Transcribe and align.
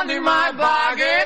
under 0.00 0.20
my 0.20 0.52
bargain. 0.56 1.24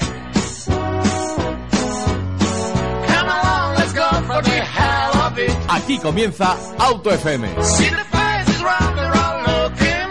Come 3.06 3.29
along, 3.29 3.75
let's 3.76 3.92
go 3.92 4.08
for 4.26 4.42
the 4.42 4.60
hell 4.64 5.12
of 5.26 5.38
it. 5.38 5.50
Aquí 5.68 5.99
comienza 5.99 6.57
Auto 6.79 7.11
FM. 7.11 7.45
See 7.63 7.91
the 7.91 8.05
faces 8.11 8.62
round 8.62 8.96
the 8.96 9.07
road 9.14 9.37
looking. 9.46 10.09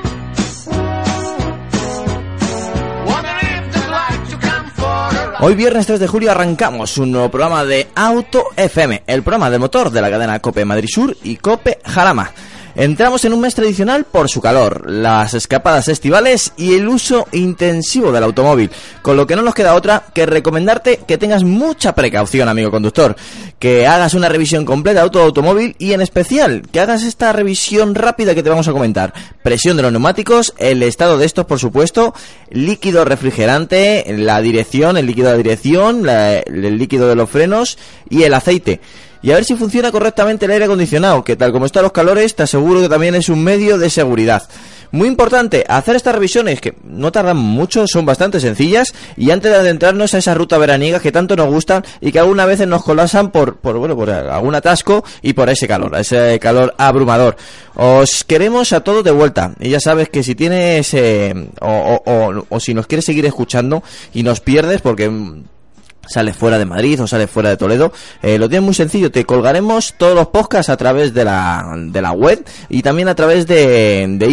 Wonder 3.06 3.38
if 3.42 3.74
they'd 3.74 3.90
like 3.90 4.30
to 4.30 4.38
come 4.38 4.70
for 4.72 4.86
a 4.86 5.30
ride. 5.32 5.38
Hoy 5.40 5.56
viernes 5.56 5.88
3 5.88 6.00
de 6.00 6.08
julio 6.08 6.32
arrancamos 6.32 6.98
un 6.98 7.12
nuevo 7.12 7.30
programa 7.32 7.66
de 7.66 7.88
Auto 7.96 8.50
FM, 8.56 9.04
el 9.08 9.24
programa 9.24 9.50
de 9.50 9.60
motor 9.60 9.90
de 9.90 10.02
la 10.02 10.12
cadena 10.12 10.40
Cope 10.40 10.66
Madrid 10.66 10.90
Sur 10.92 11.18
y 11.24 11.38
Cope 11.38 11.80
Jarama. 11.84 12.32
Entramos 12.76 13.26
en 13.26 13.34
un 13.34 13.42
mes 13.42 13.54
tradicional 13.56 14.06
por 14.06 14.30
su 14.30 14.40
calor, 14.42 14.90
las 14.90 15.34
escapadas 15.34 15.88
estivales 15.90 16.54
y 16.58 16.74
el 16.76 16.88
uso 16.88 17.28
intensivo 17.34 18.12
del 18.12 18.24
automóvil, 18.24 18.72
con 19.02 19.18
lo 19.18 19.28
que 19.28 19.36
no 19.36 19.42
nos 19.42 19.54
queda 19.54 19.76
otra 19.76 20.04
que 20.14 20.26
recomendarte 20.26 21.02
que 21.06 21.18
tengas 21.18 21.44
mucha 21.44 21.94
precaución, 21.94 22.48
amigo 22.48 22.72
conductor, 22.72 23.16
que 23.60 23.86
hagas 23.88 24.14
una 24.14 24.30
revisión 24.30 24.66
completa 24.66 25.04
de 25.04 25.10
tu 25.10 25.20
automóvil 25.20 25.76
y 25.80 25.94
en 25.94 26.02
especial 26.02 26.64
que 26.72 26.80
hagas 26.80 27.04
esta 27.04 27.34
revisión 27.34 27.94
rápida 27.94 28.34
que 28.34 28.42
te 28.44 28.50
vamos 28.50 28.68
a 28.68 28.72
comentar. 28.74 29.14
Presión 29.44 29.76
de 29.78 29.84
los 29.84 29.92
neumáticos, 29.92 30.54
el 30.58 30.82
estado 30.84 31.18
de 31.18 31.26
estos, 31.26 31.46
por 31.46 31.60
supuesto, 31.60 32.14
líquido 32.50 33.04
refrigerante, 33.06 34.06
la 34.18 34.42
dirección, 34.42 34.98
el 34.98 35.06
líquido 35.08 35.28
de 35.28 35.34
la 35.34 35.38
dirección, 35.38 36.06
la- 36.06 36.40
el 36.40 36.78
líquido 36.78 37.08
de 37.10 37.16
los 37.16 37.30
frenos 37.30 37.78
y 38.10 38.24
el 38.24 38.34
aceite. 38.34 38.80
Y 39.24 39.32
a 39.32 39.36
ver 39.36 39.46
si 39.46 39.56
funciona 39.56 39.92
correctamente 39.92 40.46
el 40.46 40.52
aire 40.52 40.66
acondicionado, 40.66 41.24
que 41.24 41.36
tal 41.36 41.52
como 41.52 41.66
están 41.68 41.84
los 41.84 41.92
calores, 41.92 42.36
te 42.36 42.44
aseguro 42.44 42.82
que 42.82 42.90
también 42.90 43.14
es 43.16 43.30
un 43.30 43.44
medio 43.44 43.78
de 43.78 43.90
seguridad. 43.90 44.44
Muy 44.94 45.08
importante, 45.08 45.64
hacer 45.70 45.96
estas 45.96 46.14
revisiones 46.16 46.60
que 46.60 46.74
no 46.84 47.14
tardan 47.14 47.38
mucho, 47.38 47.88
son 47.88 48.06
bastante 48.06 48.42
sencillas 48.42 48.94
y 49.16 49.32
antes 49.32 49.50
de 49.52 49.58
adentrarnos 49.58 50.14
a 50.14 50.18
esa 50.18 50.34
ruta 50.34 50.58
veraniega 50.58 51.00
que 51.00 51.14
tanto 51.14 51.36
nos 51.38 51.48
gustan 51.50 51.86
y 52.02 52.12
que 52.12 52.20
algunas 52.20 52.46
veces 52.46 52.68
nos 52.68 52.84
colapsan 52.84 53.32
por, 53.32 53.56
por 53.58 53.78
bueno, 53.78 53.96
por 53.96 54.10
algún 54.10 54.54
atasco 54.54 55.06
y 55.22 55.32
por 55.32 55.50
ese 55.50 55.66
calor, 55.66 55.96
ese 55.98 56.38
calor 56.40 56.74
abrumador. 56.78 57.38
Os 57.76 58.26
queremos 58.26 58.74
a 58.74 58.82
todos 58.82 59.02
de 59.06 59.12
vuelta 59.12 59.54
y 59.62 59.70
ya 59.70 59.80
sabes 59.80 60.10
que 60.10 60.24
si 60.24 60.36
tienes 60.36 60.94
eh, 60.94 61.34
o, 61.62 61.68
o- 62.06 62.12
o- 62.12 62.46
o 62.50 62.60
si 62.60 62.74
nos 62.74 62.86
quieres 62.86 63.06
seguir 63.06 63.26
escuchando 63.26 63.82
y 64.14 64.24
nos 64.24 64.42
pierdes 64.42 64.82
porque 64.82 65.10
sales 66.12 66.36
fuera 66.36 66.58
de 66.58 66.66
Madrid 66.66 67.02
o 67.02 67.08
sales 67.08 67.30
fuera 67.30 67.50
de 67.50 67.58
Toledo, 67.58 67.94
eh, 68.22 68.38
lo 68.38 68.50
tienes 68.50 68.66
muy 68.66 68.74
sencillo, 68.74 69.12
te 69.12 69.26
colgaremos 69.26 69.94
todos 69.98 70.16
los 70.16 70.28
podcasts 70.28 70.70
a 70.70 70.78
través 70.78 71.14
de 71.14 71.26
la, 71.26 71.74
de 71.78 72.02
la 72.02 72.12
web 72.12 72.46
y 72.70 72.82
también 72.82 73.08
a 73.08 73.16
través 73.16 73.48
de, 73.48 74.06
de. 74.08 74.32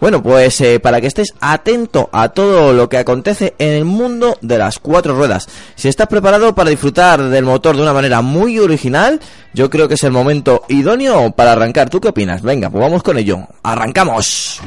Bueno, 0.00 0.22
pues 0.22 0.60
eh, 0.60 0.80
para 0.80 1.00
que 1.00 1.06
estés 1.06 1.34
atento 1.40 2.08
a 2.12 2.30
todo 2.30 2.72
lo 2.72 2.88
que 2.88 2.98
acontece 2.98 3.54
en 3.58 3.70
el 3.70 3.84
mundo 3.84 4.36
de 4.42 4.58
las 4.58 4.78
cuatro 4.78 5.14
ruedas. 5.14 5.48
Si 5.74 5.88
estás 5.88 6.08
preparado 6.08 6.54
para 6.54 6.70
disfrutar 6.70 7.22
del 7.22 7.44
motor 7.44 7.76
de 7.76 7.82
una 7.82 7.92
manera 7.92 8.20
muy 8.20 8.58
original, 8.58 9.20
yo 9.54 9.70
creo 9.70 9.88
que 9.88 9.94
es 9.94 10.04
el 10.04 10.12
momento 10.12 10.62
idóneo 10.68 11.30
para 11.32 11.52
arrancar. 11.52 11.88
¿Tú 11.88 12.00
qué 12.00 12.08
opinas? 12.08 12.42
Venga, 12.42 12.68
pues 12.70 12.82
vamos 12.82 13.02
con 13.02 13.18
ello. 13.18 13.40
¡Arrancamos! 13.62 14.60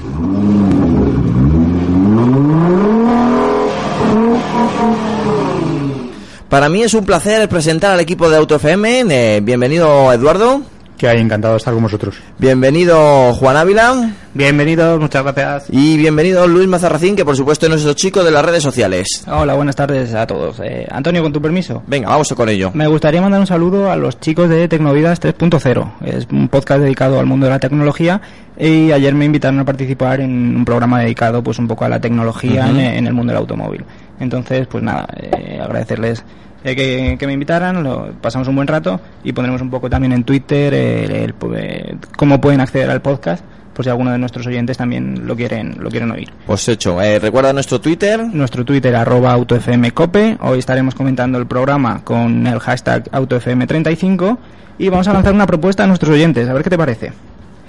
Para 6.52 6.68
mí 6.68 6.84
es 6.84 6.94
un 6.94 7.06
placer 7.06 7.48
presentar 7.48 7.94
al 7.94 8.02
equipo 8.02 8.30
de 8.30 8.36
Auto 8.36 8.58
FM. 8.58 9.06
Eh, 9.10 9.40
bienvenido 9.42 10.12
Eduardo. 10.12 10.62
Que 10.98 11.08
hay 11.08 11.22
encantado 11.22 11.54
de 11.54 11.60
estar 11.60 11.74
con 11.74 11.82
vosotros. 11.82 12.18
Bienvenido 12.40 13.34
Juan 13.36 13.56
Ávila. 13.56 14.12
Bienvenidos, 14.34 15.00
muchas 15.00 15.24
gracias. 15.24 15.68
Y 15.70 15.96
bienvenido 15.96 16.46
Luis 16.48 16.68
Mazarracín, 16.68 17.16
que 17.16 17.24
por 17.24 17.38
supuesto 17.38 17.68
es 17.68 17.70
nuestro 17.70 17.94
chico 17.94 18.22
de 18.22 18.32
las 18.32 18.44
redes 18.44 18.62
sociales. 18.62 19.24
Hola, 19.28 19.54
buenas 19.54 19.78
tardes 19.78 20.14
a 20.14 20.28
todos. 20.28 20.60
Eh, 20.62 20.86
Antonio, 20.92 21.24
con 21.24 21.32
tu 21.32 21.42
permiso. 21.42 21.84
Venga, 21.88 22.10
vamos 22.10 22.28
con 22.36 22.50
ello. 22.50 22.72
Me 22.74 22.86
gustaría 22.86 23.22
mandar 23.22 23.40
un 23.40 23.48
saludo 23.48 23.90
a 23.90 23.96
los 23.96 24.20
chicos 24.20 24.50
de 24.50 24.68
Tecnovidas 24.68 25.22
3.0. 25.22 25.92
Es 26.04 26.28
un 26.30 26.50
podcast 26.50 26.82
dedicado 26.82 27.18
al 27.18 27.28
mundo 27.28 27.46
de 27.46 27.52
la 27.54 27.60
tecnología 27.60 28.20
y 28.60 28.92
ayer 28.92 29.16
me 29.16 29.24
invitaron 29.24 29.58
a 29.62 29.64
participar 29.64 30.20
en 30.20 30.58
un 30.58 30.66
programa 30.66 31.00
dedicado 31.00 31.42
pues 31.42 31.60
un 31.60 31.70
poco 31.70 31.86
a 31.86 31.90
la 31.90 32.02
tecnología 32.02 32.70
en, 32.70 32.78
en 32.78 33.08
el 33.08 33.14
mundo 33.14 33.32
del 33.32 33.38
automóvil. 33.40 33.86
Entonces, 34.22 34.68
pues 34.68 34.84
nada, 34.84 35.08
eh, 35.18 35.60
agradecerles 35.62 36.24
eh, 36.64 36.76
que, 36.76 37.18
que 37.20 37.28
me 37.28 37.34
invitaran, 37.34 37.84
lo, 37.84 38.12
pasamos 38.22 38.48
un 38.48 38.56
buen 38.56 38.68
rato 38.68 39.02
y 39.24 39.34
pondremos 39.34 39.62
un 39.62 39.70
poco 39.70 39.90
también 39.90 40.14
en 40.14 40.24
Twitter 40.24 40.74
el- 40.74 41.12
el- 41.12 41.34
eh, 41.56 41.96
cómo 42.16 42.40
pueden 42.40 42.62
acceder 42.62 42.90
al 42.90 43.02
podcast 43.02 43.44
por 43.74 43.84
si 43.86 43.90
alguno 43.90 44.12
de 44.12 44.18
nuestros 44.18 44.46
oyentes 44.46 44.78
también 44.78 45.26
lo 45.26 45.36
quieren, 45.36 45.78
lo 45.80 45.90
quieren 45.90 46.12
oír. 46.12 46.30
Pues 46.46 46.68
hecho, 46.68 47.02
eh, 47.02 47.18
recuerda 47.20 47.52
nuestro 47.54 47.80
Twitter. 47.82 48.22
Nuestro 48.32 48.64
Twitter 48.66 48.94
arroba 48.96 49.32
autofmcope. 49.32 50.38
Hoy 50.42 50.60
estaremos 50.60 50.94
comentando 50.94 51.40
el 51.40 51.48
programa 51.48 52.04
con 52.04 52.46
el 52.46 52.60
hashtag 52.60 53.10
autofm35 53.12 54.38
y 54.78 54.90
vamos 54.90 55.08
a 55.08 55.14
lanzar 55.14 55.34
una 55.34 55.48
propuesta 55.48 55.84
a 55.86 55.88
nuestros 55.88 56.12
oyentes. 56.14 56.48
A 56.50 56.54
ver 56.54 56.64
qué 56.64 56.70
te 56.70 56.78
parece. 56.78 57.14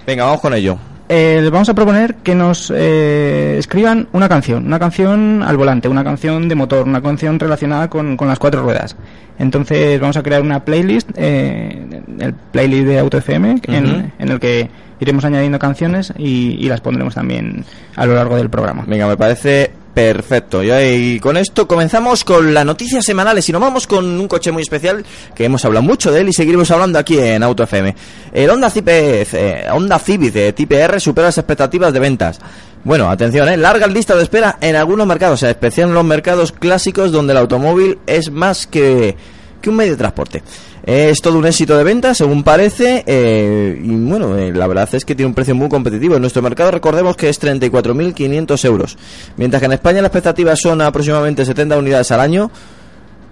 Venga, 0.07 0.25
vamos 0.25 0.41
con 0.41 0.53
ello. 0.55 0.77
Eh, 1.15 1.41
les 1.43 1.51
vamos 1.51 1.69
a 1.69 1.75
proponer 1.75 2.15
que 2.23 2.35
nos 2.35 2.73
eh, 2.75 3.57
escriban 3.59 4.09
una 4.13 4.31
canción, 4.31 4.65
una 4.65 4.79
canción 4.79 5.43
al 5.43 5.59
volante, 5.59 5.87
una 5.87 6.03
canción 6.03 6.49
de 6.49 6.55
motor, 6.55 6.89
una 6.89 7.03
canción 7.03 7.39
relacionada 7.39 7.91
con, 7.91 8.17
con 8.17 8.29
las 8.29 8.39
cuatro 8.39 8.63
ruedas. 8.63 8.97
Entonces 9.39 10.01
vamos 10.01 10.17
a 10.17 10.23
crear 10.23 10.41
una 10.41 10.65
playlist, 10.65 11.11
eh, 11.17 12.01
el 12.19 12.33
playlist 12.33 12.87
de 12.87 12.99
AutoFM, 12.99 13.61
en, 13.65 13.85
Ujú. 13.85 14.11
en 14.21 14.29
el 14.31 14.41
que 14.41 14.71
iremos 15.03 15.25
añadiendo 15.25 15.59
canciones 15.59 16.13
y, 16.17 16.57
y 16.59 16.69
las 16.69 16.81
pondremos 16.81 17.15
también 17.15 17.65
a 17.97 18.07
lo 18.07 18.15
largo 18.15 18.37
del 18.37 18.51
programa. 18.51 18.85
Venga, 18.87 19.07
me 19.07 19.17
parece 19.17 19.71
perfecto. 19.93 20.63
Y, 20.63 21.21
con 21.21 21.37
esto 21.37 21.69
comenzamos 21.69 22.25
con 22.25 22.55
las 22.55 22.65
noticias 22.65 23.05
semanales 23.05 23.49
y 23.49 23.53
nos 23.53 23.61
vamos 23.61 23.87
con 23.87 24.05
un 24.05 24.29
coche 24.29 24.53
muy 24.53 24.63
especial 24.63 25.05
que 25.35 25.45
hemos 25.45 25.65
hablado 25.65 25.85
mucho 25.85 26.11
de 26.11 26.21
él 26.21 26.29
y 26.29 26.33
seguiremos 26.33 26.71
hablando 26.71 26.99
aquí 26.99 27.19
en 27.19 27.43
Auto 27.43 27.63
FM. 27.65 27.95
El 28.33 28.51
Honda 28.51 28.71
Civic, 28.71 29.35
eh, 29.35 29.67
Honda 29.71 29.99
Civic 29.99 30.33
de 30.33 30.53
Type 30.53 30.77
R 30.77 31.01
supera 31.01 31.29
las 31.29 31.39
expectativas 31.39 31.93
de 31.93 32.01
ventas. 32.01 32.39
Bueno, 32.85 33.11
atención, 33.11 33.49
¿eh? 33.49 33.57
largas 33.57 33.93
listas 33.93 34.17
de 34.17 34.25
espera 34.25 34.59
en 34.61 34.75
algunos 34.75 35.07
mercados, 35.07 35.43
en 35.43 35.51
especial 35.51 35.89
en 35.89 35.95
los 35.95 36.05
mercados 36.05 36.51
clásicos 36.53 37.13
donde 37.13 37.33
el 37.33 37.39
automóvil 37.39 37.99
es 38.07 38.31
más 38.31 38.67
que, 38.67 39.17
que 39.63 39.71
un 39.71 39.77
medio 39.77 39.93
de 39.93 39.97
transporte. 39.99 40.43
Es 40.85 41.21
todo 41.23 41.39
un 41.39 41.47
éxito 41.47 41.79
de 41.79 41.85
venta, 41.85 42.13
según 42.15 42.43
parece, 42.43 43.05
eh, 43.07 43.81
y 43.83 43.89
bueno, 43.95 44.37
eh, 44.37 44.53
la 44.53 44.67
verdad 44.67 44.89
es 44.93 45.05
que 45.05 45.15
tiene 45.15 45.29
un 45.29 45.35
precio 45.35 45.55
muy 45.55 45.69
competitivo. 45.71 46.17
En 46.17 46.21
nuestro 46.21 46.43
mercado 46.43 46.71
recordemos 46.73 47.17
que 47.17 47.29
es 47.31 47.41
34.500 47.41 48.65
euros, 48.67 48.99
mientras 49.37 49.61
que 49.61 49.67
en 49.67 49.73
España 49.73 50.03
las 50.03 50.09
expectativas 50.09 50.59
son 50.61 50.81
aproximadamente 50.83 51.45
70 51.47 51.79
unidades 51.79 52.11
al 52.11 52.21
año. 52.21 52.51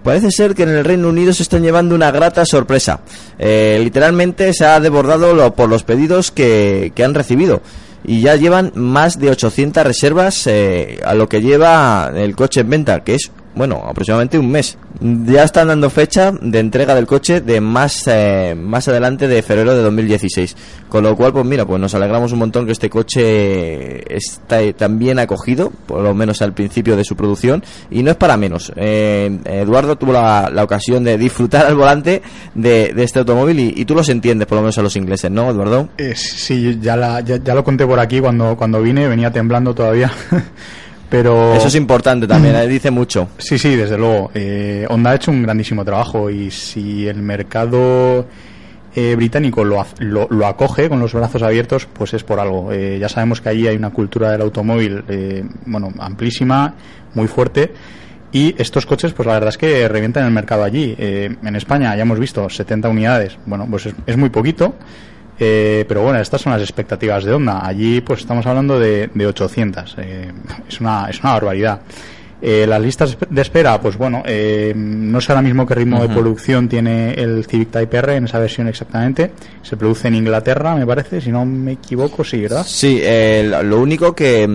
Parece 0.03 0.31
ser 0.31 0.55
que 0.55 0.63
en 0.63 0.69
el 0.69 0.83
Reino 0.83 1.09
Unido 1.09 1.31
se 1.31 1.43
están 1.43 1.61
llevando 1.61 1.93
una 1.93 2.09
grata 2.09 2.43
sorpresa. 2.45 3.01
Eh, 3.37 3.79
literalmente 3.83 4.51
se 4.53 4.65
ha 4.65 4.79
desbordado 4.79 5.35
lo- 5.35 5.53
por 5.53 5.69
los 5.69 5.83
pedidos 5.83 6.31
que, 6.31 6.91
han 7.05 7.13
recibido. 7.13 7.61
Y 8.03 8.21
ya 8.21 8.35
llevan 8.35 8.71
más 8.73 9.19
de 9.19 9.29
800 9.29 9.83
reservas 9.83 10.47
a 11.05 11.13
lo 11.13 11.29
que 11.29 11.41
lleva 11.41 12.11
el 12.15 12.35
coche 12.35 12.61
en 12.61 12.69
venta, 12.71 13.03
que 13.03 13.13
es, 13.13 13.29
bueno, 13.55 13.83
aproximadamente 13.85 14.39
un 14.39 14.49
mes. 14.49 14.77
Ya 15.01 15.43
están 15.43 15.67
dando 15.67 15.89
fecha 15.89 16.31
de 16.31 16.59
entrega 16.59 16.95
del 16.95 17.07
coche 17.07 17.41
de 17.41 17.59
más, 17.59 18.03
eh, 18.07 18.55
más 18.57 18.87
adelante 18.87 19.27
de 19.27 19.41
febrero 19.41 19.75
de 19.75 19.81
2016. 19.81 20.55
Con 20.87 21.03
lo 21.03 21.15
cual, 21.15 21.33
pues 21.33 21.45
mira, 21.45 21.65
pues 21.65 21.79
nos 21.79 21.93
alegramos 21.95 22.31
un 22.31 22.39
montón 22.39 22.65
que 22.65 22.71
este 22.71 22.89
coche 22.89 24.15
está 24.15 24.59
tan 24.73 24.99
bien 24.99 25.19
acogido, 25.19 25.71
por 25.85 26.01
lo 26.01 26.13
menos 26.13 26.41
al 26.41 26.53
principio 26.53 26.95
de 26.95 27.03
su 27.03 27.15
producción, 27.15 27.63
y 27.89 28.03
no 28.03 28.11
es 28.11 28.17
para 28.17 28.37
menos. 28.37 28.71
Eh, 28.75 29.39
Eduardo 29.45 29.97
tuvo 29.97 30.13
la, 30.13 30.51
ocasión 30.63 31.03
de 31.03 31.17
disfrutar 31.17 31.65
al 31.65 31.75
volante 31.75 32.21
de, 32.55 32.93
este 32.97 33.19
automóvil 33.19 33.59
y, 33.59 33.85
tú 33.85 33.95
los 33.95 34.09
entiendes, 34.09 34.47
por 34.47 34.57
lo 34.57 34.61
menos 34.61 34.77
a 34.77 34.81
los 34.81 34.95
ingleses, 34.95 35.31
¿no, 35.31 35.49
Eduardo? 35.49 35.89
Eh, 35.97 36.13
sí, 36.15 36.77
ya, 36.81 36.95
la- 36.95 37.21
ya 37.21 37.55
lo 37.55 37.63
conté 37.63 37.85
por 37.85 37.99
aquí 37.99 38.19
cuando, 38.19 38.55
cuando 38.55 38.81
vine, 38.81 39.07
venía 39.07 39.31
temblando 39.31 39.73
todavía. 39.73 40.11
Pero 41.11 41.53
Eso 41.53 41.67
es 41.67 41.75
importante 41.75 42.25
también, 42.25 42.55
eh, 42.55 42.67
dice 42.67 42.89
mucho. 42.89 43.27
sí, 43.37 43.59
sí, 43.59 43.75
desde 43.75 43.97
luego. 43.97 44.31
Eh, 44.33 44.87
Honda 44.89 45.11
ha 45.11 45.15
hecho 45.15 45.29
un 45.29 45.43
grandísimo 45.43 45.83
trabajo 45.83 46.29
y 46.29 46.49
si 46.49 47.05
el 47.05 47.21
mercado 47.21 48.25
eh, 48.95 49.13
británico 49.15 49.63
lo, 49.65 49.85
lo, 49.99 50.27
lo 50.29 50.47
acoge 50.47 50.87
con 50.87 51.01
los 51.01 51.13
brazos 51.13 51.41
abiertos, 51.43 51.85
pues 51.85 52.13
es 52.13 52.23
por 52.23 52.39
algo. 52.39 52.71
Eh, 52.71 52.97
ya 52.97 53.09
sabemos 53.09 53.41
que 53.41 53.49
allí 53.49 53.67
hay 53.67 53.75
una 53.75 53.89
cultura 53.89 54.31
del 54.31 54.41
automóvil, 54.41 55.03
eh, 55.09 55.43
bueno, 55.65 55.91
amplísima, 55.99 56.75
muy 57.13 57.27
fuerte. 57.27 57.73
Y 58.31 58.55
estos 58.57 58.85
coches, 58.85 59.11
pues 59.11 59.27
la 59.27 59.33
verdad 59.33 59.49
es 59.49 59.57
que 59.57 59.85
revientan 59.89 60.25
el 60.25 60.31
mercado 60.31 60.63
allí. 60.63 60.95
Eh, 60.97 61.35
en 61.43 61.55
España 61.57 61.93
ya 61.93 62.03
hemos 62.03 62.19
visto 62.19 62.49
70 62.49 62.87
unidades. 62.87 63.37
Bueno, 63.45 63.67
pues 63.69 63.87
es, 63.87 63.93
es 64.05 64.15
muy 64.15 64.29
poquito. 64.29 64.75
Eh, 65.43 65.85
pero 65.87 66.03
bueno, 66.03 66.19
estas 66.19 66.39
son 66.39 66.53
las 66.53 66.61
expectativas 66.61 67.23
de 67.23 67.33
Honda. 67.33 67.65
Allí 67.65 67.99
pues 68.01 68.19
estamos 68.19 68.45
hablando 68.45 68.79
de, 68.79 69.09
de 69.11 69.25
800. 69.25 69.95
Eh, 69.97 70.31
es, 70.69 70.79
una, 70.79 71.09
es 71.09 71.19
una 71.19 71.33
barbaridad. 71.33 71.81
Eh, 72.41 72.65
las 72.67 72.81
listas 72.81 73.17
de 73.29 73.41
espera, 73.41 73.79
pues 73.79 73.97
bueno, 73.97 74.23
eh, 74.25 74.73
no 74.75 75.21
sé 75.21 75.31
ahora 75.31 75.43
mismo 75.43 75.67
qué 75.67 75.75
ritmo 75.75 76.01
de 76.01 76.09
producción 76.09 76.67
tiene 76.67 77.13
el 77.13 77.45
Civic 77.45 77.69
Type 77.69 77.97
R 77.97 78.15
en 78.15 78.25
esa 78.25 78.39
versión 78.39 78.67
exactamente. 78.67 79.31
Se 79.61 79.77
produce 79.77 80.07
en 80.07 80.15
Inglaterra, 80.15 80.75
me 80.75 80.85
parece, 80.85 81.21
si 81.21 81.31
no 81.31 81.45
me 81.45 81.73
equivoco, 81.73 82.23
sí, 82.23 82.41
¿verdad? 82.41 82.65
Sí, 82.65 82.99
eh, 83.01 83.51
lo 83.63 83.79
único 83.79 84.15
que, 84.15 84.49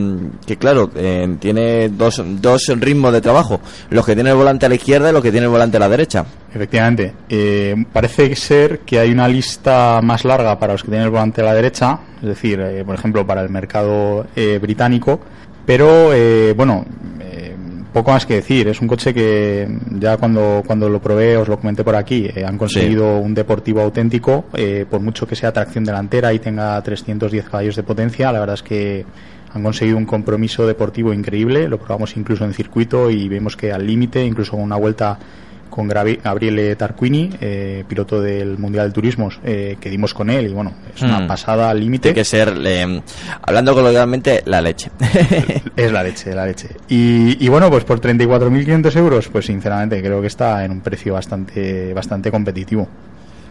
que 0.44 0.56
claro, 0.56 0.90
eh, 0.96 1.36
tiene 1.38 1.88
dos, 1.90 2.22
dos 2.40 2.66
ritmos 2.80 3.12
de 3.12 3.20
trabajo. 3.20 3.60
Los 3.90 4.04
que 4.04 4.14
tiene 4.14 4.30
el 4.30 4.36
volante 4.36 4.66
a 4.66 4.68
la 4.68 4.74
izquierda 4.74 5.10
y 5.10 5.12
los 5.12 5.22
que 5.22 5.30
tiene 5.30 5.46
el 5.46 5.52
volante 5.52 5.76
a 5.76 5.80
la 5.80 5.88
derecha. 5.88 6.24
Efectivamente. 6.52 7.12
Eh, 7.28 7.74
parece 7.92 8.34
ser 8.34 8.80
que 8.80 8.98
hay 8.98 9.10
una 9.10 9.28
lista 9.28 10.00
más 10.02 10.24
larga 10.24 10.58
para 10.58 10.72
los 10.72 10.82
que 10.82 10.88
tienen 10.88 11.04
el 11.04 11.10
volante 11.10 11.42
a 11.42 11.44
la 11.44 11.54
derecha, 11.54 11.98
es 12.20 12.28
decir, 12.28 12.60
eh, 12.60 12.84
por 12.84 12.94
ejemplo, 12.94 13.26
para 13.26 13.42
el 13.42 13.48
mercado 13.48 14.26
eh, 14.34 14.58
británico. 14.60 15.20
Pero, 15.66 16.14
eh, 16.14 16.54
bueno, 16.56 16.84
eh, 17.20 17.55
poco 17.96 18.10
más 18.10 18.26
que 18.26 18.34
decir. 18.34 18.68
Es 18.68 18.82
un 18.82 18.88
coche 18.88 19.14
que 19.14 19.66
ya 19.92 20.18
cuando, 20.18 20.62
cuando 20.66 20.86
lo 20.90 21.00
probé, 21.00 21.38
os 21.38 21.48
lo 21.48 21.58
comenté 21.58 21.82
por 21.82 21.96
aquí, 21.96 22.26
eh, 22.26 22.44
han 22.44 22.58
conseguido 22.58 23.18
un 23.18 23.32
deportivo 23.32 23.80
auténtico, 23.80 24.44
eh, 24.52 24.84
por 24.88 25.00
mucho 25.00 25.26
que 25.26 25.34
sea 25.34 25.50
tracción 25.50 25.82
delantera 25.82 26.30
y 26.34 26.38
tenga 26.38 26.82
310 26.82 27.48
caballos 27.48 27.74
de 27.74 27.82
potencia, 27.82 28.30
la 28.32 28.40
verdad 28.40 28.52
es 28.52 28.62
que 28.62 29.06
han 29.50 29.62
conseguido 29.62 29.96
un 29.96 30.04
compromiso 30.04 30.66
deportivo 30.66 31.14
increíble, 31.14 31.68
lo 31.68 31.78
probamos 31.78 32.14
incluso 32.18 32.44
en 32.44 32.52
circuito 32.52 33.10
y 33.10 33.30
vemos 33.30 33.56
que 33.56 33.72
al 33.72 33.86
límite, 33.86 34.22
incluso 34.22 34.52
con 34.52 34.60
una 34.60 34.76
vuelta 34.76 35.18
con 35.68 35.88
Gabriele 35.88 36.76
Tarquini, 36.76 37.30
eh, 37.40 37.84
piloto 37.88 38.20
del 38.20 38.58
Mundial 38.58 38.88
de 38.88 38.92
Turismos, 38.94 39.38
eh, 39.44 39.76
que 39.80 39.90
dimos 39.90 40.14
con 40.14 40.30
él 40.30 40.46
y 40.46 40.52
bueno, 40.52 40.72
es 40.94 41.02
una 41.02 41.20
Mm. 41.20 41.26
pasada 41.26 41.70
al 41.70 41.80
límite. 41.80 42.02
Tiene 42.12 42.14
que 42.14 42.24
ser, 42.24 42.54
eh, 42.64 43.00
hablando 43.42 43.74
coloquialmente, 43.74 44.42
la 44.46 44.60
leche. 44.60 44.90
Es 45.76 45.92
la 45.92 46.02
leche, 46.02 46.34
la 46.34 46.46
leche. 46.46 46.68
Y, 46.88 47.44
y 47.44 47.48
bueno, 47.48 47.68
pues 47.70 47.84
por 47.84 48.00
34.500 48.00 48.96
euros, 48.96 49.28
pues 49.28 49.46
sinceramente 49.46 50.00
creo 50.00 50.20
que 50.20 50.26
está 50.28 50.64
en 50.64 50.70
un 50.72 50.80
precio 50.80 51.12
bastante, 51.14 51.92
bastante 51.94 52.30
competitivo. 52.30 52.88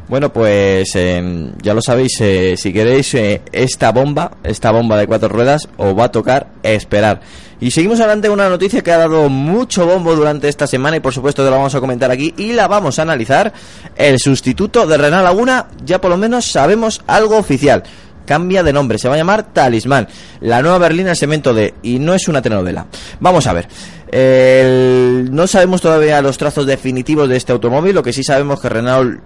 Bueno, 0.08 0.32
pues 0.32 0.92
eh, 0.96 1.52
ya 1.64 1.74
lo 1.74 1.82
sabéis, 1.82 2.22
eh, 2.22 2.54
si 2.58 2.72
queréis 2.72 3.12
eh, 3.16 3.42
esta 3.52 3.92
bomba, 3.92 4.34
esta 4.44 4.70
bomba 4.70 4.98
de 4.98 5.08
cuatro 5.08 5.30
ruedas, 5.30 5.68
os 5.78 5.98
va 5.98 6.06
a 6.06 6.12
tocar 6.12 6.48
esperar. 6.62 7.22
Y 7.60 7.72
seguimos 7.72 8.00
adelante 8.00 8.28
con 8.28 8.40
una 8.40 8.50
noticia 8.50 8.82
que 8.82 8.92
ha 8.92 8.98
dado 8.98 9.30
mucho 9.30 9.86
bombo 9.86 10.16
durante 10.16 10.50
esta 10.50 10.68
semana 10.68 10.98
y 10.98 11.00
por 11.00 11.14
supuesto 11.14 11.44
te 11.44 11.50
la 11.50 11.56
vamos 11.58 11.74
a 11.74 11.80
comentar 11.80 12.12
aquí 12.12 12.34
y 12.38 12.52
la 12.54 12.68
vamos 12.68 13.00
a 13.00 13.04
analizar. 13.04 13.54
El 13.96 14.20
sustituto 14.20 14.86
de 14.86 14.98
Renault 14.98 15.24
Laguna, 15.24 15.68
ya 15.86 16.02
por 16.02 16.12
lo 16.12 16.18
menos 16.18 16.46
sabemos 16.52 17.02
algo 17.08 17.38
oficial. 17.38 17.84
Cambia 18.26 18.64
de 18.64 18.74
nombre, 18.74 18.98
se 18.98 19.08
va 19.08 19.14
a 19.14 19.18
llamar 19.18 19.54
Talismán. 19.54 20.08
La 20.42 20.62
nueva 20.62 20.80
berlina 20.80 21.12
en 21.12 21.16
cemento 21.16 21.54
D 21.54 21.76
y 21.84 22.00
no 22.00 22.14
es 22.14 22.28
una 22.28 22.42
telenovela. 22.42 22.88
Vamos 23.20 23.46
a 23.48 23.54
ver. 23.54 23.68
El- 24.12 25.30
no 25.32 25.46
sabemos 25.48 25.82
todavía 25.82 26.22
los 26.22 26.38
trazos 26.38 26.66
definitivos 26.66 27.30
de 27.30 27.38
este 27.38 27.52
automóvil, 27.52 27.94
lo 27.96 28.04
que 28.04 28.14
sí 28.14 28.24
sabemos 28.24 28.60
que 28.60 28.70
Renault 28.70 29.20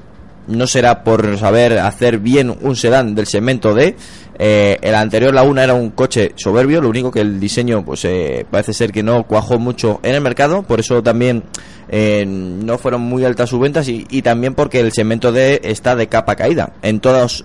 no 0.50 0.68
será 0.68 1.04
por 1.04 1.38
saber 1.38 1.80
hacer 1.80 2.20
bien 2.20 2.56
un 2.62 2.76
sedán 2.76 3.16
del 3.16 3.28
segmento 3.28 3.74
D. 3.74 3.96
Eh, 4.42 4.78
el 4.82 4.96
anterior 4.96 5.34
Laguna 5.34 5.64
era 5.66 5.74
un 5.74 5.92
coche 5.92 6.32
soberbio, 6.36 6.82
lo 6.82 6.90
único 6.90 7.12
que 7.12 7.20
el 7.20 7.40
diseño 7.40 7.84
pues 7.84 8.06
eh, 8.06 8.46
parece 8.50 8.74
ser 8.74 8.92
que 8.92 9.04
no 9.04 9.24
cuajó 9.24 9.60
mucho 9.60 10.00
en 10.02 10.16
el 10.16 10.22
mercado, 10.22 10.64
por 10.64 10.80
eso 10.80 11.04
también 11.04 11.44
eh, 11.90 12.26
no 12.26 12.78
fueron 12.78 13.02
muy 13.02 13.26
altas 13.26 13.50
sus 13.50 13.60
ventas 13.60 13.90
y, 13.90 14.22
también 14.22 14.56
porque 14.56 14.80
el 14.80 14.94
segmento 14.94 15.34
D 15.34 15.60
está 15.64 15.96
de 15.96 16.08
capa 16.08 16.38
caída 16.38 16.72
en 16.82 17.02
todas 17.02 17.44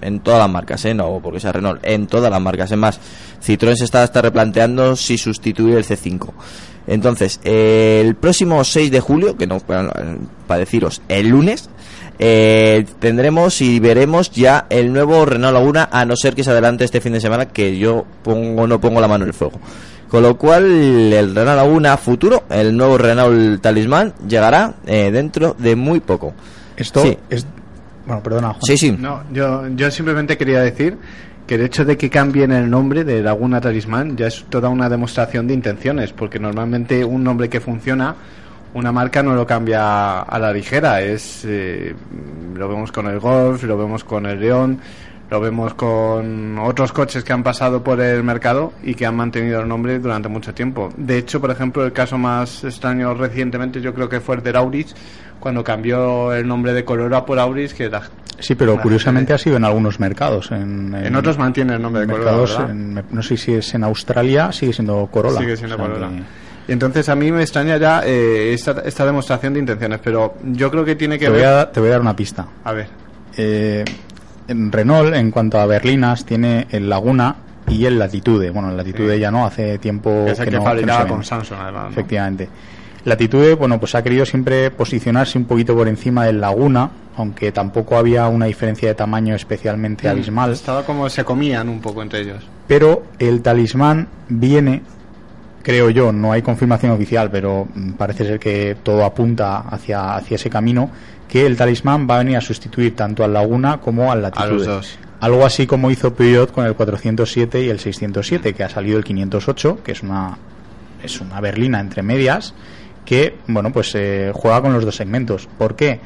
en, 0.00 0.20
todas 0.20 0.40
las 0.40 0.50
marcas, 0.50 0.84
no 0.94 1.20
porque 1.20 1.40
sea 1.40 1.52
Renault, 1.52 1.84
en 1.84 2.06
todas 2.06 2.30
las 2.30 2.40
marcas. 2.40 2.70
Es 2.70 2.78
más, 2.78 3.00
Citroën 3.44 3.74
se 3.74 3.84
está 3.84 4.04
hasta 4.04 4.22
replanteando 4.22 4.94
si 4.94 5.18
sustituir 5.18 5.76
el 5.76 5.84
C5. 5.84 6.32
Entonces, 6.86 7.40
el 7.42 8.14
próximo 8.14 8.62
6 8.62 8.90
de 8.92 9.00
julio, 9.00 9.36
que 9.36 9.46
no 9.46 9.58
para 9.58 10.58
deciros, 10.58 11.02
el 11.08 11.28
lunes, 11.28 11.68
eh, 12.18 12.84
tendremos 12.98 13.60
y 13.60 13.78
veremos 13.80 14.30
ya 14.30 14.66
el 14.70 14.92
nuevo 14.92 15.24
Renault 15.24 15.54
Laguna, 15.54 15.88
a 15.90 16.04
no 16.04 16.16
ser 16.16 16.34
que 16.34 16.44
se 16.44 16.50
adelante 16.50 16.84
este 16.84 17.00
fin 17.00 17.12
de 17.12 17.20
semana, 17.20 17.46
que 17.46 17.76
yo 17.78 18.04
pongo 18.22 18.66
no 18.66 18.80
pongo 18.80 19.00
la 19.00 19.08
mano 19.08 19.24
en 19.24 19.28
el 19.28 19.34
fuego. 19.34 19.58
Con 20.08 20.22
lo 20.22 20.36
cual, 20.38 20.64
el 20.64 21.34
Renault 21.34 21.56
Laguna 21.56 21.96
futuro, 21.96 22.44
el 22.50 22.76
nuevo 22.76 22.96
Renault 22.96 23.60
Talismán, 23.60 24.14
llegará 24.28 24.74
eh, 24.86 25.10
dentro 25.10 25.56
de 25.58 25.74
muy 25.76 26.00
poco. 26.00 26.32
Esto 26.76 27.02
Sí. 27.02 27.18
es... 27.28 27.46
Bueno, 28.06 28.22
perdona, 28.22 28.48
Juan. 28.50 28.60
Sí, 28.62 28.78
sí. 28.78 28.92
No, 28.96 29.22
yo, 29.32 29.66
yo 29.74 29.90
simplemente 29.90 30.36
quería 30.38 30.60
decir 30.60 30.96
que 31.44 31.56
el 31.56 31.62
hecho 31.62 31.84
de 31.84 31.96
que 31.96 32.08
cambien 32.08 32.52
el 32.52 32.70
nombre 32.70 33.02
de 33.02 33.20
Laguna 33.20 33.60
Talismán 33.60 34.16
ya 34.16 34.28
es 34.28 34.44
toda 34.48 34.68
una 34.68 34.88
demostración 34.88 35.48
de 35.48 35.54
intenciones, 35.54 36.12
porque 36.12 36.38
normalmente 36.38 37.04
un 37.04 37.24
nombre 37.24 37.48
que 37.48 37.60
funciona, 37.60 38.14
una 38.76 38.92
marca 38.92 39.22
no 39.22 39.34
lo 39.34 39.46
cambia 39.46 40.20
a 40.20 40.38
la 40.38 40.52
ligera. 40.52 41.00
Es 41.02 41.44
eh, 41.46 41.94
lo 42.54 42.68
vemos 42.68 42.92
con 42.92 43.06
el 43.06 43.18
Golf, 43.18 43.64
lo 43.64 43.76
vemos 43.76 44.04
con 44.04 44.26
el 44.26 44.38
León, 44.40 44.78
lo 45.30 45.40
vemos 45.40 45.74
con 45.74 46.58
otros 46.58 46.92
coches 46.92 47.24
que 47.24 47.32
han 47.32 47.42
pasado 47.42 47.82
por 47.82 48.00
el 48.00 48.22
mercado 48.22 48.72
y 48.82 48.94
que 48.94 49.06
han 49.06 49.16
mantenido 49.16 49.60
el 49.60 49.68
nombre 49.68 49.98
durante 49.98 50.28
mucho 50.28 50.54
tiempo. 50.54 50.92
De 50.96 51.18
hecho, 51.18 51.40
por 51.40 51.50
ejemplo, 51.50 51.84
el 51.84 51.92
caso 51.92 52.16
más 52.18 52.62
extraño 52.64 53.14
recientemente 53.14 53.80
yo 53.80 53.92
creo 53.94 54.08
que 54.08 54.20
fue 54.20 54.36
el 54.36 54.42
de 54.42 54.56
Auris, 54.56 54.94
cuando 55.40 55.62
cambió 55.64 56.32
el 56.32 56.46
nombre 56.46 56.72
de 56.72 56.84
Colora 56.84 57.24
por 57.26 57.38
Auris, 57.38 57.74
que 57.74 57.88
la, 57.90 58.02
Sí, 58.38 58.54
pero 58.54 58.76
la 58.76 58.82
curiosamente 58.82 59.32
gente- 59.32 59.34
ha 59.34 59.38
sido 59.38 59.56
en 59.56 59.64
algunos 59.64 59.98
mercados. 59.98 60.50
En, 60.52 60.94
en 60.94 61.16
otros 61.16 61.38
mantiene 61.38 61.74
el 61.74 61.82
nombre 61.82 62.02
de 62.06 62.12
Corolla, 62.12 62.30
mercados, 62.30 62.58
en- 62.70 63.04
no 63.10 63.22
sé 63.22 63.36
si 63.36 63.54
es 63.54 63.74
en 63.74 63.82
Australia, 63.84 64.52
sigue 64.52 64.72
siendo 64.74 65.06
Corolla. 65.10 65.38
Sigue 65.40 65.56
siendo 65.56 65.76
O 65.76 65.78
sea 65.78 65.86
Corolla. 65.86 66.08
que- 66.08 66.45
Y 66.68 66.72
entonces 66.72 67.08
a 67.08 67.14
mí 67.14 67.30
me 67.30 67.42
extraña 67.42 67.76
ya 67.76 68.02
eh, 68.04 68.52
esta, 68.52 68.82
esta 68.84 69.06
demostración 69.06 69.54
de 69.54 69.60
intenciones, 69.60 70.00
pero 70.02 70.34
yo 70.44 70.70
creo 70.70 70.84
que 70.84 70.96
tiene 70.96 71.18
que 71.18 71.26
Te 71.26 71.30
voy, 71.30 71.40
ver... 71.40 71.48
a, 71.48 71.70
te 71.72 71.78
voy 71.80 71.88
a 71.88 71.92
dar 71.92 72.00
una 72.00 72.16
pista. 72.16 72.46
A 72.64 72.72
ver, 72.72 72.88
Eh, 73.36 73.84
en 74.48 74.72
Renault, 74.72 75.14
en 75.14 75.30
cuanto 75.30 75.58
a 75.58 75.66
berlinas, 75.66 76.24
tiene 76.24 76.66
el 76.70 76.88
Laguna 76.88 77.36
y 77.68 77.84
el 77.84 77.98
Latitude. 77.98 78.50
Bueno, 78.50 78.70
el 78.70 78.76
Latitude 78.76 79.14
Sí. 79.14 79.20
ya 79.20 79.30
no, 79.30 79.44
hace 79.46 79.78
tiempo 79.78 80.24
que 80.26 80.32
es 80.32 80.38
el 80.38 80.44
que 80.46 80.50
que 80.52 80.56
no, 80.56 80.62
que 80.62 80.64
no 80.64 80.70
fabricaba 80.70 81.06
con. 81.08 81.24
Samsung 81.24 81.58
además. 81.60 81.84
¿no? 81.84 81.90
Efectivamente. 81.90 82.48
Latitude, 83.04 83.54
bueno, 83.54 83.78
pues 83.78 83.94
ha 83.94 84.02
querido 84.02 84.26
siempre 84.26 84.70
posicionarse 84.72 85.38
un 85.38 85.44
poquito 85.44 85.76
por 85.76 85.86
encima 85.86 86.24
del 86.26 86.40
Laguna, 86.40 86.90
aunque 87.16 87.52
tampoco 87.52 87.96
había 87.96 88.26
una 88.26 88.46
diferencia 88.46 88.88
de 88.88 88.94
tamaño 88.94 89.34
especialmente 89.36 90.08
abismal. 90.08 90.52
Estaba 90.52 90.84
como 90.84 91.08
se 91.08 91.22
comían 91.24 91.68
un 91.68 91.80
poco 91.80 92.02
entre 92.02 92.22
ellos. 92.22 92.44
Pero 92.66 93.04
el 93.20 93.42
talismán 93.42 94.08
viene, 94.28 94.82
creo 95.66 95.90
yo, 95.90 96.12
no 96.12 96.30
hay 96.30 96.42
confirmación 96.42 96.92
oficial, 96.92 97.28
pero 97.28 97.66
mm, 97.74 97.94
parece 97.94 98.24
ser 98.24 98.38
que 98.38 98.76
todo 98.84 99.04
apunta 99.04 99.58
hacia, 99.68 100.14
hacia 100.14 100.36
ese 100.36 100.48
camino, 100.48 100.92
que 101.28 101.44
el 101.44 101.56
talismán 101.56 102.06
va 102.08 102.14
a 102.14 102.18
venir 102.18 102.36
a 102.36 102.40
sustituir 102.40 102.94
tanto 102.94 103.24
al 103.24 103.32
Laguna 103.32 103.78
como 103.78 104.12
al 104.12 104.22
los 104.22 104.64
dos. 104.64 104.96
Algo 105.18 105.44
así 105.44 105.66
como 105.66 105.90
hizo 105.90 106.14
Peugeot 106.14 106.52
con 106.52 106.66
el 106.66 106.74
407 106.74 107.64
y 107.64 107.68
el 107.68 107.80
607, 107.80 108.54
que 108.54 108.62
ha 108.62 108.68
salido 108.68 108.96
el 108.96 109.02
508, 109.02 109.82
que 109.82 109.90
es 109.90 110.04
una, 110.04 110.38
es 111.02 111.20
una 111.20 111.40
berlina 111.40 111.80
entre 111.80 112.04
medias, 112.04 112.54
que, 113.04 113.34
bueno, 113.48 113.72
pues 113.72 113.92
eh, 113.96 114.30
juega 114.32 114.62
con 114.62 114.72
los 114.72 114.84
dos 114.84 114.94
segmentos. 114.94 115.48
¿Por 115.58 115.74
qué? 115.74 115.98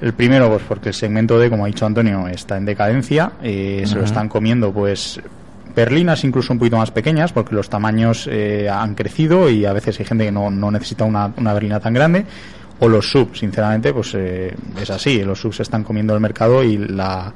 El 0.00 0.14
primero, 0.14 0.48
pues 0.48 0.62
porque 0.66 0.88
el 0.88 0.94
segmento 0.94 1.38
D, 1.38 1.50
como 1.50 1.64
ha 1.64 1.66
dicho 1.66 1.84
Antonio, 1.84 2.26
está 2.28 2.56
en 2.56 2.64
decadencia, 2.64 3.32
eh, 3.42 3.82
se 3.84 3.96
lo 3.96 4.04
están 4.04 4.30
comiendo, 4.30 4.72
pues 4.72 5.20
berlinas 5.74 6.24
incluso 6.24 6.52
un 6.52 6.58
poquito 6.58 6.76
más 6.76 6.90
pequeñas 6.90 7.32
porque 7.32 7.54
los 7.54 7.68
tamaños 7.68 8.28
eh, 8.30 8.68
han 8.68 8.94
crecido 8.94 9.48
y 9.50 9.64
a 9.64 9.72
veces 9.72 9.98
hay 10.00 10.06
gente 10.06 10.24
que 10.24 10.32
no, 10.32 10.50
no 10.50 10.70
necesita 10.70 11.04
una, 11.04 11.32
una 11.36 11.52
berlina 11.52 11.80
tan 11.80 11.94
grande. 11.94 12.24
O 12.80 12.88
los 12.88 13.08
subs 13.08 13.38
sinceramente 13.38 13.92
pues 13.92 14.14
eh, 14.14 14.54
es 14.80 14.90
así. 14.90 15.22
Los 15.22 15.40
subs 15.40 15.60
están 15.60 15.84
comiendo 15.84 16.14
el 16.14 16.20
mercado 16.20 16.62
y 16.64 16.76
la 16.76 17.32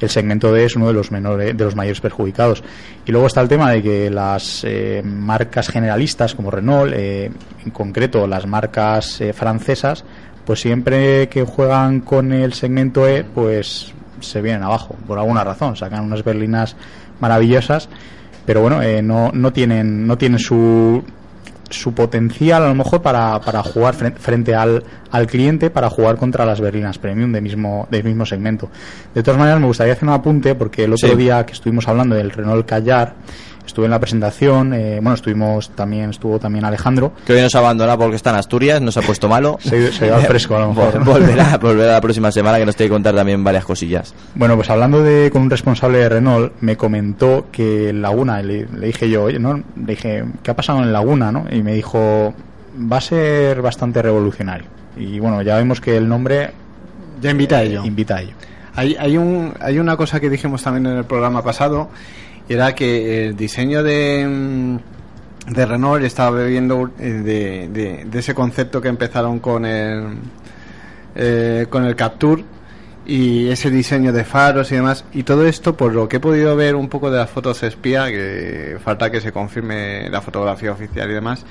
el 0.00 0.10
segmento 0.10 0.52
D 0.52 0.64
es 0.64 0.76
uno 0.76 0.88
de 0.88 0.92
los 0.92 1.10
menores 1.10 1.56
de 1.56 1.64
los 1.64 1.74
mayores 1.74 2.00
perjudicados. 2.00 2.62
Y 3.06 3.12
luego 3.12 3.26
está 3.26 3.40
el 3.40 3.48
tema 3.48 3.70
de 3.70 3.82
que 3.82 4.10
las 4.10 4.64
eh, 4.64 5.02
marcas 5.04 5.68
generalistas 5.68 6.34
como 6.34 6.50
Renault 6.50 6.92
eh, 6.94 7.30
en 7.64 7.70
concreto 7.70 8.26
las 8.26 8.46
marcas 8.46 9.20
eh, 9.20 9.32
francesas 9.32 10.04
pues 10.44 10.60
siempre 10.60 11.28
que 11.28 11.44
juegan 11.44 12.00
con 12.00 12.32
el 12.32 12.52
segmento 12.52 13.08
E 13.08 13.24
pues 13.24 13.92
se 14.20 14.42
vienen 14.42 14.62
abajo 14.62 14.94
por 15.06 15.18
alguna 15.18 15.42
razón. 15.42 15.76
Sacan 15.76 16.04
unas 16.04 16.22
berlinas 16.22 16.76
maravillosas 17.24 17.88
pero 18.46 18.60
bueno 18.60 18.82
eh, 18.82 19.00
no, 19.02 19.30
no 19.32 19.52
tienen 19.52 20.06
no 20.06 20.16
tienen 20.18 20.38
su 20.38 21.02
su 21.70 21.92
potencial 21.94 22.62
a 22.62 22.68
lo 22.68 22.74
mejor 22.74 23.00
para, 23.02 23.40
para 23.40 23.62
jugar 23.62 23.94
fren- 23.94 24.14
frente 24.16 24.54
al, 24.54 24.84
al 25.10 25.26
cliente 25.26 25.70
para 25.70 25.88
jugar 25.90 26.16
contra 26.16 26.44
las 26.44 26.60
berlinas 26.60 26.98
premium 26.98 27.32
del 27.32 27.42
mismo 27.42 27.88
del 27.90 28.04
mismo 28.04 28.24
segmento 28.26 28.68
de 29.14 29.22
todas 29.22 29.38
maneras 29.40 29.60
me 29.60 29.66
gustaría 29.66 29.94
hacer 29.94 30.06
un 30.08 30.14
apunte 30.14 30.54
porque 30.54 30.84
el 30.84 30.92
otro 30.92 31.08
Sí. 31.08 31.16
día 31.16 31.44
que 31.46 31.54
estuvimos 31.54 31.88
hablando 31.88 32.14
del 32.14 32.30
Renault 32.30 32.66
Callar 32.66 33.14
estuve 33.66 33.86
en 33.86 33.90
la 33.90 33.98
presentación, 34.00 34.72
eh, 34.74 34.96
bueno, 35.02 35.14
estuvimos 35.14 35.70
también, 35.70 36.10
estuvo 36.10 36.38
también 36.38 36.64
Alejandro. 36.64 37.12
Que 37.26 37.34
hoy 37.34 37.40
nos 37.40 37.54
abandona 37.54 37.96
porque 37.96 38.16
está 38.16 38.30
en 38.30 38.36
Asturias, 38.36 38.80
nos 38.80 38.96
ha 38.96 39.02
puesto 39.02 39.28
malo. 39.28 39.58
Se, 39.62 39.92
se 39.92 40.10
al 40.10 40.22
fresco 40.22 40.56
a 40.56 40.60
lo 40.60 40.68
mejor. 40.72 40.98
¿no? 40.98 41.04
volverá, 41.12 41.58
volverá 41.58 41.92
la 41.92 42.00
próxima 42.00 42.30
semana 42.30 42.58
que 42.58 42.66
nos 42.66 42.76
tiene 42.76 42.88
que 42.88 42.94
contar 42.94 43.14
también 43.14 43.42
varias 43.42 43.64
cosillas. 43.64 44.14
Bueno, 44.34 44.56
pues 44.56 44.70
hablando 44.70 45.02
de 45.02 45.30
con 45.30 45.42
un 45.42 45.50
responsable 45.50 45.98
de 45.98 46.08
Renault, 46.08 46.52
me 46.60 46.76
comentó 46.76 47.46
que 47.50 47.90
en 47.90 48.02
Laguna, 48.02 48.42
le, 48.42 48.66
le 48.66 48.86
dije 48.86 49.08
yo, 49.08 49.24
oye, 49.24 49.38
¿no? 49.38 49.54
Le 49.56 49.62
dije, 49.86 50.24
¿qué 50.42 50.50
ha 50.50 50.56
pasado 50.56 50.80
en 50.82 50.92
Laguna, 50.92 51.32
no? 51.32 51.46
Y 51.50 51.62
me 51.62 51.74
dijo, 51.74 52.34
va 52.92 52.98
a 52.98 53.00
ser 53.00 53.62
bastante 53.62 54.02
revolucionario. 54.02 54.66
Y 54.96 55.18
bueno, 55.18 55.42
ya 55.42 55.56
vemos 55.56 55.80
que 55.80 55.96
el 55.96 56.08
nombre 56.08 56.50
Ya 57.20 57.30
invita 57.30 57.56
a 57.58 57.62
ello. 57.62 57.84
invita 57.84 58.16
a 58.16 58.22
ello. 58.22 58.32
Hay, 58.76 58.96
hay, 58.98 59.16
un, 59.16 59.54
hay 59.60 59.78
una 59.78 59.96
cosa 59.96 60.18
que 60.20 60.28
dijimos 60.28 60.62
también 60.62 60.86
en 60.86 60.98
el 60.98 61.04
programa 61.04 61.42
pasado, 61.42 61.88
y 62.48 62.52
era 62.54 62.74
que 62.74 63.26
el 63.26 63.36
diseño 63.36 63.82
de, 63.82 64.78
de 65.48 65.66
Renault 65.66 66.04
estaba 66.04 66.30
bebiendo 66.30 66.90
eh, 66.98 67.04
de, 67.04 67.68
de, 67.68 68.04
de 68.04 68.18
ese 68.18 68.34
concepto 68.34 68.80
que 68.80 68.88
empezaron 68.88 69.38
con 69.40 69.64
el, 69.64 70.18
eh, 71.14 71.66
con 71.70 71.84
el 71.84 71.96
Capture 71.96 72.44
y 73.06 73.48
ese 73.48 73.70
diseño 73.70 74.12
de 74.12 74.24
faros 74.24 74.72
y 74.72 74.76
demás. 74.76 75.04
Y 75.12 75.22
todo 75.22 75.46
esto, 75.46 75.76
por 75.76 75.92
lo 75.94 76.08
que 76.08 76.16
he 76.16 76.20
podido 76.20 76.56
ver 76.56 76.74
un 76.74 76.88
poco 76.88 77.10
de 77.10 77.18
las 77.18 77.30
fotos 77.30 77.62
espía, 77.62 78.06
que 78.08 78.78
falta 78.82 79.10
que 79.10 79.20
se 79.20 79.32
confirme 79.32 80.08
la 80.10 80.20
fotografía 80.20 80.72
oficial 80.72 81.10
y 81.10 81.14
demás, 81.14 81.44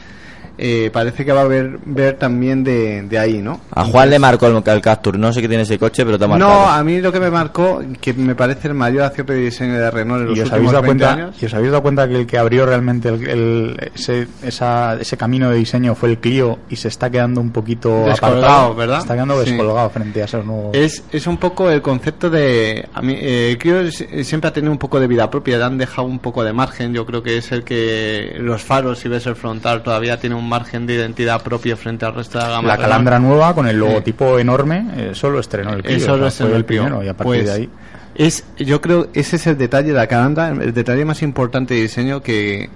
eh, 0.58 0.90
parece 0.94 1.26
que 1.26 1.32
va 1.32 1.42
a 1.42 1.44
haber 1.46 1.80
ver 1.86 2.18
también 2.18 2.64
de, 2.64 3.02
de 3.04 3.18
ahí, 3.20 3.42
¿no? 3.42 3.62
A 3.72 3.84
Juan 3.86 4.10
le 4.10 4.20
marcó 4.20 4.48
el, 4.48 4.62
el 4.66 4.82
Capture, 4.82 5.18
no 5.18 5.34
sé 5.34 5.42
qué 5.42 5.48
tiene 5.48 5.64
ese 5.64 5.80
coche, 5.80 6.06
pero 6.06 6.18
te 6.20 6.26
ha 6.26 6.28
marcado. 6.28 6.52
No, 6.52 6.68
a 6.70 6.84
mí 6.84 7.00
lo 7.02 7.12
que 7.12 7.20
me 7.20 7.30
marcó, 7.32 7.82
que 8.00 8.14
me 8.14 8.36
parece 8.36 8.68
el 8.68 8.74
mayor 8.76 9.04
acierto 9.04 9.34
de 9.34 9.40
diseño 9.40 9.74
de 9.74 9.90
Renault 9.92 10.22
en 10.24 10.28
los 10.30 10.38
¿Y 10.38 10.42
os, 10.42 10.52
últimos 10.52 10.54
habéis 10.54 10.72
dado 10.72 10.82
20 10.84 11.04
cuenta, 11.06 11.24
años. 11.26 11.42
¿Y 11.42 11.46
os 11.46 11.54
habéis 11.54 11.72
dado 11.72 11.82
cuenta 11.82 12.08
que 12.08 12.16
el 12.20 12.26
que 12.28 12.38
abrió 12.38 12.66
realmente 12.66 13.10
el, 13.10 13.28
el- 13.28 13.92
ese, 13.96 14.28
esa- 14.44 14.96
ese 15.00 15.18
camino 15.18 15.50
de 15.50 15.58
diseño 15.58 15.96
fue 15.96 16.10
el 16.10 16.20
Clio 16.20 16.60
y 16.70 16.76
se 16.76 16.88
está 16.88 17.10
quedando 17.10 17.42
un 17.42 17.52
poquito 17.52 18.06
Descolgado, 18.06 18.38
apartado? 18.44 18.76
¿verdad? 18.76 18.96
Se 18.98 19.02
está 19.02 19.14
quedando 19.16 19.44
Sí. 19.44 19.50
descolgado 19.52 19.90
frente 19.90 20.22
a 20.22 20.26
esos 20.26 20.46
nuevos. 20.46 20.76
Es, 20.76 21.04
es 21.12 21.28
un 21.28 21.38
poco 21.38 21.70
el 21.70 21.82
concepto 21.82 22.30
de. 22.30 22.88
A 22.94 23.02
mí, 23.02 23.16
eh, 23.20 23.58
creo 23.60 23.82
que 23.82 23.88
s- 23.90 24.24
siempre 24.24 24.50
ha 24.50 24.54
tenido 24.54 24.72
un 24.72 24.78
poco 24.78 25.00
de 25.00 25.08
vida 25.08 25.30
propia, 25.30 25.58
le 25.58 25.64
han 25.64 25.78
dejado 25.78 26.08
un 26.08 26.20
poco 26.20 26.44
de 26.44 26.54
margen. 26.54 26.94
Yo 26.94 27.06
creo 27.06 27.24
que 27.24 27.38
es 27.38 27.52
el 27.52 27.64
que 27.64 28.36
los 28.40 28.62
faros, 28.62 29.00
si 29.00 29.10
ves 29.10 29.26
el 29.26 29.36
frontal, 29.36 29.82
todavía 29.84 30.20
tiene 30.20 30.36
un 30.36 30.43
margen 30.48 30.86
de 30.86 30.96
identidad 30.96 31.42
propio 31.42 31.76
frente 31.78 32.06
al 32.06 32.16
resto 32.16 32.38
de 32.38 32.46
la 32.46 32.50
gama. 32.52 32.68
la 32.68 32.78
calandra 32.78 33.20
nueva 33.20 33.54
con 33.56 33.68
el 33.68 33.78
logotipo 33.78 34.40
enorme, 34.40 34.86
eh, 34.96 35.12
solo 35.14 35.40
estrenó 35.40 35.74
el. 35.74 35.86
Eso 35.86 36.06
sea, 36.06 36.16
lo 36.18 36.28
es 36.28 36.36
fue 36.36 36.48
en 36.50 36.56
el 36.56 36.66
primero 36.66 37.04
y 37.04 37.08
a 37.08 37.14
partir 37.14 37.26
Pues, 37.26 37.46
de 37.46 37.52
ahí. 37.52 37.70
Es, 38.16 38.46
yo 38.58 38.80
creo 38.80 39.08
ese 39.14 39.38
es 39.38 39.48
el 39.48 39.58
detalle 39.58 39.88
de 39.88 39.96
la 39.96 40.08
calandra, 40.08 40.50
el 40.50 40.74
detalle 40.74 41.04
más 41.04 41.24
importante 41.24 41.74
de 41.74 41.82
diseño 41.82 42.22
que, 42.22 42.70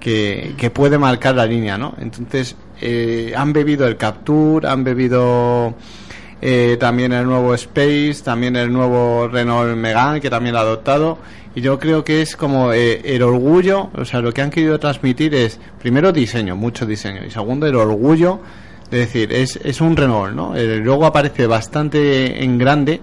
que, 0.00 0.54
que 0.56 0.70
puede 0.70 0.98
marcar 0.98 1.36
la 1.36 1.46
línea, 1.46 1.78
¿no? 1.78 1.94
Entonces, 2.00 2.56
eh, 2.80 3.32
han 3.36 3.52
bebido 3.52 3.86
el 3.86 3.96
Capture, 3.96 4.66
han 4.68 4.82
bebido 4.82 5.74
eh, 6.42 6.76
también 6.78 7.12
el 7.12 7.24
nuevo 7.24 7.54
Space, 7.54 8.16
también 8.22 8.56
el 8.56 8.72
nuevo 8.72 9.28
Renault 9.28 9.76
Megane, 9.76 10.20
que 10.20 10.28
también 10.28 10.52
lo 10.54 10.58
ha 10.58 10.62
adoptado. 10.62 11.18
Y 11.54 11.60
yo 11.60 11.78
creo 11.78 12.02
que 12.02 12.20
es 12.20 12.36
como 12.36 12.72
eh, 12.72 13.00
el 13.04 13.22
orgullo, 13.22 13.90
o 13.94 14.04
sea, 14.04 14.20
lo 14.20 14.32
que 14.32 14.42
han 14.42 14.50
querido 14.50 14.78
transmitir 14.80 15.34
es, 15.34 15.60
primero, 15.78 16.12
diseño, 16.12 16.56
mucho 16.56 16.84
diseño, 16.84 17.24
y 17.24 17.30
segundo, 17.30 17.66
el 17.66 17.76
orgullo 17.76 18.40
de 18.90 18.98
decir, 18.98 19.32
es, 19.32 19.56
es 19.62 19.80
un 19.80 19.96
Renault, 19.96 20.34
¿no? 20.34 20.56
El 20.56 20.80
logo 20.80 21.06
aparece 21.06 21.46
bastante 21.46 22.42
en 22.42 22.58
grande, 22.58 23.00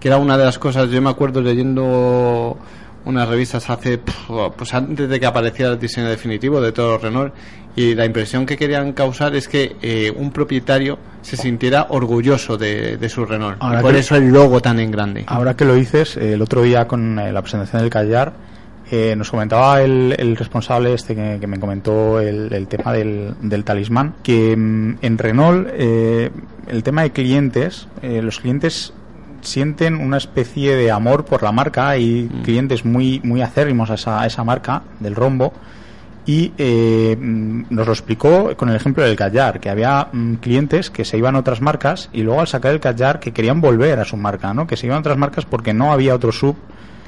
que 0.00 0.08
era 0.08 0.18
una 0.18 0.36
de 0.36 0.44
las 0.44 0.58
cosas, 0.58 0.90
yo 0.90 1.00
me 1.00 1.10
acuerdo 1.10 1.40
leyendo 1.40 2.58
unas 3.04 3.28
revistas 3.28 3.68
hace, 3.70 3.98
pues 3.98 4.74
antes 4.74 5.08
de 5.08 5.20
que 5.20 5.26
apareciera 5.26 5.72
el 5.72 5.78
diseño 5.78 6.08
definitivo 6.08 6.60
de 6.60 6.72
todo 6.72 6.98
Renault, 6.98 7.32
y 7.74 7.94
la 7.94 8.04
impresión 8.04 8.44
que 8.44 8.56
querían 8.56 8.92
causar 8.92 9.34
es 9.34 9.48
que 9.48 9.76
eh, 9.80 10.12
un 10.14 10.30
propietario 10.30 10.98
se 11.22 11.36
sintiera 11.38 11.86
orgulloso 11.88 12.58
de, 12.58 12.98
de 12.98 13.08
su 13.08 13.24
Renault. 13.24 13.56
Ahora 13.60 13.80
y 13.80 13.82
por 13.82 13.92
que- 13.92 13.98
eso 14.00 14.16
el 14.16 14.28
logo 14.28 14.60
tan 14.60 14.78
en 14.78 14.90
grande. 14.90 15.24
Ahora 15.26 15.56
que 15.56 15.64
lo 15.64 15.74
dices, 15.74 16.16
el 16.18 16.42
otro 16.42 16.62
día 16.62 16.86
con 16.86 17.18
eh, 17.18 17.32
la 17.32 17.40
presentación 17.40 17.80
del 17.82 17.90
Callar, 17.90 18.32
eh, 18.90 19.14
nos 19.16 19.30
comentaba 19.30 19.80
el, 19.80 20.14
el 20.18 20.36
responsable 20.36 20.92
este 20.92 21.14
que, 21.14 21.38
que 21.40 21.46
me 21.46 21.58
comentó 21.58 22.20
el, 22.20 22.52
el 22.52 22.66
tema 22.68 22.92
del, 22.92 23.34
del 23.40 23.64
talismán, 23.64 24.16
que 24.22 24.54
mm, 24.54 24.98
en 25.00 25.16
Renault 25.16 25.68
eh, 25.72 26.30
el 26.68 26.82
tema 26.82 27.02
de 27.02 27.10
clientes, 27.10 27.88
los 28.02 28.38
clientes 28.38 28.92
sienten 29.42 29.96
una 29.96 30.16
especie 30.16 30.74
de 30.74 30.90
amor 30.90 31.24
por 31.24 31.42
la 31.42 31.52
marca, 31.52 31.90
hay 31.90 32.28
clientes 32.42 32.84
muy, 32.84 33.20
muy 33.22 33.42
acérrimos 33.42 33.90
a 33.90 33.94
esa, 33.94 34.20
a 34.22 34.26
esa 34.26 34.42
marca 34.44 34.82
del 35.00 35.14
rombo. 35.14 35.52
Y 36.24 36.52
eh, 36.56 37.16
mm, 37.20 37.64
nos 37.70 37.86
lo 37.86 37.92
explicó 37.92 38.56
con 38.56 38.68
el 38.68 38.76
ejemplo 38.76 39.02
del 39.02 39.16
Callar, 39.16 39.58
que 39.58 39.68
había 39.68 40.06
mm, 40.12 40.34
clientes 40.34 40.88
que 40.88 41.04
se 41.04 41.18
iban 41.18 41.34
a 41.34 41.40
otras 41.40 41.60
marcas 41.60 42.08
y 42.12 42.22
luego 42.22 42.40
al 42.40 42.46
sacar 42.46 42.72
el 42.72 42.78
Callar 42.80 43.18
que 43.18 43.32
querían 43.32 43.60
volver 43.60 43.98
a 43.98 44.04
su 44.04 44.16
marca, 44.16 44.54
¿no? 44.54 44.66
Que 44.66 44.76
se 44.76 44.86
iban 44.86 44.98
a 44.98 45.00
otras 45.00 45.18
marcas 45.18 45.44
porque 45.46 45.74
no 45.74 45.92
había 45.92 46.14
otro 46.14 46.30
sub 46.30 46.56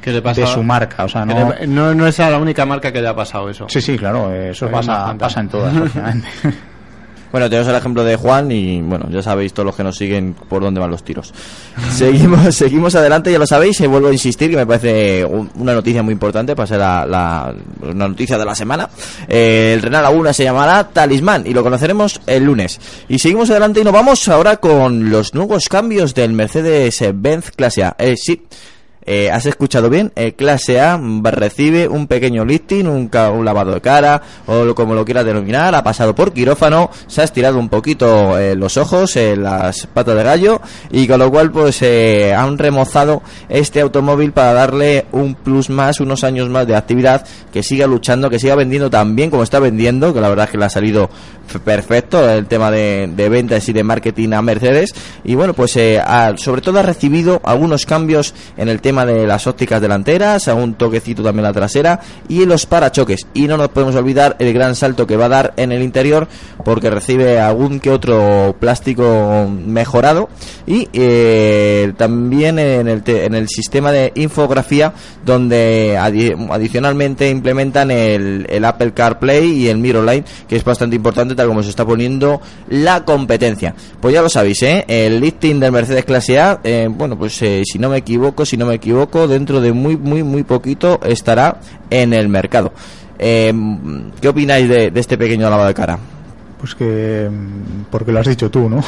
¿Qué 0.02 0.10
le 0.10 0.20
de 0.20 0.46
su 0.46 0.62
marca, 0.62 1.04
o 1.04 1.08
sea, 1.08 1.24
no... 1.24 1.54
le- 1.54 1.66
no, 1.66 1.94
no 1.94 2.06
es 2.06 2.18
la 2.18 2.36
única 2.38 2.66
marca 2.66 2.92
que 2.92 3.00
le 3.00 3.08
ha 3.08 3.16
pasado 3.16 3.48
eso. 3.48 3.66
Sí, 3.70 3.80
sí, 3.80 3.96
claro, 3.96 4.34
eso 4.34 4.68
pasa, 4.70 5.14
pasa 5.16 5.40
en 5.40 5.48
todas. 5.48 5.72
Bueno, 7.34 7.50
tenemos 7.50 7.68
el 7.68 7.74
ejemplo 7.74 8.04
de 8.04 8.14
Juan 8.14 8.52
y 8.52 8.80
bueno, 8.80 9.08
ya 9.10 9.20
sabéis 9.20 9.52
todos 9.52 9.66
los 9.66 9.74
que 9.74 9.82
nos 9.82 9.96
siguen 9.96 10.36
por 10.48 10.62
dónde 10.62 10.78
van 10.78 10.88
los 10.88 11.02
tiros. 11.02 11.34
seguimos, 11.92 12.54
seguimos 12.54 12.94
adelante, 12.94 13.32
ya 13.32 13.40
lo 13.40 13.46
sabéis, 13.48 13.80
y 13.80 13.88
vuelvo 13.88 14.06
a 14.06 14.12
insistir 14.12 14.50
que 14.50 14.56
me 14.56 14.64
parece 14.64 15.24
un- 15.24 15.50
una 15.56 15.74
noticia 15.74 16.00
muy 16.04 16.12
importante 16.12 16.54
para 16.54 16.68
ser 16.68 16.78
la, 16.78 17.04
la- 17.04 17.52
una 17.82 18.06
noticia 18.06 18.38
de 18.38 18.44
la 18.44 18.54
semana. 18.54 18.88
Eh, 19.26 19.72
el 19.74 19.82
Renault 19.82 20.04
Laguna 20.04 20.32
se 20.32 20.44
llamará 20.44 20.88
Talismán 20.90 21.42
y 21.44 21.52
lo 21.52 21.64
conoceremos 21.64 22.20
el 22.28 22.44
lunes. 22.44 22.78
Y 23.08 23.18
seguimos 23.18 23.50
adelante 23.50 23.80
y 23.80 23.84
nos 23.84 23.92
vamos 23.92 24.28
ahora 24.28 24.58
con 24.58 25.10
los 25.10 25.34
nuevos 25.34 25.68
cambios 25.68 26.14
del 26.14 26.34
Mercedes-Benz 26.34 27.50
Clase 27.50 27.82
A. 27.82 27.96
Eh, 27.98 28.14
sí. 28.16 28.42
Eh, 29.06 29.30
¿Has 29.30 29.46
escuchado 29.46 29.90
bien? 29.90 30.12
Eh, 30.16 30.32
clase 30.32 30.80
A 30.80 30.98
recibe 31.24 31.88
un 31.88 32.06
pequeño 32.06 32.44
lifting, 32.44 32.86
un, 32.86 33.10
un 33.34 33.44
lavado 33.44 33.72
de 33.74 33.80
cara, 33.80 34.22
o 34.46 34.74
como 34.74 34.94
lo 34.94 35.04
quieras 35.04 35.24
denominar, 35.26 35.74
ha 35.74 35.82
pasado 35.84 36.14
por 36.14 36.32
quirófano, 36.32 36.90
se 37.06 37.20
ha 37.20 37.24
estirado 37.24 37.58
un 37.58 37.68
poquito 37.68 38.38
eh, 38.38 38.54
los 38.54 38.76
ojos, 38.76 39.16
eh, 39.16 39.36
las 39.36 39.86
patas 39.86 40.16
de 40.16 40.22
gallo, 40.22 40.60
y 40.90 41.06
con 41.06 41.18
lo 41.18 41.30
cual 41.30 41.50
pues 41.50 41.82
han 41.82 42.56
remozado 42.58 43.22
este 43.48 43.80
automóvil 43.80 44.32
para 44.32 44.52
darle 44.54 45.06
un 45.12 45.34
plus 45.34 45.68
más, 45.70 46.00
unos 46.00 46.24
años 46.24 46.48
más 46.48 46.66
de 46.66 46.76
actividad, 46.76 47.26
que 47.52 47.62
siga 47.62 47.86
luchando, 47.86 48.30
que 48.30 48.38
siga 48.38 48.54
vendiendo 48.54 48.88
tan 48.90 49.14
bien 49.16 49.30
como 49.30 49.42
está 49.42 49.58
vendiendo, 49.58 50.14
que 50.14 50.20
la 50.20 50.28
verdad 50.28 50.46
es 50.46 50.50
que 50.52 50.58
le 50.58 50.64
ha 50.64 50.70
salido 50.70 51.10
perfecto 51.64 52.28
el 52.30 52.46
tema 52.46 52.70
de, 52.70 53.06
ventas 53.30 53.68
y 53.68 53.72
de 53.72 53.84
marketing 53.84 54.32
a 54.32 54.42
Mercedes, 54.42 54.94
y 55.24 55.34
bueno 55.34 55.52
pues 55.54 55.76
ha- 55.76 56.34
sobre 56.36 56.62
todo 56.62 56.78
ha 56.78 56.82
recibido 56.82 57.40
algunos 57.44 57.84
cambios 57.86 58.34
en 58.56 58.68
el 58.68 58.80
tema 58.80 58.93
de 59.04 59.26
las 59.26 59.46
ópticas 59.46 59.80
delanteras, 59.80 60.46
a 60.48 60.54
un 60.54 60.74
toquecito 60.74 61.22
también 61.22 61.44
la 61.44 61.52
trasera 61.52 62.00
y 62.28 62.42
en 62.42 62.48
los 62.48 62.66
parachoques. 62.66 63.26
Y 63.34 63.46
no 63.46 63.56
nos 63.56 63.68
podemos 63.70 63.94
olvidar 63.96 64.36
el 64.38 64.52
gran 64.52 64.74
salto 64.76 65.06
que 65.06 65.16
va 65.16 65.24
a 65.24 65.28
dar 65.30 65.54
en 65.56 65.72
el 65.72 65.82
interior 65.82 66.28
porque 66.64 66.90
recibe 66.90 67.40
algún 67.40 67.80
que 67.80 67.90
otro 67.90 68.54
plástico 68.60 69.48
mejorado 69.50 70.28
y 70.66 70.88
eh, 70.92 71.92
también 71.96 72.58
en 72.58 72.88
el, 72.88 73.02
te- 73.02 73.24
en 73.24 73.34
el 73.34 73.48
sistema 73.48 73.90
de 73.92 74.12
infografía 74.14 74.92
donde 75.24 75.96
adi- 75.98 76.34
adicionalmente 76.50 77.28
implementan 77.30 77.90
el, 77.90 78.46
el 78.50 78.64
Apple 78.64 78.92
CarPlay 78.92 79.44
y 79.52 79.68
el 79.68 79.78
Mirrorline 79.78 80.24
que 80.48 80.56
es 80.56 80.64
bastante 80.64 80.96
importante 80.96 81.34
tal 81.34 81.48
como 81.48 81.62
se 81.62 81.70
está 81.70 81.84
poniendo 81.84 82.40
la 82.68 83.04
competencia. 83.04 83.74
Pues 84.00 84.14
ya 84.14 84.22
lo 84.22 84.28
sabéis, 84.28 84.62
¿eh? 84.62 84.84
el 84.88 85.20
lifting 85.20 85.60
del 85.60 85.72
Mercedes 85.72 86.04
Clase 86.04 86.38
A, 86.40 86.60
eh, 86.64 86.88
bueno 86.90 87.18
pues 87.18 87.40
eh, 87.42 87.62
si 87.64 87.78
no 87.78 87.88
me 87.88 87.98
equivoco, 87.98 88.44
si 88.44 88.56
no 88.56 88.66
me 88.66 88.74
equivoco, 88.84 89.26
dentro 89.26 89.60
de 89.60 89.72
muy 89.72 89.96
muy 89.96 90.22
muy 90.22 90.42
poquito 90.44 91.00
estará 91.04 91.56
en 91.90 92.12
el 92.12 92.28
mercado. 92.28 92.72
Eh, 93.18 93.52
¿Qué 94.20 94.28
opináis 94.28 94.68
de, 94.68 94.90
de 94.90 95.00
este 95.00 95.16
pequeño 95.16 95.48
lavado 95.48 95.68
de 95.68 95.74
cara? 95.74 95.98
Pues 96.58 96.74
que 96.74 97.28
mm, 97.30 97.84
porque 97.90 98.12
lo 98.12 98.20
has 98.20 98.26
dicho 98.26 98.50
tú, 98.50 98.68
¿no? 98.68 98.82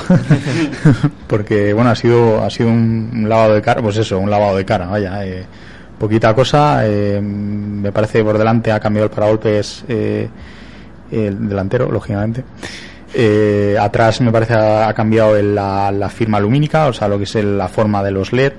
porque 1.27 1.73
bueno, 1.73 1.91
ha 1.91 1.95
sido 1.97 2.43
ha 2.43 2.51
sido 2.51 2.69
un, 2.71 3.27
lavado 3.29 3.55
de 3.55 3.63
cara, 3.63 3.81
pues 3.83 3.97
eso, 3.97 4.19
un 4.19 4.31
lavado 4.31 4.57
de 4.57 4.65
cara, 4.65 4.87
vaya, 4.87 5.25
eh, 5.27 5.45
poquita 5.99 6.35
cosa, 6.35 6.81
eh, 6.87 7.21
me 7.21 7.93
parece 7.93 8.23
por 8.25 8.39
delante 8.39 8.73
ha 8.73 8.81
cambiado 8.81 9.07
el 9.07 9.11
paragolpes 9.11 9.85
eh, 9.89 10.29
el 11.11 11.49
delantero, 11.49 11.91
lógicamente. 11.91 12.45
Eh, 13.15 13.77
atrás 13.81 14.21
me 14.21 14.31
parece 14.33 14.55
ha, 14.55 14.89
ha 14.89 14.93
cambiado 14.95 15.37
el- 15.37 15.55
la, 15.55 15.91
la 15.93 16.09
firma 16.09 16.41
lumínica, 16.41 16.87
o 16.89 16.93
sea, 16.93 17.09
lo 17.09 17.17
que 17.19 17.25
es 17.25 17.35
el- 17.37 17.57
la 17.57 17.69
forma 17.69 18.03
de 18.03 18.11
los 18.11 18.33
LED, 18.33 18.53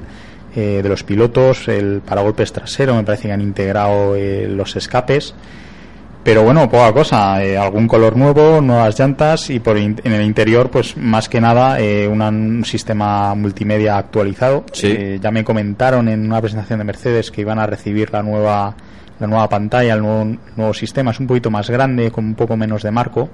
eh, 0.55 0.81
de 0.83 0.89
los 0.89 1.03
pilotos, 1.03 1.67
el 1.67 2.01
paragolpes 2.05 2.51
trasero, 2.53 2.95
me 2.95 3.03
parece 3.03 3.27
que 3.27 3.33
han 3.33 3.41
integrado 3.41 4.15
eh, 4.15 4.47
los 4.49 4.75
escapes. 4.75 5.33
Pero 6.23 6.43
bueno, 6.43 6.69
poca 6.69 6.91
cosa. 6.91 7.41
eh, 7.43 7.57
algún 7.57 7.87
color 7.87 8.17
nuevo, 8.17 8.59
nuevas 8.59 8.99
llantas 8.99 9.49
y 9.49 9.59
por 9.61 9.77
in- 9.77 10.01
en 10.03 10.11
el 10.11 10.23
interior, 10.23 10.69
pues 10.69 10.97
más 10.97 11.29
que 11.29 11.39
nada, 11.39 11.79
eh, 11.79 12.05
una- 12.07 12.27
un 12.29 12.65
sistema 12.65 13.33
multimedia 13.33 13.97
actualizado. 13.97 14.65
Sí. 14.73 15.19
Ya 15.21 15.31
me 15.31 15.45
comentaron 15.45 16.09
en 16.09 16.25
una 16.25 16.41
presentación 16.41 16.79
de 16.79 16.85
Mercedes 16.85 17.31
que 17.31 17.41
iban 17.41 17.59
a 17.59 17.65
recibir 17.67 18.11
la 18.11 18.23
nueva 18.23 18.75
la 19.19 19.25
nueva 19.25 19.49
pantalla, 19.49 19.95
el 19.95 20.01
nuevo, 20.01 20.37
nuevo 20.57 20.73
sistema. 20.75 21.09
Es 21.09 21.19
un 21.19 21.25
poquito 21.25 21.49
más 21.49 21.71
grande, 21.71 22.11
con 22.11 22.23
un 22.23 22.35
poco 22.35 22.55
menos 22.55 22.83
de 22.83 22.91
marco. 22.91 23.29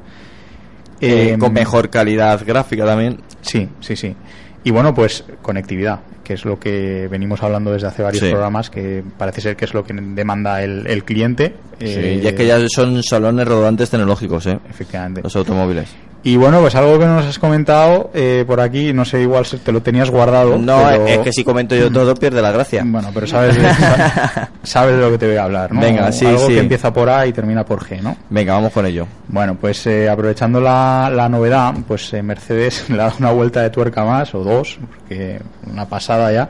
Eh, 1.01 1.31
Em, 1.33 1.39
con 1.39 1.51
mejor 1.51 1.89
calidad 1.89 2.39
gráfica 2.45 2.85
también. 2.85 3.17
Sí, 3.41 3.67
sí, 3.81 3.95
sí. 3.97 4.15
Y 4.63 4.71
bueno, 4.71 4.93
pues 4.93 5.23
conectividad, 5.41 5.99
que 6.23 6.33
es 6.35 6.45
lo 6.45 6.57
que 6.59 7.07
venimos 7.11 7.43
hablando 7.43 7.71
desde 7.73 7.87
hace 7.87 8.01
varios 8.01 8.23
Sí. 8.23 8.29
programas, 8.29 8.69
que 8.69 9.03
parece 9.17 9.41
ser 9.41 9.55
que 9.57 9.65
es 9.65 9.73
lo 9.73 9.83
que 9.83 9.93
demanda 9.93 10.63
el, 10.63 10.87
el 10.87 11.03
cliente. 11.03 11.53
Sí, 11.79 11.85
Eh, 11.87 12.21
y 12.23 12.27
es 12.27 12.33
que 12.33 12.45
ya 12.47 12.57
son 12.69 13.03
salones 13.03 13.45
rodantes 13.47 13.89
tecnológicos, 13.89 14.45
¿eh? 14.47 14.57
Efectivamente. 14.69 15.21
Los 15.21 15.35
automóviles. 15.35 15.89
Y 16.25 16.37
bueno, 16.37 16.61
pues 16.61 16.73
algo 16.75 16.97
que 16.97 17.05
nos 17.05 17.25
has 17.25 17.37
comentado 17.37 18.09
eh, 18.13 18.45
por 18.47 18.61
aquí, 18.61 18.93
no 18.93 19.03
sé, 19.03 19.21
igual 19.21 19.45
te 19.45 19.71
lo 19.73 19.81
tenías 19.81 20.09
guardado. 20.09 20.57
No, 20.57 20.81
pero- 20.89 21.05
es 21.07 21.17
que 21.19 21.33
si 21.33 21.43
comento 21.43 21.75
yo 21.75 21.91
todo 21.91 22.15
pierde 22.15 22.41
la 22.41 22.51
gracia. 22.51 22.81
Bueno, 22.85 23.09
pero 23.13 23.27
sabes 23.27 23.57
sabes 24.63 24.95
de 24.95 25.01
lo 25.01 25.11
que 25.11 25.17
te 25.17 25.27
voy 25.27 25.35
a 25.35 25.43
hablar, 25.43 25.73
¿no? 25.73 25.81
Venga, 25.81 26.11
sí, 26.11 26.25
Algo 26.25 26.47
sí. 26.47 26.53
que 26.53 26.59
empieza 26.59 26.93
por 26.93 27.09
A 27.09 27.27
y 27.27 27.33
termina 27.33 27.65
por 27.65 27.83
G, 27.85 28.01
¿no? 28.01 28.15
Venga, 28.29 28.53
vamos 28.53 28.71
con 28.71 28.85
ello. 28.85 29.05
Bueno, 29.27 29.55
pues 29.59 29.85
eh, 29.87 30.09
aprovechando 30.09 30.61
la, 30.61 31.11
la 31.13 31.27
novedad, 31.27 31.73
pues 31.87 32.13
eh, 32.13 32.23
Mercedes 32.23 32.85
le 32.89 32.95
ha 32.95 33.05
dado 33.05 33.15
una 33.19 33.31
vuelta 33.31 33.61
de 33.61 33.69
tuerca 33.69 34.05
más, 34.05 34.33
o 34.33 34.43
dos, 34.43 34.79
porque 34.99 35.39
una 35.69 35.85
pasada 35.87 36.31
ya, 36.31 36.49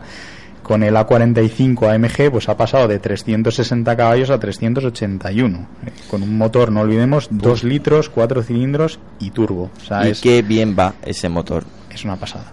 con 0.63 0.81
el 0.81 0.95
A45 0.95 1.93
AMG, 1.93 2.31
pues 2.31 2.49
ha 2.49 2.57
pasado 2.57 2.87
de 2.87 2.97
360 2.99 3.95
caballos 3.97 4.29
a 4.29 4.39
381, 4.39 5.67
eh, 5.85 5.91
con 6.09 6.23
un 6.23 6.37
motor, 6.37 6.71
no 6.71 6.81
olvidemos, 6.81 7.27
2 7.29 7.63
litros, 7.65 8.09
4 8.09 8.41
cilindros 8.43 8.99
y 9.19 9.31
turbo. 9.31 9.69
O 9.77 9.85
sea, 9.85 10.07
y 10.07 10.11
es, 10.11 10.21
qué 10.21 10.41
bien 10.41 10.75
va 10.77 10.93
ese 11.05 11.29
motor. 11.29 11.63
es 11.89 12.03
una 12.05 12.15
pasada. 12.15 12.45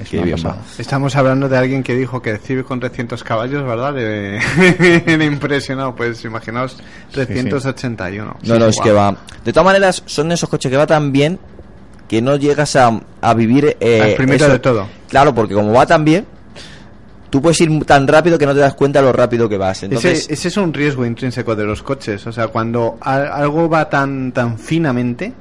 Es 0.00 0.08
Qué 0.10 0.16
una 0.18 0.26
bien 0.26 0.36
pasada. 0.36 0.54
va. 0.62 0.62
Estamos 0.78 1.16
hablando 1.16 1.48
de 1.48 1.58
alguien 1.58 1.82
que 1.82 1.94
dijo 1.96 2.22
que 2.22 2.30
el 2.30 2.38
Civic 2.38 2.64
con 2.66 2.78
300 2.78 3.22
caballos, 3.24 3.64
¿verdad? 3.64 3.92
Le, 3.94 4.38
le 5.18 5.24
impresionado. 5.24 5.94
Pues 5.96 6.24
imaginaos 6.24 6.76
381. 7.12 8.36
No, 8.44 8.58
no, 8.58 8.66
es 8.66 8.78
que 8.80 8.92
va. 8.92 9.16
De 9.44 9.52
todas 9.52 9.64
maneras, 9.64 10.02
son 10.06 10.30
esos 10.32 10.48
coches 10.48 10.70
que 10.70 10.76
va 10.76 10.86
tan 10.86 11.10
bien 11.12 11.38
que 12.08 12.22
no 12.22 12.36
llegas 12.36 12.76
a, 12.76 13.00
a 13.20 13.34
vivir. 13.34 13.76
Eh, 13.80 14.00
Al 14.00 14.14
primero 14.14 14.44
eso. 14.44 14.52
de 14.52 14.58
todo. 14.60 14.86
Claro, 15.08 15.34
porque 15.34 15.54
como 15.54 15.72
va 15.72 15.84
tan 15.84 16.04
bien, 16.04 16.26
tú 17.30 17.40
puedes 17.42 17.60
ir 17.60 17.84
tan 17.84 18.06
rápido 18.08 18.38
que 18.38 18.46
no 18.46 18.54
te 18.54 18.60
das 18.60 18.74
cuenta 18.74 19.00
lo 19.02 19.12
rápido 19.12 19.48
que 19.48 19.56
vas. 19.56 19.82
Entonces, 19.82 20.20
ese, 20.24 20.32
ese 20.34 20.48
es 20.48 20.56
un 20.56 20.72
riesgo 20.72 21.04
intrínseco 21.04 21.54
de 21.56 21.64
los 21.64 21.82
coches. 21.82 22.26
O 22.26 22.32
sea, 22.32 22.48
cuando 22.48 22.98
a- 23.00 23.16
algo 23.34 23.68
va 23.68 23.88
tan, 23.88 24.32
tan 24.32 24.58
finamente 24.58 25.32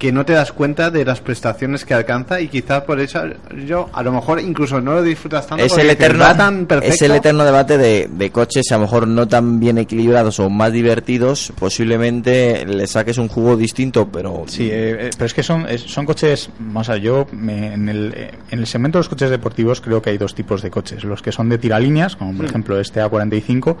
que 0.00 0.10
no 0.10 0.24
te 0.24 0.32
das 0.32 0.50
cuenta 0.52 0.90
de 0.90 1.04
las 1.04 1.20
prestaciones 1.20 1.84
que 1.84 1.94
alcanza 1.94 2.40
y 2.40 2.48
quizás 2.48 2.82
por 2.82 2.98
eso 2.98 3.20
yo 3.66 3.88
a 3.92 4.02
lo 4.02 4.10
mejor 4.10 4.40
incluso 4.40 4.80
no 4.80 4.94
lo 4.94 5.02
disfrutas 5.04 5.46
tanto 5.46 5.62
es 5.64 5.76
el 5.78 5.90
eterno, 5.90 6.24
va 6.24 6.36
tan 6.36 6.66
perfecto 6.66 6.94
es 6.94 7.02
el 7.02 7.12
eterno 7.12 7.44
debate 7.44 7.78
de, 7.78 8.08
de 8.10 8.30
coches 8.30 8.64
a 8.72 8.74
lo 8.76 8.80
mejor 8.80 9.06
no 9.06 9.28
tan 9.28 9.60
bien 9.60 9.78
equilibrados 9.78 10.40
o 10.40 10.50
más 10.50 10.72
divertidos. 10.72 11.52
Posiblemente 11.58 12.64
le 12.66 12.86
saques 12.86 13.18
un 13.18 13.28
jugo 13.28 13.56
distinto, 13.56 14.08
pero 14.10 14.44
Sí, 14.46 14.64
eh, 14.70 14.96
eh, 15.08 15.10
pero 15.16 15.26
es 15.26 15.34
que 15.34 15.42
son, 15.42 15.68
es- 15.68 15.82
son 15.82 16.06
coches, 16.06 16.48
vamos 16.58 16.88
a 16.88 16.94
ver, 16.94 17.02
yo 17.02 17.26
me- 17.32 17.74
en, 17.74 17.88
el, 17.88 18.14
en 18.50 18.58
el 18.58 18.66
segmento 18.66 18.98
de 18.98 19.00
los 19.00 19.08
coches 19.08 19.28
deportivos 19.30 19.80
creo 19.80 20.00
que 20.00 20.10
hay 20.10 20.18
dos 20.18 20.34
tipos 20.34 20.62
de 20.62 20.70
coches, 20.70 21.04
los 21.04 21.20
que 21.20 21.30
son 21.32 21.48
de 21.50 21.58
tiralíneas, 21.58 22.16
como 22.16 22.34
por 22.34 22.46
ejemplo 22.46 22.80
este 22.80 23.02
A45, 23.02 23.76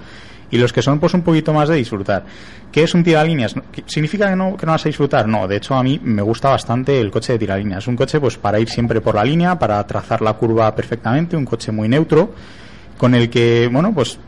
y 0.50 0.58
los 0.58 0.72
que 0.72 0.82
son 0.82 0.98
pues 0.98 1.14
un 1.14 1.22
poquito 1.22 1.52
más 1.52 1.68
de 1.68 1.76
disfrutar. 1.76 2.24
¿Qué 2.72 2.82
es 2.82 2.94
un 2.94 3.02
tiralíneas? 3.04 3.54
¿Qué- 3.72 3.84
¿Significa 3.86 4.28
que 4.30 4.36
no, 4.36 4.56
que 4.56 4.66
no 4.66 4.72
vas 4.72 4.84
a 4.84 4.88
disfrutar? 4.88 5.26
No, 5.28 5.46
de 5.48 5.56
hecho 5.56 5.74
a 5.74 5.82
mí 5.82 6.00
me 6.02 6.22
gusta 6.22 6.50
bastante 6.50 7.00
el 7.00 7.10
coche 7.10 7.34
de 7.34 7.38
tiralíneas. 7.40 7.86
Un 7.86 7.96
coche 7.96 8.20
pues 8.20 8.36
para 8.36 8.58
ir 8.60 8.68
siempre 8.68 9.00
por 9.00 9.14
la 9.14 9.24
línea, 9.24 9.58
para 9.58 9.84
trazar 9.86 10.22
la 10.22 10.34
curva 10.34 10.74
perfectamente, 10.74 11.36
un 11.36 11.44
coche 11.44 11.70
muy 11.72 11.88
neutro, 11.88 12.32
con 12.98 13.14
el 13.14 13.30
que, 13.30 13.68
bueno, 13.72 13.92
pues 13.94 14.18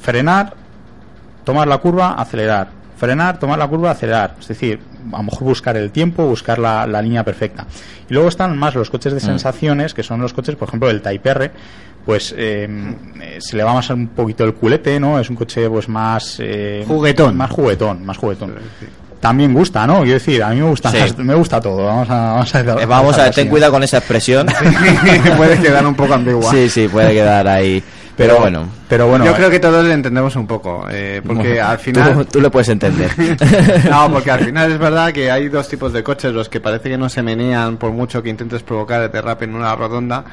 frenar, 0.00 0.54
tomar 1.44 1.66
la 1.68 1.78
curva, 1.78 2.12
acelerar. 2.12 2.68
Frenar, 2.96 3.38
tomar 3.38 3.58
la 3.58 3.68
curva, 3.68 3.90
acelerar. 3.90 4.36
Es 4.40 4.48
decir, 4.48 4.80
a 5.12 5.16
lo 5.18 5.22
mejor 5.24 5.42
buscar 5.44 5.76
el 5.76 5.90
tiempo, 5.90 6.24
buscar 6.26 6.58
la, 6.58 6.86
la 6.86 7.02
línea 7.02 7.22
perfecta. 7.24 7.66
Y 8.08 8.14
luego 8.14 8.28
están 8.28 8.56
más 8.58 8.74
los 8.74 8.88
coches 8.90 9.12
de 9.12 9.20
sensaciones, 9.20 9.92
que 9.94 10.02
son 10.02 10.20
los 10.20 10.32
coches, 10.32 10.56
por 10.56 10.68
ejemplo, 10.68 10.88
el 10.88 11.02
Type 11.02 11.28
R, 11.28 11.50
pues 12.06 12.32
eh, 12.36 12.66
eh, 13.20 13.36
se 13.40 13.56
le 13.56 13.64
va 13.64 13.74
más 13.74 13.90
un 13.90 14.08
poquito 14.08 14.44
el 14.44 14.54
culete, 14.54 14.98
¿no? 14.98 15.18
Es 15.20 15.28
un 15.28 15.36
coche 15.36 15.68
pues 15.68 15.88
más... 15.88 16.38
eh, 16.40 16.84
Juguetón. 16.86 17.36
Más 17.36 17.50
juguetón, 17.50 18.06
más 18.06 18.16
juguetón. 18.16 18.54
También 19.20 19.52
gusta, 19.52 19.86
¿no? 19.86 19.98
Quiero 20.02 20.12
decir, 20.14 20.42
a 20.42 20.50
mí 20.50 20.56
me 20.60 20.68
gusta, 20.68 20.90
Sí. 20.90 20.98
me 21.18 21.34
gusta 21.34 21.60
todo. 21.60 21.84
Vamos 21.84 22.08
a, 22.08 22.14
vamos 22.32 22.54
a, 22.54 22.60
Eh, 22.60 22.64
vamos 22.64 22.84
a 22.84 22.84
ver, 22.84 23.06
dejarlo 23.16 23.32
ten 23.34 23.48
cuidado 23.48 23.72
con 23.72 23.82
esa 23.82 23.98
expresión. 23.98 24.46
puede 25.36 25.58
quedar 25.58 25.84
un 25.86 25.94
poco 25.94 26.14
ambigua 26.14 26.50
sí, 26.50 26.68
sí, 26.70 26.86
puede 26.88 27.12
quedar 27.12 27.46
ahí. 27.48 27.82
Pero, 28.16 28.38
bueno, 28.38 28.66
Pero 28.88 29.08
bueno, 29.08 29.24
yo 29.26 29.32
eh, 29.32 29.34
creo 29.34 29.50
que 29.50 29.60
todos 29.60 29.84
le 29.84 29.92
entendemos 29.92 30.34
un 30.36 30.46
poco 30.46 30.86
eh, 30.90 31.20
porque 31.24 31.48
bueno, 31.48 31.66
al 31.66 31.78
final 31.78 32.14
tú, 32.14 32.24
tú 32.24 32.40
le 32.40 32.50
puedes 32.50 32.68
entender. 32.70 33.10
no, 33.90 34.10
porque 34.10 34.30
al 34.30 34.40
final 34.44 34.72
es 34.72 34.78
verdad 34.78 35.12
que 35.12 35.30
hay 35.30 35.48
dos 35.48 35.68
tipos 35.68 35.92
de 35.92 36.02
coches, 36.02 36.32
los 36.32 36.48
que 36.48 36.60
parece 36.60 36.88
que 36.88 36.96
no 36.96 37.08
se 37.08 37.22
menean 37.22 37.76
por 37.76 37.92
mucho 37.92 38.22
que 38.22 38.30
intentes 38.30 38.62
provocar 38.62 39.02
el 39.02 39.10
derrape 39.10 39.44
en 39.44 39.54
una 39.54 39.74
rodonda 39.76 40.24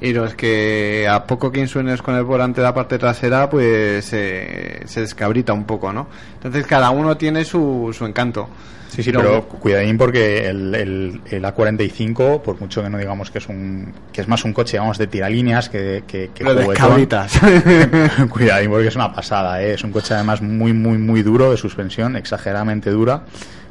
y 0.00 0.12
los 0.12 0.34
que 0.34 1.08
a 1.10 1.24
poco 1.24 1.50
que 1.50 1.60
insuenes 1.60 2.02
con 2.02 2.14
el 2.14 2.24
volante 2.24 2.60
de 2.60 2.66
la 2.66 2.74
parte 2.74 2.98
trasera 2.98 3.48
pues 3.48 4.12
eh, 4.12 4.82
se 4.84 5.00
descabrita 5.00 5.52
un 5.52 5.64
poco, 5.64 5.92
¿no? 5.92 6.06
Entonces 6.34 6.66
cada 6.66 6.90
uno 6.90 7.16
tiene 7.16 7.44
su, 7.44 7.94
su 7.96 8.04
encanto. 8.04 8.48
Sí, 8.94 9.02
sí, 9.02 9.10
Pero- 9.12 9.42
cuidadín 9.48 9.98
porque 9.98 10.46
el, 10.46 10.74
el, 10.74 11.20
el 11.30 11.42
A45, 11.44 12.42
por 12.42 12.60
mucho 12.60 12.82
que 12.82 12.88
no 12.90 12.98
digamos 12.98 13.30
que 13.30 13.38
es 13.38 13.48
un 13.48 13.92
que 14.12 14.20
es 14.20 14.28
más 14.28 14.44
un 14.44 14.52
coche, 14.52 14.78
vamos, 14.78 14.98
de 14.98 15.06
tiralíneas 15.08 15.68
que, 15.68 16.04
que, 16.06 16.30
que 16.32 16.44
Lo 16.44 16.50
juguetón. 16.52 16.74
descabritas. 16.74 17.40
cuidadín 18.30 18.70
porque 18.70 18.88
es 18.88 18.94
una 18.96 19.12
pasada, 19.12 19.62
¿eh? 19.62 19.74
es 19.74 19.82
un 19.84 19.90
coche 19.92 20.14
además 20.14 20.40
muy, 20.42 20.72
muy, 20.72 20.98
muy 20.98 21.22
duro 21.22 21.50
de 21.50 21.56
suspensión, 21.56 22.14
exageradamente 22.16 22.90
dura. 22.90 23.22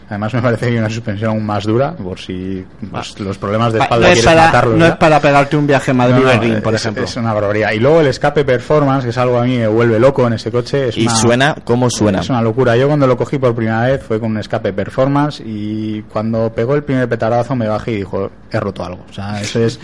Además 0.09 0.33
me 0.33 0.41
parece 0.41 0.65
que 0.67 0.71
hay 0.73 0.77
una 0.77 0.89
suspensión 0.89 1.31
aún 1.31 1.45
más 1.45 1.63
dura, 1.63 1.95
por 1.95 2.19
si 2.19 2.63
pues, 2.91 3.19
los 3.19 3.37
problemas 3.37 3.73
de 3.73 3.79
Pa- 3.79 3.85
espalda 3.85 4.07
no, 4.07 4.13
es 4.13 4.19
quieres 4.19 4.33
para, 4.33 4.45
matarlos. 4.47 4.77
no 4.77 4.85
es 4.85 4.95
para 4.97 5.19
pegarte 5.19 5.57
un 5.57 5.65
viaje 5.67 5.91
No, 5.93 5.97
Madrid-Berlín, 5.97 6.55
no, 6.55 6.61
por 6.61 6.75
es- 6.75 6.81
ejemplo. 6.81 7.03
Es 7.03 7.15
una 7.15 7.33
barbaridad. 7.33 7.71
Y 7.71 7.79
luego 7.79 8.01
el 8.01 8.07
escape 8.07 8.45
performance, 8.45 9.03
que 9.05 9.09
es 9.11 9.17
algo 9.17 9.39
a 9.39 9.43
mí 9.43 9.57
me 9.57 9.67
vuelve 9.67 9.99
loco 9.99 10.27
en 10.27 10.33
ese 10.33 10.51
coche. 10.51 10.89
Es 10.89 10.97
y 10.97 11.03
una- 11.07 11.15
suena 11.15 11.55
como 11.63 11.89
suena. 11.89 12.19
es 12.19 12.29
una 12.29 12.41
locura. 12.41 12.75
Yo 12.77 12.87
cuando 12.87 13.07
lo 13.07 13.17
cogí 13.17 13.37
por 13.39 13.55
primera 13.55 13.81
vez 13.83 14.03
fue 14.03 14.19
con 14.19 14.31
un 14.31 14.37
escape 14.37 14.73
performance 14.73 15.41
y 15.45 16.01
cuando 16.03 16.51
pegó 16.53 16.75
el 16.75 16.83
primer 16.83 17.07
petardazo 17.09 17.55
me 17.55 17.67
bajé 17.67 17.91
y 17.93 17.95
dijo, 17.97 18.29
he 18.51 18.59
roto 18.59 18.83
algo. 18.85 19.05
O 19.09 19.13
sea, 19.13 19.41
eso 19.41 19.59
es... 19.63 19.79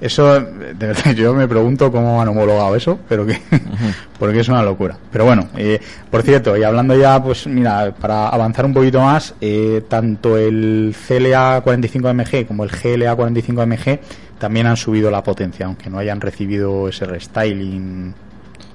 Eso, 0.00 0.40
de 0.40 0.74
verdad, 0.74 1.12
yo 1.14 1.32
me 1.34 1.48
pregunto 1.48 1.90
cómo 1.90 2.20
han 2.20 2.28
homologado 2.28 2.76
eso, 2.76 2.98
pero 3.08 3.24
que, 3.24 3.38
porque 4.18 4.40
es 4.40 4.48
una 4.48 4.62
locura. 4.62 4.96
Pero 5.10 5.24
bueno, 5.24 5.48
eh, 5.56 5.80
por 6.10 6.22
cierto, 6.22 6.56
y 6.56 6.62
hablando 6.64 6.94
ya, 6.96 7.22
pues 7.22 7.46
mira, 7.46 7.94
para 7.98 8.28
avanzar 8.28 8.66
un 8.66 8.74
poquito 8.74 9.00
más, 9.00 9.34
eh, 9.40 9.82
tanto 9.88 10.36
el 10.36 10.94
CLA 11.08 11.62
45MG 11.64 12.46
como 12.46 12.64
el 12.64 12.70
GLA 12.70 13.16
45MG 13.16 13.98
también 14.38 14.66
han 14.66 14.76
subido 14.76 15.10
la 15.10 15.22
potencia, 15.22 15.64
aunque 15.64 15.88
no 15.88 15.98
hayan 15.98 16.20
recibido 16.20 16.88
ese 16.88 17.06
restyling. 17.06 18.12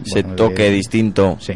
Ese 0.03 0.13
bueno, 0.23 0.29
de- 0.29 0.36
toque 0.36 0.71
distinto. 0.71 1.38
Sí. 1.39 1.53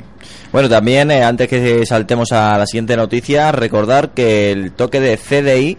Bueno, 0.52 0.70
también 0.70 1.10
eh, 1.10 1.24
antes 1.24 1.48
que 1.48 1.84
saltemos 1.88 2.32
a 2.32 2.56
la 2.60 2.68
siguiente 2.68 2.96
noticia, 2.96 3.52
recordar 3.52 4.12
que 4.12 4.52
el 4.52 4.74
toque 4.74 5.00
de 5.00 5.18
CDI 5.18 5.78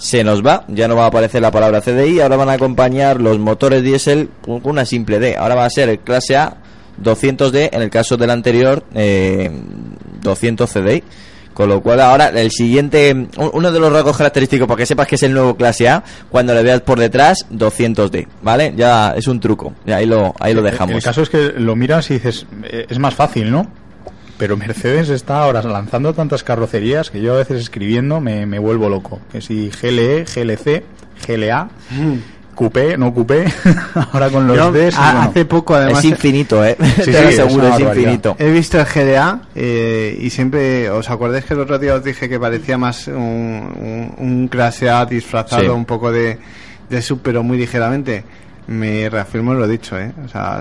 se 0.00 0.24
nos 0.24 0.44
va, 0.44 0.64
ya 0.68 0.88
no 0.88 0.96
va 0.96 1.04
a 1.04 1.08
aparecer 1.08 1.42
la 1.42 1.50
palabra 1.50 1.82
CDI, 1.82 2.20
ahora 2.20 2.36
van 2.36 2.48
a 2.48 2.52
acompañar 2.54 3.20
los 3.20 3.38
motores 3.38 3.82
diésel 3.82 4.30
con 4.40 4.60
una 4.64 4.84
simple 4.86 5.18
D. 5.18 5.36
Ahora 5.36 5.54
va 5.54 5.66
a 5.66 5.70
ser 5.70 5.98
clase 6.00 6.36
A 6.36 6.56
200D, 7.02 7.68
en 7.72 7.82
el 7.82 7.90
caso 7.90 8.16
del 8.16 8.30
anterior 8.30 8.82
eh, 8.94 9.50
200 10.22 10.70
CDI. 10.72 11.02
Con 11.52 11.68
lo 11.68 11.82
cual 11.82 12.00
ahora 12.00 12.28
el 12.28 12.50
siguiente, 12.52 13.12
un- 13.12 13.28
uno 13.52 13.72
de 13.72 13.80
los 13.80 13.92
rasgos 13.92 14.16
característicos 14.16 14.66
para 14.68 14.78
que 14.78 14.86
sepas 14.86 15.06
que 15.08 15.16
es 15.16 15.22
el 15.24 15.34
nuevo 15.34 15.56
clase 15.56 15.88
A, 15.88 16.02
cuando 16.30 16.54
le 16.54 16.62
veas 16.62 16.80
por 16.80 16.98
detrás 16.98 17.44
200D, 17.50 18.26
¿vale? 18.40 18.72
Ya 18.76 19.12
es 19.16 19.26
un 19.26 19.40
truco, 19.40 19.74
ahí 19.86 20.06
lo, 20.06 20.32
ahí 20.38 20.54
lo 20.54 20.62
dejamos. 20.62 20.94
El 20.94 21.02
caso 21.02 21.22
es 21.22 21.28
que 21.28 21.52
lo 21.58 21.74
miras 21.76 22.08
y 22.10 22.14
dices, 22.14 22.46
eh, 22.62 22.86
es 22.88 22.98
más 22.98 23.14
fácil, 23.14 23.50
¿no? 23.50 23.66
Pero 24.40 24.56
Mercedes 24.56 25.08
está 25.10 25.42
ahora 25.44 25.62
lanzando 25.62 26.12
tantas 26.14 26.42
carrocerías 26.42 27.10
que 27.10 27.20
yo 27.20 27.34
a 27.34 27.36
veces 27.36 27.60
escribiendo 27.60 28.20
me, 28.20 28.44
me 28.46 28.58
vuelvo 28.58 28.88
loco. 28.88 29.20
Que 29.30 29.40
si 29.40 29.70
GLE, 29.70 30.24
GLC, 30.24 30.82
GLA, 31.28 31.68
Coupé, 32.54 32.98
no 32.98 33.14
Coupé, 33.14 33.44
ahora 34.12 34.28
con 34.28 34.46
los 34.46 34.56
Yo, 34.56 34.72
Ds. 34.72 34.96
a- 34.98 35.12
bueno. 35.12 35.20
hace 35.30 35.44
poco 35.46 35.74
además 35.74 35.98
es 36.04 36.10
infinito, 36.10 36.64
¿eh? 36.64 36.76
Sí, 37.04 37.10
Te 37.10 37.22
lo 37.22 37.28
es 37.28 37.80
infinito. 37.80 38.36
He 38.38 38.50
visto 38.50 38.78
el 38.78 38.84
GDA 38.86 39.42
eh, 39.54 40.18
y 40.20 40.28
siempre, 40.30 40.90
¿os 40.90 41.08
acordáis 41.08 41.44
que 41.44 41.54
el 41.54 41.60
otro 41.60 41.78
día 41.78 41.94
os 41.94 42.04
dije 42.04 42.28
que 42.28 42.38
parecía 42.40 42.76
más 42.76 43.06
un, 43.08 43.14
un, 43.16 44.14
un 44.18 44.48
clase 44.48 44.90
A 44.90 45.06
disfrazado 45.06 45.62
Sí. 45.62 45.68
un 45.68 45.84
poco 45.86 46.10
de, 46.12 46.38
de 46.90 47.02
sub, 47.02 47.20
pero 47.22 47.42
muy 47.42 47.56
ligeramente? 47.56 48.24
Me 48.70 49.08
reafirmo 49.10 49.52
lo 49.52 49.66
dicho, 49.66 49.98
¿eh? 49.98 50.12
O 50.24 50.28
sea, 50.28 50.60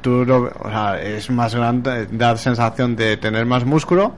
tú 0.00 0.24
lo- 0.26 0.50
o 0.60 0.68
sea, 0.68 1.00
es 1.00 1.30
más 1.30 1.54
grande, 1.54 2.06
da 2.10 2.36
sensación 2.36 2.96
de 2.96 3.16
tener 3.16 3.46
más 3.46 3.64
músculo, 3.64 4.14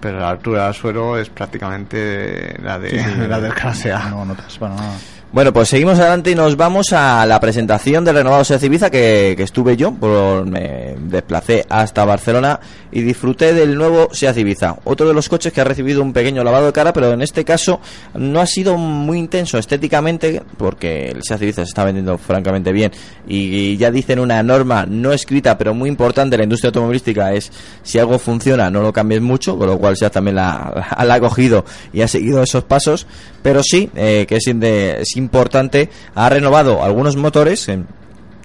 pero 0.00 0.18
la 0.18 0.30
altura 0.30 0.64
del 0.66 0.74
suelo 0.74 1.16
es 1.16 1.30
prácticamente 1.30 2.56
la, 2.62 2.78
de, 2.80 2.90
Sí, 2.90 2.98
sí, 2.98 3.14
la 3.28 3.40
del 3.40 3.54
clase 3.54 3.92
A. 3.92 4.10
No 4.10 4.24
notas, 4.24 4.58
bueno, 4.58 4.74
no. 4.76 5.13
Bueno, 5.34 5.52
pues 5.52 5.68
seguimos 5.68 5.98
adelante 5.98 6.30
y 6.30 6.36
nos 6.36 6.56
vamos 6.56 6.92
a 6.92 7.26
la 7.26 7.40
presentación 7.40 8.04
del 8.04 8.14
renovado 8.14 8.44
Seat 8.44 8.62
Ibiza 8.62 8.88
que, 8.88 9.34
que 9.36 9.42
estuve 9.42 9.76
yo, 9.76 9.92
por, 9.92 10.46
me 10.46 10.94
desplacé 10.96 11.66
hasta 11.68 12.04
Barcelona 12.04 12.60
y 12.92 13.02
disfruté 13.02 13.52
del 13.52 13.74
nuevo 13.74 14.10
Seat 14.12 14.38
Ibiza. 14.38 14.76
Otro 14.84 15.08
de 15.08 15.12
los 15.12 15.28
coches 15.28 15.52
que 15.52 15.60
ha 15.60 15.64
recibido 15.64 16.02
un 16.02 16.12
pequeño 16.12 16.44
lavado 16.44 16.66
de 16.66 16.72
cara, 16.72 16.92
pero 16.92 17.12
en 17.12 17.20
este 17.20 17.44
caso 17.44 17.80
no 18.14 18.40
ha 18.40 18.46
sido 18.46 18.76
muy 18.76 19.18
intenso 19.18 19.58
estéticamente, 19.58 20.40
porque 20.56 21.08
el 21.08 21.24
Seat 21.24 21.42
Ibiza 21.42 21.64
se 21.64 21.70
está 21.70 21.84
vendiendo 21.84 22.16
francamente 22.16 22.70
bien 22.70 22.92
y, 23.26 23.76
ya 23.76 23.90
dicen 23.90 24.20
una 24.20 24.40
norma 24.44 24.86
no 24.88 25.12
escrita, 25.12 25.58
pero 25.58 25.74
muy 25.74 25.88
importante 25.88 26.36
en 26.36 26.42
la 26.42 26.44
industria 26.44 26.68
automovilística 26.68 27.32
es 27.32 27.50
si 27.82 27.98
algo 27.98 28.20
funciona 28.20 28.70
no 28.70 28.82
lo 28.82 28.92
cambies 28.92 29.20
mucho, 29.20 29.58
con 29.58 29.66
lo 29.66 29.78
cual 29.80 29.96
Seat 29.96 30.12
también 30.12 30.36
la, 30.36 30.86
ha 30.96 31.18
cogido 31.18 31.64
y 31.92 32.02
ha 32.02 32.08
seguido 32.08 32.40
esos 32.40 32.62
pasos, 32.62 33.08
pero 33.42 33.64
sí 33.64 33.90
eh, 33.96 34.26
que 34.28 34.36
es, 34.36 34.46
inde- 34.46 35.00
es 35.00 35.23
importante, 35.24 35.90
ha 36.14 36.28
renovado 36.28 36.82
algunos 36.82 37.16
motores. 37.16 37.68
en- 37.68 37.86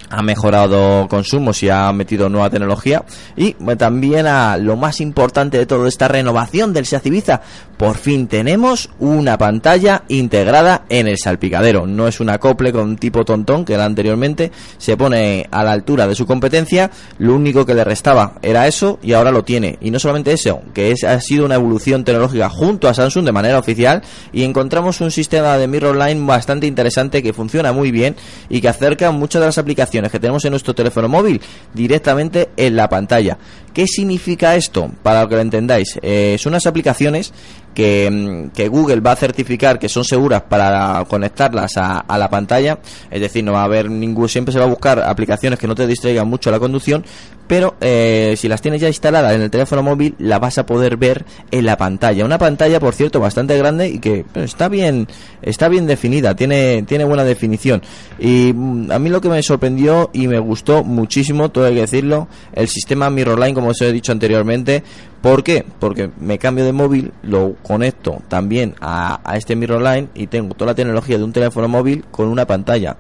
ha 0.10 0.22
mejorado 0.22 1.08
consumos 1.08 1.62
y 1.64 1.70
ha 1.70 1.92
metido 1.94 2.30
nueva 2.30 2.50
tecnología. 2.50 3.04
Y 3.36 3.54
también 3.78 4.28
a 4.28 4.58
lo 4.58 4.76
más 4.76 5.02
importante 5.02 5.58
de 5.58 5.66
todo 5.66 5.88
esta 5.88 6.08
renovación 6.08 6.74
del 6.74 6.86
Seat 6.86 7.06
Ibiza 7.06 7.42
por 7.78 7.96
fin 7.96 8.28
tenemos 8.28 8.90
una 9.00 9.38
pantalla 9.38 10.04
integrada 10.10 10.84
en 10.90 11.08
el 11.08 11.18
salpicadero. 11.18 11.88
No 11.88 12.10
es 12.10 12.20
un 12.20 12.30
acople 12.30 12.74
con 12.74 12.98
tipo 12.98 13.24
tontón 13.24 13.64
que 13.64 13.74
era 13.74 13.86
anteriormente 13.86 14.52
se 14.78 14.98
pone 14.98 15.48
a 15.50 15.64
la 15.64 15.72
altura 15.72 16.06
de 16.06 16.16
su 16.16 16.26
competencia 16.26 16.92
lo 17.20 17.36
único 17.36 17.66
que 17.66 17.74
le 17.74 17.86
restaba 17.86 18.34
era 18.42 18.68
eso 18.68 19.00
y 19.02 19.14
ahora 19.14 19.32
lo 19.32 19.46
tiene. 19.46 19.78
Y 19.80 19.92
no 19.92 20.00
solamente 20.00 20.34
eso 20.34 20.62
que 20.74 20.92
es, 20.92 21.04
ha 21.06 21.22
sido 21.22 21.46
una 21.46 21.56
evolución 21.56 22.04
tecnológica 22.04 22.50
junto 22.50 22.90
a 22.90 22.94
Samsung 22.94 23.26
de 23.26 23.32
manera 23.32 23.60
oficial 23.60 24.02
y 24.34 24.44
encontramos 24.44 25.00
un 25.00 25.12
sistema 25.12 25.58
de 25.58 25.68
mirror 25.68 25.96
line 25.96 26.26
bastante 26.26 26.68
interesante 26.68 27.24
que 27.24 27.32
funciona 27.34 27.72
muy 27.72 27.92
bien 27.92 28.16
y 28.50 28.60
que 28.60 28.68
acerca 28.68 29.12
muchas 29.12 29.42
de 29.42 29.46
las 29.46 29.58
aplicaciones 29.58 29.99
que 30.08 30.20
tenemos 30.20 30.46
en 30.46 30.52
nuestro 30.52 30.74
teléfono 30.74 31.10
móvil 31.10 31.42
directamente 31.74 32.50
en 32.56 32.78
la 32.78 32.88
pantalla. 32.88 33.38
¿Qué 33.80 33.88
significa 33.88 34.58
esto? 34.58 34.92
Para 35.02 35.26
que 35.26 35.36
lo 35.36 35.42
entendáis, 35.42 35.98
eh, 36.02 36.36
son 36.38 36.52
unas 36.52 36.68
aplicaciones 36.68 37.32
que, 37.74 38.10
mm, 38.12 38.50
que 38.50 38.68
Google 38.68 39.00
va 39.00 39.14
a 39.14 39.16
certificar 39.16 39.80
que 39.80 39.88
son 39.88 40.04
seguras 40.04 40.42
para 40.42 41.06
conectarlas 41.08 41.78
a, 41.78 42.04
la 42.18 42.30
pantalla, 42.30 42.80
es 43.10 43.22
decir, 43.22 43.42
no 43.42 43.54
va 43.54 43.62
a 43.62 43.64
haber 43.64 43.90
ningún, 43.90 44.28
siempre 44.28 44.52
se 44.52 44.60
va 44.60 44.66
a 44.66 44.68
buscar 44.68 45.00
aplicaciones 45.00 45.58
que 45.58 45.68
no 45.68 45.76
te 45.76 45.88
distraigan 45.88 46.28
mucho 46.28 46.52
la 46.52 46.60
conducción, 46.60 47.06
pero 47.48 47.76
eh, 47.82 48.36
si 48.38 48.48
las 48.48 48.62
tienes 48.62 48.82
ya 48.82 48.88
instaladas 48.88 49.34
en 49.34 49.42
el 49.42 49.50
teléfono 49.50 49.82
móvil, 49.82 50.14
la 50.20 50.38
vas 50.38 50.58
a 50.58 50.66
poder 50.66 50.98
ver 50.98 51.26
en 51.50 51.66
la 51.66 51.78
pantalla. 51.78 52.24
Una 52.24 52.38
pantalla, 52.38 52.80
por 52.80 52.94
cierto, 52.94 53.20
bastante 53.20 53.58
grande 53.58 53.88
y 53.88 54.00
que 54.00 54.26
está 54.36 54.68
bien, 54.68 55.08
está 55.42 55.68
bien 55.68 55.88
definida, 55.88 56.36
tiene, 56.36 56.84
tiene 56.84 57.06
buena 57.06 57.24
definición. 57.24 57.82
Y 58.20 58.54
mm, 58.54 58.92
a 58.92 59.00
mí 59.00 59.10
lo 59.10 59.22
que 59.22 59.30
me 59.30 59.42
sorprendió 59.42 60.12
y 60.14 60.28
me 60.28 60.38
gustó 60.38 60.84
muchísimo, 60.84 61.50
todo 61.50 61.66
hay 61.66 61.76
que 61.76 61.82
decirlo, 61.82 62.28
el 62.54 62.68
sistema 62.68 63.10
Mirrorline, 63.10 63.56
como 63.56 63.69
os 63.70 63.82
he 63.82 63.92
dicho 63.92 64.12
anteriormente. 64.12 64.84
¿Por 65.22 65.44
qué? 65.44 65.66
Porque 65.80 66.10
me 66.20 66.38
cambio 66.38 66.66
de 66.66 66.72
móvil, 66.72 67.12
lo 67.24 67.56
conecto 67.62 68.22
también 68.28 68.76
a, 68.80 69.20
a 69.24 69.38
este 69.38 69.56
Mirrorline 69.56 70.10
y 70.16 70.28
tengo 70.28 70.54
toda 70.54 70.72
la 70.72 70.76
tecnología 70.76 71.18
de 71.18 71.24
un 71.24 71.34
teléfono 71.34 71.68
móvil 71.68 72.06
con 72.12 72.28
una 72.28 72.46
pantalla. 72.46 72.98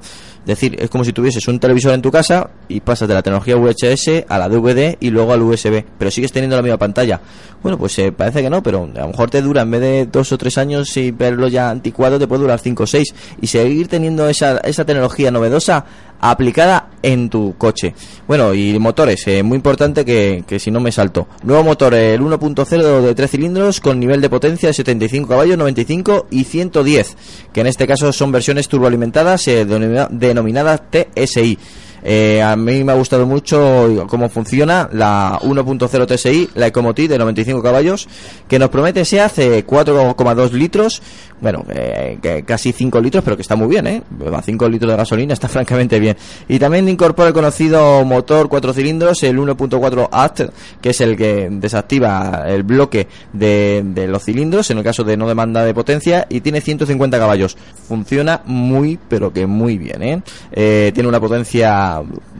Es 0.49 0.59
decir, 0.59 0.77
es 0.81 0.89
como 0.89 1.03
si 1.03 1.13
tuvieses 1.13 1.47
un 1.47 1.59
televisor 1.59 1.93
en 1.93 2.01
tu 2.01 2.11
casa 2.11 2.49
y 2.67 2.79
pasas 2.79 3.07
de 3.07 3.13
la 3.13 3.21
tecnología 3.21 3.55
VHS 3.55 4.25
a 4.27 4.37
la 4.37 4.49
DVD 4.49 4.97
y 4.99 5.09
luego 5.11 5.33
al 5.33 5.41
USB, 5.41 5.83
pero 5.97 6.09
sigues 6.09 6.31
teniendo 6.31 6.55
la 6.55 6.63
misma 6.63 6.77
pantalla. 6.77 7.21
Bueno, 7.61 7.77
pues 7.77 7.99
eh, 7.99 8.11
parece 8.13 8.41
que 8.41 8.49
no, 8.49 8.63
pero 8.63 8.89
a 8.95 8.99
lo 9.01 9.07
mejor 9.07 9.29
te 9.29 9.41
dura 9.41 9.63
en 9.63 9.71
vez 9.71 9.81
de 9.81 10.05
dos 10.05 10.31
o 10.31 10.37
tres 10.37 10.57
años 10.57 10.95
y 10.95 11.11
verlo 11.11 11.47
ya 11.49 11.69
anticuado 11.69 12.17
te 12.17 12.25
puede 12.27 12.41
durar 12.43 12.59
cinco 12.59 12.83
o 12.83 12.87
seis 12.87 13.13
y 13.41 13.47
seguir 13.47 13.87
teniendo 13.89 14.29
esa, 14.29 14.59
esa 14.59 14.85
tecnología 14.85 15.29
novedosa 15.29 15.85
aplicada 16.21 16.89
en 17.01 17.29
tu 17.29 17.55
coche. 17.57 17.93
Bueno, 18.27 18.53
y 18.53 18.77
motores, 18.79 19.25
eh, 19.27 19.43
muy 19.43 19.55
importante 19.57 20.05
que, 20.05 20.43
que 20.47 20.59
si 20.59 20.71
no 20.71 20.79
me 20.79 20.91
salto. 20.91 21.27
Nuevo 21.43 21.63
motor, 21.63 21.93
el 21.93 22.21
1.0 22.21 23.01
de 23.01 23.15
3 23.15 23.31
cilindros 23.31 23.79
con 23.81 23.99
nivel 23.99 24.21
de 24.21 24.29
potencia 24.29 24.67
de 24.69 24.73
75 24.73 25.27
caballos, 25.27 25.57
95 25.57 26.27
y 26.31 26.43
110, 26.45 27.17
que 27.53 27.61
en 27.61 27.67
este 27.67 27.87
caso 27.87 28.11
son 28.13 28.31
versiones 28.31 28.67
turboalimentadas 28.69 29.47
eh, 29.49 29.65
denomina- 29.65 30.07
denominadas 30.09 30.81
TSI. 30.91 31.57
Eh, 32.03 32.41
a 32.41 32.55
mí 32.55 32.83
me 32.83 32.91
ha 32.91 32.95
gustado 32.95 33.25
mucho 33.25 34.05
cómo 34.07 34.29
funciona 34.29 34.89
la 34.91 35.39
1.0 35.41 36.15
TSI, 36.15 36.49
la 36.55 36.67
Ecomotive 36.67 37.09
de 37.09 37.17
95 37.19 37.61
caballos, 37.61 38.07
que 38.47 38.59
nos 38.59 38.69
promete 38.69 39.05
se 39.05 39.21
hace 39.21 39.65
4,2 39.65 40.51
litros, 40.51 41.01
bueno, 41.41 41.65
eh, 41.69 42.43
casi 42.45 42.71
5 42.71 42.99
litros, 42.99 43.23
pero 43.23 43.35
que 43.35 43.41
está 43.41 43.55
muy 43.55 43.67
bien, 43.67 43.87
¿eh? 43.87 44.03
A 44.33 44.41
5 44.41 44.69
litros 44.69 44.91
de 44.91 44.97
gasolina 44.97 45.33
está 45.33 45.47
francamente 45.49 45.99
bien. 45.99 46.17
Y 46.47 46.59
también 46.59 46.87
incorpora 46.89 47.29
el 47.29 47.33
conocido 47.33 48.03
motor 48.05 48.49
4 48.49 48.73
cilindros, 48.73 49.23
el 49.23 49.37
1.4 49.37 50.09
AT, 50.11 50.41
que 50.81 50.89
es 50.89 51.01
el 51.01 51.15
que 51.15 51.49
desactiva 51.51 52.45
el 52.47 52.63
bloque 52.63 53.07
de, 53.33 53.81
de 53.85 54.07
los 54.07 54.23
cilindros, 54.23 54.69
en 54.71 54.79
el 54.79 54.83
caso 54.83 55.03
de 55.03 55.17
no 55.17 55.27
demanda 55.27 55.63
de 55.63 55.73
potencia, 55.73 56.27
y 56.29 56.41
tiene 56.41 56.61
150 56.61 57.17
caballos. 57.17 57.57
Funciona 57.87 58.41
muy, 58.45 58.99
pero 59.07 59.31
que 59.31 59.47
muy 59.47 59.77
bien, 59.77 60.03
¿eh? 60.03 60.21
Eh, 60.51 60.91
tiene 60.93 61.09
una 61.09 61.19
potencia 61.19 61.88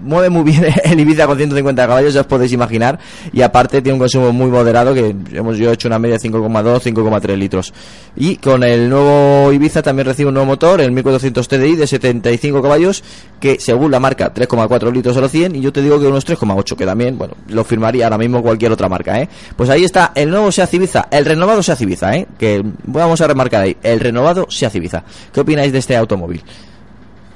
mueve 0.01 0.29
muy 0.29 0.43
bien 0.43 0.65
el 0.83 0.99
Ibiza 0.99 1.27
con 1.27 1.38
150 1.38 1.88
caballos, 1.88 2.13
ya 2.13 2.21
os 2.21 2.27
podéis 2.27 2.51
imaginar, 2.51 2.99
y 3.31 3.41
aparte 3.41 3.81
tiene 3.81 3.93
un 3.93 3.99
consumo 3.99 4.31
muy 4.31 4.49
moderado, 4.49 4.93
que 4.93 5.15
hemos 5.33 5.57
yo 5.57 5.69
he 5.69 5.73
hecho 5.73 5.88
una 5.88 5.99
media 5.99 6.17
de 6.17 6.29
5,2, 6.29 6.81
5,3 6.81 7.38
litros. 7.38 7.73
Y 8.15 8.38
con 8.38 8.63
el 8.63 8.89
nuevo 8.89 9.51
Ibiza 9.51 9.81
también 9.81 10.07
recibe 10.07 10.29
un 10.29 10.35
nuevo 10.35 10.47
motor, 10.47 10.81
el 10.81 10.91
1400 10.91 11.47
TDI 11.47 11.75
de 11.75 11.88
75 11.88 12.62
caballos, 12.62 13.03
que 13.39 13.59
según 13.59 13.91
la 13.91 13.99
marca 13.99 14.33
3,4 14.33 14.91
litros 14.91 15.15
a 15.17 15.21
los 15.21 15.31
100, 15.31 15.55
y 15.55 15.62
yo 15.62 15.71
te 15.71 15.81
digo 15.81 15.99
que 15.99 16.07
unos 16.07 16.25
3,8, 16.25 16.75
que 16.75 16.85
también, 16.85 17.17
bueno, 17.17 17.35
lo 17.47 17.63
firmaría 17.63 18.05
ahora 18.05 18.17
mismo 18.17 18.41
cualquier 18.41 18.71
otra 18.71 18.89
marca, 18.89 19.19
¿eh? 19.19 19.29
Pues 19.55 19.69
ahí 19.69 19.83
está 19.83 20.12
el 20.15 20.29
nuevo 20.29 20.51
Seat 20.51 20.73
Ibiza, 20.73 21.07
el 21.12 21.25
renovado 21.25 21.63
Seat 21.63 21.81
Ibiza, 21.81 22.15
¿eh? 22.15 22.27
Que 22.38 22.63
vamos 22.85 23.21
a 23.21 23.27
remarcar 23.27 23.63
ahí, 23.63 23.77
el 23.83 23.99
renovado 23.99 24.47
Seat 24.49 24.75
Ibiza. 24.75 25.03
¿Qué 25.33 25.41
opináis 25.41 25.71
de 25.71 25.79
este 25.79 25.95
automóvil? 25.95 26.43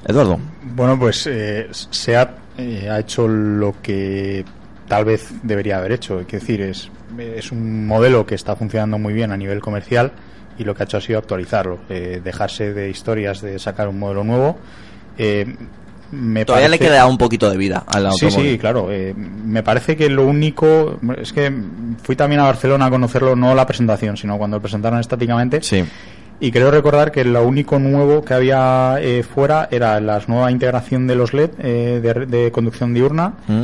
Eduardo. 0.05 0.39
Bueno, 0.75 0.97
pues 0.99 1.27
eh, 1.27 1.67
SEAT 1.71 2.29
eh, 2.57 2.89
ha 2.89 2.99
hecho 2.99 3.27
lo 3.27 3.75
que 3.81 4.43
tal 4.87 5.05
vez 5.05 5.29
debería 5.43 5.77
haber 5.77 5.93
hecho. 5.93 6.19
Es 6.19 6.27
decir, 6.27 6.61
es, 6.61 6.89
es 7.17 7.51
un 7.51 7.87
modelo 7.87 8.25
que 8.25 8.35
está 8.35 8.55
funcionando 8.55 8.97
muy 8.99 9.13
bien 9.13 9.31
a 9.31 9.37
nivel 9.37 9.59
comercial 9.59 10.11
y 10.57 10.63
lo 10.63 10.75
que 10.75 10.83
ha 10.83 10.85
hecho 10.85 10.97
ha 10.97 11.01
sido 11.01 11.19
actualizarlo, 11.19 11.79
eh, 11.89 12.21
dejarse 12.23 12.73
de 12.73 12.89
historias 12.89 13.41
de 13.41 13.57
sacar 13.59 13.87
un 13.87 13.97
modelo 13.99 14.23
nuevo. 14.23 14.57
Eh, 15.17 15.55
me 16.11 16.45
Todavía 16.45 16.67
le 16.69 16.77
queda 16.77 17.07
un 17.07 17.17
poquito 17.17 17.49
de 17.49 17.57
vida 17.57 17.83
al 17.87 18.11
Sí, 18.13 18.25
automóvil. 18.25 18.51
sí, 18.51 18.59
claro. 18.59 18.91
eh, 18.91 19.15
me 19.15 19.63
parece 19.63 19.95
que 19.97 20.09
lo 20.09 20.27
único. 20.27 20.99
Es 21.17 21.33
que 21.33 21.51
fui 22.03 22.15
también 22.15 22.39
a 22.39 22.43
Barcelona 22.43 22.85
a 22.85 22.89
conocerlo, 22.91 23.35
no 23.35 23.55
la 23.55 23.65
presentación, 23.65 24.15
sino 24.15 24.37
cuando 24.37 24.57
lo 24.57 24.61
presentaron 24.61 24.99
estáticamente. 24.99 25.63
Sí. 25.63 25.83
Y 26.39 26.51
creo 26.51 26.71
recordar 26.71 27.11
que 27.11 27.23
lo 27.23 27.47
único 27.47 27.79
nuevo 27.79 28.23
que 28.23 28.33
había 28.33 28.97
eh, 28.99 29.23
fuera 29.23 29.67
era 29.71 29.99
la 30.01 30.21
nueva 30.27 30.51
integración 30.51 31.07
de 31.07 31.15
los 31.15 31.33
LED 31.33 31.51
eh, 31.59 31.99
de, 32.03 32.25
de 32.25 32.51
conducción 32.51 32.93
diurna 32.93 33.33
Mm. 33.47 33.63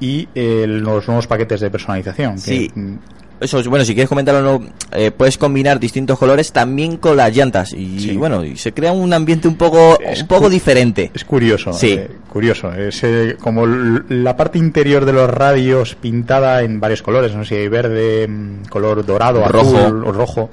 y 0.00 0.28
eh, 0.34 0.64
los 0.66 1.06
nuevos 1.08 1.26
paquetes 1.26 1.60
de 1.60 1.70
personalización. 1.70 2.34
que, 2.36 2.40
Sí. 2.40 2.70
mm, 2.74 2.94
Eso, 3.38 3.62
bueno, 3.68 3.84
si 3.84 3.92
quieres 3.92 4.08
comentarlo, 4.08 4.40
no, 4.40 4.66
eh, 4.92 5.10
puedes 5.10 5.36
combinar 5.36 5.78
distintos 5.78 6.18
colores 6.18 6.52
también 6.52 6.96
con 6.96 7.18
las 7.18 7.36
llantas 7.36 7.74
y, 7.74 8.00
Sí. 8.00 8.16
bueno, 8.16 8.42
y 8.42 8.56
se 8.56 8.72
crea 8.72 8.92
un 8.92 9.12
ambiente 9.12 9.46
un 9.46 9.56
poco, 9.56 9.98
Es 10.00 10.22
un 10.22 10.26
poco 10.28 10.48
diferente. 10.48 11.10
Es 11.12 11.22
curioso, 11.26 11.74
Sí. 11.74 11.92
eh, 11.98 12.08
curioso. 12.32 12.72
Es 12.72 13.04
eh, 13.04 13.36
como 13.38 13.66
la 13.66 14.34
parte 14.38 14.56
interior 14.56 15.04
de 15.04 15.12
los 15.12 15.28
radios 15.28 15.96
pintada 15.96 16.62
en 16.62 16.80
varios 16.80 17.02
colores, 17.02 17.34
no 17.34 17.44
sé 17.44 17.48
si 17.50 17.54
hay 17.60 17.68
verde, 17.68 18.26
mm, 18.26 18.68
color 18.70 19.04
dorado, 19.04 19.46
Rojo. 19.46 19.76
azul 19.76 20.04
o 20.06 20.12
rojo. 20.12 20.50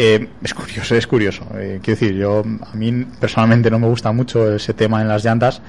Eh, 0.00 0.28
es 0.44 0.54
curioso, 0.54 0.94
es 0.94 1.06
curioso. 1.08 1.44
Eh, 1.56 1.80
quiero 1.82 1.98
decir, 2.00 2.14
yo 2.16 2.44
a 2.72 2.76
mí 2.76 3.04
personalmente 3.18 3.68
no 3.68 3.80
me 3.80 3.88
gusta 3.88 4.12
mucho 4.12 4.54
ese 4.54 4.72
tema 4.72 5.02
en 5.02 5.08
las 5.08 5.24
llantas, 5.24 5.60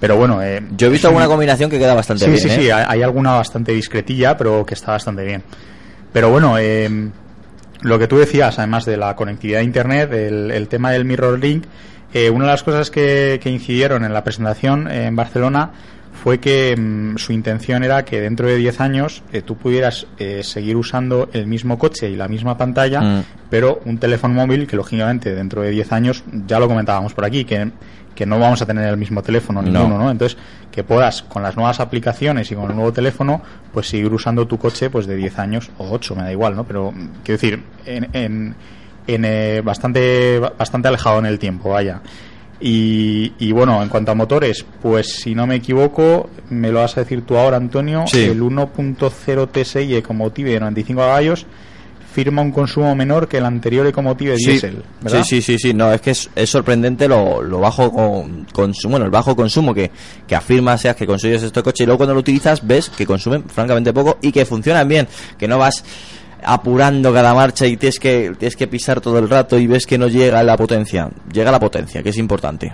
pero 0.00 0.16
bueno. 0.16 0.42
eh, 0.42 0.62
Yo 0.74 0.86
he 0.86 0.90
visto 0.90 1.08
un- 1.08 1.16
alguna 1.16 1.28
combinación 1.28 1.68
que 1.68 1.78
queda 1.78 1.92
bastante 1.94 2.24
sí, 2.24 2.30
bien. 2.30 2.42
sí, 2.42 2.48
¿eh? 2.48 2.56
sí, 2.64 2.70
hay, 2.70 2.84
hay 2.88 3.02
alguna 3.02 3.32
bastante 3.32 3.72
discretilla, 3.72 4.38
pero 4.38 4.64
que 4.64 4.72
está 4.72 4.92
bastante 4.92 5.22
bien. 5.24 5.42
Pero 6.14 6.30
bueno, 6.30 6.56
eh, 6.58 7.10
lo 7.82 7.98
que 7.98 8.06
tú 8.06 8.16
decías, 8.16 8.58
además 8.58 8.86
de 8.86 8.96
la 8.96 9.14
conectividad 9.16 9.60
a 9.60 9.64
Internet, 9.64 10.10
el, 10.14 10.50
el 10.50 10.66
tema 10.68 10.90
del 10.92 11.04
Mirror 11.04 11.38
Link, 11.38 11.64
eh, 12.14 12.30
una 12.30 12.44
de 12.46 12.50
las 12.52 12.62
cosas 12.62 12.90
que, 12.90 13.38
que 13.42 13.50
incidieron 13.50 14.02
en 14.04 14.14
la 14.14 14.24
presentación 14.24 14.88
eh, 14.90 15.06
en 15.08 15.16
Barcelona 15.16 15.72
fue 16.24 16.40
que 16.40 16.74
mm, 16.74 17.18
su 17.18 17.34
intención 17.34 17.84
era 17.84 18.02
que 18.06 18.18
dentro 18.18 18.48
de 18.48 18.56
10 18.56 18.80
años 18.80 19.22
eh, 19.30 19.42
tú 19.42 19.56
pudieras 19.56 20.06
eh, 20.18 20.42
seguir 20.42 20.74
usando 20.76 21.28
el 21.34 21.46
mismo 21.46 21.78
coche 21.78 22.08
y 22.08 22.16
la 22.16 22.28
misma 22.28 22.56
pantalla, 22.56 23.02
Mm. 23.02 23.24
pero 23.50 23.82
un 23.84 23.98
teléfono 23.98 24.32
móvil 24.32 24.66
que 24.66 24.74
lógicamente 24.74 25.34
dentro 25.34 25.60
de 25.60 25.68
10 25.68 25.92
años, 25.92 26.24
ya 26.46 26.58
lo 26.58 26.66
comentábamos 26.66 27.12
por 27.12 27.26
aquí, 27.26 27.44
que, 27.44 27.70
que 28.14 28.24
no 28.24 28.38
vamos 28.38 28.62
a 28.62 28.64
tener 28.66 28.88
el 28.88 28.96
mismo 28.96 29.22
teléfono 29.22 29.60
No. 29.60 29.68
ninguno, 29.70 29.98
¿no? 29.98 30.10
Entonces, 30.10 30.38
que 30.72 30.82
puedas 30.82 31.22
con 31.24 31.42
las 31.42 31.56
nuevas 31.56 31.78
aplicaciones 31.80 32.50
y 32.50 32.54
con 32.54 32.70
el 32.70 32.74
nuevo 32.74 32.90
teléfono, 32.90 33.42
pues 33.74 33.88
seguir 33.90 34.10
usando 34.10 34.46
tu 34.46 34.56
coche 34.58 34.88
pues 34.88 35.06
de 35.06 35.16
10 35.16 35.38
años 35.38 35.70
o 35.76 35.90
8, 35.90 36.16
me 36.16 36.22
da 36.22 36.32
igual, 36.32 36.56
¿no? 36.56 36.64
Pero 36.64 36.94
quiero 37.22 37.38
decir, 37.38 37.62
en, 37.84 38.08
en 38.14 38.54
en, 39.06 39.22
eh, 39.26 39.60
bastante, 39.62 40.38
bastante 40.58 40.88
alejado 40.88 41.18
en 41.18 41.26
el 41.26 41.38
tiempo, 41.38 41.68
vaya. 41.68 42.00
Y, 42.66 43.32
y 43.38 43.52
bueno, 43.52 43.82
en 43.82 43.90
cuanto 43.90 44.10
a 44.12 44.14
motores, 44.14 44.64
pues 44.80 45.16
si 45.16 45.34
no 45.34 45.46
me 45.46 45.56
equivoco, 45.56 46.30
me 46.48 46.72
lo 46.72 46.80
vas 46.80 46.96
a 46.96 47.00
decir 47.02 47.20
tú 47.26 47.36
ahora, 47.36 47.58
Antonio, 47.58 48.04
Sí. 48.06 48.20
el 48.24 48.40
1.0 48.42 49.48
TSI 49.52 49.94
Ecomotive 49.96 50.50
de 50.52 50.60
95 50.60 50.98
caballos 51.02 51.46
firma 52.14 52.40
un 52.42 52.52
consumo 52.52 52.94
menor 52.94 53.26
que 53.28 53.36
el 53.38 53.44
anterior 53.44 53.84
Ecomotive 53.88 54.38
Sí, 54.38 54.52
diésel, 54.52 54.82
¿verdad? 55.02 55.24
sí, 55.24 55.42
sí, 55.42 55.42
sí, 55.42 55.58
sí, 55.58 55.74
no, 55.74 55.92
es 55.92 56.00
que 56.00 56.12
es, 56.12 56.30
es 56.36 56.48
sorprendente 56.48 57.06
lo, 57.08 57.42
lo 57.42 57.58
bajo 57.58 57.92
con, 57.92 58.44
consumo, 58.52 58.92
bueno, 58.92 59.04
el 59.04 59.10
bajo 59.10 59.34
consumo 59.36 59.74
que, 59.74 59.90
que 60.26 60.34
afirma 60.36 60.78
seas 60.78 60.94
que 60.96 61.06
consigues 61.06 61.42
este 61.42 61.60
coche 61.62 61.82
y 61.82 61.86
luego 61.86 61.98
cuando 61.98 62.14
lo 62.14 62.20
utilizas 62.20 62.64
ves 62.66 62.88
que 62.88 63.04
consumen 63.04 63.42
francamente 63.48 63.92
poco 63.92 64.16
y 64.22 64.30
que 64.30 64.46
funcionan 64.46 64.88
bien, 64.88 65.08
que 65.36 65.48
no 65.48 65.58
vas 65.58 65.84
apurando 66.44 67.12
cada 67.12 67.34
marcha 67.34 67.66
y 67.66 67.76
tienes 67.76 67.98
que, 67.98 68.32
tienes 68.38 68.56
que 68.56 68.66
pisar 68.66 69.00
todo 69.00 69.18
el 69.18 69.28
rato 69.28 69.58
y 69.58 69.66
ves 69.66 69.86
que 69.86 69.98
no 69.98 70.08
llega 70.08 70.42
la 70.42 70.56
potencia, 70.56 71.10
llega 71.32 71.50
la 71.50 71.60
potencia, 71.60 72.02
que 72.02 72.10
es 72.10 72.18
importante. 72.18 72.72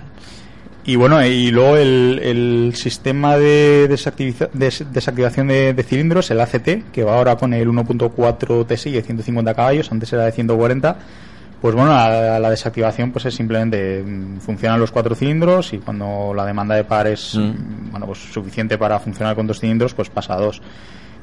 Y 0.83 0.95
bueno, 0.95 1.23
y 1.23 1.51
luego 1.51 1.77
el, 1.77 2.19
el 2.23 2.73
sistema 2.75 3.37
de 3.37 3.87
des- 3.87 4.83
desactivación 4.91 5.47
de, 5.47 5.73
de 5.73 5.83
cilindros, 5.83 6.31
el 6.31 6.41
ACT, 6.41 6.91
que 6.91 7.03
va 7.03 7.15
ahora 7.17 7.35
con 7.35 7.53
el 7.53 7.67
1.4 7.69 8.65
TSI 8.65 8.91
de 8.91 9.01
150 9.03 9.53
caballos, 9.53 9.91
antes 9.91 10.11
era 10.11 10.25
de 10.25 10.31
140. 10.31 10.97
Pues 11.61 11.75
bueno, 11.75 11.91
la, 11.91 12.39
la 12.39 12.49
desactivación 12.49 13.11
pues 13.11 13.25
es 13.25 13.35
simplemente 13.35 14.01
mm, 14.03 14.39
funcionan 14.39 14.79
los 14.79 14.89
cuatro 14.89 15.13
cilindros 15.13 15.71
y 15.73 15.77
cuando 15.77 16.33
la 16.35 16.43
demanda 16.43 16.73
de 16.73 16.83
par 16.83 17.05
es 17.05 17.35
mm, 17.35 17.91
bueno 17.91 18.07
pues 18.07 18.17
suficiente 18.17 18.79
para 18.79 18.99
funcionar 18.99 19.35
con 19.35 19.45
dos 19.45 19.59
cilindros, 19.59 19.93
pues 19.93 20.09
pasa 20.09 20.33
a 20.33 20.37
dos. 20.37 20.59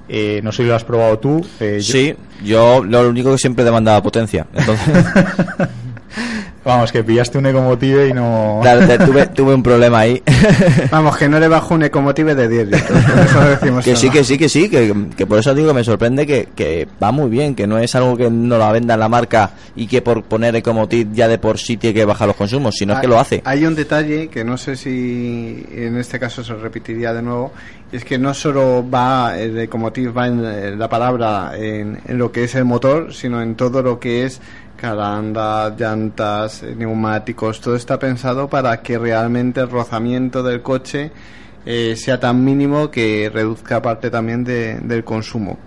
Eh, 0.09 0.41
no 0.43 0.53
sé 0.53 0.63
si 0.63 0.69
lo 0.69 0.75
has 0.75 0.85
probado 0.85 1.19
tú. 1.19 1.45
eh, 1.61 1.79
yo- 1.83 1.93
Sí, 1.93 2.15
yo 2.45 2.83
lo 2.85 3.09
único 3.09 3.31
que 3.33 3.39
siempre 3.39 3.65
demandaba 3.65 4.03
potencia, 4.03 4.47
entonces 4.55 5.05
Vamos, 6.69 6.93
que 6.93 7.03
pillaste 7.03 7.39
un 7.39 7.47
Ecomotive 7.47 8.09
y 8.09 8.13
no... 8.13 8.59
claro, 8.61 8.87
te- 8.87 8.99
tuve, 8.99 9.27
tuve 9.29 9.55
un 9.55 9.63
problema 9.63 10.01
ahí. 10.01 10.23
Vamos, 10.91 11.17
que 11.17 11.27
no 11.27 11.41
le 11.41 11.49
bajo 11.49 11.75
un 11.75 11.83
Ecomotive 11.83 12.35
de 12.35 12.47
10 12.47 12.67
litros. 12.69 12.83
por 13.05 13.19
eso 13.25 13.41
lo 13.43 13.49
decimos 13.49 13.85
Que 13.87 13.97
sí, 13.97 14.11
que 14.11 14.23
sí, 14.23 14.37
que 14.37 14.49
sí, 14.51 14.69
que, 14.69 14.95
que 15.17 15.27
por 15.27 15.39
eso 15.39 15.55
digo 15.55 15.69
que 15.69 15.75
me 15.75 15.83
sorprende 15.85 16.27
que, 16.27 16.49
que 16.55 16.87
va 17.03 17.11
muy 17.11 17.31
bien, 17.31 17.55
que 17.55 17.67
no 17.67 17.79
es 17.79 17.95
algo 17.95 18.19
que 18.19 18.31
no 18.31 18.59
la 18.59 18.71
venda 18.71 18.99
la 18.99 19.09
marca 19.09 19.53
y 19.77 19.87
que 19.87 20.03
por 20.03 20.25
poner 20.25 20.55
Ecomotiv 20.57 21.11
ya 21.15 21.27
de 21.27 21.39
por 21.39 21.57
sí 21.59 21.79
tiene 21.79 21.95
que 21.95 22.05
bajar 22.05 22.29
los 22.29 22.37
consumos, 22.37 22.75
sino 22.79 22.93
es 22.93 23.01
que 23.01 23.09
lo 23.09 23.19
hace. 23.19 23.41
Hay 23.47 23.65
un 23.65 23.75
detalle 23.75 24.29
que 24.29 24.45
no 24.45 24.59
sé 24.59 24.77
si 24.77 25.65
en 25.75 25.97
este 25.97 26.19
caso 26.19 26.45
se 26.45 26.53
repetiría 26.53 27.15
de 27.15 27.23
nuevo, 27.23 27.51
y 27.91 27.97
es 27.97 28.05
que 28.05 28.19
no 28.19 28.35
solo 28.35 28.85
va, 28.89 29.39
el 29.39 29.59
Ecomotive 29.59 30.13
va 30.13 30.27
en 30.27 30.45
eh, 30.45 30.77
la 30.77 30.89
palabra 30.91 31.53
en, 31.57 31.99
en 32.07 32.19
lo 32.19 32.31
que 32.31 32.45
es 32.45 32.55
el 32.55 32.67
motor, 32.67 33.15
sino 33.15 33.41
en 33.41 33.55
todo 33.55 33.83
lo 33.83 33.99
que 33.99 34.27
es 34.27 34.41
carandas, 34.79 35.75
llantas, 35.79 36.63
eh, 36.63 36.75
neumáticos, 36.77 37.61
todo 37.61 37.77
está 37.77 37.99
pensado 37.99 38.49
para 38.49 38.81
que 38.81 38.99
realmente 38.99 39.61
el 39.61 39.69
rozamiento 39.71 40.43
del 40.43 40.63
coche 40.63 41.11
eh, 41.67 41.95
sea 41.97 42.19
tan 42.19 42.43
mínimo 42.45 42.91
que 42.91 43.31
reduzca 43.33 43.83
parte 43.83 44.09
también 44.11 44.45
de- 44.45 44.79
del 44.81 45.05
consumo. 45.05 45.59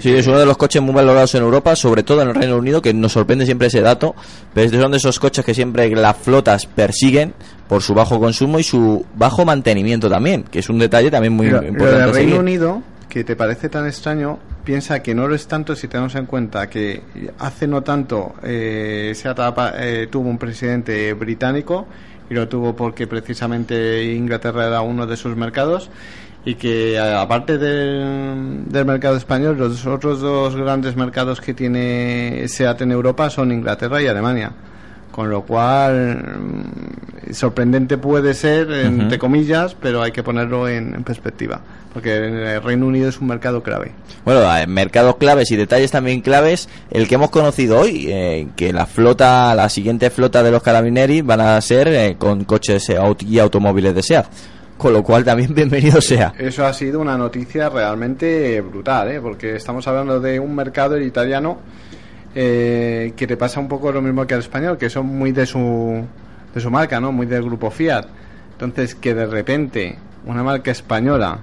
Sí, 0.00 0.12
es 0.14 0.26
uno 0.26 0.38
de 0.38 0.44
los 0.44 0.58
coches 0.58 0.82
muy 0.82 0.94
valorados 0.94 1.34
en 1.34 1.42
Europa, 1.42 1.74
sobre 1.74 2.02
todo 2.02 2.20
en 2.20 2.28
el 2.28 2.34
Reino 2.34 2.58
Unido, 2.58 2.82
que 2.82 2.92
nos 2.92 3.12
sorprende 3.12 3.46
siempre 3.46 3.68
ese 3.68 3.80
dato, 3.80 4.14
pero 4.52 4.70
son 4.80 4.90
de 4.92 4.98
esos 4.98 5.18
coches 5.18 5.44
que 5.46 5.54
siempre 5.54 5.88
las 5.96 6.14
flotas 6.18 6.66
persiguen 6.66 7.32
por 7.68 7.80
su 7.82 7.94
bajo 7.94 8.20
consumo 8.20 8.58
y 8.58 8.62
su 8.64 9.04
bajo 9.16 9.46
mantenimiento 9.46 10.10
también, 10.10 10.42
que 10.44 10.58
es 10.58 10.68
un 10.68 10.78
detalle 10.78 11.10
también 11.10 11.32
muy 11.32 11.48
Lo- 11.48 11.62
lo 11.62 11.68
importante. 11.68 12.02
del 12.02 12.12
Reino 12.12 12.30
seguir. 12.32 12.38
Unido, 12.40 12.82
que 13.12 13.24
te 13.24 13.36
parece 13.36 13.68
tan 13.68 13.86
extraño, 13.86 14.38
piensa 14.64 15.02
que 15.02 15.14
no 15.14 15.28
lo 15.28 15.34
es 15.34 15.46
tanto 15.46 15.76
si 15.76 15.86
tenemos 15.86 16.14
en 16.14 16.24
cuenta 16.24 16.70
que 16.70 17.02
hace 17.38 17.66
no 17.66 17.82
tanto 17.82 18.34
eh, 18.42 19.12
apa- 19.36 19.74
eh, 19.76 20.08
tuvo 20.10 20.30
un 20.30 20.38
presidente 20.38 21.12
británico 21.12 21.84
y 22.30 22.32
lo 22.32 22.48
tuvo 22.48 22.74
porque 22.74 23.06
precisamente 23.06 24.02
Inglaterra 24.14 24.66
era 24.66 24.80
uno 24.80 25.06
de 25.06 25.18
sus 25.18 25.36
mercados 25.36 25.90
y 26.46 26.54
que 26.54 26.98
aparte 26.98 27.58
del, 27.58 28.64
del 28.72 28.84
mercado 28.86 29.16
español 29.18 29.58
los 29.58 29.84
otros 29.84 30.20
dos 30.22 30.56
grandes 30.56 30.96
mercados 30.96 31.42
que 31.42 31.52
tiene 31.52 32.44
SEAT 32.48 32.80
en 32.80 32.92
Europa 32.92 33.28
son 33.28 33.52
Inglaterra 33.52 34.00
y 34.00 34.06
Alemania 34.06 34.52
con 35.12 35.30
lo 35.30 35.42
cual 35.42 36.16
mm, 37.28 37.32
sorprendente 37.32 37.98
puede 37.98 38.34
ser 38.34 38.72
entre 38.72 39.18
comillas 39.18 39.76
pero 39.80 40.02
hay 40.02 40.10
que 40.10 40.24
ponerlo 40.24 40.68
en, 40.68 40.94
en 40.94 41.04
perspectiva 41.04 41.60
porque 41.92 42.16
el 42.16 42.62
Reino 42.62 42.86
Unido 42.86 43.08
es 43.08 43.20
un 43.20 43.28
mercado 43.28 43.62
clave 43.62 43.92
Bueno, 44.24 44.42
en 44.56 44.70
mercados 44.70 45.16
claves 45.16 45.50
y 45.50 45.56
detalles 45.56 45.90
también 45.90 46.20
claves, 46.20 46.68
el 46.90 47.06
que 47.06 47.16
hemos 47.16 47.30
conocido 47.30 47.80
hoy, 47.80 48.06
eh, 48.08 48.48
que 48.56 48.72
la 48.72 48.86
flota, 48.86 49.54
la 49.54 49.68
siguiente 49.68 50.10
flota 50.10 50.42
de 50.42 50.50
los 50.50 50.62
carabineri 50.62 51.20
van 51.20 51.40
a 51.40 51.60
ser 51.60 51.88
eh, 51.88 52.16
con 52.18 52.44
coches 52.44 52.90
y 53.26 53.38
automóviles 53.38 53.94
de 53.94 54.02
SEAT. 54.02 54.26
Con 54.78 54.94
lo 54.94 55.02
cual 55.02 55.24
también 55.24 55.54
bienvenido 55.54 56.00
sea. 56.00 56.32
Eso 56.38 56.64
ha 56.64 56.72
sido 56.72 56.98
una 56.98 57.16
noticia 57.16 57.68
realmente 57.68 58.60
brutal, 58.62 59.12
¿eh? 59.12 59.20
porque 59.20 59.56
estamos 59.56 59.86
hablando 59.86 60.18
de 60.18 60.40
un 60.40 60.54
mercado 60.54 60.98
italiano 60.98 61.60
eh, 62.34 63.12
que 63.16 63.26
te 63.26 63.36
pasa 63.36 63.60
un 63.60 63.68
poco 63.68 63.92
lo 63.92 64.02
mismo 64.02 64.26
que 64.26 64.34
al 64.34 64.40
español, 64.40 64.78
que 64.78 64.90
son 64.90 65.06
muy 65.06 65.32
de 65.32 65.46
su, 65.46 66.04
de 66.54 66.60
su 66.60 66.70
marca, 66.70 67.00
¿no? 67.00 67.12
muy 67.12 67.26
del 67.26 67.42
grupo 67.42 67.70
Fiat. 67.70 68.06
Entonces, 68.52 68.94
que 68.94 69.14
de 69.14 69.26
repente 69.26 69.98
una 70.24 70.42
marca 70.42 70.70
española 70.70 71.38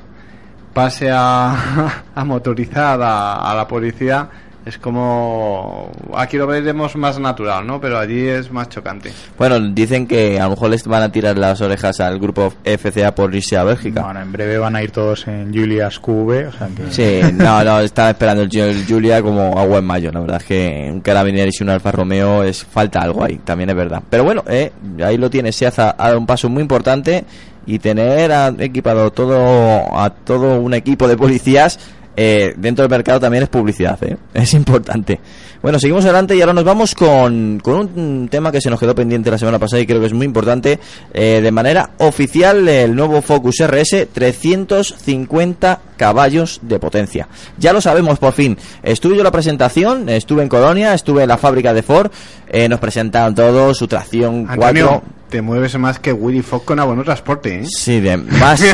pase 0.74 1.10
a, 1.12 2.04
a 2.16 2.26
motorizar 2.26 3.00
a 3.02 3.54
la 3.56 3.68
policía 3.68 4.30
es 4.70 4.78
como 4.78 5.92
aquí 6.16 6.38
lo 6.38 6.48
veremos 6.48 6.96
más 6.96 7.20
natural, 7.20 7.66
¿no? 7.68 7.80
Pero 7.82 8.00
allí 8.00 8.28
es 8.28 8.52
más 8.52 8.70
chocante. 8.70 9.12
Bueno, 9.38 9.60
dicen 9.60 10.08
que 10.08 10.40
a 10.40 10.46
lo 10.46 10.52
mejor 10.52 10.70
les 10.70 10.86
van 10.86 11.04
a 11.04 11.12
tirar 11.12 11.38
las 11.38 11.62
orejas 11.62 12.00
al 12.00 12.20
grupo 12.20 12.54
FCA 12.64 13.14
por 13.14 13.34
irse 13.36 13.58
a 13.58 13.64
Bélgica. 13.64 14.02
Bueno, 14.04 14.22
en 14.22 14.32
breve 14.32 14.58
van 14.58 14.76
a 14.76 14.84
ir 14.84 14.92
todos 14.92 15.28
en 15.28 15.54
Julia's 15.54 16.00
QV, 16.00 16.48
o 16.48 16.52
sea 16.52 16.68
que... 16.76 16.92
Sí, 16.92 17.20
no, 17.34 17.64
no, 17.64 17.80
estaba 17.80 18.12
esperando 18.12 18.44
el, 18.44 18.50
Ju- 18.50 18.64
el 18.64 18.86
Julia 18.88 19.22
como 19.22 19.58
agua 19.60 19.80
en 19.80 19.86
mayo. 19.86 20.12
La 20.12 20.20
verdad 20.22 20.38
es 20.42 20.46
que 20.48 20.90
un 20.92 21.02
Carabinieri 21.02 21.52
y 21.58 21.64
un 21.64 21.70
Alfa 21.70 21.92
Romeo 21.92 22.44
es 22.44 22.64
falta 22.64 23.00
algo 23.02 23.24
ahí, 23.24 23.38
también 23.44 23.70
es 23.70 23.76
verdad. 23.76 24.02
Pero 24.10 24.24
bueno, 24.24 24.44
eh, 24.48 24.72
ahí 25.04 25.18
lo 25.18 25.30
tiene, 25.30 25.52
se 25.52 25.68
hace 25.68 25.82
a 25.82 25.96
dar 25.98 26.18
un 26.18 26.26
paso 26.26 26.50
muy 26.50 26.62
importante 26.62 27.24
y 27.66 27.80
tener 27.80 28.32
a- 28.32 28.54
equipado 28.58 29.12
todo 29.12 29.98
a 30.00 30.10
todo 30.10 30.60
un 30.60 30.74
equipo 30.74 31.08
de 31.08 31.18
policías 31.18 31.80
eh, 32.16 32.54
dentro 32.58 32.84
del 32.84 32.90
mercado 32.90 33.20
también 33.20 33.44
es 33.44 33.50
publicidad, 33.50 33.98
¿eh? 34.04 34.18
es 34.34 34.54
importante. 34.54 35.20
Bueno, 35.62 35.78
seguimos 35.78 36.06
adelante 36.06 36.36
y 36.38 36.42
ahora 36.42 36.54
nos 36.54 36.64
vamos 36.64 36.96
con, 36.96 37.60
con 37.62 37.90
un 37.98 38.30
tema 38.30 38.50
que 38.52 38.62
se 38.62 38.70
nos 38.70 38.80
quedó 38.80 38.96
pendiente 38.96 39.30
la 39.30 39.38
semana 39.38 39.60
pasada 39.60 39.82
y 39.82 39.86
creo 39.86 40.00
que 40.00 40.06
es 40.06 40.14
muy 40.14 40.26
importante. 40.26 40.80
Eh, 41.14 41.42
de 41.42 41.52
manera 41.52 41.92
oficial, 41.98 42.68
el 42.68 42.96
nuevo 42.96 43.22
Focus 43.22 43.64
RS 43.68 44.08
350 44.14 45.82
caballos 45.98 46.60
de 46.62 46.80
potencia. 46.80 47.28
Ya 47.58 47.74
lo 47.74 47.82
sabemos 47.82 48.20
por 48.20 48.32
fin. 48.32 48.58
Estuve 48.84 49.18
yo 49.18 49.24
la 49.24 49.32
presentación, 49.32 50.08
estuve 50.08 50.44
en 50.44 50.50
Colonia, 50.50 50.94
estuve 50.94 51.24
en 51.24 51.30
la 51.30 51.38
fábrica 51.38 51.74
de 51.74 51.84
Ford, 51.84 52.10
eh, 52.48 52.70
nos 52.70 52.80
presentaron 52.80 53.36
todo, 53.36 53.74
su 53.74 53.86
tracción 53.88 54.46
4. 54.46 54.64
Antonio, 54.64 55.04
te 55.30 55.42
mueves 55.42 55.78
más 55.78 56.00
que 56.00 56.14
Willy 56.14 56.42
Fox 56.42 56.66
con 56.66 56.80
abono 56.80 57.04
transporte, 57.04 57.60
¿eh? 57.60 57.66
Sí, 57.66 58.00
de 58.00 58.16
más. 58.16 58.64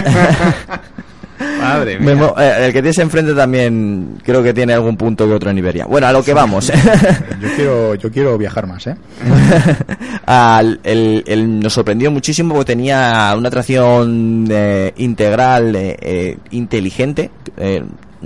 Madre 1.39 1.99
mía. 1.99 2.15
Memo- 2.15 2.35
eh, 2.37 2.65
el 2.67 2.73
que 2.73 2.81
tienes 2.81 2.97
enfrente 2.99 3.33
también 3.33 4.17
creo 4.23 4.41
que 4.43 4.53
tiene 4.53 4.73
algún 4.73 4.95
punto 4.97 5.27
que 5.27 5.33
otro 5.33 5.49
en 5.49 5.57
Iberia. 5.57 5.85
Bueno, 5.85 6.07
a 6.07 6.11
lo 6.11 6.23
que 6.23 6.33
vamos. 6.33 6.67
Yo 6.67 7.49
quiero, 7.55 7.95
yo 7.95 8.11
quiero 8.11 8.37
viajar 8.37 8.67
más, 8.67 8.87
¿eh? 8.87 8.95
Al- 10.25 10.79
el- 10.83 11.23
el- 11.27 11.59
nos 11.59 11.73
sorprendió 11.73 12.11
muchísimo 12.11 12.53
porque 12.55 12.73
tenía 12.73 13.33
una 13.37 13.49
tracción 13.49 14.45
eh, 14.49 14.93
integral 14.97 15.75
eh, 15.75 15.97
eh, 16.01 16.37
inteligente. 16.51 17.31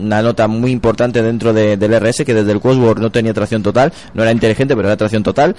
Una 0.05 0.21
nota 0.21 0.47
muy 0.47 0.71
importante 0.71 1.21
dentro 1.21 1.53
de- 1.53 1.77
del 1.77 1.93
RS 1.93 2.25
que 2.25 2.33
desde 2.33 2.51
el 2.51 2.59
Cosworth 2.59 2.99
no 2.99 3.11
tenía 3.11 3.33
tracción 3.33 3.61
total, 3.63 3.91
no 4.13 4.21
era 4.23 4.31
inteligente 4.31 4.75
pero 4.75 4.87
era 4.87 4.97
tracción 4.97 5.23
total. 5.23 5.55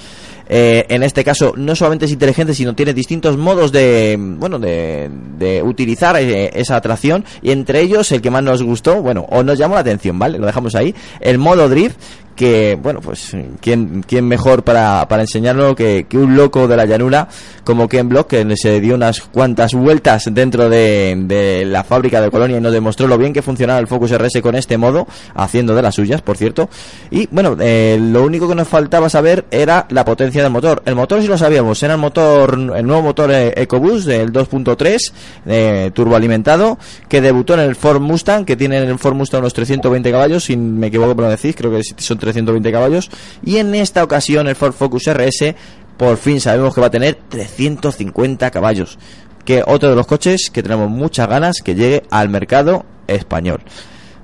Eh, 0.49 0.85
en 0.89 1.03
este 1.05 1.23
caso 1.23 1.53
no 1.57 1.77
solamente 1.77 2.07
es 2.07 2.11
inteligente 2.13 2.55
sino 2.55 2.75
tiene 2.75 2.93
distintos 2.93 3.37
modos 3.37 3.71
de 3.71 4.17
bueno 4.19 4.59
de, 4.59 5.09
de 5.39 5.63
utilizar 5.63 6.17
eh, 6.17 6.51
esa 6.55 6.81
tracción 6.81 7.25
y 7.41 7.53
entre 7.53 7.81
ellos 7.81 8.11
el 8.13 8.21
que 8.21 8.31
más 8.31 8.43
nos 8.43 8.63
gustó, 8.63 9.01
bueno, 9.03 9.27
o 9.31 9.43
nos 9.43 9.59
llamó 9.59 9.75
la 9.75 9.83
atención, 9.83 10.19
¿vale? 10.19 10.39
Lo 10.39 10.47
dejamos 10.47 10.75
ahí, 10.75 10.95
el 11.21 11.39
modo 11.39 11.69
drift 11.69 11.97
que, 12.41 12.79
bueno, 12.83 13.03
pues, 13.03 13.37
¿quién, 13.61 14.03
quién 14.09 14.27
mejor 14.27 14.65
para, 14.65 15.07
para 15.09 15.21
enseñarlo 15.21 15.77
que, 15.77 16.07
un 16.15 16.39
loco 16.39 16.67
de 16.69 16.75
la 16.75 16.87
llanura 16.87 17.29
como 17.65 17.87
Ken 17.87 18.09
Block, 18.09 18.29
que 18.29 18.57
se 18.57 18.81
dio 18.81 18.95
unas 18.95 19.21
cuantas 19.21 19.75
vueltas 19.75 20.25
dentro 20.33 20.71
de, 20.71 21.17
de 21.27 21.67
la 21.67 21.85
fábrica 21.85 22.19
de 22.23 22.31
Colonia 22.31 22.57
y 22.57 22.61
nos 22.63 22.73
demostró 22.73 23.07
lo 23.07 23.19
bien 23.19 23.35
que 23.35 23.43
funcionaba 23.43 23.79
el 23.79 23.89
Focus 23.89 24.17
RS 24.17 24.41
con 24.41 24.55
este 24.55 24.79
modo, 24.79 25.07
haciendo 25.35 25.75
de 25.75 25.83
las 25.83 25.95
suyas, 25.95 26.23
por 26.23 26.39
cierto. 26.39 26.71
Y, 27.11 27.29
bueno, 27.31 27.59
eh, 27.61 27.99
lo 28.01 28.25
único 28.25 28.49
que 28.49 28.55
nos 28.55 28.67
faltaba 28.67 29.11
saber 29.11 29.45
era 29.51 29.87
la 29.91 30.07
potencia 30.07 30.43
del 30.43 30.51
motor. 30.51 30.83
El 30.87 30.95
motor 30.95 31.21
sí 31.21 31.29
lo 31.29 31.37
sabíamos, 31.37 31.83
era 31.83 31.93
el 31.93 32.01
motor, 32.01 32.55
el 32.75 32.87
nuevo 32.87 33.03
motor 33.03 33.31
eh, 33.33 33.53
EcoBoost 33.55 34.07
del 34.07 34.33
2.3, 34.33 35.13
eh, 35.45 35.91
turboalimentado, 35.93 36.79
que 37.07 37.21
debutó 37.21 37.53
en 37.53 37.61
el 37.61 37.77
Ford 37.77 38.01
Mustang, 38.01 38.47
que 38.47 38.57
tiene 38.57 38.79
en 38.79 38.89
el 38.89 38.99
Ford 38.99 39.15
Mustang 39.15 39.41
unos 39.41 39.53
320 39.53 40.11
caballos, 40.11 40.45
si 40.45 40.57
me 40.57 40.87
equivoco 40.87 41.15
me 41.15 41.25
lo 41.25 41.29
decís, 41.29 41.55
creo 41.55 41.71
que 41.71 41.83
son 41.99 42.30
320 42.33 42.73
caballos. 42.73 43.11
Y 43.45 43.59
en 43.59 43.75
esta 43.75 44.03
ocasión 44.05 44.49
el 44.49 44.57
Ford 44.57 44.73
Focus 44.73 45.05
RS 45.13 45.55
por 45.97 46.17
fin 46.17 46.41
sabemos 46.41 46.75
que 46.75 46.81
va 46.81 46.87
a 46.87 46.91
tener 46.91 47.19
350 47.29 48.51
caballos. 48.51 48.99
Que 49.45 49.63
otro 49.67 49.91
de 49.91 49.97
los 49.97 50.07
coches 50.07 50.51
que 50.53 50.63
tenemos 50.63 50.89
muchas 50.91 51.29
ganas 51.29 51.57
que 51.65 51.75
llegue 51.75 52.03
al 52.11 52.29
mercado 52.29 52.85
español. 53.07 53.61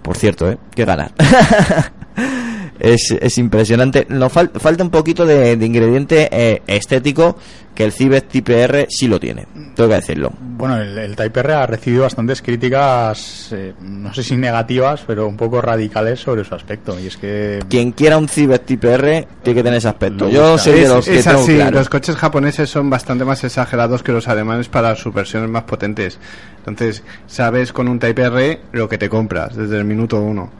Por 0.02 0.16
cierto, 0.16 0.50
¿eh? 0.50 0.58
Qué 0.74 0.84
ganas. 0.84 1.10
es, 2.78 3.10
es 3.20 3.38
impresionante. 3.38 4.06
Nos 4.08 4.32
fal- 4.32 4.50
falta 4.58 4.84
un 4.84 4.90
poquito 4.90 5.24
de, 5.26 5.56
de 5.56 5.66
ingrediente 5.66 6.28
eh, 6.30 6.62
estético 6.66 7.36
que 7.76 7.84
el 7.84 7.92
Civic 7.92 8.26
Type 8.26 8.62
R 8.62 8.86
sí 8.88 9.06
lo 9.06 9.20
tiene. 9.20 9.46
Tengo 9.76 9.90
que 9.90 9.96
decirlo. 9.96 10.32
Bueno, 10.40 10.80
el, 10.80 10.96
el 10.98 11.14
Type 11.14 11.38
R 11.40 11.52
ha 11.52 11.66
recibido 11.66 12.02
bastantes 12.04 12.40
críticas, 12.40 13.50
eh, 13.52 13.74
no 13.82 14.12
sé 14.14 14.22
si 14.22 14.36
negativas, 14.36 15.04
pero 15.06 15.28
un 15.28 15.36
poco 15.36 15.60
radicales 15.60 16.18
sobre 16.18 16.42
su 16.42 16.54
aspecto. 16.54 16.98
Y 16.98 17.06
es 17.08 17.16
que 17.18 17.60
Quien 17.68 17.92
quiera 17.92 18.16
un 18.16 18.28
Civic 18.28 18.64
Type 18.64 18.90
R 18.94 19.28
tiene 19.42 19.54
que 19.54 19.62
tener 19.62 19.76
ese 19.76 19.88
aspecto. 19.88 20.24
Lo 20.24 20.30
Yo 20.30 20.58
soy 20.58 20.72
de 20.72 20.82
Es, 20.84 20.88
los 20.88 21.04
que 21.04 21.18
es 21.18 21.24
tengo 21.24 21.40
así, 21.40 21.54
claro. 21.54 21.78
los 21.78 21.88
coches 21.90 22.16
japoneses 22.16 22.70
son 22.70 22.88
bastante 22.88 23.24
más 23.24 23.44
exagerados 23.44 24.02
que 24.02 24.12
los 24.12 24.26
alemanes 24.26 24.68
para 24.68 24.96
sus 24.96 25.12
versiones 25.12 25.50
más 25.50 25.64
potentes. 25.64 26.18
Entonces, 26.58 27.02
sabes 27.26 27.72
con 27.74 27.86
un 27.86 27.98
Type 27.98 28.22
R 28.22 28.60
lo 28.72 28.88
que 28.88 28.96
te 28.96 29.10
compras 29.10 29.54
desde 29.54 29.76
el 29.76 29.84
minuto 29.84 30.18
uno. 30.20 30.50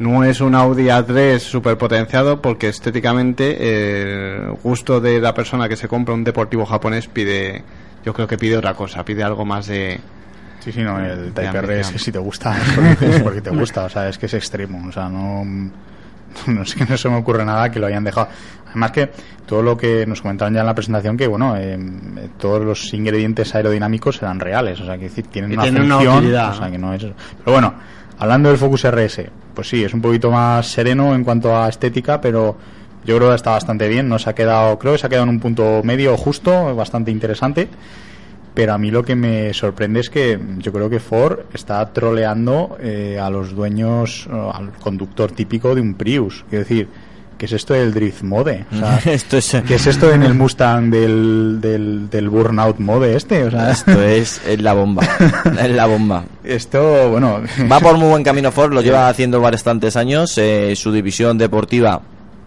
No 0.00 0.24
es 0.24 0.40
un 0.40 0.54
Audi 0.54 0.84
A3 0.84 1.38
super 1.38 1.76
potenciado 1.76 2.40
porque 2.40 2.68
estéticamente 2.68 4.38
el 4.40 4.52
gusto 4.62 4.98
de 4.98 5.20
la 5.20 5.34
persona 5.34 5.68
que 5.68 5.76
se 5.76 5.88
compra 5.88 6.14
un 6.14 6.24
deportivo 6.24 6.64
japonés 6.64 7.06
pide, 7.06 7.62
yo 8.02 8.14
creo 8.14 8.26
que 8.26 8.38
pide 8.38 8.56
otra 8.56 8.72
cosa, 8.72 9.04
pide 9.04 9.22
algo 9.22 9.44
más 9.44 9.66
de... 9.66 10.00
Sí, 10.60 10.72
sí, 10.72 10.82
no, 10.82 10.98
el 10.98 11.34
Type 11.34 11.58
R 11.58 11.80
es 11.80 11.90
que 11.90 11.98
si 11.98 12.10
te 12.10 12.18
gusta 12.18 12.56
es 12.62 12.72
porque, 12.74 13.16
es 13.16 13.22
porque 13.22 13.40
te 13.42 13.50
gusta, 13.50 13.84
o 13.84 13.88
sea, 13.90 14.08
es 14.08 14.16
que 14.16 14.24
es 14.24 14.32
extremo, 14.32 14.88
o 14.88 14.90
sea, 14.90 15.10
no, 15.10 15.44
no 16.46 16.62
es 16.62 16.74
que 16.74 16.86
no 16.86 16.96
se 16.96 17.08
me 17.10 17.16
ocurre 17.16 17.44
nada 17.44 17.70
que 17.70 17.78
lo 17.78 17.86
hayan 17.86 18.02
dejado. 18.02 18.28
Además 18.68 18.92
que 18.92 19.10
todo 19.44 19.62
lo 19.62 19.76
que 19.76 20.06
nos 20.06 20.22
comentaron 20.22 20.54
ya 20.54 20.60
en 20.60 20.66
la 20.66 20.74
presentación, 20.74 21.18
que 21.18 21.26
bueno, 21.26 21.56
eh, 21.58 21.78
todos 22.38 22.64
los 22.64 22.94
ingredientes 22.94 23.54
aerodinámicos 23.54 24.22
eran 24.22 24.40
reales, 24.40 24.80
o 24.80 24.86
sea, 24.86 24.96
que 24.96 25.04
decir, 25.04 25.26
tienen 25.26 25.50
Que 25.50 25.56
una 25.56 25.62
tienen 25.64 25.82
una 25.82 25.96
función, 25.96 26.16
utilidad, 26.16 26.50
o 26.52 26.54
sea, 26.54 26.70
que 26.70 26.78
no 26.78 26.94
es... 26.94 27.02
Pero 27.02 27.52
bueno, 27.52 27.74
hablando 28.20 28.50
del 28.50 28.58
Focus 28.58 28.84
RS, 28.84 29.22
pues 29.54 29.68
sí, 29.68 29.82
es 29.82 29.94
un 29.94 30.02
poquito 30.02 30.30
más 30.30 30.66
sereno 30.66 31.14
en 31.14 31.24
cuanto 31.24 31.56
a 31.56 31.68
estética, 31.68 32.20
pero 32.20 32.54
yo 33.04 33.16
creo 33.16 33.30
que 33.30 33.34
está 33.34 33.52
bastante 33.52 33.88
bien, 33.88 34.08
no 34.08 34.18
se 34.18 34.28
ha 34.28 34.34
quedado, 34.34 34.78
creo 34.78 34.92
que 34.92 34.98
se 34.98 35.06
ha 35.06 35.08
quedado 35.08 35.24
en 35.24 35.30
un 35.30 35.40
punto 35.40 35.80
medio 35.82 36.16
justo, 36.18 36.76
bastante 36.76 37.10
interesante. 37.10 37.68
Pero 38.52 38.74
a 38.74 38.78
mí 38.78 38.90
lo 38.90 39.04
que 39.04 39.14
me 39.14 39.54
sorprende 39.54 40.00
es 40.00 40.10
que 40.10 40.38
yo 40.58 40.72
creo 40.72 40.90
que 40.90 41.00
Ford 41.00 41.40
está 41.54 41.92
troleando 41.92 42.76
eh, 42.80 43.18
a 43.18 43.30
los 43.30 43.54
dueños, 43.54 44.26
o 44.26 44.52
al 44.52 44.72
conductor 44.72 45.32
típico 45.32 45.74
de 45.74 45.80
un 45.80 45.94
Prius. 45.94 46.44
Quiero 46.50 46.64
decir, 46.64 46.88
¿qué 47.40 47.46
es 47.46 47.52
esto 47.52 47.72
del 47.72 47.94
Drift 47.94 48.22
Mode? 48.22 48.66
O 48.70 48.76
sea, 48.76 49.00
Esto 49.06 49.38
es, 49.38 49.56
¿Qué 49.66 49.76
es 49.76 49.86
esto 49.86 50.12
en 50.12 50.22
el 50.22 50.34
Mustang 50.34 50.90
del, 50.90 51.58
del, 51.60 52.10
del 52.10 52.28
Burnout 52.28 52.78
Mode 52.78 53.16
este? 53.16 53.44
O 53.44 53.50
sea, 53.50 53.70
esto 53.70 54.00
es, 54.02 54.40
es 54.46 54.60
la 54.60 54.74
bomba. 54.74 55.02
Es 55.58 55.70
la 55.70 55.86
bomba. 55.86 56.24
esto, 56.44 57.10
bueno, 57.10 57.40
Va 57.72 57.80
por 57.80 57.96
muy 57.98 58.08
buen 58.10 58.22
camino 58.22 58.52
Ford, 58.52 58.74
lo 58.74 58.82
lleva 58.82 59.08
haciendo 59.08 59.40
bastantes 59.40 59.96
años. 59.96 60.36
eh, 60.36 60.74
su 60.76 60.92
división 60.92 61.38
deportiva 61.38 62.02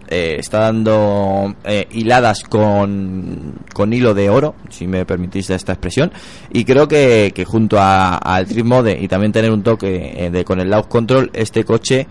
eh, 0.06 0.36
está 0.38 0.58
dando 0.60 1.54
eh, 1.64 1.88
hiladas 1.90 2.44
con, 2.44 3.54
con 3.72 3.92
hilo 3.92 4.14
de 4.14 4.30
oro, 4.30 4.54
si 4.68 4.86
me 4.86 5.04
permitís 5.04 5.50
esta 5.50 5.72
expresión. 5.72 6.12
Y 6.52 6.64
creo 6.64 6.86
que, 6.86 7.32
que 7.34 7.44
junto 7.44 7.80
a- 7.80 8.16
al 8.18 8.46
Drift 8.46 8.66
Mode 8.66 8.98
y 9.00 9.08
también 9.08 9.32
tener 9.32 9.50
un 9.50 9.64
toque 9.64 10.12
eh, 10.26 10.30
de 10.30 10.44
con 10.44 10.60
el 10.60 10.70
Launch 10.70 10.86
Control, 10.88 11.30
este 11.34 11.64
coche 11.64 12.06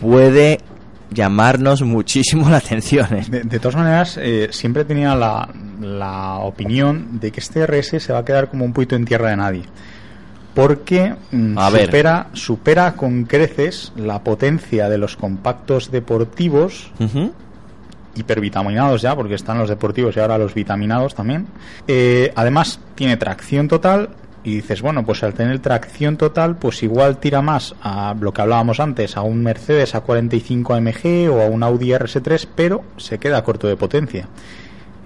puede 0.00 0.60
llamarnos 1.10 1.82
muchísimo 1.82 2.48
la 2.50 2.58
atención. 2.58 3.06
eh. 3.14 3.24
De, 3.28 3.42
de 3.42 3.58
todas 3.58 3.76
maneras, 3.76 4.18
eh, 4.20 4.48
siempre 4.52 4.84
tenía 4.84 5.14
la, 5.14 5.48
la 5.80 6.36
opinión 6.38 7.18
de 7.20 7.30
que 7.32 7.40
este 7.40 7.66
RS 7.66 8.00
se 8.02 8.12
va 8.12 8.20
a 8.20 8.24
quedar 8.24 8.48
como 8.48 8.64
un 8.64 8.72
poquito 8.72 8.96
en 8.96 9.04
tierra 9.04 9.30
de 9.30 9.36
nadie. 9.36 9.62
Porque 10.54 11.14
mm, 11.30 11.56
A 11.58 11.70
ver. 11.70 11.86
supera, 11.86 12.26
supera 12.32 12.92
con 12.94 13.24
creces 13.24 13.92
la 13.96 14.22
potencia 14.24 14.88
de 14.88 14.98
los 14.98 15.16
compactos 15.16 15.90
deportivos, 15.92 16.90
Ujú. 16.98 17.32
hipervitaminados 18.16 19.02
ya, 19.02 19.14
porque 19.14 19.34
están 19.34 19.58
los 19.58 19.68
deportivos 19.68 20.16
y 20.16 20.20
ahora 20.20 20.38
los 20.38 20.52
vitaminados 20.54 21.14
también. 21.14 21.46
Eh, 21.86 22.32
además, 22.34 22.80
tiene 22.94 23.16
tracción 23.16 23.68
total. 23.68 24.10
Y 24.42 24.56
dices, 24.56 24.80
bueno, 24.80 25.04
pues 25.04 25.22
al 25.22 25.34
tener 25.34 25.58
tracción 25.58 26.16
total, 26.16 26.56
pues 26.56 26.82
igual 26.82 27.18
tira 27.18 27.42
más 27.42 27.74
a 27.82 28.14
lo 28.18 28.32
que 28.32 28.40
hablábamos 28.40 28.80
antes, 28.80 29.16
a 29.16 29.22
un 29.22 29.42
Mercedes 29.42 29.94
A45 29.94 30.76
AMG 30.76 31.30
o 31.30 31.42
a 31.42 31.46
un 31.46 31.62
Audi 31.62 31.90
RS3, 31.90 32.46
pero 32.54 32.82
se 32.96 33.18
queda 33.18 33.44
corto 33.44 33.68
de 33.68 33.76
potencia. 33.76 34.28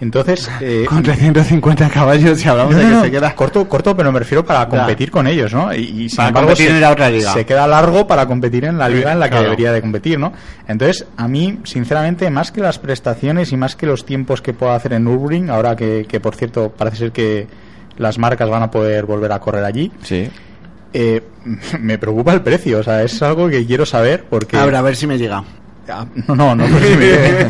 Entonces, 0.01 0.51
eh, 0.61 0.85
Con 0.89 1.03
350 1.03 1.89
caballos 1.89 2.45
y 2.45 2.49
hablamos 2.49 2.75
no, 2.75 2.79
de 2.79 2.85
que 2.85 2.91
no, 2.91 3.03
se 3.03 3.11
queda... 3.11 3.35
corto, 3.35 3.69
corto, 3.69 3.97
pero 3.97 4.13
me 4.13 4.19
refiero 4.19 4.45
para 4.45 4.69
competir 4.69 5.11
con 5.11 5.27
ellos, 5.27 5.53
¿no? 5.53 5.75
Y, 5.75 5.79
y 5.79 6.09
sin 6.09 6.17
Para 6.17 6.29
embargo, 6.29 6.49
competir 6.51 6.69
se, 6.69 6.75
en 6.75 6.81
la 6.81 6.91
otra 6.91 7.11
liga. 7.11 7.33
se 7.33 7.47
queda 7.47 7.67
largo 7.67 8.07
para 8.07 8.27
competir 8.27 8.65
en 8.65 8.79
la 8.79 8.89
liga 8.89 9.13
en 9.13 9.21
la 9.21 9.27
que 9.27 9.31
claro. 9.33 9.45
debería 9.45 9.73
de 9.73 9.81
competir, 9.81 10.19
¿no? 10.19 10.33
Entonces, 10.69 11.07
a 11.17 11.27
mí, 11.27 11.59
sinceramente, 11.65 12.29
más 12.31 12.53
que 12.53 12.61
las 12.61 12.79
prestaciones 12.79 13.53
y 13.53 13.57
más 13.57 13.77
que 13.77 13.87
los 13.87 14.05
tiempos 14.05 14.43
que 14.43 14.53
pueda 14.53 14.75
hacer 14.75 14.93
en 14.93 15.05
Nürburgring, 15.05 15.51
ahora 15.51 15.75
que, 15.75 16.07
que, 16.09 16.21
por 16.21 16.37
cierto, 16.37 16.71
parece 16.77 16.97
ser 16.97 17.13
que 17.13 17.64
las 17.99 18.19
marcas 18.19 18.49
van 18.49 18.63
a 18.63 18.71
poder 18.71 19.07
volver 19.07 19.33
a 19.33 19.41
correr 19.41 19.65
allí, 19.65 19.91
Sí. 20.03 20.29
eh, 20.93 21.23
me 21.81 21.99
preocupa 21.99 22.33
el 22.33 22.43
precio, 22.43 22.79
o 22.81 22.83
sea, 22.83 23.03
es 23.03 23.21
algo 23.23 23.49
que 23.49 23.65
quiero 23.67 23.87
saber 23.87 24.25
porque... 24.29 24.57
A 24.57 24.65
ver, 24.67 24.75
a 24.77 24.83
ver 24.83 24.97
si 24.97 25.07
me 25.07 25.19
llega. 25.19 25.45
Ah, 25.87 26.07
No, 26.29 26.35
no, 26.35 26.55
no 26.57 26.67
por 26.67 26.81
si 26.81 26.97
me 26.97 27.05
llegue. 27.07 27.49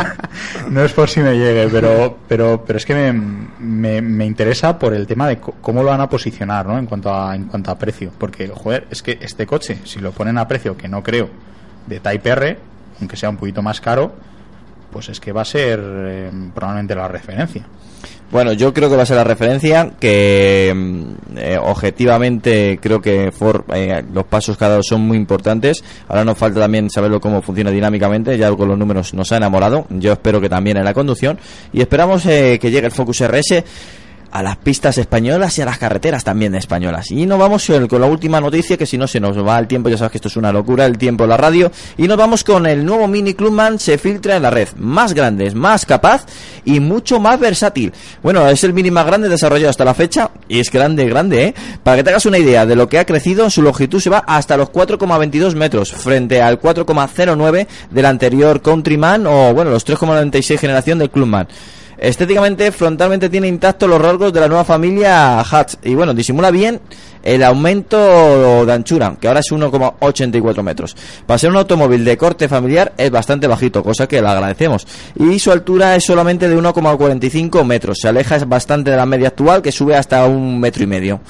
no 0.70 0.82
es 0.84 0.92
por 0.94 1.08
si 1.10 1.20
me 1.20 1.36
llegue, 1.36 1.68
pero, 1.70 2.16
pero, 2.26 2.64
pero 2.66 2.78
es 2.78 2.86
que 2.86 2.94
me, 2.94 3.12
me, 3.12 4.00
me 4.00 4.24
interesa 4.24 4.78
por 4.78 4.94
el 4.94 5.06
tema 5.06 5.28
de 5.28 5.38
co- 5.38 5.54
cómo 5.60 5.82
lo 5.82 5.90
van 5.90 6.00
a 6.00 6.08
posicionar, 6.08 6.64
¿no? 6.66 6.78
En 6.78 6.86
cuanto 6.86 7.12
a, 7.14 7.34
en 7.36 7.44
cuanto 7.44 7.70
a 7.70 7.78
precio. 7.78 8.10
Porque, 8.16 8.48
joder, 8.48 8.86
es 8.90 9.02
que 9.02 9.18
este 9.20 9.46
coche, 9.46 9.80
si 9.84 9.98
lo 10.00 10.12
ponen 10.12 10.38
a 10.38 10.48
precio, 10.48 10.76
que 10.78 10.88
no 10.88 11.02
creo, 11.02 11.28
de 11.86 12.00
Type 12.00 12.30
R, 12.30 12.58
aunque 13.00 13.16
sea 13.18 13.28
un 13.28 13.36
poquito 13.36 13.60
más 13.60 13.80
caro, 13.82 14.14
pues 14.90 15.10
es 15.10 15.20
que 15.20 15.32
va 15.32 15.42
a 15.42 15.44
ser 15.44 15.78
eh, 15.84 16.30
probablemente 16.54 16.94
la 16.94 17.06
referencia. 17.08 17.66
Bueno, 18.30 18.52
yo 18.52 18.74
creo 18.74 18.90
que 18.90 18.96
va 18.96 19.04
a 19.04 19.06
ser 19.06 19.16
la 19.16 19.24
referencia 19.24 19.92
que 19.98 20.70
mm, 20.76 21.38
eh, 21.38 21.58
objetivamente 21.60 22.78
creo 22.80 23.00
que 23.00 23.32
Ford 23.32 23.62
eh, 23.74 24.04
los 24.12 24.26
pasos 24.26 24.58
que 24.58 24.64
ha 24.66 24.68
dado 24.68 24.82
son 24.82 25.00
muy 25.00 25.16
importantes. 25.16 25.82
Ahora 26.08 26.24
nos 26.24 26.36
falta 26.36 26.60
también 26.60 26.90
saberlo 26.90 27.20
cómo 27.20 27.40
funciona 27.40 27.70
dinámicamente. 27.70 28.36
Ya 28.36 28.54
con 28.54 28.68
los 28.68 28.76
números 28.78 29.14
nos 29.14 29.32
ha 29.32 29.38
enamorado. 29.38 29.86
Yo 29.88 30.12
espero 30.12 30.42
que 30.42 30.50
también 30.50 30.76
en 30.76 30.84
la 30.84 30.92
conducción 30.92 31.38
y 31.72 31.80
esperamos 31.80 32.26
eh, 32.26 32.58
que 32.60 32.70
llegue 32.70 32.86
el 32.86 32.92
Focus 32.92 33.22
RS 33.26 33.64
a 34.30 34.42
las 34.42 34.56
pistas 34.56 34.98
españolas 34.98 35.58
y 35.58 35.62
a 35.62 35.64
las 35.64 35.78
carreteras 35.78 36.24
también 36.24 36.54
españolas. 36.54 37.10
Y 37.10 37.26
nos 37.26 37.38
vamos 37.38 37.70
con 37.88 38.00
la 38.00 38.06
última 38.06 38.40
noticia, 38.40 38.76
que 38.76 38.86
si 38.86 38.98
no 38.98 39.06
se 39.06 39.20
nos 39.20 39.36
va 39.44 39.58
el 39.58 39.66
tiempo, 39.66 39.88
ya 39.88 39.96
sabes 39.96 40.12
que 40.12 40.18
esto 40.18 40.28
es 40.28 40.36
una 40.36 40.52
locura, 40.52 40.86
el 40.86 40.98
tiempo 40.98 41.26
la 41.26 41.36
radio. 41.36 41.70
Y 41.96 42.08
nos 42.08 42.16
vamos 42.16 42.44
con 42.44 42.66
el 42.66 42.84
nuevo 42.84 43.08
Mini 43.08 43.34
Clubman, 43.34 43.78
se 43.78 43.98
filtra 43.98 44.36
en 44.36 44.42
la 44.42 44.50
red. 44.50 44.68
Más 44.76 45.14
grande, 45.14 45.50
más 45.54 45.86
capaz 45.86 46.26
y 46.64 46.80
mucho 46.80 47.20
más 47.20 47.40
versátil. 47.40 47.92
Bueno, 48.22 48.48
es 48.48 48.62
el 48.64 48.72
Mini 48.72 48.90
más 48.90 49.06
grande 49.06 49.28
desarrollado 49.28 49.70
hasta 49.70 49.84
la 49.84 49.94
fecha, 49.94 50.30
y 50.48 50.60
es 50.60 50.70
grande, 50.70 51.06
grande, 51.06 51.44
¿eh? 51.44 51.54
Para 51.82 51.96
que 51.96 52.04
te 52.04 52.10
hagas 52.10 52.26
una 52.26 52.38
idea 52.38 52.66
de 52.66 52.76
lo 52.76 52.88
que 52.88 52.98
ha 52.98 53.06
crecido, 53.06 53.48
su 53.50 53.62
longitud 53.62 54.00
se 54.00 54.10
va 54.10 54.18
hasta 54.18 54.56
los 54.56 54.70
4,22 54.70 55.54
metros, 55.54 55.92
frente 55.92 56.42
al 56.42 56.60
4,09 56.60 57.66
del 57.90 58.06
anterior 58.06 58.62
Countryman, 58.62 59.26
o 59.26 59.54
bueno, 59.54 59.70
los 59.70 59.86
3,96 59.86 60.58
generación 60.58 60.98
del 60.98 61.10
Clubman. 61.10 61.48
Estéticamente, 61.98 62.70
frontalmente 62.70 63.28
tiene 63.28 63.48
intactos 63.48 63.88
los 63.88 64.00
rasgos 64.00 64.32
de 64.32 64.40
la 64.40 64.46
nueva 64.46 64.64
familia 64.64 65.40
Hatch. 65.40 65.74
Y 65.82 65.94
bueno, 65.94 66.14
disimula 66.14 66.52
bien 66.52 66.80
el 67.24 67.42
aumento 67.42 68.64
de 68.64 68.72
anchura, 68.72 69.16
que 69.20 69.26
ahora 69.26 69.40
es 69.40 69.50
1,84 69.50 70.62
metros. 70.62 70.96
Para 71.26 71.38
ser 71.38 71.50
un 71.50 71.56
automóvil 71.56 72.04
de 72.04 72.16
corte 72.16 72.48
familiar 72.48 72.92
es 72.96 73.10
bastante 73.10 73.48
bajito, 73.48 73.82
cosa 73.82 74.06
que 74.06 74.22
le 74.22 74.28
agradecemos. 74.28 74.86
Y 75.16 75.40
su 75.40 75.50
altura 75.50 75.96
es 75.96 76.04
solamente 76.04 76.48
de 76.48 76.56
1,45 76.56 77.64
metros. 77.64 77.98
Se 78.00 78.08
aleja 78.08 78.38
bastante 78.46 78.92
de 78.92 78.96
la 78.96 79.04
media 79.04 79.28
actual, 79.28 79.60
que 79.60 79.72
sube 79.72 79.96
hasta 79.96 80.24
un 80.24 80.60
metro 80.60 80.84
y 80.84 80.86
medio. 80.86 81.20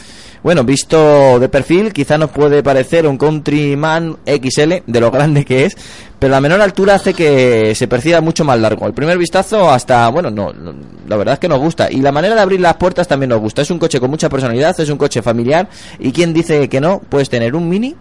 Bueno, 0.42 0.64
visto 0.64 1.38
de 1.40 1.48
perfil, 1.48 1.92
quizá 1.92 2.16
nos 2.16 2.31
puede 2.31 2.62
parecer 2.62 3.07
un 3.07 3.16
Countryman 3.16 4.16
XL, 4.27 4.74
de 4.87 5.01
lo 5.01 5.11
grande 5.11 5.44
que 5.44 5.64
es, 5.64 5.77
pero 6.18 6.31
la 6.31 6.40
menor 6.40 6.61
altura 6.61 6.94
hace 6.94 7.14
que 7.14 7.74
se 7.74 7.88
perciba 7.88 8.20
mucho 8.20 8.44
más 8.44 8.59
largo. 8.59 8.87
El 8.87 8.94
primer 8.94 9.18
vistazo 9.18 9.70
hasta, 9.70 10.09
bueno, 10.09 10.31
no, 10.31 10.53
no, 10.53 10.74
la 11.07 11.16
verdad 11.16 11.35
es 11.35 11.40
que 11.40 11.48
nos 11.48 11.59
gusta. 11.59 11.90
Y 11.90 12.01
la 12.01 12.12
manera 12.12 12.35
de 12.35 12.40
abrir 12.40 12.61
las 12.61 12.77
puertas 12.77 13.09
también 13.09 13.31
nos 13.31 13.40
gusta. 13.40 13.62
Es 13.62 13.70
un 13.70 13.79
coche 13.79 14.01
con 14.01 14.11
mucha 14.11 14.29
personalidad, 14.29 14.79
es 14.79 14.88
un 14.88 14.98
coche 14.98 15.22
familiar. 15.22 15.68
Y 15.98 16.12
quien 16.12 16.33
dice 16.33 16.68
que 16.68 16.81
no, 16.81 17.01
puedes 17.09 17.29
tener 17.29 17.55
un 17.55 17.68
Mini, 17.68 17.96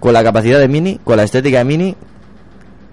con 0.00 0.12
la 0.12 0.22
capacidad 0.22 0.58
de 0.58 0.68
Mini, 0.68 1.00
con 1.02 1.16
la 1.16 1.24
estética 1.24 1.58
de 1.58 1.64
Mini, 1.64 1.96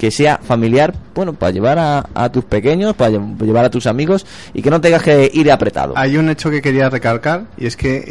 que 0.03 0.11
sea 0.11 0.37
familiar, 0.43 0.93
bueno, 1.15 1.31
para 1.31 1.53
llevar 1.53 1.79
a, 1.79 2.05
a 2.13 2.29
tus 2.29 2.43
pequeños, 2.43 2.93
para 2.93 3.11
lle- 3.11 3.37
llevar 3.41 3.63
a 3.63 3.69
tus 3.69 3.87
amigos 3.87 4.25
y 4.53 4.61
que 4.61 4.69
no 4.69 4.81
tengas 4.81 5.01
que 5.01 5.31
ir 5.33 5.49
apretado. 5.49 5.93
Hay 5.95 6.17
un 6.17 6.27
hecho 6.27 6.49
que 6.51 6.61
quería 6.61 6.89
recalcar 6.89 7.45
y 7.57 7.67
es 7.67 7.77
que 7.77 8.03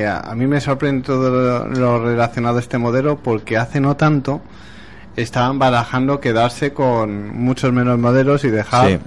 eh, 0.00 0.04
a 0.08 0.34
mí 0.34 0.48
me 0.48 0.60
sorprende 0.60 1.04
todo 1.06 1.68
lo, 1.68 2.02
relacionado 2.04 2.56
a 2.56 2.60
este 2.60 2.78
modelo 2.78 3.18
porque 3.18 3.56
hace 3.56 3.78
no 3.78 3.94
tanto 3.94 4.40
estaban 5.14 5.60
barajando 5.60 6.18
quedarse 6.18 6.72
con 6.72 7.28
muchos 7.36 7.72
menos 7.72 7.96
modelos 7.96 8.42
y 8.42 8.50
dejar 8.50 8.88
Sí. 8.88 8.98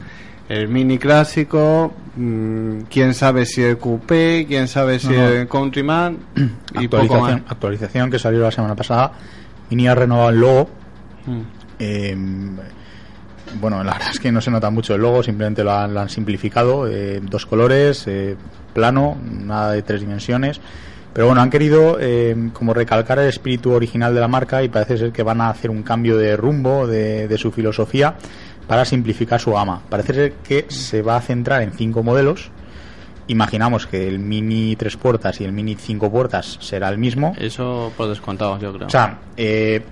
el 0.48 0.70
mini 0.70 0.98
clásico, 0.98 1.92
mm, 2.16 2.84
quién 2.90 3.14
sabe 3.16 3.46
si 3.46 3.62
el 3.64 3.78
coupé, 3.80 4.46
quién 4.48 4.70
sabe 4.70 4.98
si 5.00 5.10
No, 5.10 5.16
no. 5.24 5.28
el 5.28 5.48
countryman 5.50 6.18
y 6.80 6.88
poco 6.88 7.04
más. 7.04 7.34
actualización, 7.34 7.44
actualización 7.50 8.12
que 8.12 8.18
salió 8.18 8.40
la 8.44 8.52
semana 8.52 8.76
pasada. 8.78 9.12
Mini 9.70 9.90
ha 9.90 9.94
renovado 9.96 10.30
el 10.30 10.40
logo. 10.40 10.70
Mm. 11.26 11.59
Eh, 11.80 12.16
bueno, 13.60 13.84
la 13.84 13.94
verdad 13.94 14.10
es 14.12 14.20
que 14.20 14.32
no 14.32 14.42
se 14.42 14.52
nota 14.52 14.70
mucho 14.70 14.94
el 14.94 15.02
logo, 15.02 15.24
simplemente 15.24 15.64
lo 15.64 15.72
han, 15.72 15.94
lo 15.94 16.02
han 16.02 16.10
simplificado. 16.10 16.88
eh, 16.88 17.20
dos 17.24 17.46
colores, 17.46 18.06
eh, 18.08 18.36
plano, 18.74 19.18
nada 19.24 19.72
de 19.72 19.82
tres 19.82 20.02
dimensiones. 20.02 20.62
Pero 21.14 21.26
bueno, 21.26 21.42
han 21.42 21.50
querido 21.50 21.98
eh, 22.00 22.36
como 22.54 22.74
recalcar 22.74 23.18
el 23.18 23.28
espíritu 23.28 23.72
original 23.72 24.14
de 24.14 24.22
la 24.22 24.28
marca 24.28 24.62
y 24.62 24.70
parece 24.70 24.98
ser 24.98 25.12
que 25.12 25.24
van 25.24 25.42
a 25.42 25.50
hacer 25.50 25.72
un 25.72 25.82
cambio 25.82 26.16
de 26.18 26.38
rumbo 26.38 26.86
de, 26.86 27.28
de 27.28 27.38
su 27.40 27.52
filosofía 27.52 28.16
para 28.68 28.86
simplificar 28.86 29.40
su 29.40 29.52
gama. 29.52 29.82
Parece 29.90 30.14
ser 30.14 30.34
que 30.48 30.66
se 30.70 31.02
va 31.02 31.16
a 31.16 31.22
centrar 31.22 31.64
en 31.64 31.72
cinco 31.72 32.04
modelos. 32.04 32.52
Imaginamos 33.26 33.88
que 33.88 34.08
el 34.08 34.20
Mini 34.20 34.76
tres 34.76 34.98
puertas 34.98 35.42
y 35.42 35.46
el 35.46 35.52
Mini 35.52 35.76
cinco 35.76 36.12
puertas 36.12 36.58
será 36.62 36.90
el 36.90 37.00
mismo. 37.00 37.34
Eso 37.40 37.92
por 37.98 38.08
descontado, 38.08 38.60
yo 38.60 38.72
creo. 38.72 38.88
O 38.88 38.90
sea, 38.90 39.18
eh, 39.36 39.84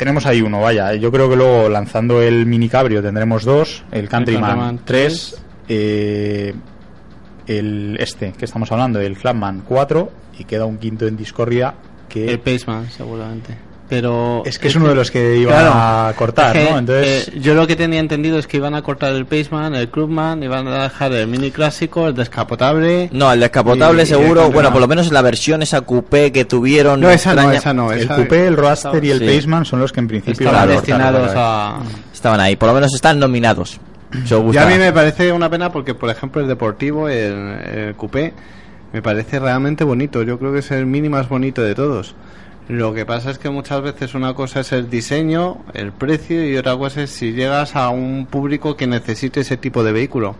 tenemos 0.00 0.24
ahí 0.24 0.40
uno, 0.40 0.62
vaya. 0.62 0.94
Yo 0.94 1.12
creo 1.12 1.28
que 1.28 1.36
luego 1.36 1.68
lanzando 1.68 2.22
el 2.22 2.46
Mini 2.46 2.70
Cabrio 2.70 3.02
tendremos 3.02 3.44
dos, 3.44 3.84
el 3.92 4.08
Countryman 4.08 4.42
Countryman 4.42 4.80
tres, 4.82 5.38
eh, 5.68 6.54
el 7.46 7.98
este 8.00 8.32
que 8.32 8.46
estamos 8.46 8.72
hablando, 8.72 8.98
el 8.98 9.18
Clubman 9.18 9.60
4 9.60 10.12
y 10.38 10.44
queda 10.44 10.64
un 10.64 10.78
quinto 10.78 11.06
en 11.06 11.18
Discordia 11.18 11.74
que 12.08 12.30
el 12.30 12.40
Paceman, 12.40 12.88
seguramente. 12.90 13.54
Pero 13.90 14.42
es 14.46 14.58
que 14.60 14.68
es 14.68 14.76
uno 14.76 14.86
de 14.88 14.94
los 14.94 15.10
que 15.10 15.36
iban 15.36 15.52
Claro, 15.52 15.72
a 15.74 16.12
cortar, 16.16 16.56
es 16.56 16.64
que, 16.64 16.70
¿no? 16.72 16.78
Entonces, 16.78 17.28
eh, 17.28 17.40
yo 17.40 17.54
lo 17.54 17.66
que 17.66 17.74
tenía 17.74 17.98
entendido 17.98 18.38
es 18.38 18.46
que 18.46 18.56
iban 18.58 18.74
a 18.76 18.82
cortar 18.82 19.12
el 19.12 19.26
Paceman, 19.26 19.74
el 19.74 19.88
Clubman, 19.90 20.42
iban 20.44 20.68
a 20.68 20.84
dejar 20.84 21.10
el 21.12 21.26
mini 21.26 21.50
clásico, 21.50 22.06
el 22.06 22.14
descapotable. 22.14 23.10
No, 23.12 23.32
el 23.32 23.40
descapotable 23.40 24.02
Y- 24.02 24.04
y 24.04 24.08
seguro, 24.08 24.46
el 24.46 24.52
bueno, 24.52 24.70
por 24.70 24.80
lo 24.80 24.86
menos 24.86 25.08
en 25.08 25.14
la 25.14 25.22
versión 25.22 25.60
esa 25.62 25.80
coupé 25.80 26.30
que 26.30 26.44
tuvieron. 26.44 27.00
No, 27.00 27.10
esa 27.10 27.34
no, 27.34 27.50
esa 27.50 27.74
no. 27.74 27.90
el 27.92 28.02
esa- 28.02 28.14
Coupé, 28.14 28.46
el 28.46 28.56
Roadster 28.56 29.04
y 29.04 29.10
el 29.10 29.18
Sí. 29.18 29.26
Paceman 29.26 29.64
son 29.64 29.80
los 29.80 29.92
que 29.92 29.98
en 30.00 30.06
principio 30.08 30.46
Estaban 30.46 30.68
destinados 30.68 31.32
a. 31.34 31.80
Estaban 32.12 32.38
ahí, 32.38 32.54
por 32.54 32.68
lo 32.68 32.74
menos 32.76 32.94
están 32.94 33.18
nominados. 33.18 33.80
Os 34.12 34.54
Y 34.54 34.58
a 34.58 34.66
mí 34.66 34.74
me 34.78 34.92
parece 34.92 35.32
una 35.32 35.50
pena 35.50 35.72
porque, 35.72 35.94
por 35.94 36.10
ejemplo, 36.10 36.40
el 36.40 36.46
deportivo, 36.46 37.08
el, 37.08 37.32
el 37.74 37.94
coupé, 37.96 38.34
me 38.92 39.02
parece 39.02 39.40
realmente 39.40 39.82
bonito. 39.82 40.22
Yo 40.22 40.38
creo 40.38 40.52
que 40.52 40.60
es 40.60 40.70
el 40.70 40.86
mini 40.86 41.08
más 41.08 41.28
bonito 41.28 41.60
de 41.62 41.74
todos. 41.74 42.14
Lo 42.70 42.94
que 42.94 43.04
pasa 43.04 43.32
es 43.32 43.38
que 43.40 43.50
muchas 43.50 43.82
veces 43.82 44.14
una 44.14 44.32
cosa 44.34 44.60
es 44.60 44.70
el 44.70 44.88
diseño, 44.88 45.58
el 45.74 45.90
precio 45.90 46.48
y 46.48 46.56
otra 46.56 46.76
cosa 46.76 47.02
es 47.02 47.10
si 47.10 47.32
llegas 47.32 47.74
a 47.74 47.88
un 47.88 48.26
público 48.26 48.76
que 48.76 48.86
necesite 48.86 49.40
ese 49.40 49.56
tipo 49.56 49.82
de 49.82 49.90
vehículo 49.90 50.36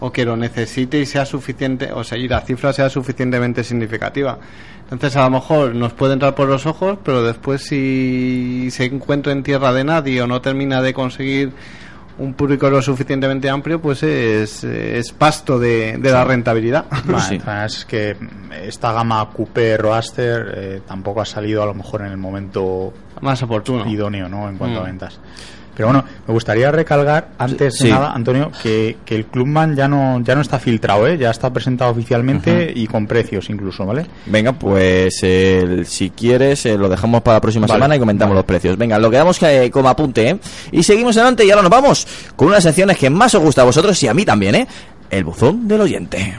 o 0.00 0.10
que 0.10 0.24
lo 0.24 0.34
necesite 0.34 0.98
y 0.98 1.04
sea 1.04 1.26
suficiente, 1.26 1.92
o 1.92 2.02
sea, 2.02 2.16
y 2.16 2.26
la 2.26 2.40
cifra 2.40 2.72
sea 2.72 2.88
suficientemente 2.88 3.62
significativa. 3.62 4.38
Entonces, 4.90 5.14
a 5.18 5.24
lo 5.24 5.30
mejor 5.32 5.74
nos 5.74 5.92
puede 5.92 6.14
entrar 6.14 6.34
por 6.34 6.48
los 6.48 6.64
ojos, 6.64 6.96
pero 7.04 7.22
después 7.22 7.60
si 7.60 8.68
se 8.70 8.86
encuentra 8.86 9.34
en 9.34 9.42
tierra 9.42 9.74
de 9.74 9.84
nadie 9.84 10.22
o 10.22 10.26
no 10.26 10.40
termina 10.40 10.80
de 10.80 10.94
conseguir 10.94 11.52
un 12.18 12.34
público 12.34 12.70
lo 12.70 12.80
suficientemente 12.80 13.50
amplio, 13.50 13.80
pues 13.80 14.02
es, 14.02 14.62
es 14.64 15.12
pasto 15.12 15.58
de, 15.58 15.96
de 15.98 16.10
la 16.12 16.24
rentabilidad. 16.24 16.84
Vale, 17.04 17.20
Sí. 17.22 17.40
además 17.44 17.78
es 17.78 17.84
que 17.84 18.16
esta 18.62 18.92
gama 18.92 19.28
Coupé 19.34 19.76
Roadster 19.76 20.52
eh, 20.56 20.80
tampoco 20.86 21.20
ha 21.20 21.24
salido 21.26 21.62
a 21.62 21.66
lo 21.66 21.74
mejor 21.74 22.02
en 22.02 22.08
el 22.12 22.16
momento 22.16 22.92
Más 23.20 23.42
oportuno. 23.42 23.86
idóneo 23.90 24.28
¿no? 24.28 24.48
en 24.48 24.56
cuanto 24.56 24.80
Mm. 24.80 24.82
a 24.82 24.86
ventas. 24.86 25.20
Pero 25.76 25.88
bueno, 25.88 26.04
me 26.26 26.32
gustaría 26.34 26.70
recalcar 26.70 27.30
antes 27.38 27.76
Sí. 27.78 27.84
de 27.84 27.90
nada, 27.90 28.12
Antonio, 28.12 28.50
que, 28.62 28.96
que 29.04 29.14
el 29.16 29.26
Clubman 29.26 29.74
ya 29.76 29.88
no 29.88 30.20
ya 30.22 30.34
no 30.34 30.40
está 30.40 30.58
filtrado, 30.58 31.06
¿eh? 31.08 31.18
ya 31.18 31.30
está 31.30 31.52
presentado 31.52 31.90
oficialmente 31.90 32.72
y 32.74 32.86
con 32.86 33.06
precios 33.06 33.50
incluso, 33.50 33.84
¿vale? 33.84 34.06
Venga, 34.26 34.52
pues 34.52 35.14
si 35.18 36.10
quieres 36.10 36.64
eh, 36.66 36.78
lo 36.78 36.88
dejamos 36.88 37.22
para 37.22 37.36
la 37.36 37.40
próxima 37.40 37.66
Vale, 37.66 37.76
semana 37.78 37.96
y 37.96 37.98
comentamos 37.98 38.30
vale. 38.30 38.38
los 38.38 38.46
precios. 38.46 38.76
Venga, 38.78 38.98
lo 38.98 39.10
quedamos 39.10 39.38
que, 39.38 39.70
como 39.70 39.88
apunte, 39.88 40.28
¿eh? 40.30 40.38
Y 40.72 40.82
seguimos 40.82 41.16
adelante 41.16 41.44
y 41.44 41.50
ahora 41.50 41.62
nos 41.62 41.70
vamos 41.70 42.06
con 42.36 42.48
unas 42.48 42.62
secciones 42.62 42.96
que 42.98 43.10
más 43.10 43.34
os 43.34 43.42
gusta 43.42 43.62
a 43.62 43.64
vosotros 43.64 44.00
y 44.02 44.08
a 44.08 44.14
mí 44.14 44.24
también, 44.24 44.54
¿eh? 44.54 44.66
El 45.10 45.24
buzón 45.24 45.66
del 45.68 45.80
oyente. 45.80 46.34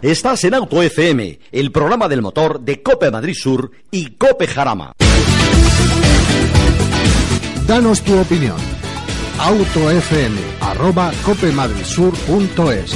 Estás 0.00 0.44
en 0.44 0.54
Auto 0.54 0.80
FM, 0.80 1.40
el 1.50 1.72
programa 1.72 2.08
del 2.08 2.22
motor 2.22 2.60
de 2.60 2.82
Cope 2.82 3.10
Madrid 3.10 3.34
Sur 3.34 3.70
y 3.90 4.12
Cope 4.12 4.46
Jarama. 4.46 4.92
Danos 7.68 8.00
tu 8.00 8.18
opinión. 8.18 8.56
autofm 9.38 10.34
arroba 10.62 11.12
copemadridsur.es 11.22 12.94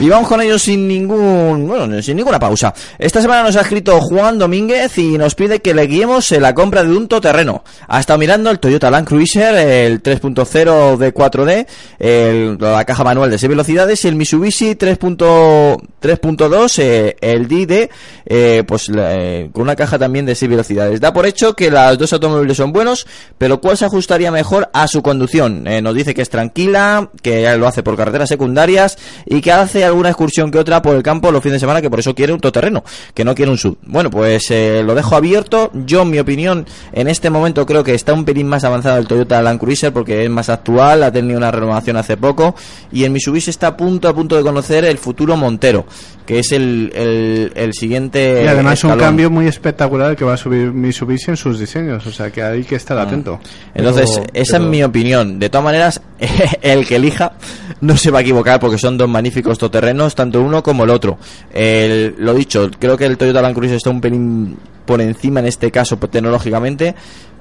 Y 0.00 0.08
vamos 0.08 0.26
con 0.26 0.40
ellos 0.40 0.60
sin 0.62 0.88
ningún, 0.88 1.68
bueno, 1.68 2.02
sin 2.02 2.16
ninguna 2.16 2.40
pausa. 2.40 2.74
Esta 2.98 3.22
semana 3.22 3.44
nos 3.44 3.54
ha 3.54 3.60
escrito 3.60 4.00
Juan 4.00 4.36
Domínguez 4.36 4.98
y 4.98 5.16
nos 5.16 5.36
pide 5.36 5.60
que 5.60 5.74
le 5.74 5.86
guiemos 5.86 6.32
en 6.32 6.42
la 6.42 6.54
compra 6.54 6.82
de 6.82 6.90
un 6.96 7.06
todoterreno. 7.06 7.62
Ha 7.86 8.00
estado 8.00 8.18
mirando 8.18 8.50
el 8.50 8.58
Toyota 8.58 8.90
Land 8.90 9.06
Cruiser, 9.06 9.54
el 9.54 10.02
3.0 10.02 10.96
de 10.96 11.14
4D, 11.14 11.66
el- 12.00 12.56
la 12.58 12.84
caja 12.84 13.04
manual 13.04 13.30
de 13.30 13.38
6 13.38 13.48
velocidades 13.48 14.04
y 14.04 14.08
el 14.08 14.16
Mitsubishi 14.16 14.74
3.0 14.74 15.76
3.2, 16.00 16.78
eh, 16.80 17.16
el 17.20 17.46
DD, 17.46 17.88
eh, 18.26 18.64
pues 18.66 18.90
eh, 18.92 19.50
con 19.52 19.62
una 19.62 19.76
caja 19.76 20.00
también 20.00 20.26
de 20.26 20.34
6 20.34 20.50
velocidades. 20.50 21.00
Da 21.00 21.12
por 21.12 21.26
hecho 21.26 21.54
que 21.54 21.70
los 21.70 21.96
dos 21.96 22.12
automóviles 22.12 22.56
son 22.56 22.72
buenos, 22.72 23.06
pero 23.38 23.60
¿cuál 23.60 23.76
se 23.76 23.84
ajustaría 23.84 24.32
mejor 24.32 24.68
a 24.72 24.88
su 24.88 25.00
conducción? 25.00 25.64
Eh, 25.68 25.80
nos 25.80 25.94
dice 25.94 26.12
que 26.12 26.22
es 26.22 26.28
tranquila, 26.30 27.08
que 27.22 27.56
lo 27.56 27.68
hace 27.68 27.84
por 27.84 27.96
carreteras 27.96 28.28
secundarias 28.28 28.98
y 29.26 29.40
que 29.40 29.52
hace 29.52 29.91
alguna 29.92 30.08
excursión 30.10 30.50
que 30.50 30.58
otra 30.58 30.82
por 30.82 30.96
el 30.96 31.02
campo 31.02 31.30
los 31.30 31.42
fines 31.42 31.54
de 31.54 31.60
semana, 31.60 31.80
que 31.80 31.88
por 31.90 32.00
eso 32.00 32.14
quiere 32.14 32.32
un 32.32 32.40
todoterreno, 32.40 32.82
que 33.14 33.24
no 33.24 33.34
quiere 33.34 33.50
un 33.50 33.58
sub. 33.58 33.78
Bueno, 33.86 34.10
pues 34.10 34.50
eh, 34.50 34.82
lo 34.84 34.94
dejo 34.94 35.14
abierto. 35.16 35.70
Yo, 35.74 36.02
en 36.02 36.10
mi 36.10 36.18
opinión, 36.18 36.66
en 36.92 37.08
este 37.08 37.30
momento 37.30 37.64
creo 37.66 37.84
que 37.84 37.94
está 37.94 38.12
un 38.12 38.24
pelín 38.24 38.46
más 38.48 38.64
avanzado 38.64 38.98
el 38.98 39.06
Toyota 39.06 39.40
Land 39.42 39.60
Cruiser 39.60 39.92
porque 39.92 40.24
es 40.24 40.30
más 40.30 40.48
actual, 40.48 41.02
ha 41.02 41.12
tenido 41.12 41.38
una 41.38 41.50
renovación 41.50 41.96
hace 41.96 42.16
poco 42.16 42.54
y 42.90 43.04
el 43.04 43.10
Mitsubishi 43.10 43.50
está 43.50 43.68
a 43.68 43.76
punto, 43.76 44.08
a 44.08 44.14
punto 44.14 44.36
de 44.36 44.42
conocer 44.42 44.84
el 44.84 44.98
futuro 44.98 45.36
Montero, 45.36 45.86
que 46.26 46.38
es 46.40 46.52
el, 46.52 46.90
el, 46.94 47.52
el 47.54 47.74
siguiente 47.74 48.42
Y 48.44 48.48
además 48.48 48.82
un 48.84 48.90
escalón. 48.90 48.98
cambio 48.98 49.30
muy 49.30 49.46
espectacular 49.46 50.16
que 50.16 50.24
va 50.24 50.34
a 50.34 50.36
subir 50.36 50.72
Mitsubishi 50.72 51.30
en 51.30 51.36
sus 51.36 51.58
diseños, 51.58 52.06
o 52.06 52.12
sea 52.12 52.30
que 52.30 52.42
hay 52.42 52.64
que 52.64 52.76
estar 52.76 52.98
atento. 52.98 53.40
Entonces, 53.74 54.10
Pero- 54.14 54.26
esa 54.34 54.52
pero- 54.54 54.64
es 54.64 54.70
mi 54.70 54.82
opinión. 54.82 55.38
De 55.38 55.48
todas 55.50 55.64
maneras, 55.64 56.00
el 56.62 56.86
que 56.86 56.96
elija 56.96 57.32
no 57.80 57.96
se 57.96 58.10
va 58.10 58.20
a 58.20 58.22
equivocar 58.22 58.60
porque 58.60 58.78
son 58.78 58.96
dos 58.96 59.08
magníficos 59.08 59.58
todoterrenos, 59.72 60.14
tanto 60.14 60.40
uno 60.42 60.62
como 60.62 60.84
el 60.84 60.90
otro. 60.90 61.18
El- 61.52 62.14
lo 62.18 62.34
dicho, 62.34 62.70
creo 62.78 62.96
que 62.96 63.06
el 63.06 63.16
Toyota 63.16 63.42
Land 63.42 63.54
Cruiser 63.56 63.76
está 63.78 63.90
un 63.90 64.00
pelín 64.00 64.56
por 64.84 65.00
encima 65.00 65.40
en 65.40 65.46
este 65.46 65.70
caso 65.70 65.96
pues, 65.98 66.10
tecnológicamente, 66.12 66.94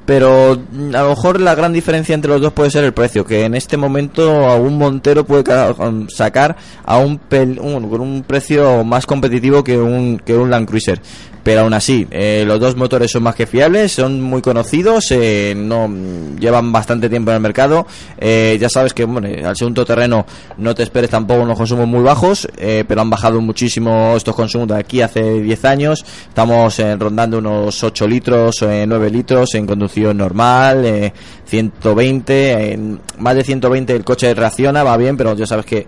pero 0.05 0.57
mm, 0.71 0.95
a 0.95 1.01
lo 1.03 1.09
mejor 1.09 1.39
la 1.41 1.53
gran 1.55 1.73
diferencia 1.73 2.15
entre 2.15 2.31
los 2.31 2.41
dos 2.41 2.53
puede 2.53 2.69
ser 2.71 2.83
el 2.83 2.93
precio, 2.93 3.25
que 3.25 3.45
en 3.45 3.53
este 3.55 3.77
momento 3.77 4.47
a 4.47 4.55
un 4.55 4.77
Montero 4.77 5.25
puede 5.25 5.43
ca- 5.43 5.75
sacar 6.09 6.55
a 6.85 6.97
un, 6.97 7.19
pel- 7.29 7.59
un- 7.59 7.89
con 7.89 8.01
un 8.01 8.23
precio 8.23 8.83
más 8.83 9.05
competitivo 9.05 9.63
que 9.63 9.77
un, 9.77 10.19
que 10.23 10.35
un 10.37 10.49
Land 10.49 10.67
Cruiser. 10.67 11.01
Pero 11.43 11.61
aún 11.61 11.73
así, 11.73 12.07
eh, 12.11 12.43
los 12.45 12.59
dos 12.59 12.75
motores 12.75 13.11
son 13.11 13.23
más 13.23 13.35
que 13.35 13.47
fiables, 13.47 13.91
son 13.91 14.21
muy 14.21 14.41
conocidos, 14.41 15.11
eh, 15.11 15.53
no 15.55 15.89
llevan 16.39 16.71
bastante 16.71 17.09
tiempo 17.09 17.31
en 17.31 17.35
el 17.35 17.41
mercado. 17.41 17.87
Eh, 18.17 18.57
ya 18.59 18.69
sabes 18.69 18.93
que 18.93 19.05
bueno, 19.05 19.27
al 19.47 19.55
ser 19.55 19.67
un 19.67 19.73
todoterreno 19.73 20.25
no 20.57 20.75
te 20.75 20.83
esperes 20.83 21.09
tampoco 21.09 21.41
unos 21.41 21.57
consumos 21.57 21.87
muy 21.87 22.03
bajos, 22.03 22.47
eh, 22.57 22.83
pero 22.87 23.01
han 23.01 23.09
bajado 23.09 23.41
muchísimo 23.41 24.13
estos 24.15 24.35
consumos 24.35 24.67
de 24.67 24.75
aquí 24.75 25.01
hace 25.01 25.41
10 25.41 25.65
años. 25.65 26.05
Estamos 26.27 26.79
eh, 26.79 26.95
rondando 26.95 27.39
unos 27.39 27.83
8 27.83 28.07
litros, 28.07 28.61
eh, 28.61 28.85
9 28.87 29.09
litros 29.09 29.55
en 29.55 29.65
conducción 29.65 30.17
normal, 30.17 30.85
eh, 30.85 31.13
120, 31.45 32.73
en 32.73 32.99
más 33.17 33.35
de 33.35 33.43
120 33.43 33.95
el 33.95 34.03
coche 34.03 34.33
reacciona, 34.33 34.83
va 34.83 34.97
bien, 34.97 35.17
pero 35.17 35.35
ya 35.35 35.45
sabes 35.45 35.65
que 35.65 35.87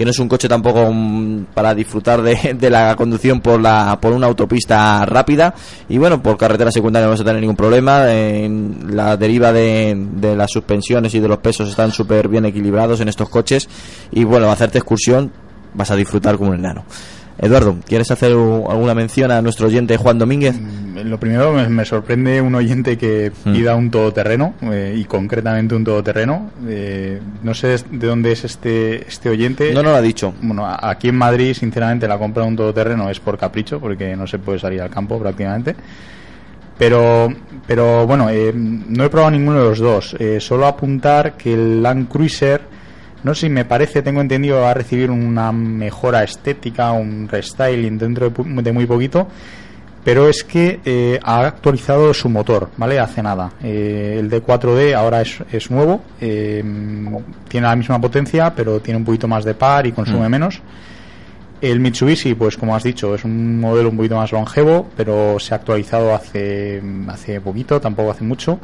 que 0.00 0.06
no 0.06 0.12
es 0.12 0.18
un 0.18 0.28
coche 0.28 0.48
tampoco 0.48 0.90
mm, 0.90 1.48
para 1.52 1.74
disfrutar 1.74 2.22
de, 2.22 2.70
la 2.70 2.96
conducción 2.96 3.42
por 3.42 3.60
la 3.60 3.98
por 4.00 4.14
una 4.14 4.28
autopista 4.28 5.04
rápida. 5.04 5.54
Y 5.90 5.98
bueno 5.98 6.22
por 6.22 6.38
carretera 6.38 6.72
secundaria 6.72 7.04
no 7.04 7.10
vas 7.10 7.20
a 7.20 7.24
tener 7.24 7.38
ningún 7.38 7.54
problema. 7.54 8.10
En 8.10 8.96
la 8.96 9.18
deriva 9.18 9.52
de, 9.52 9.94
de 10.14 10.34
las 10.36 10.52
suspensiones 10.52 11.14
y 11.14 11.20
de 11.20 11.28
los 11.28 11.36
pesos 11.40 11.68
están 11.68 11.92
súper 11.92 12.28
bien 12.28 12.46
equilibrados 12.46 13.02
en 13.02 13.08
estos 13.08 13.28
coches. 13.28 13.68
Y 14.10 14.24
bueno 14.24 14.50
hacerte 14.50 14.78
excursión 14.78 15.32
vas 15.74 15.90
a 15.90 15.96
disfrutar 15.96 16.38
como 16.38 16.52
un 16.52 16.60
enano 16.60 16.82
Eduardo 17.42 17.76
¿quieres 17.86 18.10
hacer 18.10 18.32
alguna 18.32 18.94
mención 18.94 19.30
a 19.30 19.40
nuestro 19.42 19.66
oyente 19.68 19.96
Juan 19.96 20.18
Domínguez? 20.18 20.56
Mm, 20.60 20.80
Lo 21.08 21.18
primero, 21.18 21.52
me, 21.52 21.66
me 21.68 21.84
sorprende 21.86 22.40
un 22.42 22.54
oyente 22.54 22.98
que 22.98 23.32
Mm. 23.44 23.52
pida 23.54 23.74
un 23.74 23.90
todoterreno, 23.90 24.52
eh, 24.70 24.94
y 24.98 25.04
concretamente 25.04 25.74
un 25.74 25.82
todoterreno. 25.84 26.50
Eh, 26.68 27.18
no 27.42 27.54
sé 27.54 27.68
de 27.90 28.06
dónde 28.06 28.32
es 28.32 28.44
este, 28.44 29.08
este 29.08 29.30
oyente. 29.30 29.72
no 29.72 29.82
no 29.82 29.90
lo 29.90 29.96
ha 29.96 30.02
dicho 30.02 30.34
Bueno, 30.42 30.66
aquí 30.68 31.08
en 31.08 31.16
Madrid, 31.16 31.54
sinceramente, 31.54 32.06
la 32.06 32.18
compra 32.18 32.42
de 32.42 32.48
un 32.50 32.56
todoterreno 32.56 33.08
es 33.08 33.18
por 33.20 33.38
capricho, 33.38 33.80
porque 33.80 34.14
no 34.14 34.26
se 34.26 34.38
puede 34.38 34.58
salir 34.58 34.82
al 34.82 34.90
campo 34.90 35.18
prácticamente. 35.18 35.74
Pero, 36.78 37.28
pero 37.66 38.06
bueno, 38.06 38.28
eh, 38.30 38.52
no 38.54 39.04
he 39.04 39.08
probado 39.10 39.30
ninguno 39.32 39.58
de 39.62 39.68
los 39.70 39.78
dos. 39.78 40.16
Eh, 40.18 40.38
solo 40.40 40.66
apuntar 40.66 41.34
que 41.36 41.52
el 41.54 41.82
Land 41.82 42.08
Cruiser, 42.08 42.60
no 43.24 43.34
sé 43.34 43.46
si 43.46 43.50
me 43.50 43.64
parece, 43.64 44.02
tengo 44.02 44.20
entendido, 44.20 44.60
va 44.60 44.70
a 44.70 44.74
recibir 44.74 45.10
una 45.10 45.52
mejora 45.52 46.22
estética, 46.22 46.92
un 46.92 47.28
restyling 47.28 47.98
dentro 47.98 48.30
de, 48.30 48.72
muy 48.72 48.86
poquito. 48.86 49.28
Pero 50.02 50.28
es 50.28 50.44
que 50.44 50.80
eh, 50.82 51.20
ha 51.22 51.40
actualizado 51.40 52.14
su 52.14 52.30
motor, 52.30 52.70
¿vale? 52.78 52.98
Hace 52.98 53.22
nada. 53.22 53.52
Eh, 53.62 54.16
el 54.18 54.30
D4D 54.30 54.94
ahora 54.94 55.20
es, 55.20 55.42
es 55.52 55.70
nuevo, 55.70 56.02
eh, 56.20 56.64
tiene 57.48 57.66
la 57.66 57.76
misma 57.76 58.00
potencia, 58.00 58.54
pero 58.54 58.80
tiene 58.80 58.96
un 58.96 59.04
poquito 59.04 59.28
más 59.28 59.44
de 59.44 59.52
par 59.52 59.86
y 59.86 59.92
consume 59.92 60.26
Mm. 60.26 60.30
menos. 60.30 60.62
El 61.60 61.80
Mitsubishi, 61.80 62.32
pues 62.34 62.56
como 62.56 62.74
has 62.74 62.82
dicho, 62.82 63.14
es 63.14 63.24
un 63.24 63.60
modelo 63.60 63.90
un 63.90 63.96
poquito 63.98 64.16
más 64.16 64.32
longevo, 64.32 64.88
pero 64.96 65.38
se 65.38 65.52
ha 65.52 65.58
actualizado 65.58 66.14
hace, 66.14 66.82
hace 67.08 67.38
poquito, 67.42 67.78
tampoco 67.78 68.10
hace 68.12 68.24
mucho. 68.24 68.58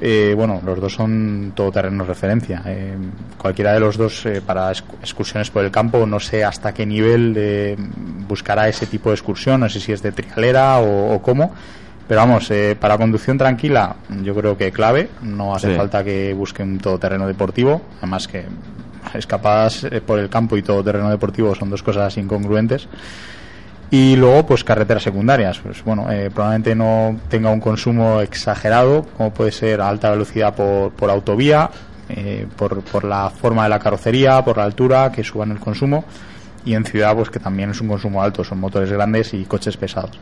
Eh, 0.00 0.34
bueno, 0.36 0.60
los 0.64 0.78
dos 0.80 0.92
son 0.92 1.52
todoterreno 1.54 2.04
referencia. 2.04 2.62
Eh, 2.66 2.94
cualquiera 3.38 3.72
de 3.72 3.80
los 3.80 3.96
dos 3.96 4.26
eh, 4.26 4.42
para 4.44 4.70
excursiones 4.70 5.50
por 5.50 5.64
el 5.64 5.70
campo, 5.70 6.06
no 6.06 6.20
sé 6.20 6.44
hasta 6.44 6.74
qué 6.74 6.84
nivel 6.84 7.76
buscará 8.28 8.68
ese 8.68 8.86
tipo 8.86 9.08
de 9.10 9.14
excursión, 9.14 9.60
no 9.60 9.68
sé 9.68 9.80
si 9.80 9.92
es 9.92 10.02
de 10.02 10.12
trialera 10.12 10.78
o, 10.78 11.14
o 11.14 11.22
cómo. 11.22 11.52
Pero 12.08 12.20
vamos, 12.20 12.48
eh, 12.52 12.76
para 12.78 12.96
conducción 12.98 13.36
tranquila, 13.36 13.96
yo 14.22 14.32
creo 14.34 14.56
que 14.56 14.70
clave. 14.70 15.08
No 15.22 15.54
hace 15.56 15.70
Sí. 15.72 15.76
falta 15.76 16.04
que 16.04 16.32
busque 16.34 16.62
un 16.62 16.78
todoterreno 16.78 17.26
deportivo. 17.26 17.82
Además 17.98 18.28
que 18.28 18.44
escapadas 19.14 19.84
eh, 19.84 20.00
por 20.00 20.18
el 20.18 20.28
campo 20.28 20.56
y 20.56 20.62
todoterreno 20.62 21.10
deportivo 21.10 21.54
son 21.54 21.70
dos 21.70 21.82
cosas 21.82 22.16
incongruentes. 22.16 22.86
Y 23.90 24.16
luego, 24.16 24.46
pues 24.46 24.64
carreteras 24.64 25.02
secundarias. 25.02 25.58
Pues 25.58 25.82
bueno, 25.84 26.10
eh, 26.10 26.30
probablemente 26.32 26.74
no 26.74 27.18
tenga 27.28 27.50
un 27.50 27.60
consumo 27.60 28.20
exagerado, 28.20 29.06
como 29.16 29.32
puede 29.32 29.52
ser 29.52 29.80
a 29.80 29.88
alta 29.88 30.10
velocidad 30.10 30.54
por, 30.54 30.90
por 30.92 31.10
autovía, 31.10 31.70
eh, 32.08 32.46
por, 32.56 32.82
por 32.82 33.04
la 33.04 33.30
forma 33.30 33.64
de 33.64 33.68
la 33.68 33.78
carrocería, 33.78 34.44
por 34.44 34.56
la 34.56 34.64
altura, 34.64 35.12
que 35.12 35.22
suban 35.22 35.52
el 35.52 35.58
consumo. 35.60 36.04
Y 36.64 36.74
en 36.74 36.84
ciudad, 36.84 37.14
pues 37.14 37.30
que 37.30 37.38
también 37.38 37.70
es 37.70 37.80
un 37.80 37.88
consumo 37.88 38.20
alto, 38.22 38.42
son 38.42 38.58
motores 38.58 38.90
grandes 38.90 39.32
y 39.34 39.44
coches 39.44 39.76
pesados. 39.76 40.18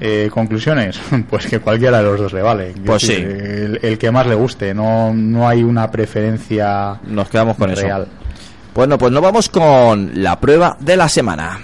Eh, 0.00 0.28
conclusiones, 0.32 1.00
pues 1.30 1.46
que 1.46 1.60
cualquiera 1.60 1.98
de 1.98 2.04
los 2.04 2.18
dos 2.18 2.32
le 2.32 2.42
vale. 2.42 2.74
Pues 2.84 3.02
sí. 3.02 3.12
El, 3.12 3.78
el 3.80 3.96
que 3.96 4.10
más 4.10 4.26
le 4.26 4.34
guste, 4.34 4.74
no, 4.74 5.14
no 5.14 5.46
hay 5.46 5.62
una 5.62 5.88
preferencia 5.88 6.98
Nos 7.04 7.28
quedamos 7.28 7.56
con 7.56 7.70
eso. 7.70 7.82
real. 7.82 8.08
Bueno, 8.74 8.98
pues 8.98 9.12
nos 9.12 9.22
vamos 9.22 9.48
con 9.48 10.10
la 10.14 10.40
prueba 10.40 10.76
de 10.80 10.96
la 10.96 11.08
semana. 11.08 11.60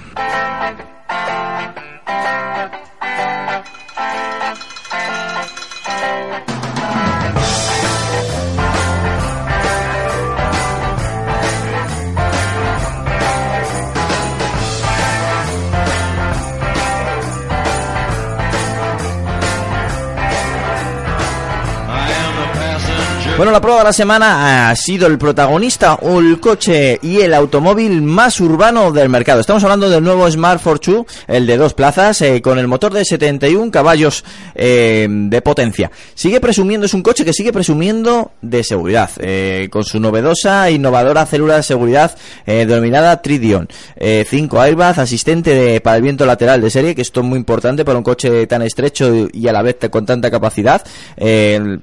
Bueno, 23.38 23.52
la 23.52 23.60
prueba 23.60 23.78
de 23.78 23.84
la 23.84 23.92
semana 23.92 24.68
ha 24.68 24.74
sido 24.74 25.06
el 25.06 25.16
protagonista, 25.16 25.94
o 25.94 26.18
el 26.18 26.40
coche 26.40 26.98
y 27.00 27.20
el 27.20 27.32
automóvil 27.32 28.02
más 28.02 28.40
urbano 28.40 28.90
del 28.90 29.08
mercado. 29.08 29.40
Estamos 29.40 29.62
hablando 29.62 29.88
del 29.88 30.02
nuevo 30.02 30.28
Smart 30.28 30.60
Fortwo, 30.60 31.06
el 31.28 31.46
de 31.46 31.56
dos 31.56 31.72
plazas, 31.72 32.20
eh, 32.22 32.42
con 32.42 32.58
el 32.58 32.66
motor 32.66 32.92
de 32.92 33.04
71 33.04 33.70
caballos 33.70 34.24
eh, 34.56 35.06
de 35.08 35.40
potencia. 35.40 35.88
Sigue 36.16 36.40
presumiendo, 36.40 36.86
es 36.86 36.94
un 36.94 37.02
coche 37.04 37.24
que 37.24 37.32
sigue 37.32 37.52
presumiendo 37.52 38.32
de 38.42 38.64
seguridad, 38.64 39.08
eh, 39.18 39.68
con 39.70 39.84
su 39.84 40.00
novedosa 40.00 40.68
e 40.68 40.72
innovadora 40.72 41.24
célula 41.24 41.58
de 41.58 41.62
seguridad 41.62 42.18
eh, 42.44 42.66
denominada 42.66 43.22
Tridion. 43.22 43.68
Eh, 43.94 44.26
cinco 44.28 44.60
airbags, 44.60 44.98
asistente 44.98 45.54
de, 45.54 45.80
para 45.80 45.98
el 45.98 46.02
viento 46.02 46.26
lateral 46.26 46.60
de 46.60 46.70
serie, 46.70 46.96
que 46.96 47.02
esto 47.02 47.20
es 47.20 47.26
muy 47.26 47.38
importante 47.38 47.84
para 47.84 47.98
un 47.98 48.04
coche 48.04 48.48
tan 48.48 48.62
estrecho 48.62 49.28
y 49.32 49.46
a 49.46 49.52
la 49.52 49.62
vez 49.62 49.76
con 49.92 50.04
tanta 50.04 50.28
capacidad. 50.28 50.82
Eh, 51.16 51.78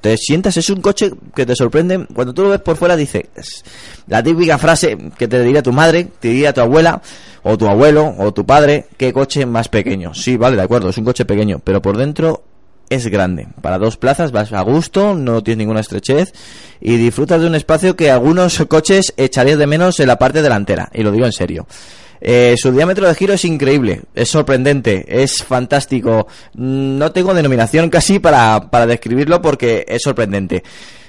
te 0.00 0.16
sientas, 0.16 0.56
es 0.56 0.68
un 0.68 0.79
coche 0.80 1.10
que 1.34 1.46
te 1.46 1.54
sorprende. 1.54 2.06
Cuando 2.14 2.32
tú 2.32 2.42
lo 2.42 2.50
ves 2.50 2.60
por 2.60 2.76
fuera, 2.76 2.96
dices, 2.96 3.24
la 4.06 4.22
típica 4.22 4.58
frase 4.58 4.96
que 5.16 5.28
te 5.28 5.42
diría 5.42 5.62
tu 5.62 5.72
madre, 5.72 6.08
te 6.18 6.28
diría 6.28 6.52
tu 6.52 6.60
abuela, 6.60 7.00
o 7.42 7.56
tu 7.56 7.66
abuelo, 7.66 8.14
o 8.18 8.32
tu 8.32 8.44
padre, 8.44 8.86
qué 8.96 9.12
coche 9.12 9.46
más 9.46 9.68
pequeño. 9.68 10.14
Sí, 10.14 10.36
vale, 10.36 10.56
de 10.56 10.62
acuerdo, 10.62 10.90
es 10.90 10.98
un 10.98 11.04
coche 11.04 11.24
pequeño, 11.24 11.60
pero 11.62 11.80
por 11.80 11.96
dentro 11.96 12.44
es 12.90 13.06
grande. 13.06 13.46
Para 13.62 13.78
dos 13.78 13.96
plazas 13.96 14.32
vas 14.32 14.52
a 14.52 14.60
gusto, 14.62 15.14
no 15.14 15.42
tienes 15.42 15.58
ninguna 15.58 15.80
estrechez 15.80 16.32
y 16.80 16.96
disfrutas 16.96 17.40
de 17.40 17.46
un 17.46 17.54
espacio 17.54 17.96
que 17.96 18.10
algunos 18.10 18.58
coches 18.68 19.14
echarías 19.16 19.58
de 19.58 19.66
menos 19.66 20.00
en 20.00 20.08
la 20.08 20.18
parte 20.18 20.42
delantera. 20.42 20.90
Y 20.92 21.02
lo 21.02 21.12
digo 21.12 21.24
en 21.24 21.32
serio. 21.32 21.66
Eh, 22.20 22.54
su 22.56 22.70
diámetro 22.72 23.08
de 23.08 23.14
giro 23.14 23.32
es 23.34 23.44
increíble, 23.44 24.02
es 24.14 24.28
sorprendente, 24.28 25.04
es 25.08 25.42
fantástico. 25.42 26.26
Mm, 26.54 26.98
No 26.98 27.12
tengo 27.12 27.34
denominación 27.34 27.90
casi 27.90 28.18
para, 28.18 28.70
para 28.70 28.86
describirlo 28.86 29.40
porque 29.40 29.84
es 29.88 30.02
sorprendente. 30.02 30.62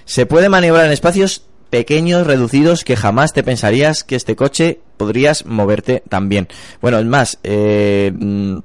Se 0.05 0.25
puede 0.25 0.49
maniobrar 0.49 0.85
en 0.85 0.91
espacios 0.91 1.45
pequeños, 1.69 2.27
reducidos, 2.27 2.83
que 2.83 2.95
jamás 2.97 3.33
te 3.33 3.43
pensarías 3.43 4.03
que 4.03 4.15
este 4.15 4.35
coche 4.35 4.79
podrías 4.97 5.45
moverte 5.45 6.03
también. 6.09 6.47
Bueno, 6.81 6.99
es 6.99 7.05
más, 7.05 7.39
eh, 7.43 8.11
mm, 8.13 8.57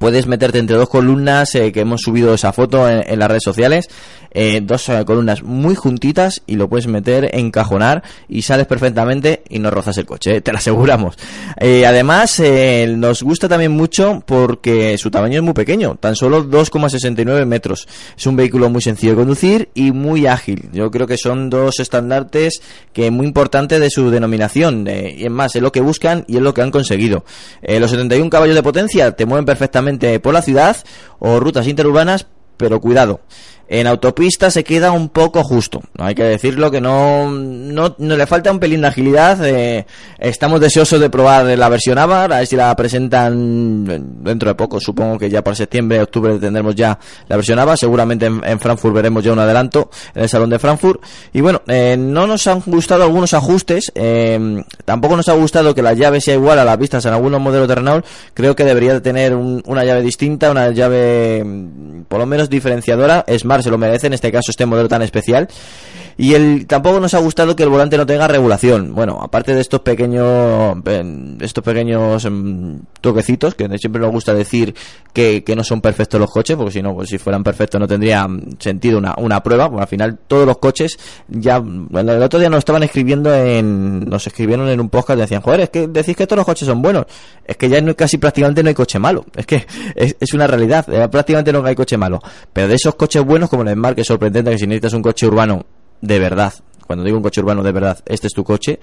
puedes 0.00 0.26
meterte 0.26 0.58
entre 0.58 0.78
dos 0.78 0.88
columnas 0.88 1.54
eh, 1.54 1.72
que 1.72 1.80
hemos 1.80 2.00
subido 2.00 2.32
esa 2.32 2.54
foto 2.54 2.88
en, 2.88 3.18
las 3.18 3.28
redes 3.28 3.42
sociales 3.44 3.90
eh, 4.32 4.62
dos 4.62 4.88
eh, 4.88 5.04
columnas 5.04 5.42
muy 5.42 5.74
juntitas 5.74 6.40
y 6.46 6.56
lo 6.56 6.68
puedes 6.70 6.86
meter 6.86 7.28
encajonar 7.34 8.02
y 8.26 8.42
sales 8.42 8.66
perfectamente 8.66 9.42
y 9.50 9.58
no 9.58 9.70
rozas 9.70 9.98
el 9.98 10.06
coche 10.06 10.40
te 10.40 10.52
lo 10.52 10.58
aseguramos. 10.58 11.16
Además 11.60 12.40
nos 12.96 13.22
gusta 13.22 13.48
también 13.48 13.72
mucho 13.72 14.22
porque 14.24 14.96
su 14.96 15.10
tamaño 15.10 15.38
es 15.38 15.42
muy 15.42 15.52
pequeño 15.52 15.96
tan 15.96 16.16
solo 16.16 16.48
2,69 16.48 17.44
metros. 17.44 17.86
Es 18.16 18.26
un 18.26 18.36
vehículo 18.36 18.70
muy 18.70 18.80
sencillo 18.80 19.12
de 19.12 19.16
conducir 19.16 19.68
y 19.74 19.90
muy 19.90 20.26
ágil. 20.26 20.70
Yo 20.72 20.90
creo 20.90 21.06
que 21.06 21.18
son 21.18 21.50
dos 21.50 21.78
estandartes 21.78 22.62
que 22.94 23.10
muy 23.10 23.26
importantes 23.26 23.80
de 23.80 23.90
su 23.90 24.10
denominación 24.10 24.86
y 24.88 25.24
es 25.24 25.30
más 25.30 25.54
es 25.56 25.60
lo 25.60 25.72
que 25.72 25.80
buscan 25.80 26.24
y 26.26 26.36
es 26.36 26.42
lo 26.42 26.54
que 26.54 26.62
han 26.62 26.70
conseguido. 26.70 27.24
Los 27.62 27.90
71 27.90 28.30
caballos 28.30 28.54
de 28.54 28.62
potencia 28.62 29.10
te 29.12 29.26
mueven 29.26 29.44
perfectamente 29.44 29.89
por 29.98 30.34
la 30.34 30.42
ciudad 30.42 30.76
o 31.18 31.40
rutas 31.40 31.66
interurbanas 31.66 32.26
pero 32.56 32.80
cuidado 32.80 33.20
en 33.72 33.86
autopista 33.86 34.50
se 34.50 34.64
queda 34.64 34.90
un 34.90 35.08
poco 35.10 35.44
justo, 35.44 35.80
hay 35.96 36.14
que 36.14 36.24
decirlo 36.24 36.70
que 36.72 36.80
no, 36.80 37.30
no, 37.30 37.94
no 37.98 38.16
le 38.16 38.26
falta 38.26 38.50
un 38.50 38.58
pelín 38.58 38.80
de 38.82 38.88
agilidad. 38.88 39.38
eh, 39.46 39.86
estamos 40.18 40.60
deseosos 40.60 41.00
de 41.00 41.08
probar 41.08 41.46
la 41.46 41.68
versión 41.68 41.96
Avar, 41.96 42.32
a 42.32 42.38
ver 42.38 42.46
si 42.48 42.56
la 42.56 42.74
presentan 42.76 43.84
dentro 44.24 44.48
de 44.50 44.54
poco. 44.54 44.80
Supongo 44.80 45.18
que 45.18 45.30
ya 45.30 45.42
por 45.44 45.54
septiembre, 45.56 46.00
octubre 46.02 46.38
tendremos 46.38 46.74
ya 46.74 46.98
la 47.28 47.36
versión 47.36 47.58
Avar. 47.60 47.78
Seguramente 47.78 48.26
en, 48.26 48.58
Frankfurt 48.60 48.94
veremos 48.94 49.22
ya 49.24 49.32
un 49.32 49.38
adelanto 49.38 49.88
en 50.14 50.22
el 50.22 50.28
salón 50.28 50.50
de 50.50 50.58
Frankfurt. 50.58 51.00
Y 51.32 51.40
bueno, 51.40 51.62
eh, 51.68 51.96
no 51.98 52.26
nos 52.26 52.46
han 52.48 52.62
gustado 52.66 53.04
algunos 53.04 53.34
ajustes. 53.34 53.92
eh, 53.94 54.62
tampoco 54.84 55.16
nos 55.16 55.28
ha 55.28 55.34
gustado 55.34 55.74
que 55.74 55.82
la 55.82 55.94
llave 55.94 56.20
sea 56.20 56.34
igual 56.34 56.58
a 56.58 56.64
las 56.64 56.76
vistas 56.78 57.04
en 57.06 57.12
algunos 57.12 57.40
modelos 57.40 57.68
de 57.68 57.74
Renault. 57.76 58.04
Creo 58.34 58.56
que 58.56 58.64
debería 58.64 58.94
de 58.94 59.00
tener 59.00 59.34
un- 59.34 59.62
una 59.66 59.84
llave 59.84 60.02
distinta, 60.02 60.50
una 60.50 60.70
llave 60.70 61.44
mm, 61.44 62.02
por 62.08 62.18
lo 62.18 62.26
menos 62.26 62.50
diferenciadora. 62.50 63.24
Smart 63.38 63.59
se 63.62 63.70
lo 63.70 63.78
merece, 63.78 64.06
en 64.06 64.14
este 64.14 64.30
caso 64.32 64.50
este 64.50 64.66
modelo 64.66 64.88
tan 64.88 65.02
especial. 65.02 65.48
Y 66.20 66.34
el, 66.34 66.66
tampoco 66.66 67.00
nos 67.00 67.14
ha 67.14 67.18
gustado 67.18 67.56
que 67.56 67.62
el 67.62 67.70
volante 67.70 67.96
no 67.96 68.04
tenga 68.04 68.28
regulación. 68.28 68.94
Bueno, 68.94 69.18
aparte 69.22 69.54
de 69.54 69.62
estos 69.62 69.80
pequeños, 69.80 70.76
eh, 70.84 71.36
estos 71.40 71.64
pequeños 71.64 72.28
mm, 72.30 72.74
toquecitos, 73.00 73.54
que 73.54 73.66
siempre 73.78 74.02
nos 74.02 74.10
gusta 74.12 74.34
decir 74.34 74.74
que, 75.14 75.42
que 75.42 75.56
no 75.56 75.64
son 75.64 75.80
perfectos 75.80 76.20
los 76.20 76.30
coches, 76.30 76.58
porque 76.58 76.72
si 76.72 76.82
no, 76.82 76.94
pues 76.94 77.08
si 77.08 77.16
fueran 77.16 77.42
perfectos 77.42 77.80
no 77.80 77.88
tendría 77.88 78.28
mm, 78.28 78.58
sentido 78.58 78.98
una, 78.98 79.14
una 79.16 79.42
prueba. 79.42 79.70
Porque 79.70 79.80
al 79.80 79.88
final 79.88 80.18
todos 80.28 80.46
los 80.46 80.58
coches 80.58 80.98
ya, 81.26 81.58
bueno, 81.58 82.12
el 82.12 82.22
otro 82.22 82.38
día 82.38 82.50
nos 82.50 82.58
estaban 82.58 82.82
escribiendo 82.82 83.34
en, 83.34 84.00
nos 84.00 84.26
escribieron 84.26 84.68
en 84.68 84.78
un 84.78 84.90
podcast 84.90 85.16
y 85.16 85.22
decían, 85.22 85.40
joder, 85.40 85.60
es 85.60 85.70
que 85.70 85.88
decís 85.88 86.14
que 86.14 86.26
todos 86.26 86.36
los 86.40 86.46
coches 86.46 86.68
son 86.68 86.82
buenos. 86.82 87.06
Es 87.46 87.56
que 87.56 87.70
ya 87.70 87.80
no, 87.80 87.96
casi 87.96 88.18
prácticamente 88.18 88.62
no 88.62 88.68
hay 88.68 88.74
coche 88.74 88.98
malo. 88.98 89.24
Es 89.34 89.46
que 89.46 89.66
es, 89.94 90.14
es 90.20 90.34
una 90.34 90.46
realidad. 90.46 90.84
eh, 90.92 91.08
Prácticamente 91.08 91.50
no 91.50 91.64
hay 91.64 91.74
coche 91.74 91.96
malo. 91.96 92.20
Pero 92.52 92.68
de 92.68 92.74
esos 92.74 92.94
coches 92.94 93.24
buenos, 93.24 93.48
como 93.48 93.62
el 93.62 93.72
Smart, 93.72 93.94
que 93.94 94.02
es 94.02 94.06
sorprendente 94.06 94.50
que 94.50 94.58
si 94.58 94.66
necesitas 94.66 94.92
un 94.92 95.00
coche 95.00 95.26
urbano 95.26 95.64
de 96.00 96.18
verdad, 96.18 96.52
cuando 96.86 97.04
digo 97.04 97.16
un 97.16 97.22
coche 97.22 97.40
urbano 97.40 97.62
de 97.62 97.72
verdad, 97.72 97.98
este 98.06 98.26
es 98.26 98.32
tu 98.32 98.44
coche, 98.44 98.80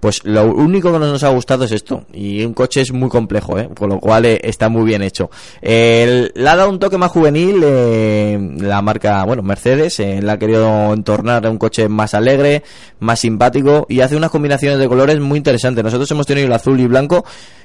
pues 0.00 0.24
lo 0.24 0.44
único 0.44 0.92
que 0.92 0.98
no 1.00 1.06
nos 1.10 1.24
ha 1.24 1.28
gustado 1.30 1.64
es 1.64 1.72
esto. 1.72 2.04
Y 2.12 2.44
un 2.44 2.54
coche 2.54 2.80
es 2.82 2.92
muy 2.92 3.08
complejo, 3.08 3.58
¿eh? 3.58 3.68
con 3.76 3.88
lo 3.88 3.98
cual 3.98 4.26
eh, 4.26 4.40
está 4.44 4.68
muy 4.68 4.84
bien 4.84 5.02
hecho. 5.02 5.28
El- 5.60 6.30
le 6.36 6.48
ha 6.48 6.54
dado 6.54 6.70
un 6.70 6.78
toque 6.78 6.96
más 6.98 7.10
juvenil 7.10 7.60
eh, 7.64 8.38
la 8.60 8.80
marca, 8.80 9.24
bueno, 9.24 9.42
Mercedes, 9.42 9.98
eh, 9.98 10.20
le 10.22 10.30
ha 10.30 10.38
querido 10.38 10.92
entornar 10.94 11.44
a 11.46 11.50
un 11.50 11.58
coche 11.58 11.88
más 11.88 12.14
alegre, 12.14 12.62
más 13.00 13.18
simpático 13.18 13.86
y 13.88 14.00
hace 14.00 14.14
unas 14.14 14.30
combinaciones 14.30 14.78
de 14.78 14.86
colores 14.86 15.18
muy 15.18 15.36
interesantes. 15.38 15.82
Nosotros 15.82 16.08
hemos 16.12 16.26
tenido 16.26 16.46
el 16.46 16.52
azul 16.52 16.78
y 16.78 16.86
blanco 16.86 17.24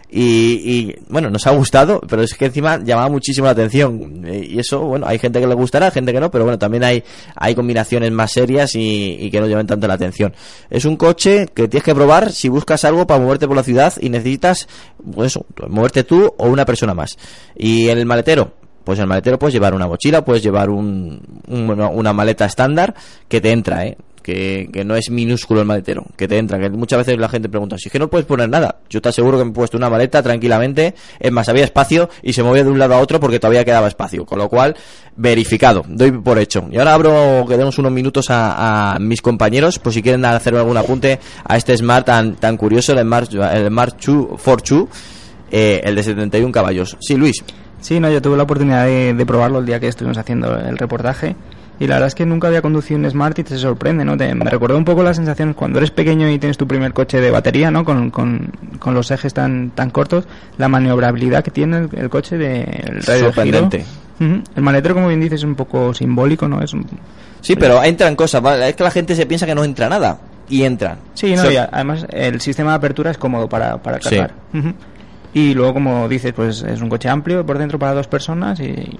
Y, 0.10 0.22
y, 0.22 0.96
bueno, 1.10 1.32
nos 1.32 1.48
ha 1.48 1.52
gustado, 1.52 2.00
pero 2.08 2.22
es 2.22 2.36
que 2.36 2.46
encima 2.46 2.78
llamaba 2.84 3.10
muchísimo 3.10 3.46
la 3.46 3.52
atención. 3.54 4.24
Y 4.32 4.60
eso, 4.60 4.80
bueno, 4.82 5.08
hay 5.08 5.18
gente 5.18 5.40
que 5.42 5.48
le 5.48 5.56
gustará, 5.56 5.90
gente 5.90 6.14
que 6.14 6.20
no, 6.20 6.30
pero 6.30 6.44
bueno, 6.44 6.60
también 6.60 6.84
hay, 6.84 7.04
hay 7.36 7.56
combinaciones 7.56 8.12
más 8.12 8.32
serias 8.32 8.72
y, 8.76 9.30
que 9.32 9.40
no 9.42 9.48
llamen 9.48 9.66
tanto 9.66 9.88
la 9.88 9.96
atención. 9.96 10.32
Es 10.70 10.86
un 10.86 10.98
coche 10.98 11.48
que 11.54 11.68
tienes 11.68 11.84
que 11.84 11.96
probar 11.96 12.32
si 12.32 12.48
buscas 12.48 12.86
algo 12.86 13.08
para 13.08 13.20
moverte 13.20 13.48
por 13.48 13.56
la 13.56 13.64
ciudad 13.64 13.92
y 14.00 14.10
necesitas, 14.10 14.68
pues 15.14 15.40
moverte 15.68 16.04
tú 16.04 16.32
o 16.38 16.48
una 16.48 16.66
persona 16.66 16.94
más. 16.94 17.18
Y 17.56 17.90
en 17.90 17.98
el 17.98 18.06
maletero, 18.06 18.54
pues 18.84 19.00
en 19.00 19.04
el 19.04 19.10
maletero 19.10 19.40
puedes 19.40 19.54
llevar 19.54 19.74
una 19.74 19.88
mochila, 19.88 20.24
puedes 20.24 20.44
llevar 20.44 20.70
un, 20.70 21.22
un- 21.48 21.72
una 21.82 22.14
maleta 22.14 22.46
estándar 22.46 22.94
que 23.28 23.42
te 23.42 23.52
entra, 23.52 23.86
¿eh? 23.88 23.98
Que, 24.24 24.84
no 24.86 24.96
es 24.96 25.10
minúsculo 25.10 25.60
el 25.60 25.68
maletero, 25.68 26.06
que 26.16 26.28
te 26.28 26.38
entra. 26.38 26.58
Que 26.58 26.70
muchas 26.70 27.00
veces 27.00 27.20
la 27.20 27.30
gente 27.30 27.50
pregunta, 27.50 27.78
si 27.78 27.90
es 27.90 27.92
que 27.92 28.00
no 28.00 28.10
puedes 28.10 28.26
poner 28.26 28.50
nada. 28.50 28.78
Yo 28.90 29.02
te 29.02 29.10
aseguro 29.10 29.38
que 29.38 29.44
me 29.44 29.52
he 29.52 29.54
puesto 29.54 29.78
una 29.78 29.90
maleta 29.90 30.24
tranquilamente. 30.24 30.96
Es 31.20 31.32
más, 31.32 31.50
había 31.50 31.66
espacio 31.66 32.10
y 32.22 32.34
se 32.34 32.42
movía 32.42 32.64
de 32.64 32.72
un 32.72 32.80
lado 32.80 32.96
a 32.96 33.00
otro 33.00 33.20
porque 33.20 33.40
todavía 33.40 33.66
quedaba 33.66 33.88
espacio. 33.88 34.26
Con 34.26 34.40
lo 34.40 34.50
cual, 34.50 34.76
verificado, 35.16 35.84
doy 35.88 36.12
por 36.12 36.40
hecho. 36.40 36.66
Y 36.72 36.78
ahora 36.78 36.94
abro, 36.94 37.46
que 37.48 37.58
demos 37.58 37.78
unos 37.78 37.92
minutos 37.92 38.28
a, 38.30 38.98
mis 39.00 39.22
compañeros, 39.22 39.78
por 39.80 39.94
si 39.94 40.02
quieren 40.02 40.24
hacer 40.26 40.56
algún 40.56 40.78
apunte 40.78 41.20
a 41.44 41.58
este 41.58 41.76
Smart 41.76 42.06
tan, 42.06 42.36
tan 42.36 42.58
curioso, 42.58 42.94
el 42.94 43.00
Smart, 43.02 43.34
el 43.34 43.68
Smart 43.68 44.02
2 44.04 44.42
4 44.44 44.90
eh, 45.52 45.82
el 45.84 45.96
de 45.96 46.04
71 46.04 46.52
caballos. 46.52 46.98
Sí, 47.00 47.16
Luis. 47.16 47.44
Sí, 47.82 48.00
no, 48.00 48.10
yo 48.10 48.22
tuve 48.22 48.38
la 48.38 48.44
oportunidad 48.44 48.86
de 48.86 49.26
probarlo 49.26 49.60
el 49.60 49.66
día 49.66 49.80
que 49.80 49.90
estuvimos 49.90 50.18
haciendo 50.18 50.58
el 50.58 50.78
reportaje 50.78 51.36
y 51.80 51.88
la 51.88 51.96
verdad 51.96 52.08
es 52.08 52.16
que 52.16 52.26
nunca 52.26 52.48
había 52.48 52.62
conducido 52.62 53.00
un 53.00 53.10
Smart 53.10 53.38
y 53.40 53.44
te 53.44 53.58
sorprende, 53.58 54.06
¿no? 54.06 54.16
Te, 54.18 54.34
me 54.36 54.46
recordó 54.50 54.78
un 54.78 54.86
poco 54.86 55.04
las 55.04 55.16
sensaciones 55.18 55.56
cuando 55.56 55.80
eres 55.80 55.92
pequeño 55.92 56.30
y 56.30 56.38
tienes 56.40 56.58
tu 56.58 56.68
primer 56.68 56.94
coche 56.94 57.20
de 57.20 57.32
batería, 57.32 57.72
¿no? 57.72 57.84
Con, 57.84 58.10
con, 58.12 58.52
con 58.80 58.94
los 58.94 59.10
ejes 59.12 59.34
tan, 59.34 59.72
tan 59.72 59.90
cortos, 59.90 60.26
la 60.58 60.68
maniobrabilidad 60.68 61.44
que 61.44 61.52
tiene 61.52 61.78
el, 61.78 61.90
el 61.94 62.10
coche 62.10 62.38
de 62.38 62.62
el 62.62 63.04
radio 63.04 63.20
de 63.26 63.34
Sorprendente. 63.34 63.86
giro. 64.20 64.34
Ujú. 64.34 64.44
El 64.56 64.64
maletero, 64.64 64.94
como 64.96 65.08
bien 65.08 65.20
dices, 65.20 65.40
es 65.42 65.44
un 65.44 65.56
poco 65.56 65.94
simbólico, 65.94 66.48
¿no? 66.48 66.62
Es 66.62 66.74
un- 66.74 66.86
Sí, 67.42 67.56
pero 67.56 67.84
entran 67.84 68.16
cosas. 68.16 68.42
¿vale? 68.42 68.70
Es 68.70 68.76
que 68.76 68.84
la 68.84 68.92
gente 68.92 69.16
se 69.16 69.26
piensa 69.26 69.46
que 69.46 69.56
no 69.56 69.64
entra 69.64 69.90
nada. 69.90 70.18
Y 70.50 70.64
entran. 70.64 70.98
Sí, 71.14 71.36
no, 71.36 71.50
y 71.52 71.56
además 71.58 72.06
el 72.10 72.40
sistema 72.40 72.72
de 72.72 72.76
apertura 72.78 73.12
es 73.12 73.18
cómodo 73.18 73.50
para, 73.50 73.78
para 73.82 74.00
Sí. 74.02 74.12
cargar. 74.18 74.34
Y 75.34 75.54
luego, 75.56 75.74
como 75.74 76.08
dices, 76.08 76.32
pues 76.34 76.62
es 76.62 76.80
un 76.82 76.90
coche 76.90 77.10
amplio 77.10 77.44
por 77.46 77.58
dentro 77.58 77.80
para 77.80 77.94
dos 77.94 78.08
personas 78.08 78.60
y 78.60 78.98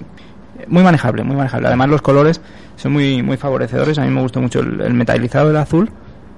muy 0.68 0.82
manejable, 0.82 1.22
muy 1.24 1.36
manejable. 1.36 1.68
Además 1.68 1.88
los 1.88 2.02
colores 2.02 2.40
son 2.76 2.92
muy 2.92 3.22
muy 3.22 3.36
favorecedores. 3.36 3.98
A 3.98 4.02
mí 4.04 4.10
me 4.10 4.20
gustó 4.20 4.40
mucho 4.40 4.60
el, 4.60 4.80
el 4.80 4.94
metalizado 4.94 5.48
del 5.48 5.56
azul. 5.56 5.90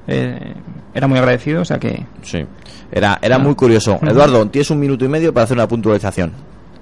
Eh, 0.08 0.54
era 0.94 1.06
muy 1.08 1.18
agradecido, 1.18 1.62
o 1.62 1.64
sea 1.64 1.78
que 1.78 2.04
Sí. 2.22 2.44
Era, 2.92 3.18
era 3.20 3.36
Ah. 3.36 3.38
muy 3.38 3.54
curioso. 3.54 3.98
Eduardo, 4.02 4.46
tienes 4.48 4.70
un 4.70 4.78
minuto 4.80 5.04
y 5.04 5.08
medio 5.08 5.34
para 5.34 5.44
hacer 5.44 5.56
una 5.56 5.66
puntualización. 5.68 6.32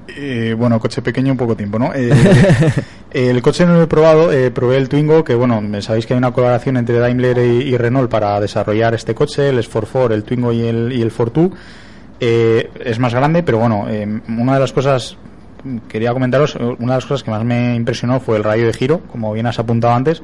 Eh, 0.07 0.55
bueno, 0.57 0.79
coche 0.79 1.01
pequeño, 1.01 1.35
poco 1.37 1.57
tiempo, 1.57 1.79
¿no? 1.79 1.91
Eh, 1.95 2.11
el 3.11 3.41
coche 3.41 3.65
no 3.65 3.75
lo 3.75 3.83
he 3.83 3.87
probado, 3.87 4.31
eh, 4.33 4.51
probé 4.51 4.77
el 4.77 4.89
Twingo, 4.91 5.25
que 5.25 5.35
bueno, 5.35 5.63
sabéis 5.81 6.05
que 6.07 6.13
hay 6.13 6.19
una 6.19 6.31
colaboración 6.33 6.77
entre 6.77 6.99
Daimler 6.99 7.39
y, 7.39 7.63
y 7.71 7.77
Renault 7.79 8.11
para 8.11 8.39
desarrollar 8.39 8.95
este 8.95 9.15
coche, 9.15 9.49
el 9.49 9.59
S44, 9.59 10.13
el 10.13 10.23
Twingo 10.25 10.53
y 10.53 10.61
el, 10.67 10.93
y 10.93 11.01
el 11.01 11.11
Fortwo. 11.11 11.51
Eh, 12.21 12.71
es 12.85 12.99
más 12.99 13.15
grande, 13.15 13.43
pero 13.43 13.59
bueno, 13.59 13.87
eh, 13.89 14.07
una 14.29 14.55
de 14.55 14.61
las 14.61 14.73
cosas, 14.73 15.17
quería 15.89 16.13
comentaros, 16.13 16.57
eh, 16.57 16.63
una 16.63 16.93
de 16.95 16.97
las 16.99 17.07
cosas 17.07 17.23
que 17.23 17.31
más 17.31 17.45
me 17.45 17.75
impresionó 17.75 18.21
fue 18.21 18.37
el 18.37 18.45
radio 18.45 18.67
de 18.67 18.73
giro, 18.73 19.01
como 19.11 19.33
bien 19.33 19.47
has 19.47 19.59
apuntado 19.59 19.95
antes, 19.95 20.23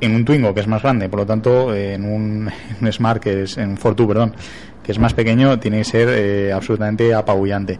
en 0.00 0.14
un 0.14 0.24
Twingo 0.24 0.54
que 0.54 0.60
es 0.60 0.66
más 0.66 0.82
grande, 0.82 1.08
por 1.08 1.20
lo 1.20 1.26
tanto, 1.26 1.74
eh, 1.74 1.94
en 1.94 2.04
un, 2.04 2.50
Smart 2.92 3.22
que 3.22 3.42
es, 3.42 3.58
en 3.58 3.70
un 3.70 3.76
Fortwo, 3.76 4.08
perdón, 4.08 4.34
que 4.82 4.92
es 4.92 4.98
más 4.98 5.12
pequeño, 5.14 5.58
tiene 5.58 5.78
que 5.78 5.84
ser 5.84 6.08
eh, 6.10 6.52
absolutamente 6.52 7.12
apabullante. 7.14 7.78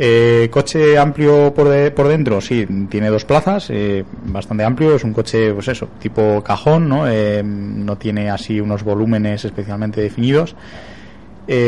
Eh, 0.00 0.48
coche 0.52 0.96
amplio 0.96 1.52
por, 1.52 1.68
de- 1.68 1.90
por 1.90 2.06
dentro, 2.06 2.40
sí, 2.40 2.64
tiene 2.88 3.08
dos 3.08 3.24
plazas, 3.24 3.68
eh, 3.70 4.04
bastante 4.26 4.62
amplio, 4.62 4.94
es 4.94 5.02
un 5.02 5.12
coche, 5.12 5.52
pues 5.52 5.66
eso, 5.66 5.88
tipo 5.98 6.40
cajón, 6.44 6.88
¿no? 6.88 7.08
Eh, 7.10 7.42
no 7.44 7.96
tiene 7.98 8.30
así 8.30 8.60
unos 8.60 8.84
volúmenes 8.84 9.44
especialmente 9.44 10.00
definidos. 10.00 10.54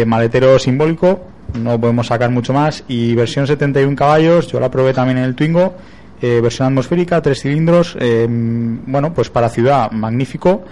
Maletero 0.07 0.59
simbólico, 0.59 1.24
no 1.59 1.80
podemos 1.80 2.07
sacar 2.09 2.30
mucho 2.30 2.53
más. 2.53 2.84
Y 2.88 3.14
versión 3.14 3.46
71 3.46 3.96
caballos, 3.96 4.46
yo 4.48 4.61
la 4.61 4.70
probé 4.70 4.92
también 4.92 5.18
en 5.18 5.24
el 5.24 5.34
Twingo, 5.34 5.74
eh, 6.22 6.40
versión 6.42 6.68
atmosférica, 6.68 7.20
tres 7.22 7.40
cilindros, 7.42 7.96
eh, 7.98 8.26
bueno, 8.28 9.12
pues 9.14 9.30
para 9.30 9.48
ciudad 9.48 9.90
magnífico. 9.90 10.64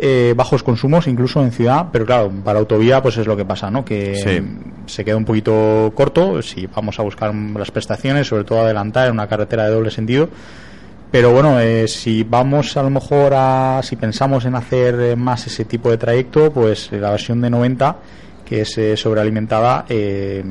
eh, 0.00 0.32
bajos 0.36 0.62
consumos 0.62 1.08
incluso 1.08 1.42
en 1.42 1.50
ciudad, 1.50 1.86
pero 1.90 2.06
claro, 2.06 2.30
para 2.44 2.60
autovía 2.60 3.02
pues 3.02 3.16
es 3.16 3.26
lo 3.26 3.36
que 3.36 3.44
pasa, 3.44 3.68
¿no? 3.68 3.84
Que 3.84 4.14
Sí. 4.14 4.40
se 4.86 5.04
queda 5.04 5.16
un 5.16 5.24
poquito 5.24 5.90
corto 5.92 6.40
si 6.40 6.68
vamos 6.68 7.00
a 7.00 7.02
buscar 7.02 7.34
las 7.34 7.72
prestaciones, 7.72 8.28
sobre 8.28 8.44
todo 8.44 8.60
adelantar 8.60 9.08
en 9.08 9.14
una 9.14 9.26
carretera 9.26 9.64
de 9.64 9.70
doble 9.74 9.90
sentido. 9.90 10.28
Pero 11.10 11.32
bueno, 11.32 11.58
eh, 11.58 11.88
si 11.88 12.22
vamos 12.22 12.76
a 12.76 12.82
lo 12.84 12.90
mejor 12.90 13.32
a, 13.34 13.80
si 13.82 13.96
pensamos 13.96 14.44
en 14.44 14.54
hacer 14.54 14.94
eh, 15.00 15.16
más 15.16 15.48
ese 15.48 15.64
tipo 15.64 15.90
de 15.90 15.96
trayecto, 15.98 16.52
pues 16.52 16.92
la 16.92 17.10
versión 17.10 17.40
de 17.40 17.50
90, 17.50 17.96
que 18.48 18.62
es 18.62 18.78
eh, 18.78 18.96
sobrealimentada, 18.96 19.84
eh, 19.90 20.42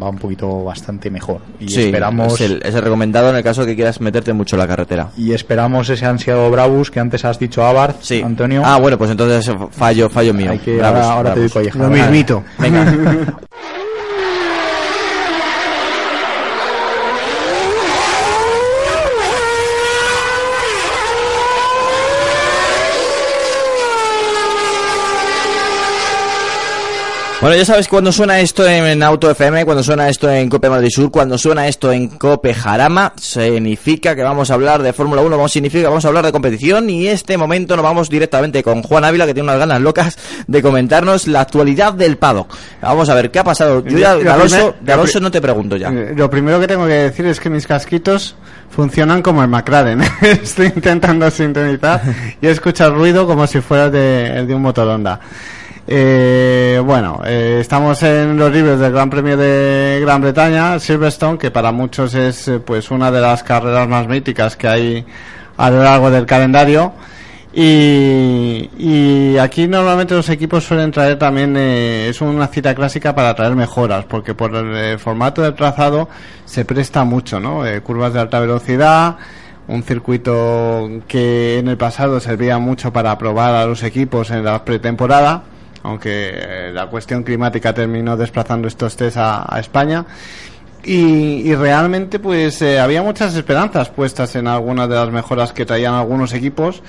va 0.00 0.08
un 0.10 0.18
poquito 0.18 0.62
bastante 0.62 1.10
mejor. 1.10 1.40
Y 1.58 1.68
sí, 1.68 1.82
esperamos 1.86 2.40
es 2.40 2.50
el, 2.50 2.62
es 2.62 2.74
el 2.74 2.82
recomendado 2.82 3.30
en 3.30 3.36
el 3.36 3.42
caso 3.42 3.66
que 3.66 3.74
quieras 3.74 4.00
meterte 4.00 4.32
mucho 4.32 4.54
en 4.56 4.60
la 4.60 4.68
carretera. 4.68 5.08
y 5.16 5.32
esperamos 5.32 5.88
ese 5.90 6.06
ansiado 6.06 6.48
Brabus 6.50 6.90
que 6.90 7.00
antes 7.00 7.24
has 7.24 7.38
dicho 7.38 7.64
Abarth, 7.64 8.00
Sí. 8.02 8.22
Antonio. 8.24 8.62
Ah, 8.64 8.78
bueno, 8.78 8.96
pues 8.96 9.10
entonces 9.10 9.50
fallo, 9.72 10.08
fallo 10.08 10.32
mío. 10.32 10.52
Hay 10.52 10.58
que- 10.58 10.76
Bravos, 10.76 11.00
ahora, 11.00 11.14
ahora 11.14 11.34
te 11.34 11.40
doy 11.40 11.48
bravos. 11.48 11.52
colleja. 11.72 11.78
Lo 11.78 11.88
mismito. 11.90 12.44
Venga. 12.58 12.94
Bueno, 27.42 27.56
ya 27.56 27.64
sabes 27.64 27.88
cuando 27.88 28.12
suena 28.12 28.38
esto 28.38 28.64
en 28.68 29.02
Auto 29.02 29.28
FM, 29.28 29.64
cuando 29.64 29.82
suena 29.82 30.08
esto 30.08 30.30
en 30.30 30.48
Cope 30.48 30.70
Madrid 30.70 30.90
Sur, 30.90 31.10
cuando 31.10 31.36
suena 31.36 31.66
esto 31.66 31.90
en 31.90 32.06
Cope 32.06 32.54
Jarama, 32.54 33.14
significa 33.16 34.14
que 34.14 34.22
vamos 34.22 34.52
a 34.52 34.54
hablar 34.54 34.80
de 34.80 34.92
Fórmula 34.92 35.22
1, 35.22 35.36
vamos, 35.38 35.50
significa 35.50 35.82
que 35.82 35.88
vamos 35.88 36.04
a 36.04 36.08
hablar 36.08 36.24
de 36.24 36.30
competición 36.30 36.88
y 36.88 37.08
este 37.08 37.36
momento 37.36 37.74
nos 37.74 37.82
vamos 37.82 38.08
directamente 38.08 38.62
con 38.62 38.84
Juan 38.84 39.04
Ávila 39.04 39.26
que 39.26 39.34
tiene 39.34 39.48
unas 39.48 39.58
ganas 39.58 39.80
locas 39.80 40.16
de 40.46 40.62
comentarnos 40.62 41.26
la 41.26 41.40
actualidad 41.40 41.94
del 41.94 42.16
paddock. 42.16 42.54
Vamos 42.80 43.08
a 43.08 43.14
ver 43.14 43.32
qué 43.32 43.40
ha 43.40 43.44
pasado. 43.44 43.84
Yo 43.84 43.98
ya, 43.98 44.12
Alonso 44.12 45.18
no 45.18 45.32
te 45.32 45.40
pregunto 45.40 45.76
ya. 45.76 45.88
Eh, 45.88 46.14
Lo 46.16 46.30
primero 46.30 46.60
que 46.60 46.68
tengo 46.68 46.86
que 46.86 46.92
decir 46.92 47.26
es 47.26 47.40
que 47.40 47.50
mis 47.50 47.66
casquitos 47.66 48.36
funcionan 48.70 49.20
como 49.20 49.42
el 49.42 49.48
McLaren. 49.48 50.00
Estoy 50.20 50.66
intentando 50.66 51.28
sintonizar 51.28 52.02
y 52.40 52.46
escucho 52.46 52.86
el 52.86 52.94
ruido 52.94 53.26
como 53.26 53.48
si 53.48 53.60
fuera 53.60 53.90
de, 53.90 54.46
de 54.46 54.54
un 54.54 54.62
motor 54.62 54.86
Honda. 54.86 55.18
Eh, 55.86 56.80
bueno, 56.84 57.22
eh, 57.24 57.58
estamos 57.60 58.02
en 58.04 58.36
los 58.36 58.52
libros 58.52 58.78
del 58.78 58.92
Gran 58.92 59.10
Premio 59.10 59.36
de 59.36 59.98
Gran 60.00 60.20
Bretaña, 60.20 60.78
Silverstone, 60.78 61.38
que 61.38 61.50
para 61.50 61.72
muchos 61.72 62.14
es 62.14 62.46
eh, 62.48 62.60
pues 62.60 62.90
una 62.90 63.10
de 63.10 63.20
las 63.20 63.42
carreras 63.42 63.88
más 63.88 64.06
míticas 64.06 64.56
que 64.56 64.68
hay 64.68 65.04
a 65.56 65.70
lo 65.70 65.82
largo 65.82 66.10
del 66.10 66.26
calendario. 66.26 66.92
Y, 67.54 69.36
aquí 69.38 69.68
normalmente 69.68 70.14
los 70.14 70.28
equipos 70.30 70.64
suelen 70.64 70.90
traer 70.90 71.18
también, 71.18 71.54
eh, 71.56 72.08
es 72.08 72.20
una 72.22 72.46
cita 72.46 72.74
clásica 72.74 73.14
para 73.14 73.34
traer 73.34 73.54
mejoras, 73.54 74.06
porque 74.06 74.34
por 74.34 74.54
el, 74.54 74.74
eh, 74.74 74.98
formato 74.98 75.42
del 75.42 75.54
trazado 75.54 76.08
se 76.46 76.64
presta 76.64 77.04
mucho, 77.04 77.40
¿no? 77.40 77.62
Curvas 77.82 78.14
de 78.14 78.20
alta 78.20 78.40
velocidad, 78.40 79.16
un 79.68 79.82
circuito 79.82 80.88
que 81.06 81.58
en 81.58 81.68
el 81.68 81.76
pasado 81.76 82.20
servía 82.20 82.58
mucho 82.58 82.92
para 82.92 83.16
probar 83.18 83.54
a 83.54 83.66
los 83.66 83.82
equipos 83.82 84.30
en 84.30 84.44
la 84.44 84.64
pretemporada, 84.64 85.42
aunque 85.82 86.30
eh, 86.34 86.70
la 86.72 86.86
cuestión 86.86 87.22
climática 87.22 87.72
terminó 87.74 88.16
desplazando 88.16 88.68
estos 88.68 88.96
test 88.96 89.16
a, 89.18 89.56
España. 89.58 90.04
Y, 90.84 91.54
realmente 91.54 92.18
pues 92.18 92.60
eh, 92.60 92.80
había 92.80 93.02
muchas 93.02 93.36
esperanzas 93.36 93.88
puestas 93.88 94.34
en 94.34 94.48
algunas 94.48 94.88
de 94.88 94.96
las 94.96 95.10
mejoras 95.10 95.52
que 95.52 95.64
traían 95.64 95.94
algunos 95.94 96.34
equipos 96.34 96.82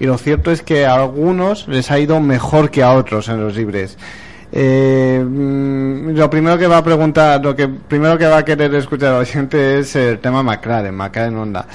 y 0.00 0.06
lo 0.06 0.18
cierto 0.18 0.50
es 0.50 0.62
que 0.62 0.84
a 0.84 0.94
algunos 0.94 1.68
les 1.68 1.92
ha 1.92 1.98
ido 2.00 2.18
mejor 2.20 2.72
que 2.72 2.82
a 2.82 2.92
otros 2.92 3.28
en 3.28 3.40
los 3.40 3.54
libres. 3.54 3.96
Eh, 4.52 5.24
mm, 5.24 6.10
lo 6.16 6.30
primero 6.30 6.58
que 6.58 6.66
va 6.66 6.78
a 6.78 6.84
preguntar, 6.84 7.44
lo 7.44 7.54
que 7.54 7.68
primero 7.68 8.16
que 8.18 8.26
va 8.26 8.38
a 8.38 8.44
querer 8.44 8.74
escuchar 8.74 9.14
al 9.14 9.20
oyente 9.20 9.78
es 9.78 9.94
el 9.96 10.18
tema 10.18 10.42
McLaren, 10.42 10.94
McLaren 10.94 11.36
Honda. 11.36 11.66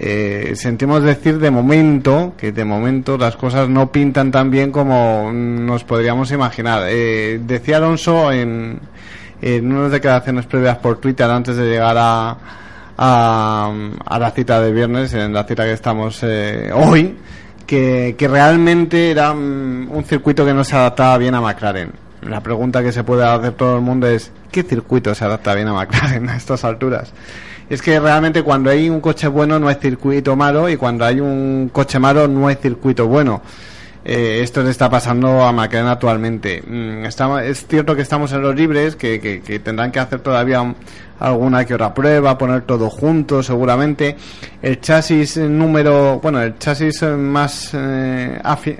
Eh, 0.00 0.52
sentimos 0.54 1.02
decir 1.02 1.40
de 1.40 1.50
momento 1.50 2.34
que 2.38 2.52
de 2.52 2.64
momento 2.64 3.18
las 3.18 3.34
cosas 3.34 3.68
no 3.68 3.90
pintan 3.90 4.30
tan 4.30 4.48
bien 4.48 4.70
como 4.70 5.32
nos 5.32 5.82
podríamos 5.82 6.30
imaginar. 6.30 6.84
Eh, 6.86 7.40
decía 7.44 7.78
Alonso 7.78 8.30
en, 8.30 8.80
unas 9.42 9.90
declaraciones 9.90 10.46
previas 10.46 10.78
por 10.78 10.98
Twitter 10.98 11.28
antes 11.28 11.56
de 11.56 11.64
llegar 11.68 11.96
a, 11.98 12.36
a, 12.96 13.72
a 14.06 14.18
la 14.20 14.30
cita 14.30 14.60
de 14.60 14.72
viernes, 14.72 15.14
en 15.14 15.32
la 15.32 15.42
cita 15.42 15.64
que 15.64 15.72
estamos 15.72 16.20
eh, 16.22 16.70
hoy, 16.72 17.16
que, 17.66 18.14
que 18.16 18.28
realmente 18.28 19.10
era 19.10 19.34
mm, 19.34 19.90
un 19.90 20.04
circuito 20.04 20.46
que 20.46 20.54
no 20.54 20.62
se 20.62 20.76
adaptaba 20.76 21.18
bien 21.18 21.34
a 21.34 21.40
McLaren. 21.40 21.90
la 22.22 22.40
pregunta 22.40 22.84
que 22.84 22.92
se 22.92 23.02
puede 23.02 23.24
hacer 23.24 23.54
todo 23.54 23.74
el 23.74 23.82
mundo 23.82 24.06
es 24.06 24.30
¿qué 24.52 24.62
circuito 24.62 25.12
se 25.16 25.24
adapta 25.24 25.54
bien 25.54 25.66
a 25.66 25.72
McLaren 25.72 26.28
a 26.28 26.36
estas 26.36 26.64
alturas? 26.64 27.12
Es 27.70 27.82
que 27.82 28.00
realmente 28.00 28.42
cuando 28.42 28.70
hay 28.70 28.88
un 28.88 29.00
coche 29.00 29.28
bueno 29.28 29.58
no 29.58 29.68
hay 29.68 29.76
circuito 29.76 30.34
malo 30.36 30.68
y 30.68 30.76
cuando 30.76 31.04
hay 31.04 31.20
un 31.20 31.70
coche 31.72 31.98
malo 31.98 32.26
no 32.28 32.48
hay 32.48 32.56
circuito 32.56 33.06
bueno. 33.06 33.42
Eh, 34.04 34.40
esto 34.42 34.62
le 34.62 34.70
está 34.70 34.88
pasando 34.88 35.42
a 35.44 35.52
McLaren 35.52 35.88
actualmente. 35.88 36.62
Mm, 36.66 37.04
estamos, 37.04 37.42
es 37.42 37.66
cierto 37.66 37.94
que 37.94 38.00
estamos 38.00 38.32
en 38.32 38.40
los 38.40 38.54
libres, 38.54 38.96
que, 38.96 39.20
que- 39.20 39.42
que 39.42 39.58
tendrán 39.58 39.92
que 39.92 39.98
hacer 39.98 40.20
todavía 40.20 40.62
un- 40.62 40.76
alguna 41.20 41.64
que 41.66 41.74
otra 41.74 41.92
prueba, 41.92 42.38
poner 42.38 42.62
todo 42.62 42.88
junto 42.88 43.42
seguramente. 43.42 44.16
El 44.62 44.80
chasis 44.80 45.36
número, 45.36 46.20
bueno, 46.22 46.40
el 46.40 46.56
chasis 46.58 47.02
más, 47.02 47.72
eh, 47.74 48.40
afi- 48.44 48.78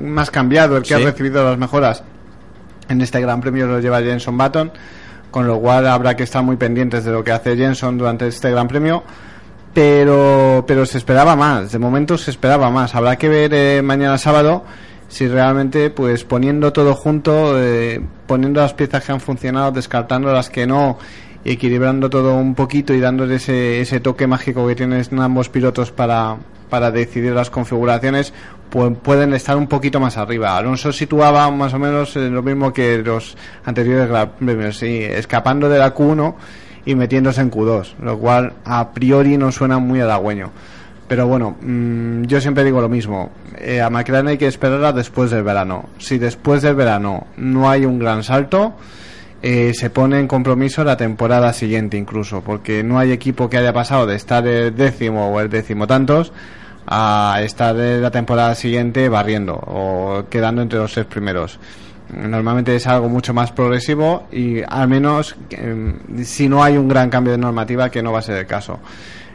más 0.00 0.30
cambiado, 0.30 0.76
el 0.76 0.84
que 0.84 0.94
ha 0.94 0.98
recibido 1.06 1.42
las 1.42 1.58
mejoras 1.58 2.04
en 2.88 3.00
este 3.00 3.20
Gran 3.20 3.40
Premio 3.40 3.66
lo 3.66 3.80
lleva 3.80 4.00
Jenson 4.00 4.38
Button, 4.38 4.70
con 5.30 5.46
lo 5.46 5.60
cual 5.60 5.86
habrá 5.86 6.16
que 6.16 6.22
estar 6.22 6.42
muy 6.42 6.56
pendientes 6.56 7.04
de 7.04 7.12
lo 7.12 7.22
que 7.24 7.32
hace 7.32 7.56
Jenson 7.56 7.98
durante 7.98 8.26
este 8.26 8.50
Gran 8.50 8.68
Premio. 8.68 9.02
Pero, 9.74 10.64
pero 10.66 10.86
se 10.86 10.98
esperaba 10.98 11.36
más, 11.36 11.72
de 11.72 11.78
momento 11.78 12.18
se 12.18 12.30
esperaba 12.30 12.70
más. 12.70 12.94
Habrá 12.94 13.16
que 13.16 13.28
ver 13.28 13.52
eh, 13.54 13.82
mañana 13.82 14.18
sábado 14.18 14.64
si 15.08 15.26
realmente, 15.26 15.90
pues 15.90 16.24
poniendo 16.24 16.72
todo 16.72 16.94
junto, 16.94 17.60
eh, 17.60 18.00
poniendo 18.26 18.60
las 18.60 18.74
piezas 18.74 19.04
que 19.04 19.12
han 19.12 19.20
funcionado, 19.20 19.72
descartando 19.72 20.32
las 20.32 20.50
que 20.50 20.66
no, 20.66 20.98
equilibrando 21.44 22.10
todo 22.10 22.34
un 22.34 22.54
poquito 22.54 22.92
y 22.92 23.00
dándole 23.00 23.36
ese, 23.36 23.80
ese 23.80 24.00
toque 24.00 24.26
mágico 24.26 24.66
que 24.66 24.74
tienen 24.74 25.02
ambos 25.18 25.48
pilotos 25.48 25.92
para, 25.92 26.36
para 26.68 26.90
decidir 26.90 27.32
las 27.32 27.50
configuraciones, 27.50 28.32
pueden 28.68 29.34
estar 29.34 29.56
un 29.56 29.66
poquito 29.66 30.00
más 30.00 30.16
arriba. 30.16 30.56
Alonso 30.56 30.92
situaba 30.92 31.50
más 31.50 31.74
o 31.74 31.78
menos 31.78 32.16
eh, 32.16 32.28
lo 32.28 32.42
mismo 32.42 32.72
que 32.72 32.98
los 32.98 33.36
anteriores 33.64 34.08
Premios, 34.38 34.82
escapando 34.82 35.68
de 35.68 35.78
la 35.78 35.94
Q1 35.94 36.34
y 36.84 36.94
metiéndose 36.94 37.40
en 37.40 37.50
Q2, 37.50 37.96
lo 38.02 38.18
cual 38.18 38.54
a 38.64 38.92
priori 38.92 39.36
no 39.36 39.52
suena 39.52 39.78
muy 39.78 40.00
halagüeño. 40.00 40.50
Pero 41.08 41.26
bueno, 41.26 41.56
mm, 41.60 42.24
yo 42.24 42.40
siempre 42.40 42.64
digo 42.64 42.80
lo 42.80 42.88
mismo. 42.88 43.30
Eh, 43.58 43.80
a 43.80 43.88
McLaren 43.88 44.28
hay 44.28 44.38
que 44.38 44.46
esperar 44.46 44.84
a 44.84 44.92
después 44.92 45.30
del 45.30 45.42
verano. 45.42 45.88
Si 45.98 46.18
después 46.18 46.62
del 46.62 46.74
verano 46.74 47.26
no 47.36 47.70
hay 47.70 47.86
un 47.86 47.98
gran 47.98 48.22
salto, 48.22 48.74
eh, 49.40 49.72
se 49.74 49.88
pone 49.88 50.20
en 50.20 50.28
compromiso 50.28 50.84
la 50.84 50.96
temporada 50.96 51.52
siguiente 51.52 51.96
incluso, 51.96 52.42
porque 52.42 52.82
no 52.82 52.98
hay 52.98 53.12
equipo 53.12 53.48
que 53.48 53.56
haya 53.56 53.72
pasado 53.72 54.06
de 54.06 54.16
estar 54.16 54.46
el 54.46 54.74
décimo 54.74 55.30
o 55.30 55.40
el 55.40 55.48
décimo 55.48 55.86
tantos 55.86 56.32
a 56.90 57.40
estar 57.42 57.74
de 57.74 58.00
la 58.00 58.10
temporada 58.10 58.54
siguiente 58.54 59.08
barriendo 59.10 59.54
o 59.54 60.24
quedando 60.30 60.62
entre 60.62 60.78
los 60.78 60.92
seis 60.92 61.06
primeros. 61.06 61.58
Normalmente 62.10 62.74
es 62.74 62.86
algo 62.86 63.10
mucho 63.10 63.34
más 63.34 63.52
progresivo 63.52 64.26
y 64.32 64.62
al 64.66 64.88
menos 64.88 65.36
eh, 65.50 65.92
si 66.24 66.48
no 66.48 66.64
hay 66.64 66.78
un 66.78 66.88
gran 66.88 67.10
cambio 67.10 67.32
de 67.32 67.38
normativa 67.38 67.90
que 67.90 68.02
no 68.02 68.12
va 68.12 68.20
a 68.20 68.22
ser 68.22 68.38
el 68.38 68.46
caso. 68.46 68.78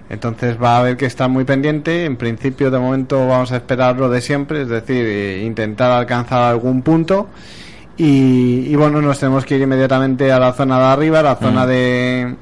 Entonces 0.09 0.61
va 0.61 0.77
a 0.77 0.79
haber 0.79 0.97
que 0.97 1.05
estar 1.05 1.29
muy 1.29 1.43
pendiente. 1.43 2.05
En 2.05 2.17
principio, 2.17 2.71
de 2.71 2.79
momento, 2.79 3.27
vamos 3.27 3.51
a 3.51 3.57
esperar 3.57 3.97
lo 3.97 4.09
de 4.09 4.21
siempre, 4.21 4.63
es 4.63 4.69
decir, 4.69 5.05
eh, 5.05 5.43
intentar 5.45 5.91
alcanzar 5.91 6.43
algún 6.43 6.81
punto. 6.81 7.29
Y, 7.95 8.65
y 8.67 8.75
bueno, 8.75 9.01
nos 9.01 9.19
tenemos 9.19 9.45
que 9.45 9.55
ir 9.55 9.61
inmediatamente 9.61 10.31
a 10.31 10.39
la 10.39 10.53
zona 10.53 10.79
de 10.79 10.85
arriba, 10.85 11.21
la 11.21 11.35
zona 11.35 11.65
de, 11.67 12.35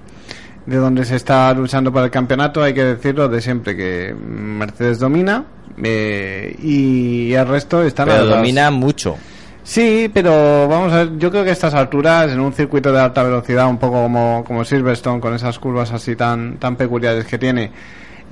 de 0.65 0.77
donde 0.77 1.05
se 1.05 1.15
está 1.15 1.53
luchando 1.53 1.91
por 1.91 2.03
el 2.03 2.11
campeonato. 2.11 2.61
Hay 2.63 2.73
que 2.73 2.83
decirlo 2.83 3.27
de 3.29 3.41
siempre 3.41 3.75
que 3.75 4.13
Mercedes 4.13 4.99
domina 4.99 5.43
eh, 5.83 6.55
y 6.61 7.33
el 7.33 7.47
resto 7.47 7.81
están 7.83 8.07
Pero 8.07 8.25
las- 8.25 8.37
domina 8.37 8.69
mucho. 8.71 9.17
Sí, 9.63 10.09
pero 10.11 10.67
vamos 10.67 10.91
a 10.91 10.97
ver, 10.97 11.17
yo 11.19 11.29
creo 11.29 11.43
que 11.43 11.51
a 11.51 11.53
estas 11.53 11.75
alturas, 11.75 12.31
en 12.31 12.39
un 12.39 12.51
circuito 12.51 12.91
de 12.91 12.99
alta 12.99 13.21
velocidad, 13.21 13.67
un 13.69 13.77
poco 13.77 14.01
como, 14.01 14.43
como 14.45 14.65
Silverstone, 14.65 15.19
con 15.21 15.35
esas 15.35 15.59
curvas 15.59 15.91
así 15.91 16.15
tan, 16.15 16.57
tan 16.57 16.75
peculiares 16.75 17.25
que 17.25 17.37
tiene, 17.37 17.71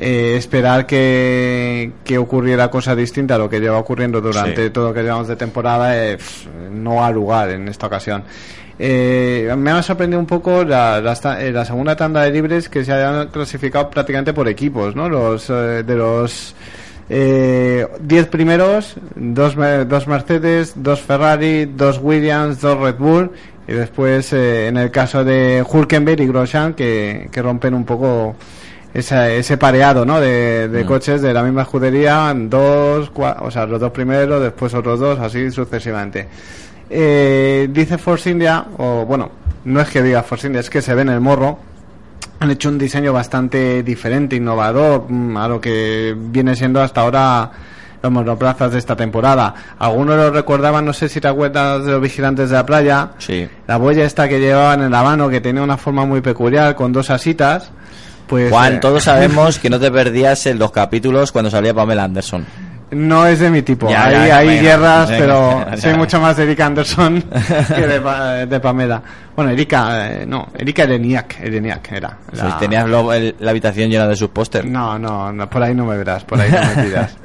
eh, 0.01 0.35
esperar 0.37 0.85
que, 0.85 1.91
que 2.05 2.17
ocurriera 2.17 2.71
cosa 2.71 2.95
distinta 2.95 3.35
a 3.35 3.37
lo 3.37 3.49
que 3.49 3.59
lleva 3.59 3.77
ocurriendo 3.77 4.21
durante 4.21 4.63
Sí. 4.65 4.69
todo 4.69 4.87
lo 4.89 4.93
que 4.93 5.03
llevamos 5.03 5.27
de 5.27 5.35
temporada, 5.35 5.95
eh, 5.97 6.15
pff, 6.17 6.47
no 6.71 7.03
ha 7.03 7.11
lugar 7.11 7.49
en 7.49 7.67
esta 7.67 7.87
ocasión. 7.87 8.23
Eh, 8.81 9.53
me 9.57 9.71
ha 9.71 9.83
sorprendido 9.83 10.21
un 10.21 10.25
poco 10.25 10.63
la, 10.63 10.99
eh, 11.41 11.51
la 11.51 11.65
segunda 11.65 11.97
tanda 11.97 12.21
de 12.21 12.31
libres 12.31 12.69
que 12.69 12.85
se 12.85 12.93
hayan 12.93 13.27
clasificado 13.27 13.89
prácticamente 13.89 14.31
por 14.33 14.47
equipos, 14.47 14.95
¿no? 14.95 15.09
Los 15.09 15.49
eh, 15.49 15.83
de 15.85 15.95
los 15.95 16.55
eh, 17.09 17.85
10 18.01 18.27
primeros, 18.27 18.95
dos, 19.15 19.55
dos 19.85 20.07
Mercedes, 20.07 20.73
dos 20.77 21.01
Ferrari, 21.01 21.65
dos 21.65 21.99
Williams, 22.01 22.61
dos 22.61 22.77
Red 22.79 22.95
Bull 22.95 23.31
y 23.67 23.73
después 23.73 24.31
eh, 24.31 24.67
en 24.67 24.77
el 24.77 24.91
caso 24.91 25.25
de 25.25 25.61
Hulkenberg 25.69 26.21
y 26.21 26.27
Grosjean 26.27 26.73
que, 26.73 27.27
que 27.31 27.41
rompen 27.41 27.73
un 27.73 27.83
poco 27.83 28.35
esa- 28.93 29.29
ese 29.29 29.57
pareado 29.57 30.05
¿no? 30.05 30.19
de, 30.19 30.67
de 30.67 30.83
Mm. 30.83 30.87
coches 30.87 31.21
de 31.21 31.33
la 31.33 31.43
misma 31.43 31.61
escudería, 31.63 32.33
dos, 32.35 33.11
cua- 33.13 33.37
o 33.41 33.51
sea, 33.51 33.65
los 33.65 33.79
dos 33.79 33.91
primeros, 33.91 34.41
después 34.41 34.73
otros 34.73 34.99
dos, 34.99 35.19
así 35.19 35.51
sucesivamente. 35.51 36.27
Eh, 36.89 37.67
dice 37.71 37.97
Force 37.97 38.29
India, 38.29 38.65
o 38.77 39.05
bueno, 39.05 39.29
no 39.65 39.79
es 39.81 39.89
que 39.89 40.01
diga 40.01 40.23
Force 40.23 40.47
India, 40.47 40.59
es 40.61 40.69
que 40.69 40.81
se 40.81 40.95
ve 40.95 41.01
en 41.03 41.09
el 41.09 41.19
morro, 41.21 41.59
han 42.39 42.49
hecho 42.51 42.69
un 42.69 42.77
diseño 42.79 43.13
bastante 43.13 43.83
diferente, 43.83 44.35
innovador, 44.37 45.05
mm, 45.09 45.37
a 45.37 45.47
lo 45.47 45.61
que 45.61 46.15
viene 46.17 46.55
siendo 46.55 46.81
hasta 46.81 47.01
ahora 47.01 47.51
los 48.01 48.11
monoplazas 48.11 48.71
de 48.71 48.79
esta 48.79 48.95
temporada. 48.95 49.53
Algunos 49.77 50.15
lo 50.15 50.31
recordaban, 50.31 50.85
no 50.85 50.93
sé 50.93 51.09
si 51.09 51.19
te 51.19 51.27
acuerdas 51.27 51.83
de 51.85 51.91
los 51.91 52.01
vigilantes 52.01 52.49
de 52.49 52.55
la 52.55 52.65
playa, 52.65 53.09
Sí. 53.17 53.47
la 53.67 53.75
boya 53.77 54.05
esta 54.05 54.29
que 54.29 54.39
llevaban 54.39 54.81
en 54.81 54.91
la 54.91 55.03
mano, 55.03 55.27
que 55.29 55.41
tenía 55.41 55.61
una 55.61 55.75
forma 55.77 56.05
muy 56.05 56.21
peculiar, 56.21 56.75
con 56.75 56.93
dos 56.93 57.09
asitas, 57.09 57.71
pues... 58.29 58.49
Juan, 58.51 58.75
eh, 58.75 58.77
todos 58.79 59.03
sabemos 59.05 59.59
que 59.59 59.69
no 59.69 59.79
te 59.79 59.91
perdías 59.91 60.45
en 60.45 60.57
los 60.59 60.71
capítulos 60.71 61.31
cuando 61.33 61.49
salía 61.51 61.73
Pamela 61.73 62.05
Anderson. 62.05 62.45
No 62.91 63.27
es 63.27 63.37
de 63.39 63.51
mi 63.51 63.61
tipo. 63.61 63.87
Ya, 63.87 64.05
hay 64.05 64.27
ya, 64.29 64.37
hay 64.37 64.59
guerras, 64.61 65.09
pero 65.11 65.63
ya. 65.69 65.77
soy 65.77 65.93
mucho 65.93 66.19
más 66.19 66.35
de 66.37 66.43
Erika 66.43 66.65
Anderson 66.65 67.21
que 67.75 67.81
de, 67.87 68.45
de 68.47 68.59
Pamela. 68.59 68.99
Bueno, 69.35 69.51
Erika, 69.51 70.07
eh, 70.09 70.25
no, 70.25 70.47
Erika 70.57 70.83
Ereniak, 70.83 71.39
Ereniak 71.39 71.91
era. 71.91 72.17
La- 72.33 72.57
Tenías 72.57 72.87
lo- 72.89 73.13
el- 73.13 73.35
la 73.41 73.51
habitación 73.51 73.91
llena 73.91 74.07
de 74.07 74.15
sus 74.15 74.29
pósters. 74.29 74.65
No, 74.65 74.97
no, 74.97 75.31
no, 75.31 75.47
por 75.47 75.61
ahí 75.61 75.75
no 75.75 75.85
me 75.85 75.97
verás, 75.97 76.23
por 76.23 76.41
ahí 76.41 76.49
no 76.51 76.57
me 76.75 76.83
pidas. 76.89 77.15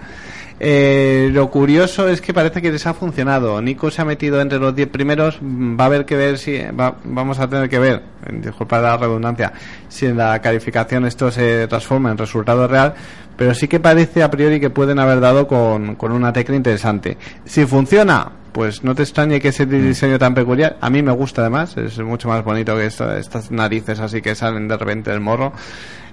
Eh, 0.61 1.31
lo 1.33 1.51
curioso 1.51 2.09
es 2.09 2.21
que 2.21 2.33
parece 2.33 2.63
que 2.63 2.71
les 2.71 2.87
ha 2.87 2.95
funcionado. 2.95 3.61
Nico 3.61 3.91
se 3.91 4.01
ha 4.03 4.05
metido 4.05 4.41
entre 4.41 4.59
los 4.59 4.75
10 4.75 4.89
primeros. 4.89 5.39
mm, 5.41 5.79
Va 5.79 5.85
a 5.85 5.87
haber 5.87 6.05
que 6.07 6.17
ver 6.17 6.39
si. 6.39 6.59
va- 6.79 6.97
vamos 7.05 7.39
a 7.41 7.49
tener 7.49 7.69
que 7.69 7.79
ver, 7.79 8.03
eh, 8.27 8.39
disculpa 8.41 8.79
la 8.81 8.97
redundancia, 8.97 9.53
si 9.89 10.07
en 10.07 10.17
la 10.17 10.41
calificación 10.41 11.07
esto 11.07 11.31
se 11.31 11.67
transforma 11.67 12.11
en 12.13 12.19
resultado 12.19 12.69
real. 12.69 12.95
Pero 13.37 13.53
sí 13.55 13.67
que 13.67 13.81
parece 13.81 14.23
a 14.23 14.31
priori 14.31 14.61
que 14.61 14.71
pueden 14.71 15.01
haber 15.01 15.19
dado 15.21 15.49
con, 15.49 15.97
con 15.97 16.13
una 16.13 16.33
tecla 16.33 16.55
interesante. 16.55 17.19
Si 17.45 17.67
funciona, 17.67 18.31
pues 18.53 18.85
no 18.85 18.95
te 18.95 19.03
extrañe 19.03 19.41
que 19.41 19.49
ese 19.49 19.67
diseño 19.67 20.21
tan 20.21 20.35
peculiar. 20.35 20.77
A 20.81 20.89
mí 20.89 21.03
me 21.03 21.11
gusta 21.11 21.41
además, 21.41 21.77
es 21.77 21.99
mucho 21.99 22.29
más 22.29 22.45
bonito 22.45 22.77
que 22.77 22.87
estas 22.87 23.51
narices 23.51 23.99
así 23.99 24.23
que 24.23 24.37
salen 24.37 24.69
de 24.69 24.77
repente 24.77 25.11
del 25.11 25.19
morro 25.19 25.53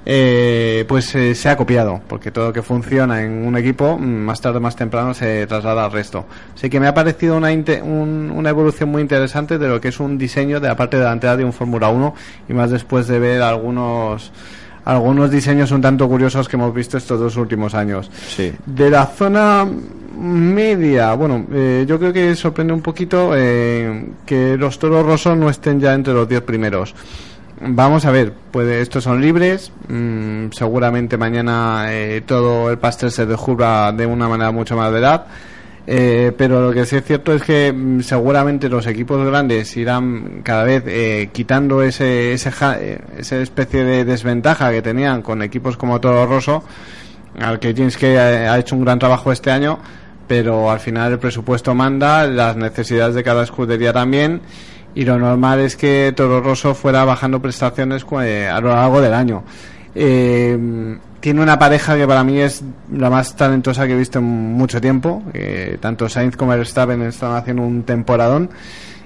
eh, 0.06 0.84
pues 0.88 1.14
eh, 1.16 1.36
se 1.36 1.50
ha 1.50 1.56
copiado, 1.56 2.02
porque 2.08 2.32
todo 2.32 2.48
lo 2.48 2.54
que 2.54 2.62
funciona 2.64 3.22
en 3.22 3.46
un 3.46 3.56
equipo, 3.58 3.98
mm, 3.98 4.04
más 4.04 4.42
tarde 4.42 4.58
o 4.58 4.62
más 4.62 4.76
temprano 4.76 5.14
se 5.14 5.46
traslada 5.48 5.86
al 5.86 5.92
resto. 5.92 6.26
Así 6.56 6.70
que 6.70 6.80
me 6.80 6.88
ha 6.88 6.94
parecido 6.94 7.38
una, 7.38 7.50
un- 7.52 8.32
una 8.36 8.50
evolución 8.50 8.90
muy 8.90 9.02
interesante 9.02 9.58
de 9.58 9.68
lo 9.68 9.80
que 9.80 9.90
es 9.90 10.00
un 10.00 10.18
diseño 10.18 10.60
de 10.60 10.68
la 10.70 10.76
parte 10.76 10.98
delantera 10.98 11.38
de 11.38 11.46
un 11.46 11.54
Fórmula 11.54 11.90
1 11.90 12.16
y 12.50 12.54
más 12.54 12.72
después 12.72 13.08
de 13.08 13.20
ver 13.20 13.42
algunos 13.42 14.32
algunos 14.84 15.30
diseños 15.30 15.70
un 15.70 15.80
tanto 15.82 16.08
curiosos 16.10 16.50
que 16.50 16.56
hemos 16.56 16.74
visto 16.74 16.98
estos 16.98 17.20
dos 17.20 17.38
últimos 17.38 17.76
años. 17.76 18.10
Sí. 18.28 18.52
De 18.66 18.90
la 18.90 19.06
zona 19.06 19.68
media, 20.18 21.14
bueno, 21.14 21.46
eh, 21.54 21.86
yo 21.88 22.00
creo 22.00 22.12
que 22.12 22.36
sorprende 22.36 22.74
un 22.74 22.82
poquito 22.82 23.32
eh, 23.36 24.06
que 24.26 24.58
los 24.58 24.80
toros 24.80 25.06
rosos 25.06 25.38
no 25.38 25.50
estén 25.52 25.80
ya 25.80 25.94
entre 25.94 26.14
los 26.14 26.28
10 26.28 26.42
primeros. 26.42 26.96
Vamos 27.64 28.06
a 28.06 28.12
ver, 28.12 28.34
puede, 28.34 28.82
estos 28.82 29.04
son 29.04 29.22
libres, 29.22 29.72
mm, 29.88 30.48
seguramente 30.52 31.16
mañana 31.18 31.86
eh, 31.90 32.22
todo 32.26 32.72
el 32.72 32.80
pastel 32.80 33.12
se 33.12 33.28
descubra 33.28 33.92
de 33.92 34.06
una 34.08 34.28
manera 34.28 34.52
mucho 34.52 34.76
más 34.76 34.92
veraz. 34.92 35.22
Eh, 35.88 36.32
pero 36.38 36.62
lo 36.62 36.74
que 36.74 36.86
sí 36.86 36.96
es 36.96 37.04
cierto 37.04 37.34
es 37.34 37.44
que 37.44 37.72
mm, 37.74 38.02
seguramente 38.02 38.68
los 38.70 38.88
equipos 38.88 39.24
grandes 39.28 39.76
irán 39.78 40.42
cada 40.44 40.64
vez 40.64 40.84
eh, 40.88 41.30
quitando 41.32 41.82
ese, 41.84 42.34
ese 42.34 42.52
ja- 42.52 42.78
eh, 42.80 43.00
esa 43.18 43.38
especie 43.38 43.84
de 43.84 44.06
desventaja 44.06 44.72
que 44.72 44.82
tenían 44.82 45.22
con 45.22 45.42
equipos 45.44 45.78
como 45.78 46.00
Toro 46.02 46.26
Rosso, 46.26 46.64
al 47.40 47.60
que 47.60 47.74
James 47.76 47.98
Kay 47.98 48.16
ha, 48.16 48.54
ha 48.54 48.60
hecho 48.60 48.76
un 48.76 48.84
gran 48.86 48.98
trabajo 49.00 49.32
este 49.32 49.52
año, 49.52 49.80
pero 50.28 50.72
al 50.72 50.80
final 50.80 51.12
el 51.14 51.20
presupuesto 51.20 51.76
manda, 51.76 52.26
las 52.26 52.56
necesidades 52.56 53.14
de 53.16 53.24
cada 53.24 53.44
escudería 53.44 53.92
también, 53.94 54.42
y 54.96 55.06
lo 55.06 55.18
normal 55.18 55.60
es 55.60 55.76
que 55.76 56.14
Toro 56.16 56.42
Rosso 56.42 56.76
fuera 56.76 57.04
bajando 57.06 57.42
prestaciones 57.42 58.06
eh, 58.24 58.48
a 58.48 58.60
lo 58.60 58.70
largo 58.70 59.02
del 59.02 59.14
año. 59.14 59.44
Eh, 59.96 60.98
tiene 61.20 61.42
una 61.42 61.60
pareja 61.60 61.96
que 61.96 62.08
para 62.08 62.24
mí 62.24 62.40
es 62.40 62.64
la 62.92 63.10
más 63.10 63.36
talentosa 63.36 63.86
que 63.86 63.94
he 63.94 63.98
visto 63.98 64.20
en 64.20 64.26
mucho 64.26 64.82
tiempo. 64.82 65.22
eh, 65.34 65.78
tanto 65.80 66.10
Sainz 66.10 66.36
como 66.36 66.52
Verstappen 66.52 67.02
están 67.04 67.36
haciendo 67.36 67.62
un 67.62 67.84
temporadón. 67.84 68.50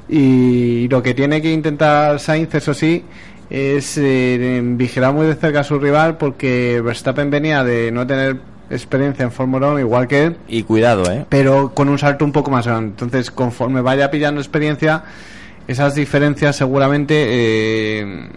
Y 0.08 0.88
lo 0.88 1.04
que 1.04 1.14
tiene 1.14 1.42
que 1.42 1.52
intentar 1.52 2.20
Sainz, 2.20 2.54
eso 2.56 2.74
sí, 2.74 3.04
es 3.50 3.98
eh, 3.98 4.62
vigilar 4.64 5.14
muy 5.14 5.28
de 5.28 5.36
cerca 5.36 5.60
a 5.60 5.64
su 5.64 5.78
rival 5.80 6.18
porque 6.18 6.82
Verstappen 6.84 7.30
venía 7.30 7.64
de 7.64 7.92
no 7.92 8.08
tener 8.08 8.38
experiencia 8.70 9.24
en 9.24 9.32
Fórmula 9.32 9.68
1 9.68 9.80
igual 9.80 10.08
que 10.08 10.24
él, 10.26 10.38
Y 10.48 10.64
cuidado, 10.64 11.12
¿eh? 11.12 11.26
pero 11.30 11.72
con 11.74 11.90
un 11.90 12.00
salto 12.00 12.26
un 12.26 12.32
poco 12.32 12.50
más 12.50 12.66
grande. 12.66 12.90
Entonces, 12.90 13.30
conforme 13.30 13.82
vaya 13.82 14.10
pillando 14.10 14.42
experiencia, 14.42 15.04
esas 15.68 15.96
diferencias 15.96 16.56
seguramente 16.56 17.16
eh, 17.18 18.30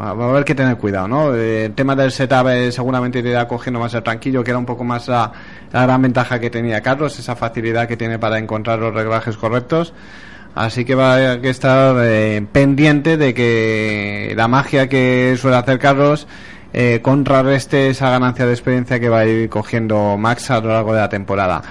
va 0.00 0.08
a 0.08 0.30
haber 0.30 0.44
que 0.44 0.54
tener 0.54 0.76
cuidado, 0.76 1.08
¿no? 1.08 1.34
Eh, 1.34 1.66
el 1.66 1.74
tema 1.74 1.96
del 1.96 2.10
setup 2.10 2.48
eh, 2.48 2.72
seguramente 2.72 3.22
le 3.22 3.30
irá 3.30 3.48
cogiendo 3.48 3.80
más 3.80 3.94
el 3.94 4.02
tranquillo, 4.02 4.44
que 4.44 4.50
era 4.50 4.58
un 4.58 4.66
poco 4.66 4.84
más 4.84 5.08
la, 5.08 5.32
la 5.72 5.82
gran 5.82 6.02
ventaja 6.02 6.38
que 6.38 6.50
tenía 6.50 6.80
Carlos, 6.80 7.18
esa 7.18 7.36
facilidad 7.36 7.88
que 7.88 7.96
tiene 7.96 8.18
para 8.18 8.38
encontrar 8.38 8.78
los 8.78 8.94
reglajes 8.94 9.36
correctos. 9.36 9.92
Así 10.54 10.84
que 10.84 10.94
va 10.94 11.32
a 11.32 11.40
que 11.40 11.50
estar 11.50 11.96
eh, 11.98 12.46
pendiente 12.52 13.16
de 13.16 13.34
que 13.34 14.34
la 14.36 14.46
magia 14.46 14.88
que 14.88 15.36
suele 15.36 15.56
hacer 15.56 15.80
Carlos 15.80 16.28
eh, 16.72 17.00
contrarreste 17.02 17.88
esa 17.88 18.10
ganancia 18.10 18.46
de 18.46 18.52
experiencia 18.52 19.00
que 19.00 19.08
va 19.08 19.20
a 19.20 19.26
ir 19.26 19.48
cogiendo 19.48 20.16
Max 20.16 20.50
a 20.52 20.60
lo 20.60 20.68
largo 20.68 20.94
de 20.94 21.00
la 21.00 21.08
temporada. 21.08 21.62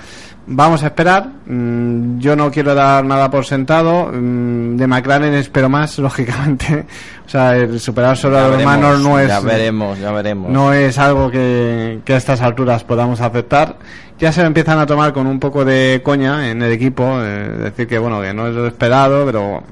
Vamos 0.46 0.84
a 0.84 0.88
esperar. 0.88 1.28
Mm, 1.46 2.20
yo 2.20 2.36
no 2.36 2.52
quiero 2.52 2.76
dar 2.76 3.06
nada 3.06 3.32
por 3.32 3.46
sentado. 3.46 4.12
Mm, 4.14 4.76
de 4.76 4.88
McLaren 4.88 5.34
espero 5.36 5.70
más, 5.70 5.98
lógicamente. 6.00 6.86
O 7.26 7.30
sea, 7.30 7.56
el 7.56 7.80
superar 7.80 8.18
solo 8.18 8.38
a 8.38 8.42
los 8.42 8.52
veremos, 8.52 8.74
hermanos 8.74 9.00
no 9.02 9.20
es 9.20 9.28
ya 9.30 9.40
veremos, 9.40 10.00
ya 10.00 10.12
veremos. 10.12 10.52
no 10.52 10.74
es 10.74 10.98
algo 11.00 11.32
que, 11.32 12.00
que 12.04 12.14
a 12.14 12.18
estas 12.18 12.42
alturas 12.42 12.84
podamos 12.84 13.22
aceptar. 13.22 13.78
Ya 14.20 14.32
se 14.32 14.42
lo 14.42 14.48
empiezan 14.48 14.80
a 14.80 14.86
tomar 14.86 15.14
con 15.14 15.28
un 15.28 15.40
poco 15.40 15.64
de 15.66 16.02
coña 16.04 16.50
en 16.50 16.62
el 16.62 16.72
equipo, 16.74 17.04
eh, 17.22 17.50
decir 17.64 17.88
que 17.88 17.98
bueno, 17.98 18.22
que 18.22 18.34
no 18.34 18.48
es 18.48 18.54
lo 18.54 18.68
esperado, 18.68 19.26
pero 19.26 19.64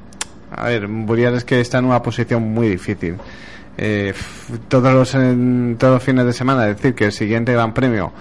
a 0.55 0.65
ver, 0.65 0.87
Burial 0.87 1.35
es 1.35 1.43
que 1.45 1.59
está 1.61 1.77
en 1.79 1.85
una 1.85 2.01
posición 2.01 2.43
muy 2.53 2.67
difícil. 2.69 3.15
Eh, 3.77 4.13
todos 4.67 4.93
los 4.93 5.13
en- 5.15 5.75
todos 5.79 5.93
los 5.95 6.03
fines 6.03 6.25
de 6.25 6.33
semana 6.33 6.63
decir 6.65 6.93
que 6.95 7.05
el 7.05 7.11
siguiente 7.11 7.53
Gran 7.53 7.73
Premio 7.73 8.11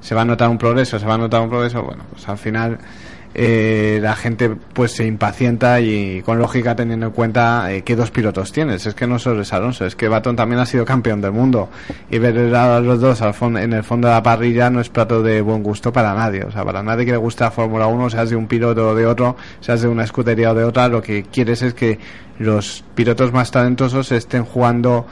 se 0.00 0.14
va 0.14 0.22
a 0.22 0.24
notar 0.24 0.48
un 0.48 0.58
progreso, 0.58 0.98
se 0.98 1.06
va 1.06 1.14
a 1.14 1.18
notar 1.18 1.40
un 1.40 1.48
progreso, 1.48 1.82
bueno, 1.82 2.04
pues 2.12 2.28
al 2.28 2.38
final 2.38 2.78
eh, 3.34 3.98
la 4.02 4.16
gente 4.16 4.48
pues 4.48 4.92
se 4.92 5.06
impacienta 5.06 5.80
y 5.80 6.22
con 6.22 6.38
lógica 6.38 6.74
teniendo 6.74 7.06
en 7.06 7.12
cuenta 7.12 7.72
eh, 7.72 7.82
qué 7.82 7.94
dos 7.94 8.10
pilotos 8.10 8.52
tienes. 8.52 8.86
Es 8.86 8.94
que 8.94 9.06
no 9.06 9.18
solo 9.18 9.42
es 9.42 9.52
Alonso, 9.52 9.84
es 9.84 9.94
que 9.94 10.08
Baton 10.08 10.34
también 10.34 10.60
ha 10.60 10.66
sido 10.66 10.84
campeón 10.84 11.20
del 11.20 11.32
mundo 11.32 11.68
y 12.10 12.18
ver 12.18 12.54
a 12.54 12.80
los 12.80 13.00
dos 13.00 13.20
al 13.22 13.34
en 13.58 13.72
el 13.72 13.84
fondo 13.84 14.08
de 14.08 14.14
la 14.14 14.22
parrilla 14.22 14.70
no 14.70 14.80
es 14.80 14.88
plato 14.88 15.22
de 15.22 15.40
buen 15.40 15.62
gusto 15.62 15.92
para 15.92 16.14
nadie. 16.14 16.42
O 16.44 16.50
sea, 16.50 16.64
para 16.64 16.82
nadie 16.82 17.04
que 17.04 17.12
le 17.12 17.18
gusta 17.18 17.44
la 17.44 17.50
Fórmula 17.50 17.86
1, 17.86 18.10
seas 18.10 18.30
de 18.30 18.36
un 18.36 18.46
piloto 18.46 18.88
o 18.88 18.94
de 18.94 19.06
otro, 19.06 19.36
seas 19.60 19.82
de 19.82 19.88
una 19.88 20.04
escudería 20.04 20.52
o 20.52 20.54
de 20.54 20.64
otra, 20.64 20.88
lo 20.88 21.02
que 21.02 21.24
quieres 21.24 21.62
es 21.62 21.74
que 21.74 21.98
los 22.38 22.84
pilotos 22.94 23.32
más 23.32 23.50
talentosos 23.50 24.10
estén 24.10 24.44
jugando 24.44 25.06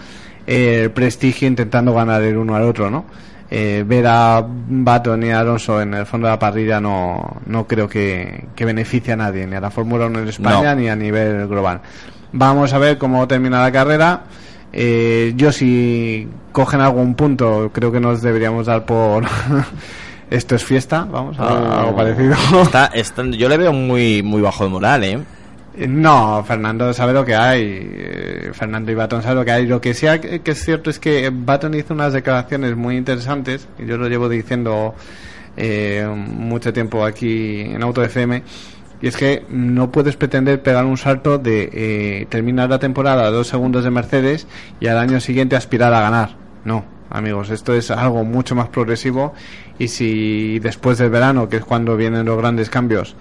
eh, 0.46 0.80
el 0.84 0.90
prestigio 0.90 1.46
intentando 1.48 1.92
ganar 1.92 2.22
el 2.22 2.36
uno 2.36 2.56
al 2.56 2.62
otro, 2.62 2.90
¿no? 2.90 3.04
Eh, 3.50 3.84
ver 3.86 4.04
a 4.08 4.44
Baton 4.44 5.22
y 5.22 5.30
a 5.30 5.38
Alonso 5.40 5.80
en 5.80 5.94
el 5.94 6.04
fondo 6.06 6.26
de 6.26 6.32
la 6.32 6.38
parrilla 6.38 6.80
no, 6.80 7.36
no 7.46 7.64
creo 7.66 7.88
que, 7.88 8.46
que 8.56 8.64
beneficie 8.64 9.12
a 9.12 9.16
nadie, 9.16 9.46
ni 9.46 9.54
a 9.54 9.60
la 9.60 9.70
Fórmula 9.70 10.06
1 10.06 10.18
en 10.18 10.28
España 10.28 10.74
No. 10.74 10.80
ni 10.80 10.88
a 10.88 10.96
nivel 10.96 11.46
global. 11.46 11.80
Vamos 12.32 12.72
a 12.72 12.78
ver 12.78 12.98
cómo 12.98 13.28
termina 13.28 13.62
la 13.62 13.70
carrera. 13.70 14.24
Eh, 14.72 15.32
yo 15.36 15.52
si 15.52 16.28
cogen 16.50 16.80
algún 16.80 17.14
punto, 17.14 17.70
creo 17.72 17.92
que 17.92 18.00
nos 18.00 18.20
deberíamos 18.20 18.66
dar 18.66 18.84
por... 18.84 19.24
Esto 20.28 20.56
es 20.56 20.64
fiesta, 20.64 21.06
vamos, 21.08 21.38
a- 21.38 21.82
algo 21.82 21.94
parecido. 21.94 22.34
Está, 22.62 22.86
está- 22.86 23.22
yo 23.26 23.48
le 23.48 23.56
veo 23.58 23.72
muy, 23.72 24.24
muy 24.24 24.42
bajo 24.42 24.64
de 24.64 24.70
moral, 24.70 25.04
¿eh? 25.04 25.20
No, 25.76 26.42
Fernando 26.44 26.92
sabe 26.94 27.12
lo 27.12 27.24
que 27.24 27.34
hay. 27.34 27.62
eh, 27.92 28.50
Fernando 28.54 28.90
y 28.90 28.94
Baton 28.94 29.22
sabe 29.22 29.34
lo 29.34 29.44
que 29.44 29.52
hay. 29.52 29.66
Lo 29.66 29.80
que 29.80 29.92
sí 29.92 30.06
que 30.42 30.50
es 30.50 30.64
cierto 30.64 30.88
es 30.88 30.98
que 30.98 31.30
Baton 31.32 31.74
hizo 31.74 31.92
unas 31.92 32.12
declaraciones 32.14 32.76
muy 32.76 32.96
interesantes, 32.96 33.68
yo 33.78 33.98
lo 33.98 34.08
llevo 34.08 34.28
diciendo 34.28 34.94
eh, 35.56 36.06
mucho 36.16 36.72
tiempo 36.72 37.04
aquí 37.04 37.60
en 37.60 37.82
Auto 37.82 38.02
FM, 38.02 38.42
y 39.02 39.06
es 39.06 39.16
que 39.18 39.44
no 39.50 39.92
puedes 39.92 40.16
pretender 40.16 40.62
pegar 40.62 40.86
un 40.86 40.96
salto 40.96 41.36
de 41.36 41.68
eh, 41.72 42.26
terminar 42.30 42.70
la 42.70 42.78
temporada 42.78 43.26
a 43.26 43.30
dos 43.30 43.48
segundos 43.48 43.84
de 43.84 43.90
Mercedes 43.90 44.46
y 44.80 44.86
al 44.86 44.96
año 44.96 45.20
siguiente 45.20 45.56
aspirar 45.56 45.92
a 45.92 46.00
ganar. 46.00 46.36
No, 46.64 46.86
amigos, 47.10 47.50
esto 47.50 47.74
es 47.74 47.90
algo 47.90 48.24
mucho 48.24 48.54
más 48.54 48.68
progresivo 48.68 49.34
y 49.78 49.88
si 49.88 50.58
después 50.60 50.96
del 50.96 51.10
verano, 51.10 51.50
que 51.50 51.58
es 51.58 51.64
cuando 51.64 51.98
vienen 51.98 52.24
los 52.24 52.38
grandes 52.38 52.70
cambios, 52.70 53.14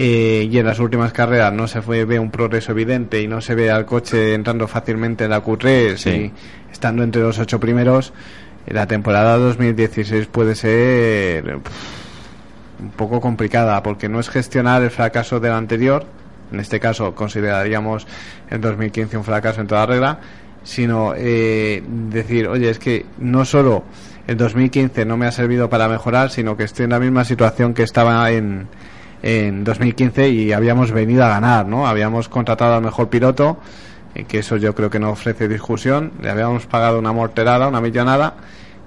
eh, 0.00 0.48
y 0.48 0.56
en 0.58 0.64
las 0.64 0.78
últimas 0.78 1.12
carreras 1.12 1.52
no 1.52 1.66
se 1.66 1.82
fue, 1.82 2.04
ve 2.04 2.20
un 2.20 2.30
progreso 2.30 2.70
evidente 2.70 3.20
y 3.20 3.26
no 3.26 3.40
se 3.40 3.56
ve 3.56 3.68
al 3.68 3.84
coche 3.84 4.32
entrando 4.32 4.68
fácilmente 4.68 5.24
en 5.24 5.30
la 5.30 5.42
Q3 5.42 5.96
Sí. 5.96 6.10
y 6.10 6.32
estando 6.70 7.02
entre 7.02 7.20
los 7.20 7.36
ocho 7.40 7.58
primeros, 7.58 8.12
eh, 8.68 8.74
la 8.74 8.86
temporada 8.86 9.36
2016 9.38 10.26
puede 10.26 10.54
ser 10.54 11.58
pff, 11.58 12.80
un 12.80 12.90
poco 12.90 13.20
complicada 13.20 13.82
porque 13.82 14.08
no 14.08 14.20
es 14.20 14.28
gestionar 14.30 14.82
el 14.82 14.92
fracaso 14.92 15.40
del 15.40 15.50
anterior, 15.50 16.06
en 16.52 16.60
este 16.60 16.78
caso 16.78 17.16
consideraríamos 17.16 18.06
el 18.50 18.60
2015 18.60 19.16
un 19.16 19.24
fracaso 19.24 19.62
en 19.62 19.66
toda 19.66 19.84
regla, 19.84 20.20
sino 20.62 21.12
eh, 21.16 21.82
decir, 22.08 22.46
oye, 22.46 22.70
es 22.70 22.78
que 22.78 23.04
no 23.18 23.44
solo 23.44 23.82
el 24.28 24.36
2015 24.36 25.04
no 25.04 25.16
me 25.16 25.26
ha 25.26 25.32
servido 25.32 25.68
para 25.68 25.88
mejorar, 25.88 26.30
sino 26.30 26.56
que 26.56 26.62
estoy 26.62 26.84
en 26.84 26.90
la 26.90 27.00
misma 27.00 27.24
situación 27.24 27.74
que 27.74 27.82
estaba 27.82 28.30
en, 28.30 28.68
en 29.22 29.64
2015 29.64 30.28
y 30.28 30.52
habíamos 30.52 30.92
venido 30.92 31.24
a 31.24 31.28
ganar, 31.28 31.66
¿no? 31.66 31.86
Habíamos 31.86 32.28
contratado 32.28 32.74
al 32.74 32.82
mejor 32.82 33.08
piloto, 33.08 33.58
eh, 34.14 34.24
que 34.24 34.38
eso 34.38 34.56
yo 34.56 34.74
creo 34.74 34.90
que 34.90 34.98
no 34.98 35.10
ofrece 35.10 35.48
discusión, 35.48 36.12
le 36.22 36.30
habíamos 36.30 36.66
pagado 36.66 36.98
una 36.98 37.12
morterada, 37.12 37.68
una 37.68 37.80
millonada 37.80 38.34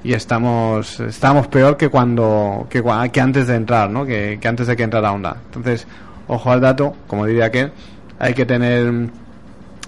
y 0.04 0.14
estamos 0.14 1.00
estamos 1.00 1.48
peor 1.48 1.78
que 1.78 1.90
cuando 1.90 2.68
que, 2.70 2.82
antes 3.22 3.48
de 3.48 3.56
entrar, 3.56 3.90
¿no? 3.90 4.06
Que, 4.06 4.40
que 4.42 4.48
antes 4.48 4.68
de 4.68 4.76
que 4.76 4.84
entrara 4.84 5.12
Honda. 5.12 5.38
Entonces, 5.46 5.88
ojo 6.28 6.52
al 6.52 6.62
dato, 6.62 6.96
como 7.08 7.26
diría 7.26 7.46
aquel, 7.46 7.72
hay 8.20 8.34
que 8.34 8.46
tener 8.46 9.10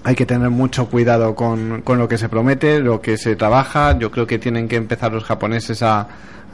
hay 0.04 0.14
que 0.14 0.26
tener 0.26 0.50
mucho 0.50 0.86
cuidado 0.90 1.34
con, 1.34 1.80
con 1.80 1.98
lo 1.98 2.06
que 2.06 2.18
se 2.18 2.28
promete, 2.28 2.78
lo 2.80 3.00
que 3.00 3.16
se 3.16 3.36
trabaja. 3.36 3.98
Yo 3.98 4.10
creo 4.10 4.26
que 4.26 4.38
tienen 4.38 4.68
que 4.68 4.76
empezar 4.76 5.10
los 5.12 5.24
japoneses 5.24 5.82
a, 5.82 6.06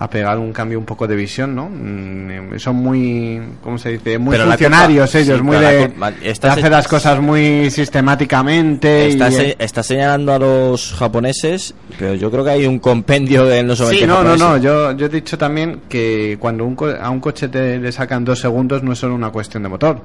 a 0.03 0.09
pegar 0.09 0.39
un 0.39 0.51
cambio 0.51 0.79
un 0.79 0.87
poco 0.87 1.07
de 1.07 1.15
visión, 1.15 1.55
¿no? 1.55 1.69
Mm, 1.69 2.59
Son 2.59 2.75
muy, 2.75 3.39
¿cómo 3.63 3.77
se 3.77 3.91
dice? 3.91 4.19
Muy 4.19 4.33
Pero 4.33 4.47
funcionarios 4.49 5.11
culpa- 5.11 5.19
ellos, 5.21 5.37
sí, 5.39 5.43
muy 5.45 5.57
pero 5.59 5.63
la 6.01 6.11
de, 6.11 6.13
de 6.23 6.31
estás- 6.31 6.57
hacer 6.57 6.71
las 6.73 6.89
cosas 6.89 7.21
muy 7.21 7.71
sistemáticamente. 7.71 9.09
y, 9.09 9.13
Está, 9.13 9.29
eh, 9.29 9.33
se- 9.33 9.57
está 9.59 9.83
señalando 9.83 10.33
a 10.33 10.39
los 10.39 10.95
japoneses, 10.95 11.75
pero 11.99 12.15
yo 12.15 12.31
creo 12.31 12.45
que 12.45 12.51
hay 12.51 12.67
un 12.67 12.79
compendio 12.79 13.51
en 13.53 13.69
los 13.69 13.79
Sí, 13.79 14.05
no, 14.07 14.23
no, 14.23 14.37
no. 14.37 14.57
Yo, 14.57 14.93
yo 14.93 15.07
he 15.07 15.09
dicho 15.11 15.37
también 15.37 15.83
que 15.89 16.37
cuando 16.41 16.65
un 16.65 16.75
co- 16.75 16.89
a 17.01 17.11
un 17.11 17.21
coche 17.21 17.49
te, 17.49 17.79
le 17.79 17.93
sacan 17.93 18.25
dos 18.25 18.39
segundos 18.41 18.83
no 18.83 18.93
es 18.93 18.99
solo 18.99 19.15
una 19.15 19.31
cuestión 19.31 19.63
de 19.63 19.69
motor. 19.69 20.01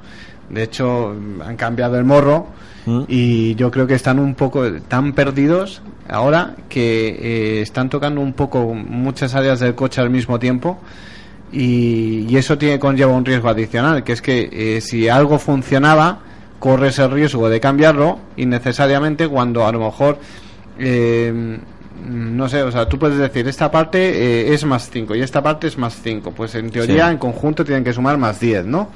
De 0.49 0.63
hecho, 0.63 1.15
han 1.43 1.55
cambiado 1.55 1.97
el 1.97 2.03
morro 2.03 2.47
¿Mm? 2.85 3.03
y 3.07 3.55
yo 3.55 3.71
creo 3.71 3.87
que 3.87 3.95
están 3.95 4.19
un 4.19 4.35
poco 4.35 4.63
tan 4.87 5.13
perdidos 5.13 5.81
ahora 6.07 6.55
que 6.69 7.07
eh, 7.09 7.61
están 7.61 7.89
tocando 7.89 8.21
un 8.21 8.33
poco 8.33 8.73
muchas 8.73 9.35
áreas 9.35 9.59
del 9.59 9.75
coche 9.75 10.01
al 10.01 10.09
mismo 10.09 10.39
tiempo 10.39 10.79
y, 11.51 12.25
y 12.29 12.37
eso 12.37 12.57
tiene 12.57 12.79
conlleva 12.79 13.13
un 13.13 13.25
riesgo 13.25 13.49
adicional, 13.49 14.03
que 14.03 14.13
es 14.13 14.21
que 14.21 14.49
eh, 14.51 14.81
si 14.81 15.07
algo 15.09 15.39
funcionaba 15.39 16.19
corres 16.59 16.99
el 16.99 17.11
riesgo 17.11 17.49
de 17.49 17.59
cambiarlo 17.59 18.19
innecesariamente 18.37 19.27
cuando 19.27 19.65
a 19.65 19.71
lo 19.71 19.79
mejor 19.79 20.17
eh, 20.79 21.57
no 22.07 22.49
sé, 22.49 22.61
o 22.61 22.71
sea, 22.71 22.87
tú 22.87 22.99
puedes 22.99 23.17
decir 23.17 23.47
esta 23.47 23.71
parte 23.71 23.99
eh, 24.49 24.53
es 24.53 24.63
más 24.65 24.89
5 24.91 25.15
y 25.15 25.21
esta 25.21 25.41
parte 25.41 25.67
es 25.67 25.77
más 25.77 25.97
5, 26.03 26.31
pues 26.31 26.53
en 26.55 26.69
teoría 26.69 27.05
Sí. 27.07 27.11
en 27.13 27.17
conjunto 27.17 27.63
tienen 27.63 27.83
que 27.83 27.93
sumar 27.93 28.17
más 28.17 28.39
10, 28.39 28.65
¿no? 28.65 28.89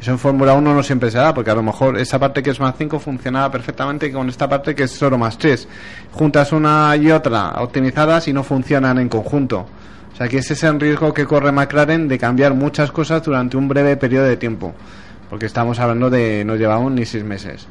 Eso 0.00 0.10
en 0.10 0.18
Fórmula 0.18 0.52
1 0.54 0.74
no 0.74 0.82
siempre 0.82 1.10
se 1.10 1.18
da, 1.18 1.32
porque 1.32 1.50
a 1.50 1.54
lo 1.54 1.62
mejor 1.62 1.98
esa 1.98 2.18
parte 2.18 2.42
que 2.42 2.50
es 2.50 2.60
más 2.60 2.74
5 2.76 2.98
funcionaba 2.98 3.50
perfectamente 3.50 4.12
con 4.12 4.28
esta 4.28 4.48
parte 4.48 4.74
que 4.74 4.84
es 4.84 4.90
solo 4.90 5.16
más 5.16 5.38
3. 5.38 5.66
Juntas 6.12 6.52
una 6.52 6.94
y 6.96 7.10
otra 7.10 7.54
optimizadas 7.62 8.28
y 8.28 8.32
no 8.32 8.42
funcionan 8.42 8.98
en 8.98 9.08
conjunto. 9.08 9.66
O 10.12 10.16
sea 10.16 10.28
que 10.28 10.38
ese 10.38 10.54
es 10.54 10.62
el 10.64 10.80
riesgo 10.80 11.12
que 11.12 11.26
corre 11.26 11.52
McLaren 11.52 12.08
de 12.08 12.18
cambiar 12.18 12.54
muchas 12.54 12.90
cosas 12.90 13.22
durante 13.22 13.56
un 13.56 13.68
breve 13.68 13.96
periodo 13.96 14.26
de 14.26 14.36
tiempo. 14.36 14.74
Porque 15.28 15.46
estamos 15.46 15.78
hablando 15.78 16.08
de 16.08 16.44
no 16.44 16.56
llevamos 16.56 16.92
ni 16.92 17.04
seis 17.04 17.24
meses. 17.24 17.66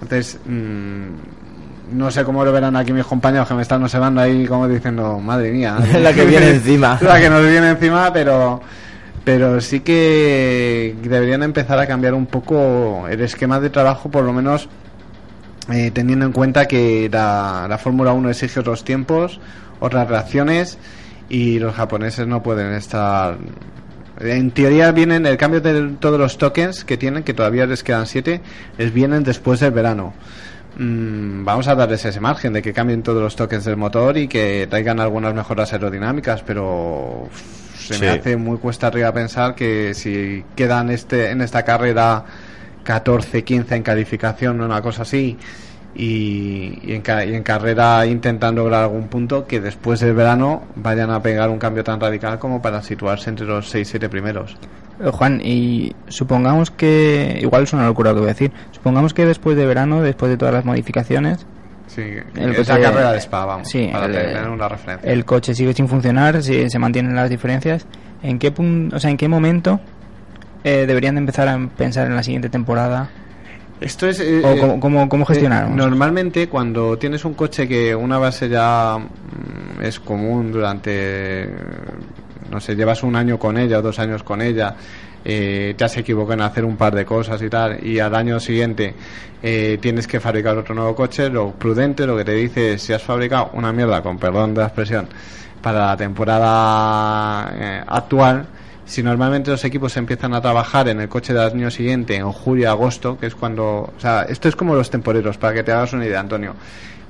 Entonces, 0.00 0.38
mm, 0.44 1.96
no 1.96 2.10
sé 2.10 2.24
cómo 2.24 2.44
lo 2.44 2.52
verán 2.52 2.76
aquí 2.76 2.92
mis 2.92 3.04
compañeros 3.04 3.46
que 3.46 3.54
me 3.54 3.62
están 3.62 3.82
observando 3.82 4.20
ahí 4.20 4.46
como 4.46 4.66
diciendo, 4.66 5.18
madre 5.20 5.52
mía. 5.52 5.78
La 6.02 6.12
que 6.12 6.24
viene 6.24 6.50
encima. 6.50 6.98
La 7.02 7.20
que 7.20 7.30
nos 7.30 7.42
viene 7.42 7.70
encima, 7.70 8.12
pero 8.12 8.60
pero 9.24 9.60
sí 9.60 9.80
que 9.80 10.94
deberían 11.02 11.42
empezar 11.42 11.78
a 11.78 11.86
cambiar 11.86 12.14
un 12.14 12.26
poco 12.26 13.08
el 13.08 13.20
esquema 13.22 13.58
de 13.58 13.70
trabajo, 13.70 14.10
por 14.10 14.24
lo 14.24 14.32
menos 14.32 14.68
eh, 15.72 15.90
teniendo 15.92 16.26
en 16.26 16.32
cuenta 16.32 16.66
que 16.66 17.08
la, 17.10 17.66
la 17.68 17.78
Fórmula 17.78 18.12
1 18.12 18.30
exige 18.30 18.60
otros 18.60 18.84
tiempos, 18.84 19.40
otras 19.80 20.08
reacciones 20.08 20.78
y 21.28 21.58
los 21.58 21.74
japoneses 21.74 22.26
no 22.26 22.42
pueden 22.42 22.74
estar 22.74 23.38
En 24.20 24.50
teoría 24.50 24.92
vienen, 24.92 25.26
el 25.26 25.36
cambio 25.36 25.60
de 25.60 25.94
todos 25.98 26.18
los 26.18 26.38
tokens 26.38 26.84
que 26.84 26.96
tienen, 26.96 27.24
que 27.24 27.34
todavía 27.34 27.66
les 27.66 27.82
quedan 27.82 28.06
siete, 28.06 28.42
les 28.78 28.92
vienen 28.92 29.24
después 29.24 29.60
del 29.60 29.72
verano. 29.72 30.12
Mm, 30.76 31.44
vamos 31.44 31.68
a 31.68 31.74
darles 31.74 32.04
ese 32.04 32.20
margen 32.20 32.52
de 32.52 32.62
que 32.62 32.72
cambien 32.72 33.02
todos 33.02 33.22
los 33.22 33.36
tokens 33.36 33.64
del 33.64 33.76
motor 33.76 34.16
y 34.18 34.28
que 34.28 34.66
traigan 34.68 35.00
algunas 35.00 35.34
mejoras 35.34 35.72
aerodinámicas, 35.72 36.42
pero 36.42 37.28
se 37.86 37.98
me 37.98 38.06
hace 38.20 38.36
muy 38.36 38.58
cuesta 38.58 38.86
arriba 38.88 39.12
pensar 39.12 39.54
que 39.54 39.94
si 39.94 40.44
quedan 40.56 40.90
este, 40.90 41.30
en 41.30 41.40
esta 41.40 41.62
carrera 41.64 42.24
14, 42.84 43.44
15 43.44 43.74
en 43.76 43.82
calificación, 43.82 44.60
una 44.60 44.82
cosa 44.82 45.02
así, 45.02 45.36
y, 45.96 46.78
y 46.82 46.92
en, 46.94 47.02
ca- 47.02 47.24
y 47.24 47.34
en 47.34 47.42
carrera 47.42 48.04
intentan 48.06 48.54
lograr 48.56 48.82
algún 48.82 49.08
punto, 49.08 49.46
que 49.46 49.60
después 49.60 50.00
del 50.00 50.14
verano 50.14 50.64
vayan 50.76 51.10
a 51.10 51.22
pegar 51.22 51.50
un 51.50 51.58
cambio 51.58 51.84
tan 51.84 52.00
radical 52.00 52.38
como 52.38 52.60
para 52.60 52.82
situarse 52.82 53.30
entre 53.30 53.46
los 53.46 53.72
6-7 53.74 54.08
primeros. 54.08 54.56
Eh, 55.00 55.10
Juan, 55.12 55.40
y 55.42 55.94
supongamos 56.08 56.70
que, 56.70 57.38
igual 57.40 57.62
es 57.62 57.72
una 57.72 57.86
locura 57.86 58.10
lo 58.10 58.16
que 58.16 58.20
voy 58.20 58.30
a 58.30 58.32
decir, 58.34 58.52
supongamos 58.72 59.14
que 59.14 59.24
después 59.24 59.56
de 59.56 59.66
verano, 59.66 60.02
después 60.02 60.30
de 60.30 60.36
todas 60.36 60.52
las 60.54 60.64
modificaciones, 60.64 61.46
Sí, 61.94 62.02
El 62.34 62.50
esa 62.50 62.74
coche- 62.74 62.82
carrera 62.82 63.12
de 63.12 63.18
Spa, 63.20 63.44
vamos, 63.44 63.68
sí, 63.68 63.88
para 63.92 64.06
el- 64.06 64.12
tener 64.12 64.48
una 64.48 64.68
referencia. 64.68 65.10
el 65.12 65.24
coche 65.24 65.54
sigue 65.54 65.72
sin 65.74 65.86
funcionar, 65.88 66.42
si 66.42 66.68
se 66.68 66.78
mantienen 66.78 67.14
las 67.14 67.30
diferencias, 67.30 67.86
¿en 68.22 68.38
qué 68.38 68.50
punto, 68.50 68.96
o 68.96 68.98
sea, 69.00 69.10
en 69.10 69.16
qué 69.16 69.28
momento 69.28 69.80
eh, 70.64 70.84
deberían 70.86 71.14
de 71.16 71.20
empezar 71.20 71.46
a 71.48 71.58
pensar 71.76 72.06
en 72.06 72.16
la 72.16 72.22
siguiente 72.22 72.48
temporada? 72.48 73.10
Esto 73.80 74.06
es. 74.08 74.18
eh, 74.20 74.40
¿O 74.42 74.56
cómo- 74.58 74.80
cómo- 74.80 75.08
cómo 75.08 75.24
gestionar? 75.26 75.66
eh, 75.66 75.70
normalmente, 75.74 76.48
cuando 76.48 76.96
tienes 76.96 77.24
un 77.24 77.34
coche 77.34 77.68
que 77.68 77.94
una 77.94 78.18
base 78.18 78.48
ya 78.48 78.96
mm, 78.98 79.82
es 79.82 80.00
común 80.00 80.50
durante. 80.52 81.48
No 82.50 82.60
sé, 82.60 82.74
llevas 82.76 83.02
un 83.02 83.16
año 83.16 83.38
con 83.38 83.58
ella 83.58 83.78
o 83.78 83.82
dos 83.82 83.98
años 83.98 84.22
con 84.22 84.40
ella, 84.40 84.74
eh, 85.24 85.74
te 85.76 85.84
has 85.84 85.96
equivocado 85.96 86.34
en 86.34 86.40
hacer 86.42 86.64
un 86.64 86.76
par 86.76 86.94
de 86.94 87.04
cosas 87.04 87.40
y 87.42 87.48
tal, 87.48 87.84
y 87.84 87.98
al 87.98 88.14
año 88.14 88.38
siguiente 88.40 88.94
eh, 89.42 89.78
tienes 89.80 90.06
que 90.06 90.20
fabricar 90.20 90.56
otro 90.56 90.74
nuevo 90.74 90.94
coche, 90.94 91.28
lo 91.30 91.52
prudente, 91.52 92.06
lo 92.06 92.16
que 92.16 92.24
te 92.24 92.32
dice 92.32 92.74
es: 92.74 92.82
si 92.82 92.92
has 92.92 93.02
fabricado 93.02 93.50
una 93.54 93.72
mierda, 93.72 94.02
con 94.02 94.18
perdón 94.18 94.54
de 94.54 94.60
la 94.60 94.66
expresión, 94.66 95.08
para 95.62 95.86
la 95.86 95.96
temporada 95.96 97.52
eh, 97.54 97.82
actual, 97.86 98.46
si 98.84 99.02
normalmente 99.02 99.50
los 99.50 99.64
equipos 99.64 99.96
empiezan 99.96 100.34
a 100.34 100.40
trabajar 100.40 100.88
en 100.88 101.00
el 101.00 101.08
coche 101.08 101.32
del 101.32 101.42
año 101.42 101.70
siguiente, 101.70 102.16
en 102.16 102.30
julio, 102.30 102.70
agosto, 102.70 103.18
que 103.18 103.26
es 103.26 103.34
cuando... 103.34 103.64
O 103.96 104.00
sea, 104.00 104.26
esto 104.28 104.46
es 104.48 104.56
como 104.56 104.74
los 104.74 104.90
temporeros, 104.90 105.38
para 105.38 105.54
que 105.54 105.62
te 105.62 105.72
hagas 105.72 105.94
una 105.94 106.04
idea, 106.04 106.20
Antonio. 106.20 106.54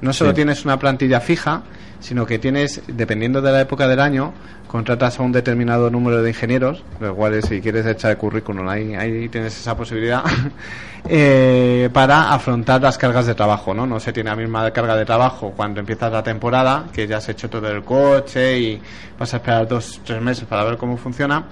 No 0.01 0.13
solo 0.13 0.31
Sí. 0.31 0.37
tienes 0.37 0.65
una 0.65 0.79
plantilla 0.79 1.21
fija, 1.21 1.63
sino 1.99 2.27
que 2.27 2.39
tienes, 2.39 2.83
dependiendo 2.87 3.43
de 3.43 3.51
la 3.51 3.61
época 3.61 3.89
del 3.89 3.99
año, 3.99 4.33
contratas 4.75 5.21
a 5.21 5.23
un 5.23 5.31
determinado 5.31 5.89
número 5.89 6.21
de 6.21 6.31
ingenieros, 6.31 6.83
los 6.99 7.15
cuales 7.15 7.45
si 7.45 7.61
quieres 7.61 7.87
echar 7.87 8.11
el 8.11 8.17
currículum, 8.17 8.69
ahí, 8.69 8.93
ahí 8.97 9.29
tienes 9.29 9.57
esa 9.57 9.77
posibilidad, 9.77 10.25
eh, 11.09 11.89
para 11.93 12.35
afrontar 12.35 12.83
las 12.83 12.99
cargas 12.99 13.25
de 13.27 13.37
trabajo, 13.37 13.73
¿no? 13.73 13.87
No 13.87 14.01
se 14.01 14.13
tiene 14.13 14.31
la 14.31 14.35
misma 14.35 14.69
carga 14.73 14.97
de 14.97 15.05
trabajo 15.05 15.53
cuando 15.57 15.79
empiezas 15.79 16.11
la 16.11 16.25
temporada, 16.25 16.87
que 16.93 17.07
ya 17.07 17.19
has 17.19 17.29
hecho 17.29 17.49
todo 17.49 17.69
el 17.69 17.85
coche 17.85 18.59
y 18.59 18.83
vas 19.17 19.33
a 19.35 19.37
esperar 19.37 19.69
dos, 19.69 20.01
tres 20.05 20.21
meses 20.21 20.45
para 20.45 20.65
ver 20.65 20.77
cómo 20.77 20.97
funciona, 20.97 21.45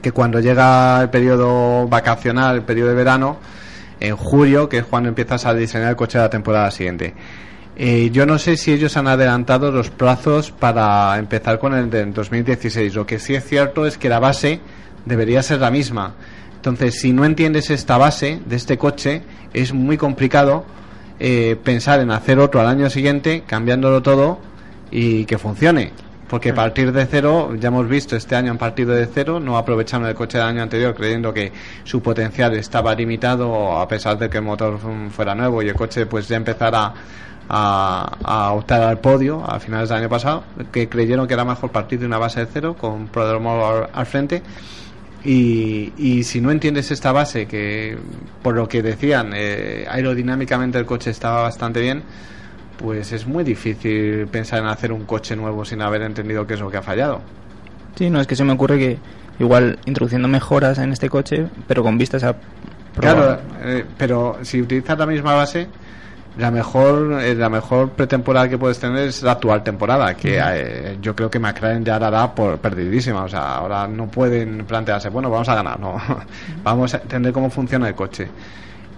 que 0.00 0.10
cuando 0.10 0.40
llega 0.40 1.02
el 1.02 1.10
periodo 1.10 1.88
vacacional, 1.88 2.56
el 2.56 2.62
periodo 2.62 2.88
de 2.88 2.94
verano, 2.94 3.36
en 4.00 4.16
julio, 4.16 4.66
que 4.66 4.78
es 4.78 4.84
cuando 4.86 5.10
empiezas 5.10 5.44
a 5.44 5.52
diseñar 5.52 5.90
el 5.90 5.96
coche 5.96 6.16
de 6.16 6.24
la 6.24 6.30
temporada 6.30 6.70
siguiente. 6.70 7.12
Eh, 7.82 8.10
yo 8.12 8.26
no 8.26 8.38
sé 8.38 8.58
si 8.58 8.72
ellos 8.74 8.98
han 8.98 9.06
adelantado 9.06 9.72
los 9.72 9.88
plazos 9.88 10.50
para 10.50 11.16
empezar 11.18 11.58
con 11.58 11.72
el 11.72 11.88
del 11.88 12.12
2016. 12.12 12.94
Lo 12.94 13.06
que 13.06 13.18
sí 13.18 13.34
es 13.34 13.42
cierto 13.46 13.86
es 13.86 13.96
que 13.96 14.10
la 14.10 14.18
base 14.18 14.60
debería 15.06 15.42
ser 15.42 15.60
la 15.60 15.70
misma. 15.70 16.12
Entonces, 16.56 17.00
si 17.00 17.14
no 17.14 17.24
entiendes 17.24 17.70
esta 17.70 17.96
base 17.96 18.38
de 18.44 18.56
este 18.56 18.76
coche, 18.76 19.22
es 19.54 19.72
muy 19.72 19.96
complicado 19.96 20.66
eh, 21.18 21.56
pensar 21.64 22.00
en 22.00 22.10
hacer 22.10 22.38
otro 22.38 22.60
al 22.60 22.66
año 22.66 22.90
siguiente, 22.90 23.44
cambiándolo 23.46 24.02
todo 24.02 24.40
y 24.90 25.24
que 25.24 25.38
funcione. 25.38 25.92
Porque 26.28 26.50
a 26.50 26.54
partir 26.54 26.92
de 26.92 27.06
cero, 27.06 27.56
ya 27.58 27.68
hemos 27.68 27.88
visto 27.88 28.14
este 28.14 28.36
año 28.36 28.50
han 28.50 28.58
partido 28.58 28.92
de 28.92 29.06
cero, 29.06 29.40
no 29.40 29.56
aprovecharon 29.56 30.06
el 30.06 30.14
coche 30.14 30.36
del 30.36 30.48
año 30.48 30.62
anterior 30.62 30.94
creyendo 30.94 31.32
que 31.32 31.50
su 31.84 32.02
potencial 32.02 32.54
estaba 32.56 32.94
limitado 32.94 33.80
a 33.80 33.88
pesar 33.88 34.18
de 34.18 34.28
que 34.28 34.36
el 34.36 34.44
motor 34.44 34.78
fuera 35.10 35.34
nuevo 35.34 35.62
y 35.62 35.68
el 35.70 35.74
coche 35.74 36.04
pues 36.04 36.28
ya 36.28 36.36
empezara 36.36 36.92
a, 37.52 38.16
a 38.22 38.52
optar 38.52 38.82
al 38.82 38.98
podio 39.00 39.44
a 39.44 39.58
finales 39.58 39.88
del 39.88 39.98
año 39.98 40.08
pasado, 40.08 40.44
que 40.70 40.88
creyeron 40.88 41.26
que 41.26 41.34
era 41.34 41.44
mejor 41.44 41.70
partir 41.72 41.98
de 41.98 42.06
una 42.06 42.16
base 42.18 42.40
de 42.40 42.46
cero 42.46 42.76
con 42.78 43.08
prodromo 43.08 43.66
al, 43.66 43.88
al 43.92 44.06
frente. 44.06 44.42
Y, 45.24 45.92
y 45.98 46.22
si 46.24 46.40
no 46.40 46.50
entiendes 46.50 46.90
esta 46.90 47.12
base, 47.12 47.46
que 47.46 47.98
por 48.42 48.54
lo 48.54 48.68
que 48.68 48.82
decían, 48.82 49.32
eh, 49.34 49.84
aerodinámicamente 49.90 50.78
el 50.78 50.86
coche 50.86 51.10
estaba 51.10 51.42
bastante 51.42 51.80
bien, 51.80 52.02
pues 52.78 53.12
es 53.12 53.26
muy 53.26 53.44
difícil 53.44 54.26
pensar 54.28 54.60
en 54.60 54.66
hacer 54.68 54.92
un 54.92 55.04
coche 55.04 55.36
nuevo 55.36 55.64
sin 55.66 55.82
haber 55.82 56.02
entendido 56.02 56.46
qué 56.46 56.54
es 56.54 56.60
lo 56.60 56.70
que 56.70 56.78
ha 56.78 56.82
fallado. 56.82 57.20
Sí, 57.96 58.08
no, 58.08 58.20
es 58.20 58.26
que 58.26 58.36
se 58.36 58.44
me 58.44 58.52
ocurre 58.52 58.78
que 58.78 58.98
igual 59.40 59.78
introduciendo 59.84 60.28
mejoras 60.28 60.78
en 60.78 60.92
este 60.92 61.10
coche, 61.10 61.46
pero 61.66 61.82
con 61.82 61.98
vistas 61.98 62.24
a... 62.24 62.36
Claro, 62.98 63.22
probar- 63.22 63.40
eh, 63.62 63.84
pero 63.98 64.38
si 64.42 64.62
utilizas 64.62 64.98
la 64.98 65.06
misma 65.06 65.34
base, 65.34 65.68
la 66.38 66.50
mejor 66.50 67.20
eh, 67.20 67.34
la 67.34 67.48
mejor 67.48 67.90
pretemporada 67.90 68.48
que 68.48 68.58
puedes 68.58 68.78
tener 68.78 69.08
es 69.08 69.22
la 69.22 69.32
actual 69.32 69.62
temporada, 69.62 70.14
que 70.14 70.40
eh, 70.42 70.98
yo 71.00 71.14
creo 71.14 71.30
que 71.30 71.38
McLaren 71.38 71.84
ya 71.84 71.98
la 71.98 72.08
hará 72.08 72.34
por 72.34 72.58
perdidísima. 72.58 73.24
O 73.24 73.28
sea, 73.28 73.56
ahora 73.56 73.86
no 73.88 74.08
pueden 74.08 74.64
plantearse, 74.64 75.08
bueno, 75.08 75.30
vamos 75.30 75.48
a 75.48 75.54
ganar, 75.54 75.78
no. 75.78 75.96
vamos 76.62 76.94
a 76.94 76.98
entender 76.98 77.32
cómo 77.32 77.50
funciona 77.50 77.88
el 77.88 77.94
coche. 77.94 78.28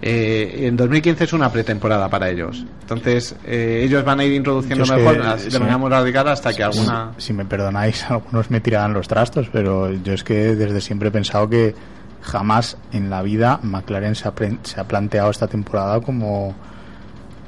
Eh, 0.05 0.67
en 0.67 0.75
2015 0.75 1.23
es 1.23 1.31
una 1.31 1.49
pretemporada 1.49 2.09
para 2.09 2.29
ellos. 2.29 2.65
Entonces, 2.81 3.37
eh, 3.45 3.83
ellos 3.85 4.03
van 4.03 4.19
a 4.19 4.25
ir 4.25 4.33
introduciendo 4.33 4.83
que, 4.83 4.91
mejor 4.91 5.39
de 5.39 5.59
manera 5.59 5.77
muy 5.77 5.89
radical 5.89 6.27
hasta 6.27 6.53
que 6.53 6.61
alguna. 6.61 7.11
Si 7.17 7.31
me 7.31 7.45
perdonáis, 7.45 8.03
algunos 8.09 8.51
me 8.51 8.59
tirarán 8.59 8.93
los 8.93 9.07
trastos, 9.07 9.47
pero 9.49 9.93
yo 9.93 10.11
es 10.11 10.25
que 10.25 10.55
desde 10.55 10.81
siempre 10.81 11.07
he 11.07 11.11
pensado 11.11 11.49
que 11.49 11.73
jamás 12.21 12.75
en 12.91 13.09
la 13.09 13.21
vida 13.21 13.61
McLaren 13.63 14.15
se 14.15 14.27
ha, 14.27 14.33
se 14.63 14.81
ha 14.81 14.83
planteado 14.83 15.31
esta 15.31 15.47
temporada 15.47 16.01
como 16.01 16.53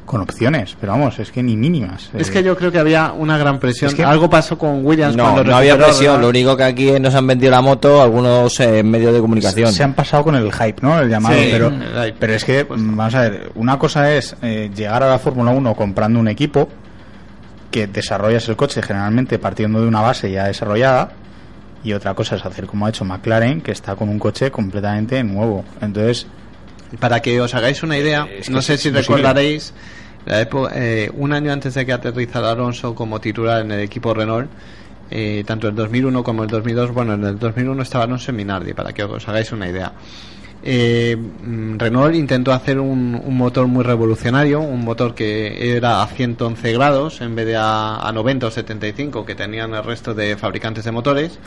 con 0.06 0.22
opciones, 0.22 0.78
pero 0.80 0.91
vamos, 0.93 1.18
es 1.20 1.32
que 1.32 1.41
ni 1.41 1.58
mínimas. 1.58 2.12
Es 2.14 2.30
Eh, 2.30 2.34
que 2.34 2.43
yo 2.43 2.56
creo 2.56 2.72
que 2.72 2.78
había 2.78 3.12
una 3.12 3.38
gran 3.39 3.60
presión. 3.60 3.89
Es 3.89 3.95
que- 3.95 4.03
Algo 4.03 4.30
pasó 4.30 4.58
con 4.58 4.86
Williams 4.86 5.16
No, 5.16 5.24
cuando 5.24 5.43
no 5.45 5.56
había 5.58 5.76
presión. 5.78 6.14
¿verdad? 6.14 6.22
Lo 6.22 6.30
único 6.30 6.56
que 6.56 6.64
aquí 6.64 6.91
nos 6.99 7.16
han 7.16 7.26
vendido 7.26 7.51
la 7.51 7.62
moto 7.62 8.01
algunos 8.01 8.60
eh, 8.60 8.84
medios 8.84 9.14
de 9.14 9.20
comunicación. 9.20 9.74
se 9.74 9.84
han 9.84 9.93
pasado 9.93 10.24
con 10.24 10.36
el 10.36 10.51
hype, 10.53 10.76
¿no? 10.82 10.99
El 10.99 11.10
llamado, 11.10 11.36
Sí, 11.36 11.47
pero, 11.51 11.68
el 11.70 11.82
hype. 12.06 12.16
pero 12.20 12.34
es 12.34 12.45
que, 12.45 12.64
mm, 12.66 12.95
vamos 12.95 13.16
a 13.16 13.22
ver, 13.22 13.51
una 13.56 13.80
cosa 13.80 14.12
es 14.14 14.36
eh, 14.43 14.70
llegar 14.76 15.01
a 15.01 15.10
la 15.10 15.18
Fórmula 15.18 15.49
1 15.51 15.74
comprando 15.74 16.20
un 16.20 16.28
equipo 16.28 16.70
que 17.72 17.88
desarrollas 17.88 18.47
el 18.47 18.56
coche 18.56 18.82
generalmente 18.82 19.39
partiendo 19.39 19.82
de 19.82 19.88
una 19.88 20.01
base 20.01 20.32
ya 20.32 20.45
desarrollada 20.45 21.10
y 21.84 21.93
otra 21.93 22.14
cosa 22.14 22.36
es 22.36 22.45
hacer 22.45 22.68
como 22.68 22.86
ha 22.86 22.89
hecho 22.89 23.03
McLaren, 23.06 23.62
que 23.62 23.72
está 23.72 23.95
con 23.95 24.10
un 24.10 24.18
coche 24.20 24.49
completamente 24.51 25.24
nuevo. 25.24 25.66
Entonces, 25.82 26.26
Para 27.00 27.22
que 27.22 27.39
os 27.41 27.54
hagáis 27.56 27.84
una 27.84 27.98
idea, 27.98 28.28
que 28.46 28.52
no 28.52 28.62
sé 28.62 28.78
si 28.78 28.89
recordaréis, 29.08 29.74
la 30.26 30.41
epo- 30.50 30.70
eh, 30.74 31.12
un 31.16 31.34
año 31.34 31.52
antes 31.52 31.74
de 31.74 31.86
que 31.86 31.93
aterrizara 31.93 32.52
Alonso 32.52 32.96
como 32.96 33.20
titular 33.22 33.62
en 33.62 33.72
el 33.72 33.80
equipo 33.82 34.14
Renault, 34.14 34.50
eh, 35.12 35.43
tanto 35.46 35.68
el 35.68 35.76
2001 35.76 36.24
como 36.24 36.43
el 36.43 36.50
2002, 36.50 36.91
bueno, 36.91 37.14
en 37.14 37.24
el 37.24 37.38
2001 37.39 37.82
estaba 37.84 38.06
Alonso 38.06 38.32
en 38.32 38.38
Minardi, 38.38 38.74
para 38.74 38.91
que 38.93 39.04
os 39.04 39.28
hagáis 39.28 39.52
una 39.52 39.68
idea. 39.70 39.93
Eh, 40.68 41.16
mm, 41.16 41.78
Renault 41.78 42.16
intentó 42.16 42.52
hacer 42.52 42.80
un, 42.80 43.22
un 43.24 43.38
motor 43.38 43.68
muy 43.68 43.84
revolucionario, 43.84 44.62
un 44.62 44.84
motor 44.84 45.14
que 45.14 45.76
era 45.78 46.02
a 46.02 46.08
111 46.08 46.74
grados 46.74 47.22
en 47.22 47.36
vez 47.36 47.46
de 47.46 47.56
a, 47.56 47.98
a 47.98 48.12
90 48.12 48.48
o 48.48 48.52
75 48.52 49.26
que 49.26 49.36
tenían 49.36 49.76
el 49.76 49.84
resto 49.84 50.16
de 50.16 50.36
fabricantes 50.38 50.84
de 50.86 50.91
motores. 50.91 51.38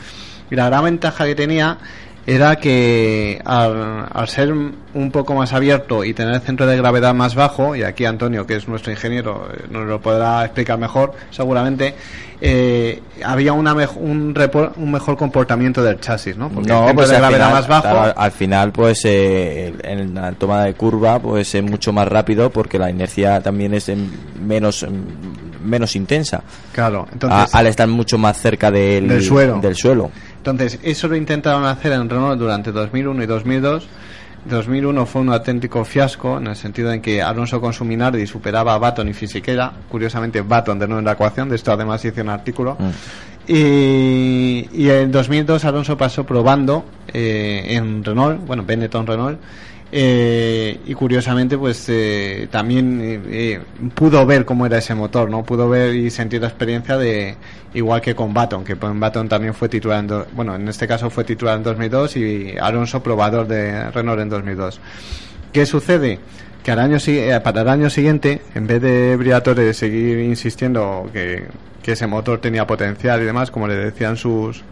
Y 0.53 0.55
la 0.55 0.67
gran 0.67 0.85
ventaja 0.85 1.27
que 1.27 1.35
tenía 1.35 1.79
era 2.31 2.57
que 2.57 3.41
al, 3.43 4.07
al 4.13 4.29
ser 4.29 4.53
un 4.53 5.11
poco 5.11 5.35
más 5.35 5.55
abierto 5.55 6.05
y 6.05 6.13
tener 6.13 6.35
el 6.35 6.41
centro 6.43 6.67
de 6.67 6.77
gravedad 6.77 7.15
más 7.15 7.35
bajo, 7.35 7.75
y 7.75 7.83
aquí 7.85 8.05
Antonio, 8.05 8.47
que 8.47 8.57
es 8.57 8.69
nuestro 8.69 8.93
ingeniero, 8.93 9.49
eh, 9.51 9.63
nos 9.71 9.87
lo 9.87 9.99
podrá 10.03 10.45
explicar 10.45 10.79
mejor, 10.79 11.15
seguramente, 11.31 11.95
eh, 12.43 13.01
había 13.25 13.55
una 13.55 13.75
mej- 13.75 13.97
un, 13.97 14.35
un 14.77 14.93
mejor 14.93 15.17
comportamiento 15.17 15.83
del 15.83 16.01
chasis, 16.01 16.37
¿no? 16.37 16.51
Porque 16.51 16.69
el 16.71 16.75
No, 16.77 16.81
centro 16.81 16.97
pues 16.97 17.09
de 17.09 17.17
gravedad 17.17 17.47
final, 17.47 17.53
más 17.55 17.67
bajo. 17.69 17.83
claro, 17.91 18.15
al 18.21 18.33
final, 18.33 18.73
pues 18.73 19.01
eh, 19.07 19.73
en 19.85 20.15
la 20.15 20.33
toma 20.33 20.65
de 20.65 20.75
curva, 20.75 21.19
pues 21.19 21.55
es 21.55 21.63
mucho 21.63 21.95
más 21.95 22.07
rápido 22.09 22.51
porque 22.51 22.79
la 22.79 22.91
inercia 22.91 23.41
también 23.41 23.73
es 23.73 23.91
menos 24.39 24.85
menos 25.65 25.97
intensa. 25.97 26.43
Claro, 26.73 27.07
A- 27.09 27.13
entonces. 27.13 27.55
al 27.55 27.67
estar 27.67 27.89
mucho 27.89 28.17
más 28.17 28.39
cerca 28.41 28.71
del, 28.71 29.09
Del 29.09 29.23
suelo. 29.23 29.59
del 29.61 29.75
suelo. 29.75 30.11
Entonces, 30.51 30.81
eso 30.83 31.09
lo 31.09 31.17
intentaron 31.17 31.65
hacer 31.65 31.93
en 31.93 32.09
Renault 32.09 32.39
durante 32.39 32.73
2001 32.73 33.23
y 33.23 33.27
2002. 33.27 33.89
2001 34.45 35.07
fue 35.07 35.23
un 35.23 35.31
auténtico 35.31 35.85
fiasco 35.85 36.39
en 36.39 36.47
el 36.47 36.57
sentido 36.57 36.93
en 36.93 37.03
que 37.03 37.23
Alonso 37.23 37.61
con 37.61 37.73
su 37.73 37.85
Minardi 37.85 38.27
superaba 38.27 38.75
a 38.75 38.79
Baton 38.79 39.09
y 39.09 39.13
Fisichella. 39.13 39.73
Curiosamente, 39.89 40.41
Baton 40.43 40.79
de 40.79 40.87
nuevo 40.87 41.01
en 41.01 41.05
la 41.05 41.13
ecuación, 41.13 41.49
de 41.49 41.57
esto 41.57 41.73
además 41.73 42.05
hice 42.05 42.23
un 42.23 42.31
artículo. 42.31 42.77
Y, 43.47 44.69
y 44.73 44.91
en 44.91 45.11
2002 45.11 45.65
Alonso 45.65 45.97
pasó 45.97 46.25
probando 46.25 46.85
eh, 47.13 47.65
en 47.69 48.05
Renault, 48.05 48.47
bueno, 48.47 48.63
Benetton 48.65 49.07
Renault, 49.07 49.39
eh, 49.91 50.79
y 50.87 50.95
curiosamente 50.95 51.57
pues 51.57 51.87
eh, 51.89 52.47
también 52.51 53.01
eh, 53.01 53.21
eh, 53.29 53.61
pudo 53.95 54.25
ver 54.27 54.45
cómo 54.45 54.67
era 54.67 54.79
ese 54.79 54.95
motor, 54.95 55.31
¿no? 55.31 55.45
Pudo 55.45 55.69
ver 55.69 55.95
y 55.95 56.11
sentir 56.11 56.43
la 56.43 56.49
experiencia 56.49 56.97
de 56.99 57.37
igual 57.75 58.01
que 58.01 58.15
con 58.15 58.35
Baton, 58.35 58.65
que 58.65 58.77
con 58.77 58.99
Baton 59.01 59.29
también 59.29 59.55
fue 59.55 59.69
titular 59.69 60.01
en 60.01 60.07
do- 60.07 60.27
bueno, 60.35 60.57
en 60.57 60.69
este 60.69 60.87
caso 60.87 61.09
fue 61.11 61.25
titular 61.25 61.57
en 61.57 61.63
2002 61.63 62.17
y 62.17 62.55
Alonso 62.61 63.03
probador 63.03 63.47
de 63.49 63.91
Renault 63.91 64.21
en 64.21 64.29
2002. 64.29 64.81
¿Qué 65.53 65.65
sucede? 65.65 66.19
Que 66.63 66.73
al 66.73 66.81
año, 66.81 66.99
eh, 67.07 67.41
para 67.43 67.63
el 67.63 67.69
año 67.69 67.89
siguiente, 67.89 68.43
en 68.55 68.67
vez 68.67 68.83
de 68.83 69.17
Briatore 69.17 69.73
seguir 69.73 70.19
insistiendo 70.21 71.09
que, 71.13 71.45
que 71.83 71.93
ese 71.93 72.07
motor 72.07 72.41
tenía 72.41 72.67
potencial 72.67 73.23
y 73.23 73.25
demás, 73.25 73.51
como 73.51 73.67
le 73.69 73.75
decían 73.77 74.17
sus, 74.19 74.63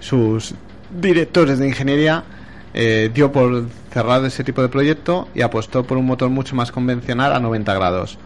sus 0.00 0.54
directores 1.00 1.58
de 1.60 1.68
ingeniería, 1.68 2.24
eh, 2.74 3.10
dio 3.12 3.32
por 3.32 3.66
cerrado 3.90 4.26
ese 4.26 4.44
tipo 4.44 4.62
de 4.62 4.68
proyecto 4.68 5.28
y 5.34 5.42
apostó 5.42 5.84
por 5.84 5.98
un 5.98 6.06
motor 6.06 6.30
mucho 6.30 6.54
más 6.54 6.70
convencional 6.70 7.32
a 7.32 7.40
90 7.40 7.74
grados. 7.74 8.18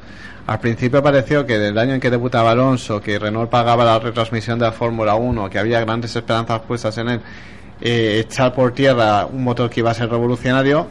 Al 0.47 0.59
principio 0.59 1.03
pareció 1.03 1.47
que 1.47 1.59
del 1.59 1.79
año 1.79 1.95
en 1.95 2.01
que 2.01 2.11
debutaba 2.11 2.51
Alonso, 2.51 3.01
que 3.01 3.19
Renault 3.19 3.49
pagaba 3.49 3.85
la 3.85 3.99
retransmisión 4.01 4.59
de 4.59 4.65
la 4.65 4.73
Fórmula 4.73 5.15
1, 5.15 5.49
que 5.49 5.59
había 5.59 5.81
grandes 5.81 6.17
esperanzas 6.17 6.63
puestas 6.63 6.99
en 6.99 7.09
él, 7.11 7.21
eh, 7.81 8.25
echar 8.25 8.53
por 8.53 8.73
tierra 8.73 9.27
un 9.27 9.45
motor 9.45 9.71
que 9.71 9.81
iba 9.81 9.93
a 9.93 9.95
ser 9.95 10.11
revolucionario, 10.11 10.89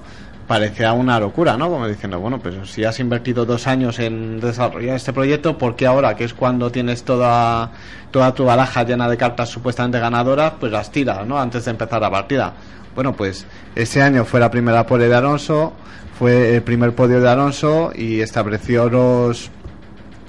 parecía 0.47 0.93
una 0.93 1.19
locura, 1.19 1.57
¿no? 1.57 1.69
Como 1.69 1.87
diciendo, 1.87 2.19
bueno, 2.19 2.39
pues 2.39 2.55
si 2.69 2.83
has 2.83 2.99
invertido 2.99 3.45
dos 3.45 3.67
años 3.67 3.99
en 3.99 4.39
desarrollar 4.39 4.95
este 4.95 5.13
proyecto, 5.13 5.57
¿por 5.57 5.75
qué 5.75 5.85
ahora, 5.85 6.15
que 6.15 6.23
es 6.23 6.33
cuando 6.33 6.71
tienes 6.71 7.03
toda, 7.03 7.71
toda 8.11 8.33
tu 8.33 8.45
baraja 8.45 8.83
llena 8.83 9.09
de 9.09 9.17
cartas 9.17 9.49
supuestamente 9.49 9.99
ganadoras, 9.99 10.53
pues 10.59 10.71
las 10.71 10.91
tiras, 10.91 11.25
¿no? 11.25 11.39
Antes 11.39 11.65
de 11.65 11.71
empezar 11.71 12.01
la 12.01 12.11
partida. 12.11 12.53
Bueno, 12.95 13.13
pues 13.13 13.45
ese 13.75 14.01
año 14.01 14.25
fue 14.25 14.39
la 14.39 14.51
primera 14.51 14.85
pole 14.85 15.07
de 15.07 15.15
Alonso, 15.15 15.73
fue 16.19 16.55
el 16.55 16.61
primer 16.61 16.93
podio 16.93 17.19
de 17.21 17.29
Alonso 17.29 17.91
y 17.95 18.19
estableció 18.21 18.89
los 18.89 19.49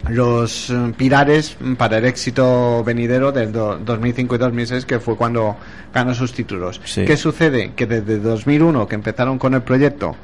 los 0.09 0.69
eh, 0.71 0.93
pilares 0.97 1.57
para 1.79 1.99
el 1.99 2.05
éxito 2.07 2.83
venidero 2.83 3.31
del 3.31 3.53
do- 3.53 3.79
2005 3.79 4.35
y 4.35 4.39
2006 4.39 4.85
que 4.85 4.99
fue 4.99 5.17
cuando 5.17 5.57
ganó 5.95 6.13
sus 6.15 6.33
títulos. 6.33 6.81
Sí. 6.85 7.05
¿Qué 7.05 7.17
sucede? 7.17 7.73
Que 7.77 7.87
desde 7.87 8.19
2001 8.19 8.89
que 8.89 8.97
empezaron 8.97 9.39
con 9.39 9.55
el 9.55 9.63
proyecto 9.63 10.17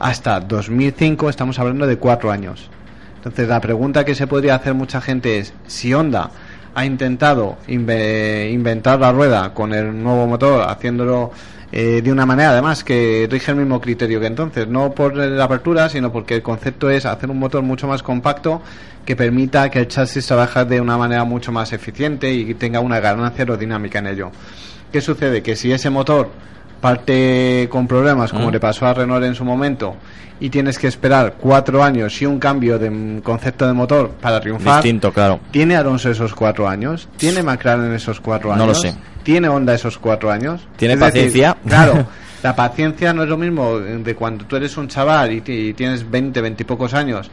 hasta 0.00 0.40
2005 0.40 1.28
estamos 1.30 1.58
hablando 1.60 1.86
de 1.86 1.96
cuatro 1.96 2.32
años. 2.32 2.68
Entonces 3.16 3.46
la 3.46 3.60
pregunta 3.60 4.04
que 4.04 4.16
se 4.16 4.26
podría 4.26 4.56
hacer 4.56 4.74
mucha 4.74 5.00
gente 5.00 5.38
es 5.38 5.52
si 5.66 5.94
Honda 5.94 6.30
ha 6.74 6.84
intentado 6.84 7.56
inve- 7.68 8.50
inventar 8.52 8.98
la 8.98 9.12
rueda 9.12 9.54
con 9.54 9.72
el 9.72 10.02
nuevo 10.02 10.26
motor 10.26 10.68
haciéndolo 10.68 11.30
eh, 11.72 12.00
de 12.02 12.10
una 12.12 12.26
manera 12.26 12.50
además 12.50 12.82
que 12.82 13.28
rige 13.30 13.52
el 13.52 13.58
mismo 13.58 13.80
criterio 13.80 14.20
que 14.20 14.26
entonces, 14.26 14.66
no 14.66 14.92
por 14.92 15.14
la 15.14 15.44
apertura, 15.44 15.88
sino 15.88 16.10
porque 16.10 16.34
el 16.34 16.42
concepto 16.42 16.90
es 16.90 17.06
hacer 17.06 17.30
un 17.30 17.38
motor 17.38 17.62
mucho 17.62 17.86
más 17.86 18.02
compacto 18.02 18.60
que 19.04 19.16
permita 19.16 19.70
que 19.70 19.80
el 19.80 19.88
chasis 19.88 20.26
trabaje 20.26 20.64
de 20.64 20.80
una 20.80 20.96
manera 20.96 21.24
mucho 21.24 21.52
más 21.52 21.72
eficiente 21.72 22.32
y 22.32 22.54
tenga 22.54 22.80
una 22.80 23.00
ganancia 23.00 23.42
aerodinámica 23.42 24.00
en 24.00 24.08
ello. 24.08 24.30
¿Qué 24.92 25.00
sucede? 25.00 25.42
Que 25.42 25.54
si 25.54 25.72
ese 25.72 25.90
motor 25.90 26.30
parte 26.80 27.68
con 27.70 27.86
problemas, 27.86 28.30
como 28.32 28.48
Mm. 28.48 28.52
le 28.52 28.60
pasó 28.60 28.86
a 28.86 28.94
Renault 28.94 29.24
en 29.24 29.34
su 29.34 29.44
momento, 29.44 29.96
y 30.40 30.48
tienes 30.48 30.78
que 30.78 30.86
esperar 30.86 31.34
cuatro 31.38 31.82
años 31.84 32.20
y 32.22 32.26
un 32.26 32.38
cambio 32.38 32.78
de 32.78 33.20
concepto 33.22 33.66
de 33.66 33.72
motor 33.74 34.10
para 34.20 34.40
triunfar, 34.40 34.82
Distinto, 34.82 35.12
claro. 35.12 35.40
¿tiene 35.50 35.76
Alonso 35.76 36.10
esos 36.10 36.34
cuatro 36.34 36.66
años? 36.68 37.08
¿Tiene 37.18 37.42
McLaren 37.42 37.92
esos 37.92 38.20
cuatro 38.20 38.50
años? 38.50 38.58
No 38.60 38.66
lo 38.66 38.74
sé. 38.74 38.94
¿Tiene 39.22 39.48
Honda 39.48 39.74
esos 39.74 39.98
cuatro 39.98 40.30
años? 40.30 40.66
¿Tiene 40.76 40.94
Es 40.94 41.00
decir, 41.00 41.12
paciencia? 41.12 41.56
claro, 41.66 42.06
la 42.42 42.56
paciencia 42.56 43.12
no 43.12 43.22
es 43.22 43.28
lo 43.28 43.36
mismo 43.36 43.78
de 43.78 44.14
cuando 44.14 44.46
tú 44.46 44.56
eres 44.56 44.74
un 44.78 44.88
chaval 44.88 45.30
y, 45.32 45.42
y 45.46 45.74
tienes 45.74 46.10
20, 46.10 46.40
20 46.40 46.62
y 46.62 46.66
pocos 46.66 46.94
años 46.94 47.30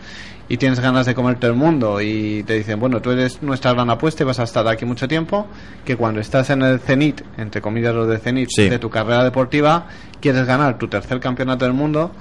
y 0.49 0.57
tienes 0.57 0.79
ganas 0.79 1.05
de 1.05 1.13
comerte 1.13 1.45
el 1.47 1.53
mundo 1.53 1.99
y 2.01 2.43
te 2.43 2.53
dicen, 2.53 2.79
bueno, 2.79 3.01
tú 3.01 3.11
eres 3.11 3.41
nuestra 3.43 3.73
gran 3.73 3.89
apuesta 3.89 4.23
y 4.23 4.25
vas 4.25 4.39
a 4.39 4.43
estar 4.43 4.67
aquí 4.67 4.85
mucho 4.85 5.07
tiempo, 5.07 5.47
que 5.83 5.95
cuando 5.97 6.21
estás 6.21 6.49
en 6.49 6.61
el 6.61 6.79
cenit, 6.79 7.21
entre 7.37 7.61
comillas 7.61 7.93
lo 7.93 8.05
de 8.07 8.17
cenit, 8.17 8.49
Sí. 8.55 8.69
de 8.69 8.79
tu 8.79 8.89
carrera 8.89 9.23
deportiva, 9.23 9.87
quieres 10.21 10.45
ganar 10.45 10.77
tu 10.77 10.87
tercer 10.87 11.19
campeonato 11.19 11.65
del 11.65 11.73
mundo 11.73 12.11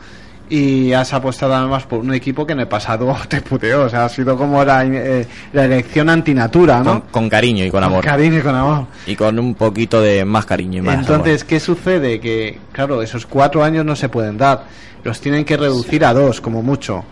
y 0.49 0.93
has 0.93 1.13
apostado 1.13 1.55
además 1.57 1.87
por 1.87 1.99
un 2.01 2.15
equipo 2.15 2.47
que 2.47 2.53
en 2.53 2.61
el 2.61 2.69
pasado 2.69 3.17
te 3.29 3.41
puteó, 3.41 3.85
o 3.85 3.89
sea, 3.89 4.05
ha 4.05 4.09
sido 4.09 4.37
como 4.37 4.65
la, 4.65 4.85
eh, 4.85 5.27
la 5.53 5.65
elección 5.65 6.09
antinatura, 6.09 6.79
¿no? 6.85 6.85
Con, 6.85 7.01
con 7.11 7.29
cariño 7.29 7.65
y 7.65 7.71
con 7.71 7.83
amor. 7.83 8.05
cariño 8.05 8.39
y 8.39 8.43
con 8.43 8.55
amor. 8.55 8.87
Y 9.07 9.17
con 9.17 9.39
un 9.39 9.55
poquito 9.55 10.01
de 10.01 10.25
más 10.25 10.47
cariño 10.47 10.79
y 10.79 10.83
más 10.83 10.99
Entonces, 10.99 11.43
¿qué 11.45 11.59
sucede? 11.59 12.21
Que, 12.21 12.59
claro, 12.73 13.03
esos 13.03 13.27
cuatro 13.27 13.65
años 13.65 13.85
no 13.85 13.97
se 13.97 14.09
pueden 14.09 14.37
dar. 14.39 14.65
Los 15.03 15.21
tienen 15.21 15.45
que 15.45 15.57
reducir 15.57 16.05
a 16.05 16.13
dos, 16.13 16.41
como 16.41 16.63
mucho. 16.63 17.05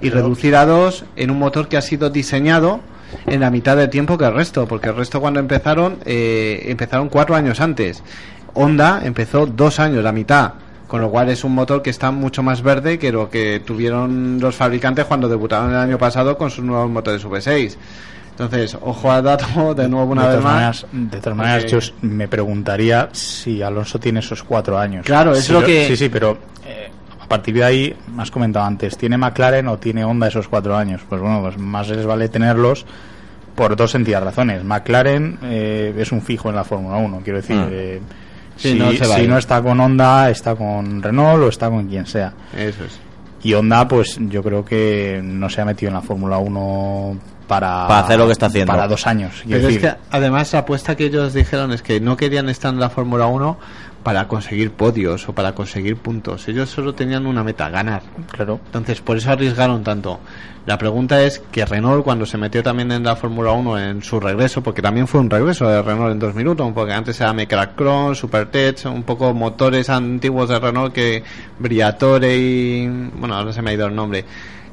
Y 0.00 0.10
reducir 0.10 0.56
a 0.56 0.66
dos 0.66 1.04
en 1.16 1.30
un 1.30 1.38
motor 1.38 1.68
que 1.68 1.76
ha 1.76 1.82
sido 1.82 2.10
diseñado 2.10 2.80
en 3.26 3.40
la 3.40 3.50
mitad 3.50 3.76
del 3.76 3.88
tiempo 3.90 4.18
que 4.18 4.24
el 4.26 4.34
resto. 4.34 4.66
Porque 4.66 4.88
el 4.88 4.96
resto, 4.96 5.20
cuando 5.20 5.40
empezaron, 5.40 5.98
eh, 6.04 6.64
empezaron 6.66 7.08
cuatro 7.08 7.34
años 7.34 7.60
antes. 7.60 8.02
Honda 8.54 9.00
empezó 9.04 9.46
dos 9.46 9.78
años, 9.80 10.02
la 10.02 10.12
mitad. 10.12 10.52
Con 10.86 11.02
lo 11.02 11.10
cual 11.10 11.28
es 11.28 11.44
un 11.44 11.54
motor 11.54 11.82
que 11.82 11.90
está 11.90 12.10
mucho 12.10 12.42
más 12.42 12.62
verde 12.62 12.98
que 12.98 13.12
lo 13.12 13.28
que 13.28 13.60
tuvieron 13.64 14.38
los 14.40 14.54
fabricantes 14.56 15.04
cuando 15.04 15.28
debutaron 15.28 15.70
el 15.70 15.76
año 15.76 15.98
pasado 15.98 16.38
con 16.38 16.50
sus 16.50 16.64
nuevos 16.64 16.88
motores 16.90 17.22
V6. 17.26 17.76
Entonces, 18.30 18.78
ojo 18.80 19.10
al 19.12 19.22
dato, 19.24 19.74
de 19.74 19.88
nuevo 19.88 20.12
una 20.12 20.28
de 20.28 20.36
vez 20.36 20.44
más. 20.44 20.52
maneras, 20.54 20.86
de 20.92 21.18
todas 21.20 21.36
maneras 21.36 21.64
Porque- 21.64 21.86
yo 21.86 21.92
me 22.02 22.28
preguntaría 22.28 23.08
si 23.12 23.60
Alonso 23.60 23.98
tiene 24.00 24.20
esos 24.20 24.42
cuatro 24.44 24.78
años. 24.78 25.04
Claro, 25.04 25.32
es 25.32 25.44
Si 25.44 25.52
lo 25.52 25.62
que- 25.62 25.88
Sí, 25.88 25.96
sí, 25.96 26.08
pero 26.08 26.38
eh, 26.64 26.88
a 27.28 27.36
partir 27.36 27.56
de 27.56 27.64
ahí, 27.64 27.96
me 28.14 28.22
has 28.22 28.30
comentado 28.30 28.64
antes, 28.64 28.96
¿tiene 28.96 29.18
McLaren 29.18 29.68
o 29.68 29.76
tiene 29.76 30.02
Honda 30.02 30.28
esos 30.28 30.48
cuatro 30.48 30.74
años? 30.74 31.02
Pues 31.06 31.20
bueno, 31.20 31.42
pues 31.42 31.58
más 31.58 31.86
les 31.90 32.06
vale 32.06 32.30
tenerlos 32.30 32.86
por 33.54 33.76
dos 33.76 33.90
sencillas 33.90 34.22
razones. 34.22 34.64
McLaren 34.64 35.38
eh, 35.42 35.94
es 35.98 36.10
un 36.10 36.22
fijo 36.22 36.48
en 36.48 36.56
la 36.56 36.64
Fórmula 36.64 36.96
1, 36.96 37.20
quiero 37.22 37.40
decir. 37.40 37.56
Mm. 37.56 37.68
eh, 37.70 38.00
Sí, 38.56 38.72
si, 38.72 38.78
no 38.78 38.90
si 38.90 39.28
no 39.28 39.38
está 39.38 39.62
con 39.62 39.78
Honda, 39.78 40.30
está 40.30 40.56
con 40.56 41.00
Renault 41.00 41.44
o 41.44 41.48
está 41.48 41.70
con 41.70 41.86
quien 41.86 42.06
sea. 42.06 42.32
Eso 42.56 42.84
es. 42.84 42.98
Y 43.44 43.54
Honda, 43.54 43.86
pues 43.86 44.18
yo 44.18 44.42
creo 44.42 44.64
que 44.64 45.20
no 45.22 45.48
se 45.48 45.60
ha 45.60 45.64
metido 45.64 45.90
en 45.90 45.94
la 45.94 46.00
Fórmula 46.00 46.38
1 46.38 47.18
para, 47.46 47.86
Para 47.86 48.00
hacer 48.00 48.18
lo 48.18 48.26
que 48.26 48.32
está 48.32 48.46
haciendo. 48.46 48.72
Para 48.72 48.88
dos 48.88 49.06
años. 49.06 49.44
es 49.48 49.78
que 49.78 49.94
además 50.10 50.52
la 50.52 50.60
apuesta 50.60 50.96
que 50.96 51.06
ellos 51.06 51.34
dijeron 51.34 51.72
es 51.72 51.82
que 51.82 52.00
no 52.00 52.16
querían 52.16 52.48
estar 52.48 52.74
en 52.74 52.80
la 52.80 52.90
Fórmula 52.90 53.26
1 53.26 53.58
para 54.02 54.26
conseguir 54.28 54.70
podios 54.72 55.28
o 55.28 55.34
para 55.34 55.54
conseguir 55.54 55.96
puntos. 55.96 56.48
Ellos 56.48 56.70
solo 56.70 56.94
tenían 56.94 57.26
una 57.26 57.42
meta, 57.44 57.68
ganar. 57.68 58.02
Claro. 58.30 58.60
Entonces, 58.66 59.00
por 59.00 59.16
eso 59.16 59.30
arriesgaron 59.32 59.82
tanto. 59.82 60.20
La 60.66 60.76
pregunta 60.76 61.22
es 61.22 61.40
que 61.50 61.64
Renault, 61.64 62.04
cuando 62.04 62.26
se 62.26 62.36
metió 62.36 62.62
también 62.62 62.92
en 62.92 63.02
la 63.02 63.16
Fórmula 63.16 63.52
1 63.52 63.78
en 63.78 64.02
su 64.02 64.20
regreso, 64.20 64.62
porque 64.62 64.82
también 64.82 65.08
fue 65.08 65.20
un 65.20 65.30
regreso 65.30 65.66
de 65.66 65.80
Renault 65.82 66.12
en 66.12 66.18
2001, 66.18 66.74
porque 66.74 66.92
antes 66.92 67.18
era 67.20 67.32
Mecracron, 67.32 68.14
Supertech, 68.14 68.84
un 68.86 69.02
poco 69.02 69.32
motores 69.32 69.88
antiguos 69.88 70.48
de 70.50 70.58
Renault 70.58 70.92
que 70.92 71.22
Briatore 71.58 72.36
y. 72.36 72.86
Bueno, 72.86 73.34
ahora 73.34 73.52
se 73.52 73.62
me 73.62 73.70
ha 73.70 73.74
ido 73.74 73.86
el 73.86 73.94
nombre. 73.94 74.24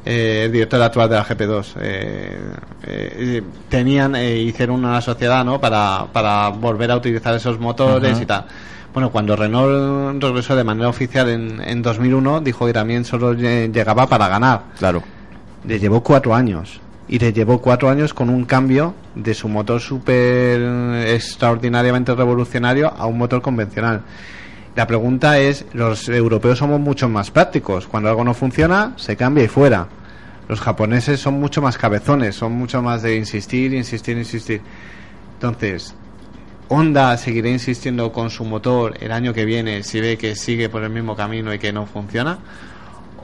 eh, 0.06 0.44
el 0.46 0.52
director 0.52 0.82
actual 0.82 1.10
de 1.10 1.16
la 1.16 1.26
GP2 1.26 1.74
eh, 1.82 2.38
eh, 2.84 3.44
tenían 3.70 4.16
eh, 4.16 4.38
hicieron 4.38 4.84
una 4.86 5.02
sociedad 5.02 5.44
no 5.44 5.60
para, 5.60 6.06
para 6.14 6.50
volver 6.50 6.92
a 6.92 6.98
utilizar 6.98 7.34
esos 7.36 7.60
motores 7.60 8.20
y 8.22 8.26
tal 8.26 8.46
bueno, 8.96 9.12
cuando 9.12 9.36
Renault 9.36 10.24
regresó 10.24 10.56
de 10.56 10.64
manera 10.64 10.90
oficial 10.90 11.30
en, 11.30 11.62
en 11.62 11.82
2001, 11.84 12.42
dijo 12.42 12.66
que 12.66 12.74
también 12.74 13.06
solo 13.06 13.34
lle- 13.36 13.72
llegaba 13.72 14.08
para 14.08 14.28
ganar. 14.28 14.62
Claro. 14.80 15.04
Le 15.68 15.78
llevó 15.80 16.02
cuatro 16.02 16.34
años. 16.34 16.82
Y 17.08 17.20
le 17.20 17.32
llevó 17.32 17.62
cuatro 17.62 17.90
años 17.92 18.16
con 18.16 18.30
un 18.32 18.46
cambio 18.46 18.96
de 19.14 19.36
su 19.36 19.48
motor 19.48 19.80
súper 19.80 20.60
extraordinariamente 21.08 22.16
revolucionario 22.16 22.92
a 22.98 23.06
un 23.06 23.18
motor 23.20 23.42
convencional. 23.44 24.02
La 24.76 24.88
pregunta 24.88 25.38
es, 25.40 25.66
los 25.74 26.10
europeos 26.10 26.58
somos 26.58 26.80
mucho 26.80 27.08
más 27.08 27.30
prácticos. 27.32 27.86
Cuando 27.88 28.10
algo 28.10 28.24
no 28.24 28.34
funciona, 28.34 28.94
se 28.96 29.16
cambia 29.16 29.44
y 29.44 29.48
fuera. 29.48 29.88
Los 30.50 30.62
japoneses 30.62 31.20
son 31.20 31.40
mucho 31.40 31.62
más 31.62 31.78
cabezones, 31.78 32.36
son 32.36 32.54
mucho 32.54 32.82
más 32.82 33.02
de 33.04 33.16
insistir, 33.18 33.74
insistir, 33.74 34.18
insistir. 34.18 34.62
Entonces, 35.36 35.94
Honda 36.70 37.16
seguirá 37.18 37.50
insistiendo 37.50 38.12
con 38.12 38.30
su 38.30 38.44
motor 38.46 38.96
el 39.00 39.12
año 39.12 39.34
que 39.34 39.46
viene 39.46 39.84
si 39.84 40.00
ve 40.02 40.18
que 40.18 40.36
sigue 40.36 40.70
por 40.70 40.84
el 40.84 40.90
mismo 40.90 41.16
camino 41.16 41.54
y 41.54 41.60
que 41.60 41.72
no 41.72 41.86
funciona 41.86 42.38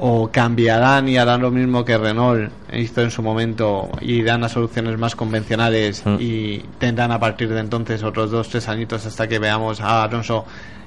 o 0.04 0.30
cambiarán 0.32 1.08
y 1.10 1.18
harán 1.18 1.42
lo 1.42 1.52
mismo 1.52 1.84
que 1.86 1.98
Renault 1.98 2.52
hizo 2.74 3.02
en 3.02 3.12
su 3.12 3.22
momento 3.22 3.90
y 4.02 4.14
irán 4.14 4.44
a 4.44 4.50
soluciones 4.50 4.98
más 4.98 5.16
convencionales 5.16 6.04
Mm. 6.06 6.16
y 6.20 6.60
tendrán 6.80 7.12
a 7.12 7.20
partir 7.20 7.50
de 7.50 7.60
entonces 7.60 8.02
otros 8.04 8.32
dos 8.32 8.50
tres 8.50 8.68
añitos 8.68 9.06
hasta 9.06 9.28
que 9.28 9.38
veamos 9.40 9.82
a 9.82 10.04
Alonso 10.04 10.46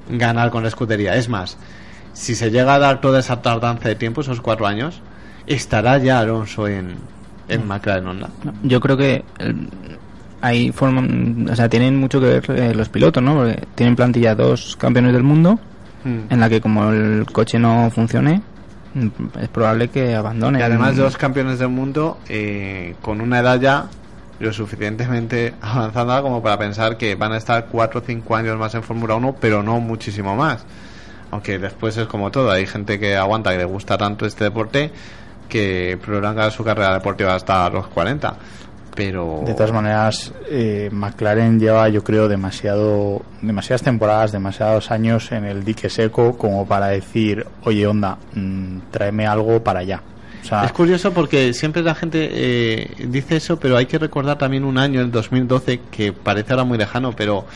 ganar 0.09 0.51
con 0.51 0.63
la 0.63 0.69
escudería 0.69 1.15
es 1.17 1.29
más 1.29 1.57
si 2.13 2.35
se 2.35 2.51
llega 2.51 2.75
a 2.75 2.79
dar 2.79 3.01
toda 3.01 3.19
esa 3.21 3.43
tardanza 3.43 3.89
de 3.89 3.97
tiempo, 3.97 4.21
esos 4.21 4.41
cuatro 4.41 4.67
años, 4.69 5.01
estará 5.49 5.99
ya 5.99 6.21
Alonso 6.21 6.69
en, 6.69 6.95
en 7.49 7.67
McLaren 7.67 8.07
Honda. 8.07 8.29
Yo 8.63 8.79
creo 8.79 8.97
que 8.97 9.25
el- 9.39 9.69
ahí 10.45 10.73
forman, 10.73 11.49
o 11.51 11.57
sea, 11.57 11.69
tienen 11.69 11.97
mucho 11.97 12.21
que 12.21 12.27
ver 12.27 12.51
eh, 12.51 12.75
los 12.75 12.89
pilotos, 12.89 13.23
¿no? 13.23 13.35
Porque 13.35 13.63
tienen 13.75 13.97
plantilla 13.97 14.35
dos 14.35 14.77
campeones 14.77 15.13
del 15.13 15.23
mundo, 15.23 15.59
Mm. 16.05 16.19
en 16.33 16.41
la 16.41 16.49
que 16.49 16.61
como 16.61 16.91
el 16.91 17.27
coche 17.33 17.59
no 17.59 17.91
funcione, 17.91 18.43
mm, 18.95 19.09
es 19.41 19.49
probable 19.49 19.89
que 19.89 20.15
abandone. 20.15 20.59
Y 20.59 20.63
además 20.63 20.97
dos 20.97 21.17
campeones 21.17 21.59
del 21.59 21.71
mundo 21.71 22.19
eh, 22.29 22.95
con 23.01 23.21
una 23.21 23.41
edad 23.41 23.59
ya 23.59 23.87
lo 24.39 24.53
suficientemente 24.53 25.55
avanzada 25.63 26.21
como 26.21 26.43
para 26.43 26.59
pensar 26.59 26.97
que 26.99 27.15
van 27.15 27.33
a 27.33 27.39
estar 27.39 27.67
cuatro 27.67 28.01
o 28.01 28.03
cinco 28.07 28.37
años 28.37 28.59
más 28.59 28.75
en 28.75 28.83
Fórmula 28.83 29.15
1, 29.15 29.37
pero 29.41 29.63
no 29.63 29.81
muchísimo 29.81 30.37
más. 30.37 30.65
Aunque 31.31 31.59
después 31.59 31.97
es 31.97 32.07
como 32.07 32.31
todo, 32.31 32.51
hay 32.51 32.67
gente 32.67 33.01
que 33.01 33.17
aguanta, 33.17 33.51
que 33.51 33.59
le 33.59 33.65
gusta 33.65 33.97
tanto 33.97 34.27
este 34.27 34.45
deporte, 34.45 34.93
que 35.49 35.99
prolonga 36.05 36.51
su 36.51 36.63
carrera 36.63 36.93
deportiva 36.95 37.35
hasta 37.35 37.69
los 37.71 37.87
40. 37.89 38.37
Pero... 38.95 39.43
De 39.45 39.55
todas 39.55 39.73
maneras, 39.73 40.33
eh, 40.49 40.89
McLaren 40.93 41.59
lleva, 41.59 41.89
yo 41.89 42.05
creo, 42.05 42.29
demasiado, 42.29 43.23
demasiadas 43.43 43.83
temporadas, 43.83 44.33
demasiados 44.33 44.91
años 44.91 45.33
en 45.33 45.45
el 45.45 45.65
dique 45.65 45.91
seco 45.91 46.37
como 46.39 46.67
para 46.67 46.89
decir, 46.89 47.45
oye, 47.65 47.87
onda, 47.87 48.19
mm, 48.35 48.79
tráeme 48.91 49.27
algo 49.27 49.63
para 49.63 49.81
allá. 49.81 50.03
O 50.43 50.47
sea, 50.47 50.65
Es 50.65 50.73
curioso 50.73 51.13
porque 51.13 51.55
siempre 51.55 51.83
la 51.83 51.95
gente 51.95 52.29
eh, 52.31 52.91
dice 53.09 53.37
eso, 53.37 53.59
pero 53.59 53.77
hay 53.77 53.87
que 53.87 53.99
recordar 53.99 54.39
también 54.39 54.65
un 54.65 54.79
año, 54.79 55.01
el 55.01 55.11
2012, 55.11 55.81
que 55.91 56.13
parece 56.13 56.53
ahora 56.53 56.65
muy 56.65 56.79
lejano, 56.79 57.13
pero 57.17 57.47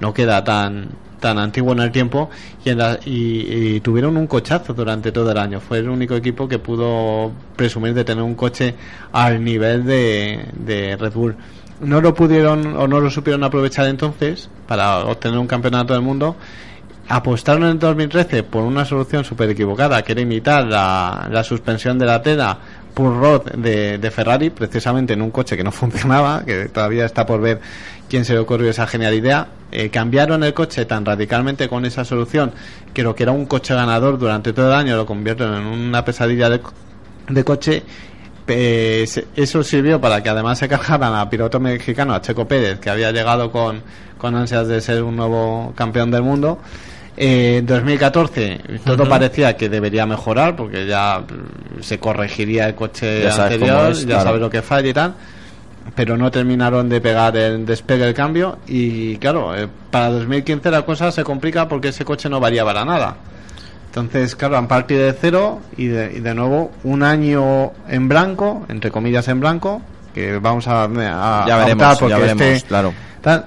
no 0.00 0.14
queda 0.14 0.42
tan 0.42 0.88
tan 1.20 1.38
antiguo 1.38 1.72
en 1.72 1.80
el 1.80 1.90
tiempo 1.92 2.30
y, 2.64 2.70
en 2.70 2.78
la- 2.78 2.98
y- 3.04 3.74
y 3.76 3.80
tuvieron 3.80 4.16
un 4.16 4.26
cochazo 4.26 4.72
durante 4.74 5.12
todo 5.12 5.30
el 5.32 5.38
año. 5.38 5.60
Fue 5.60 5.78
el 5.78 5.88
único 5.88 6.14
equipo 6.14 6.48
que 6.48 6.58
pudo 6.58 7.32
presumir 7.56 7.94
de 7.94 8.04
tener 8.04 8.22
un 8.24 8.34
coche 8.34 8.74
al 9.12 9.42
nivel 9.42 9.84
de, 9.84 10.46
de 10.54 10.96
Red 10.96 11.12
Bull. 11.12 11.36
No 11.80 12.00
lo 12.00 12.12
pudieron 12.14 12.76
o 12.76 12.88
no 12.88 13.00
lo 13.00 13.10
supieron 13.10 13.44
aprovechar 13.44 13.86
entonces 13.86 14.48
para 14.66 14.98
obtener 15.04 15.38
un 15.38 15.46
campeonato 15.46 15.92
del 15.92 16.02
mundo 16.02 16.36
apostaron 17.10 17.62
en 17.64 17.68
el 17.70 17.78
2013 17.78 18.42
por 18.42 18.62
una 18.64 18.84
solución 18.84 19.24
súper 19.24 19.48
equivocada, 19.50 20.02
que 20.02 20.12
era 20.12 20.20
imitar 20.20 20.66
la, 20.66 21.26
la 21.30 21.42
suspensión 21.42 21.98
de 21.98 22.04
la 22.06 22.20
tela 22.20 22.58
Pull 22.98 23.14
Rod 23.16 23.52
de, 23.52 23.96
de 23.98 24.10
Ferrari, 24.10 24.50
precisamente 24.50 25.12
en 25.12 25.22
un 25.22 25.30
coche 25.30 25.56
que 25.56 25.62
no 25.62 25.70
funcionaba, 25.82 26.44
que 26.44 26.68
todavía 26.68 27.04
está 27.06 27.24
por 27.24 27.40
ver 27.40 27.60
quién 28.08 28.24
se 28.24 28.32
le 28.32 28.40
ocurrió 28.40 28.68
esa 28.70 28.88
genial 28.88 29.14
idea. 29.14 29.46
Eh, 29.70 29.88
cambiaron 29.90 30.42
el 30.42 30.52
coche 30.52 30.84
tan 30.84 31.04
radicalmente 31.04 31.68
con 31.68 31.84
esa 31.84 32.04
solución 32.04 32.50
que 32.92 33.04
lo 33.04 33.14
que 33.14 33.22
era 33.22 33.30
un 33.30 33.46
coche 33.46 33.72
ganador 33.74 34.18
durante 34.18 34.52
todo 34.52 34.66
el 34.66 34.74
año 34.74 34.96
lo 34.96 35.06
convierten 35.06 35.54
en 35.54 35.64
una 35.66 36.04
pesadilla 36.04 36.50
de, 36.50 36.60
co- 36.60 36.72
de 37.28 37.44
coche. 37.44 37.82
Se- 38.46 39.26
eso 39.36 39.62
sirvió 39.62 40.00
para 40.00 40.22
que 40.22 40.30
además 40.30 40.58
se 40.58 40.66
cargaran 40.68 41.14
a 41.14 41.28
piloto 41.30 41.60
mexicano, 41.60 42.14
a 42.14 42.20
Checo 42.22 42.48
Pérez, 42.48 42.80
que 42.80 42.90
había 42.90 43.12
llegado 43.12 43.52
con, 43.52 43.82
con 44.16 44.34
ansias 44.34 44.66
de 44.66 44.80
ser 44.80 45.02
un 45.04 45.14
nuevo 45.16 45.72
campeón 45.76 46.10
del 46.10 46.22
mundo. 46.22 46.58
Eh, 47.20 47.56
En 47.58 47.66
2014 47.66 48.60
todo 48.84 49.02
Ujú. 49.02 49.10
parecía 49.10 49.56
que 49.56 49.68
debería 49.68 50.06
mejorar 50.06 50.54
porque 50.54 50.86
ya 50.86 51.18
mm, 51.20 51.82
se 51.82 51.98
corregiría 51.98 52.68
el 52.68 52.76
coche 52.76 53.24
Ya 53.24 53.42
anterior, 53.42 53.90
es, 53.90 54.02
ya 54.02 54.06
claro. 54.06 54.22
sabes 54.22 54.40
lo 54.40 54.48
que 54.50 54.62
falla 54.62 54.88
y 54.88 54.92
tal, 54.94 55.14
pero 55.96 56.16
no 56.16 56.30
terminaron 56.30 56.88
de 56.88 57.00
pegar 57.00 57.36
el 57.36 57.66
despegue 57.66 58.06
el 58.06 58.14
cambio 58.14 58.58
y 58.68 59.16
claro, 59.16 59.56
eh, 59.56 59.66
para 59.90 60.10
2015 60.10 60.70
la 60.70 60.82
cosa 60.82 61.10
se 61.10 61.24
complica 61.24 61.66
porque 61.66 61.88
ese 61.88 62.04
coche 62.04 62.28
no 62.28 62.38
varía 62.38 62.64
para 62.64 62.84
nada. 62.84 63.16
Entonces, 63.86 64.36
claro, 64.36 64.56
han 64.58 64.68
partido 64.68 65.02
de 65.02 65.12
cero 65.14 65.60
y 65.76 65.86
de, 65.86 66.12
y 66.18 66.20
de 66.20 66.34
nuevo 66.34 66.70
un 66.84 67.02
año 67.02 67.72
en 67.88 68.06
blanco, 68.06 68.64
entre 68.68 68.92
comillas 68.92 69.26
en 69.26 69.40
blanco, 69.40 69.82
que 70.14 70.38
vamos 70.38 70.68
a, 70.68 70.84
a 70.84 70.88
Ya 71.48 71.54
a 71.56 71.58
veremos, 71.64 71.98
porque 71.98 72.10
ya 72.14 72.18
veremos, 72.18 72.42
este- 72.46 72.68
claro. 72.68 72.92
tal, 73.22 73.46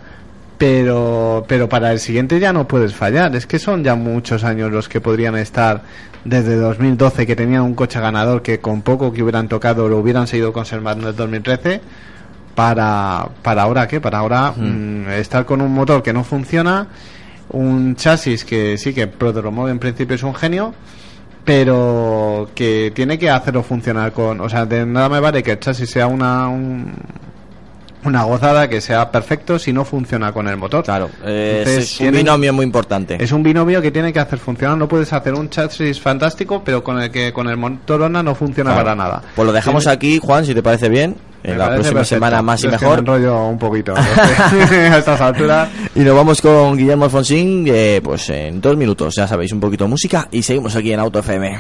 pero 0.62 1.44
pero 1.48 1.68
para 1.68 1.92
el 1.92 2.00
siguiente 2.00 2.40
ya 2.40 2.54
no 2.54 2.68
puedes 2.68 2.94
fallar. 2.94 3.36
Es 3.36 3.48
que 3.48 3.58
son 3.58 3.84
ya 3.84 3.96
muchos 3.96 4.44
años 4.44 4.72
los 4.72 4.88
que 4.88 5.02
podrían 5.02 5.36
estar 5.36 5.82
desde 6.24 6.56
2012 6.56 7.26
que 7.26 7.36
tenían 7.36 7.64
un 7.64 7.74
coche 7.74 8.00
ganador 8.00 8.44
que 8.44 8.60
con 8.60 8.84
poco 8.84 9.12
que 9.12 9.24
hubieran 9.24 9.48
tocado 9.50 9.90
lo 9.90 9.98
hubieran 9.98 10.28
seguido 10.28 10.54
conservando 10.54 11.06
en 11.06 11.10
el 11.10 11.16
2013 11.16 11.82
para 12.54 13.28
para 13.42 13.64
ahora 13.64 13.88
qué 13.88 14.00
para 14.00 14.20
ahora 14.20 14.52
mm, 14.56 15.10
estar 15.14 15.46
con 15.48 15.62
un 15.62 15.74
motor 15.74 16.04
que 16.04 16.14
no 16.14 16.24
funciona 16.24 16.88
un 17.50 17.96
chasis 17.96 18.46
que 18.46 18.78
sí 18.78 18.94
que 18.94 19.08
Prodromo 19.08 19.68
en 19.68 19.80
principio 19.80 20.16
es 20.16 20.22
un 20.22 20.36
genio 20.36 20.76
pero 21.44 22.52
que 22.54 22.92
tiene 22.94 23.18
que 23.18 23.32
hacerlo 23.32 23.64
funcionar 23.64 24.12
con 24.12 24.40
o 24.42 24.48
sea 24.48 24.68
de 24.68 24.86
nada 24.86 25.10
me 25.10 25.20
vale 25.20 25.42
que 25.42 25.54
el 25.54 25.60
chasis 25.60 25.90
sea 25.90 26.06
una 26.06 26.48
un- 26.50 26.94
una 28.04 28.24
gozada 28.24 28.68
que 28.68 28.82
sea 28.82 29.12
perfecto 29.12 29.60
si 29.60 29.72
no 29.74 29.86
funciona 29.86 30.32
con 30.32 30.48
el 30.48 30.58
motor. 30.58 30.84
Claro, 30.84 31.10
eh, 31.26 31.58
Entonces, 31.60 31.84
es 31.86 31.92
un 31.94 31.98
tienen- 32.06 32.20
binomio 32.22 32.54
muy 32.54 32.66
importante. 32.66 33.18
Es 33.24 33.32
un 33.32 33.44
binomio 33.44 33.82
que 33.82 33.92
tiene 33.92 34.12
que 34.12 34.20
hacer 34.20 34.40
funcionar. 34.40 34.78
No 34.78 34.88
puedes 34.88 35.12
hacer 35.14 35.34
un 35.34 35.50
chasis 35.50 36.00
fantástico, 36.02 36.62
pero 36.64 36.84
con 36.84 37.00
el 37.02 37.12
que 37.12 37.32
con 37.34 37.48
el 37.48 37.58
motor 37.58 38.02
Honda 38.04 38.24
no 38.24 38.34
funciona 38.36 38.72
Claro. 38.72 38.84
para 38.86 38.96
nada. 38.96 39.22
Pues 39.36 39.46
lo 39.46 39.54
dejamos 39.54 39.84
Tiene- 39.84 39.94
aquí, 39.96 40.20
Juan, 40.22 40.46
si 40.46 40.54
te 40.54 40.64
parece 40.64 40.90
bien. 40.90 41.16
me 41.44 41.54
En 41.54 41.58
la 41.58 41.66
próxima 41.70 41.96
perfecto. 42.02 42.06
semana 42.16 42.42
más 42.44 42.60
y 42.60 42.64
Yo 42.66 42.72
mejor. 42.72 42.90
me 42.94 43.00
enrollo 43.00 43.48
un 43.48 43.58
poquito 43.58 43.94
a 43.96 44.98
estas 44.98 45.20
alturas. 45.22 45.70
Y 45.96 46.02
nos 46.02 46.16
vamos 46.16 46.40
con 46.40 46.78
Guillermo 46.78 47.06
Alfonsín, 47.06 47.66
eh, 47.68 48.00
pues 48.04 48.30
en 48.30 48.62
dos 48.62 48.78
minutos, 48.78 49.16
ya 49.16 49.28
sabéis, 49.28 49.52
un 49.52 49.60
poquito 49.60 49.86
de 49.86 49.90
música 49.90 50.28
y 50.32 50.44
seguimos 50.44 50.76
aquí 50.76 50.94
en 50.94 51.00
Auto 51.00 51.18
FM. 51.20 51.58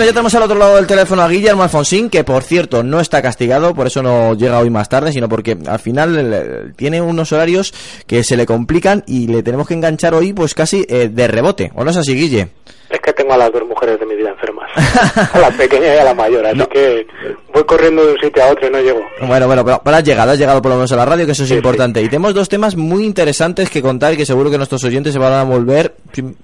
Bueno, 0.00 0.12
ya 0.12 0.14
tenemos 0.14 0.34
al 0.34 0.44
otro 0.44 0.58
lado 0.58 0.76
del 0.76 0.86
teléfono 0.86 1.20
a 1.20 1.28
Guillermo 1.28 1.62
Alfonsín, 1.62 2.08
que 2.08 2.24
por 2.24 2.42
cierto 2.42 2.82
no 2.82 3.00
está 3.00 3.20
castigado, 3.20 3.74
por 3.74 3.86
eso 3.86 4.02
no 4.02 4.32
llega 4.32 4.58
hoy 4.58 4.70
más 4.70 4.88
tarde, 4.88 5.12
sino 5.12 5.28
porque 5.28 5.58
al 5.66 5.78
final 5.78 6.72
tiene 6.74 7.02
unos 7.02 7.32
horarios 7.32 7.74
que 8.06 8.24
se 8.24 8.38
le 8.38 8.46
complican 8.46 9.04
y 9.06 9.26
le 9.26 9.42
tenemos 9.42 9.68
que 9.68 9.74
enganchar 9.74 10.14
hoy 10.14 10.32
pues 10.32 10.54
casi 10.54 10.86
eh, 10.88 11.10
de 11.12 11.28
rebote. 11.28 11.70
¿O 11.74 11.84
no 11.84 11.90
es 11.90 11.98
así, 11.98 12.14
Guille? 12.14 12.48
Es 12.90 13.00
que 13.00 13.12
tengo 13.12 13.32
a 13.32 13.36
las 13.36 13.52
dos 13.52 13.64
mujeres 13.66 14.00
de 14.00 14.06
mi 14.06 14.16
vida 14.16 14.30
enfermas. 14.30 14.68
a 15.32 15.38
la 15.38 15.50
pequeña 15.50 15.94
y 15.94 15.98
a 15.98 16.04
la 16.04 16.14
mayor, 16.14 16.44
así 16.44 16.66
que 16.66 17.06
voy 17.54 17.64
corriendo 17.64 18.04
de 18.04 18.12
un 18.14 18.18
sitio 18.18 18.42
a 18.42 18.48
otro 18.48 18.66
y 18.66 18.70
no 18.70 18.80
llego. 18.80 19.00
Bueno, 19.26 19.46
bueno, 19.46 19.64
pero, 19.64 19.80
pero 19.84 19.96
has 19.96 20.04
llegado, 20.04 20.32
has 20.32 20.38
llegado 20.38 20.60
por 20.60 20.70
lo 20.70 20.76
menos 20.76 20.90
a 20.92 20.96
la 20.96 21.04
radio, 21.04 21.24
que 21.24 21.32
eso 21.32 21.44
es 21.44 21.50
importante. 21.52 22.02
Y 22.02 22.06
tenemos 22.06 22.34
dos 22.34 22.48
temas 22.48 22.76
muy 22.76 23.04
interesantes 23.04 23.70
que 23.70 23.80
contar 23.80 24.14
y 24.14 24.16
que 24.16 24.26
seguro 24.26 24.50
que 24.50 24.56
nuestros 24.56 24.82
oyentes 24.84 25.12
se 25.12 25.18
van 25.18 25.32
a 25.32 25.44
volver 25.44 25.94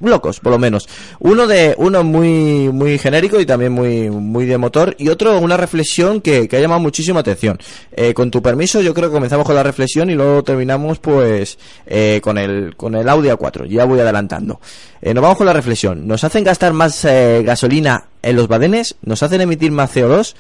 locos, 0.01 0.41
por 0.41 0.53
lo 0.53 0.59
menos. 0.59 0.89
Uno 1.19 1.47
de 1.47 1.75
uno 1.79 2.05
muy 2.05 2.71
muy 2.73 2.99
genérico 2.99 3.41
y 3.41 3.47
también 3.47 3.73
muy 3.73 4.11
muy 4.11 4.47
de 4.47 4.59
motor 4.59 4.95
y 4.99 5.09
otro 5.09 5.39
una 5.39 5.57
reflexión 5.57 6.21
que, 6.21 6.49
que 6.49 6.57
ha 6.57 6.61
llamado 6.61 6.81
muchísima 6.81 7.21
atención. 7.21 7.59
Eh, 7.93 8.15
con 8.15 8.31
tu 8.31 8.43
permiso, 8.43 8.81
yo 8.81 8.95
creo 8.95 9.09
que 9.09 9.15
comenzamos 9.15 9.47
con 9.47 9.55
la 9.55 9.63
reflexión 9.63 10.11
y 10.11 10.15
luego 10.15 10.45
terminamos 10.45 10.99
pues 10.99 11.59
eh, 11.87 12.21
con 12.23 12.39
el 12.39 12.77
con 12.77 12.95
el 12.95 13.09
Audi 13.09 13.29
A4. 13.31 13.67
Ya 13.67 13.85
voy 13.85 14.01
adelantando. 14.01 14.61
Eh, 15.01 15.15
nos 15.15 15.23
vamos 15.23 15.39
con 15.39 15.47
la 15.47 15.53
reflexión. 15.53 16.07
¿Nos 16.07 16.25
hacen 16.37 16.45
gastar 16.45 16.73
más 16.75 17.03
eh, 17.07 17.43
gasolina 17.45 18.05
en 18.23 18.37
los 18.37 18.47
badenes? 18.47 18.97
¿Nos 19.03 19.23
hacen 19.23 19.41
emitir 19.41 19.73
más 19.73 19.97
CO2? 19.97 20.35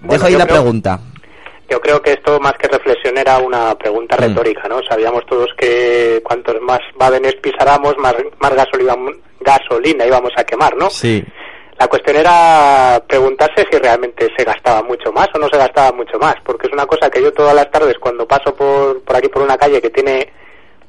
Bueno, 0.00 0.12
Dejo 0.12 0.26
ahí 0.26 0.32
la 0.36 0.44
creo- 0.46 0.58
pregunta. 0.62 1.00
Yo 1.68 1.80
creo 1.80 2.00
que 2.02 2.12
esto 2.12 2.38
más 2.38 2.52
que 2.60 2.68
reflexión 2.68 3.16
era 3.18 3.38
una 3.38 3.74
pregunta 3.76 4.16
Mm. 4.16 4.20
retórica, 4.20 4.68
¿no? 4.68 4.80
Sabíamos 4.88 5.24
todos 5.26 5.48
que 5.58 6.20
cuantos 6.22 6.60
más 6.60 6.78
badenes 6.96 7.34
pisáramos, 7.42 7.96
más, 7.98 8.14
más 8.40 8.54
gasolina, 8.54 8.94
gasolina 9.40 10.06
íbamos 10.06 10.30
a 10.36 10.44
quemar, 10.44 10.76
¿no? 10.76 10.90
Sí. 10.90 11.24
La 11.78 11.88
cuestión 11.88 12.16
era 12.16 13.02
preguntarse 13.08 13.66
si 13.68 13.78
realmente 13.78 14.28
se 14.36 14.44
gastaba 14.44 14.82
mucho 14.84 15.10
más 15.12 15.28
o 15.34 15.38
no 15.38 15.48
se 15.48 15.56
gastaba 15.58 15.90
mucho 15.92 16.18
más, 16.20 16.34
porque 16.44 16.68
es 16.68 16.72
una 16.72 16.86
cosa 16.86 17.10
que 17.10 17.20
yo 17.22 17.32
todas 17.32 17.54
las 17.54 17.68
tardes 17.72 17.96
cuando 17.98 18.28
paso 18.28 18.54
por, 18.54 19.02
por 19.02 19.16
aquí 19.16 19.28
por 19.28 19.42
una 19.42 19.56
calle 19.56 19.80
que 19.82 19.90
tiene 19.90 20.30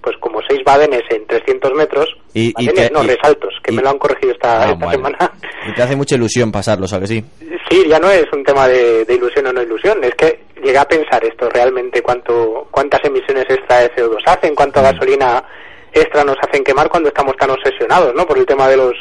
pues 0.02 0.16
como 0.20 0.42
seis 0.48 0.60
badenes 0.66 1.02
en 1.10 1.26
300 1.26 1.74
metros, 1.74 2.08
Y- 2.34 2.54
y 2.58 2.68
te- 2.70 2.90
no, 2.90 3.04
y- 3.04 3.08
resaltos, 3.08 3.54
que 3.64 3.72
y- 3.72 3.76
me 3.76 3.82
lo 3.82 3.90
han 3.90 3.98
corregido 4.00 4.32
esta, 4.34 4.64
Ah, 4.64 4.72
esta 4.72 4.92
semana. 4.92 5.32
Y 5.70 5.74
te 5.74 5.82
hace 5.84 5.96
mucha 5.96 6.16
ilusión 6.16 6.52
pasarlo, 6.52 6.86
¿a 6.92 7.00
que 7.00 7.08
sí? 7.08 7.24
Sí, 7.70 7.86
ya 7.88 8.00
no 8.00 8.10
es 8.12 8.26
un 8.34 8.44
tema 8.44 8.68
de, 8.68 9.06
de 9.06 9.14
ilusión 9.16 9.48
o 9.48 9.54
no 9.54 9.62
ilusión, 9.62 10.04
es 10.04 10.14
que 10.16 10.42
llegué 10.64 10.78
a 10.78 10.86
pensar 10.88 11.24
esto 11.24 11.50
realmente, 11.50 12.02
cuánto, 12.02 12.68
cuántas 12.72 13.04
emisiones 13.06 13.46
extra 13.50 13.80
de 13.80 13.92
CO2 13.96 14.22
hacen, 14.26 14.56
cuánta 14.56 14.82
Mm. 14.82 14.84
gasolina 14.84 15.44
extra 15.92 16.24
nos 16.24 16.38
hacen 16.42 16.64
quemar 16.64 16.90
cuando 16.90 17.10
estamos 17.10 17.36
tan 17.38 17.50
obsesionados, 17.52 18.14
¿no? 18.16 18.26
Por 18.26 18.38
el 18.38 18.46
tema 18.46 18.68
de 18.68 18.78
los 18.78 18.94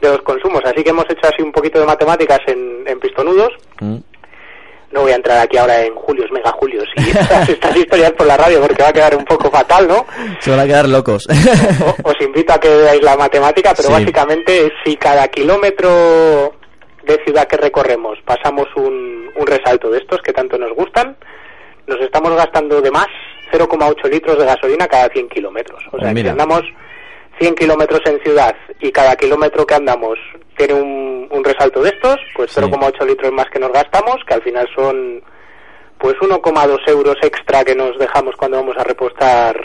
de 0.00 0.08
los 0.08 0.22
consumos. 0.22 0.60
Así 0.64 0.82
que 0.82 0.90
hemos 0.90 1.04
hecho 1.08 1.28
así 1.28 1.40
un 1.42 1.52
poquito 1.52 1.78
de 1.78 1.86
matemáticas 1.86 2.40
en, 2.48 2.82
en 2.86 2.98
pistonudos. 2.98 3.50
Mm. 3.80 3.98
No 4.92 5.00
voy 5.02 5.12
a 5.12 5.16
entrar 5.16 5.38
aquí 5.38 5.56
ahora 5.56 5.80
en 5.82 5.94
julios, 5.94 6.30
mega 6.32 6.50
julios 6.52 6.84
y 6.96 7.10
estas, 7.18 7.48
estas 7.48 7.76
historias 7.76 8.12
por 8.12 8.26
la 8.26 8.36
radio 8.36 8.60
porque 8.60 8.82
va 8.82 8.90
a 8.90 8.92
quedar 8.92 9.16
un 9.16 9.24
poco 9.24 9.50
fatal, 9.50 9.88
¿no? 9.88 10.04
Se 10.40 10.50
van 10.50 10.60
a 10.60 10.66
quedar 10.66 10.88
locos. 10.88 11.26
O- 11.26 12.08
os 12.10 12.20
invito 12.20 12.52
a 12.52 12.60
que 12.60 12.68
veáis 12.68 13.02
la 13.02 13.16
matemática, 13.16 13.72
pero 13.74 13.88
Sí. 13.88 13.92
básicamente 13.94 14.70
si 14.84 14.96
cada 14.96 15.28
kilómetro 15.28 15.88
de 17.04 17.20
ciudad 17.24 17.46
que 17.48 17.56
recorremos 17.56 18.18
pasamos 18.24 18.66
un, 18.76 19.30
un 19.34 19.46
resalto 19.46 19.90
de 19.90 19.98
estos 19.98 20.20
que 20.22 20.32
tanto 20.32 20.56
nos 20.58 20.72
gustan, 20.74 21.16
nos 21.86 22.00
estamos 22.00 22.34
gastando 22.36 22.80
de 22.80 22.90
más 22.90 23.08
0,8 23.52 24.08
litros 24.10 24.38
de 24.38 24.44
gasolina 24.46 24.86
cada 24.86 25.08
100 25.08 25.28
kilómetros. 25.28 25.82
O 25.88 25.90
Pues 25.92 26.02
sea, 26.02 26.10
que 26.10 26.14
mira. 26.14 26.30
andamos 26.32 26.62
100 27.40 27.54
kilómetros 27.54 28.00
en 28.06 28.20
ciudad 28.22 28.54
y 28.80 28.92
cada 28.92 29.16
kilómetro 29.16 29.66
que 29.66 29.74
andamos 29.74 30.18
tiene 30.66 30.80
un, 30.80 31.28
un 31.30 31.44
resalto 31.44 31.82
de 31.82 31.90
estos, 31.90 32.16
pues 32.36 32.50
Sí. 32.52 32.60
0,8 32.60 33.06
litros 33.06 33.32
más 33.32 33.46
que 33.50 33.58
nos 33.58 33.72
gastamos, 33.72 34.16
que 34.26 34.34
al 34.34 34.42
final 34.42 34.68
son 34.74 35.22
pues 35.98 36.16
1,2 36.16 36.78
euros 36.88 37.16
extra 37.22 37.64
que 37.64 37.74
nos 37.74 37.96
dejamos 37.98 38.34
cuando 38.36 38.56
vamos 38.58 38.76
a 38.76 38.84
repostar 38.84 39.56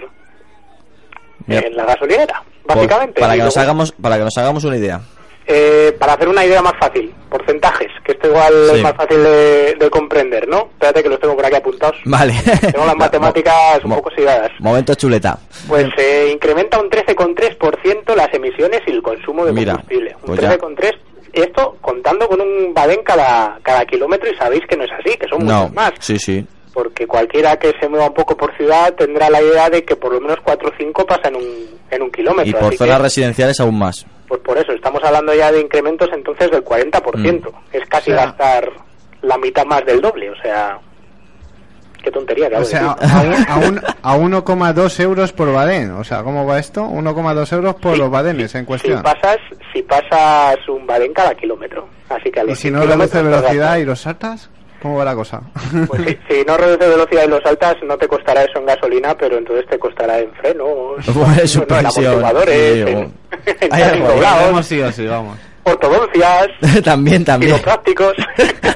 en 1.48 1.76
la 1.76 1.86
gasolinera, 1.86 2.44
por- 2.66 2.76
básicamente. 2.76 3.20
para 3.22 3.34
que 3.36 3.44
nos 3.44 3.58
hagamos 3.58 3.92
para 3.94 4.18
que 4.18 4.24
nos 4.24 4.38
hagamos 4.38 4.64
una 4.64 4.78
idea. 4.78 5.02
Eh, 5.48 5.96
para 5.98 6.14
hacer 6.14 6.28
una 6.28 6.44
idea 6.46 6.62
más 6.62 6.74
fácil, 6.80 7.14
porcentajes, 7.30 7.88
que 8.04 8.12
esto 8.12 8.28
igual 8.28 8.54
Sí. 8.70 8.76
es 8.78 8.84
más 8.84 8.94
fácil 8.96 9.24
de, 9.24 9.76
de 9.80 9.90
comprender, 9.90 10.48
¿no? 10.48 10.70
Espérate 10.74 11.04
que 11.04 11.10
los 11.10 11.20
tengo 11.20 11.36
por 11.36 11.46
aquí 11.46 11.56
apuntados. 11.56 11.96
Vale. 12.06 12.34
Tengo 12.72 12.86
las 12.86 12.96
matemáticas 12.98 13.84
un 13.84 13.92
poco 13.96 14.10
oxidadas. 14.10 14.52
Momento 14.60 14.94
chuleta. 14.96 15.40
Pues 15.68 15.88
se 15.96 16.30
incrementa 16.32 16.80
un 16.80 16.90
13,3% 16.90 18.16
las 18.16 18.34
emisiones 18.34 18.82
y 18.88 18.92
el 18.92 19.02
consumo 19.02 19.46
de 19.46 19.54
Mira, 19.54 19.74
combustible. 19.74 20.16
Un 20.22 20.26
pues 20.28 20.42
ya. 20.42 20.58
13,3%. 20.58 20.94
Esto 21.34 21.78
contando 21.82 22.28
con 22.28 22.42
un 22.42 22.74
badén 22.74 23.04
cada, 23.04 23.60
cada 23.62 23.86
kilómetro 23.86 24.30
y 24.32 24.36
sabéis 24.38 24.64
que 24.68 24.76
no 24.76 24.86
es 24.86 24.92
así, 24.92 25.16
que 25.18 25.28
son 25.28 25.46
No, 25.46 25.62
muchos 25.64 25.76
más. 25.76 25.92
sí, 26.00 26.18
sí. 26.18 26.46
Porque 26.74 27.06
cualquiera 27.08 27.58
que 27.58 27.74
se 27.80 27.88
mueva 27.90 28.08
un 28.08 28.14
poco 28.14 28.36
por 28.38 28.56
ciudad 28.56 28.94
tendrá 28.96 29.30
la 29.30 29.42
idea 29.42 29.70
de 29.70 29.84
que 29.84 29.96
por 29.96 30.14
lo 30.14 30.20
menos 30.22 30.38
4 30.44 30.70
o 30.70 30.72
5 30.78 31.06
pasa 31.06 31.28
en 31.30 31.36
un, 31.36 31.44
en 31.92 32.02
un 32.02 32.12
kilómetro. 32.12 32.50
Y 32.50 32.54
por 32.54 32.76
zonas 32.76 33.02
residenciales 33.02 33.60
aún 33.60 33.78
más. 33.78 34.06
Pues 34.28 34.42
por 34.42 34.58
eso, 34.58 34.72
estamos 34.74 35.04
hablando 35.04 35.34
ya 35.34 35.52
de 35.52 35.62
incrementos 35.62 36.10
entonces 36.14 36.52
del 36.52 36.64
40%. 36.64 37.52
Es 37.72 37.86
casi 37.90 38.12
O 38.12 38.16
sea- 38.16 38.26
gastar 38.28 38.72
la 39.22 39.38
mitad 39.38 39.66
más 39.66 39.86
del 39.86 40.02
doble, 40.02 40.30
o 40.30 40.36
sea... 40.42 40.80
Qué 42.04 42.12
tontería, 42.12 42.46
O 42.46 42.50
claro. 42.50 42.66
sea, 42.66 42.92
a, 42.92 43.22
un- 43.22 43.46
a, 43.50 43.58
un- 43.68 43.82
a 44.04 44.42
1,2 44.44 45.00
euros 45.02 45.34
por 45.34 45.52
badén. 45.52 45.92
O 45.92 46.04
sea, 46.06 46.24
¿cómo 46.24 46.46
va 46.46 46.60
esto? 46.60 46.84
1,2 46.86 47.52
euros 47.54 47.76
por 47.76 47.98
los 47.98 48.10
badenes 48.10 48.54
en 48.56 48.62
si 48.62 48.66
cuestión. 48.68 49.02
pasas, 49.04 49.38
si 49.74 49.82
pasas 49.82 50.56
un 50.70 50.86
badén 50.88 51.12
cada 51.12 51.34
kilómetro. 51.36 51.90
Así 52.08 52.32
que 52.32 52.40
a 52.40 52.44
¿Y 52.44 52.48
los 52.48 52.58
si 52.60 52.62
100 52.70 52.74
no 52.76 52.80
reduce 52.82 52.94
kilómetros 53.10 53.24
te 53.24 53.30
velocidad 53.30 53.78
y 53.78 53.86
los 53.86 54.00
saltas? 54.00 54.50
¿Cómo 54.82 54.98
va 54.98 55.06
la 55.06 55.16
cosa? 55.16 55.42
Pues 55.88 56.02
si, 56.04 56.18
si 56.36 56.44
no 56.46 56.56
reduce 56.58 56.88
velocidad 56.88 57.24
y 57.26 57.30
los 57.30 57.42
saltas, 57.44 57.76
no 57.84 57.98
te 57.98 58.08
costará 58.08 58.44
eso 58.44 58.60
en 58.60 58.66
gasolina, 58.68 59.16
pero 59.18 59.38
entonces 59.38 59.66
te 59.68 59.80
costará 59.80 60.20
en 60.20 60.32
frenos, 60.36 61.04
Pues, 61.06 61.38
en 61.40 61.48
suspensión, 61.48 62.24
en, 62.48 63.14
Vamos 63.72 64.66
sí 64.66 64.82
o 64.82 64.92
sí, 64.92 65.06
vamos. 65.08 65.38
ortodoncias, 65.64 66.48
también, 66.84 67.26
también. 67.26 67.54
quiroprácticos. 67.54 68.14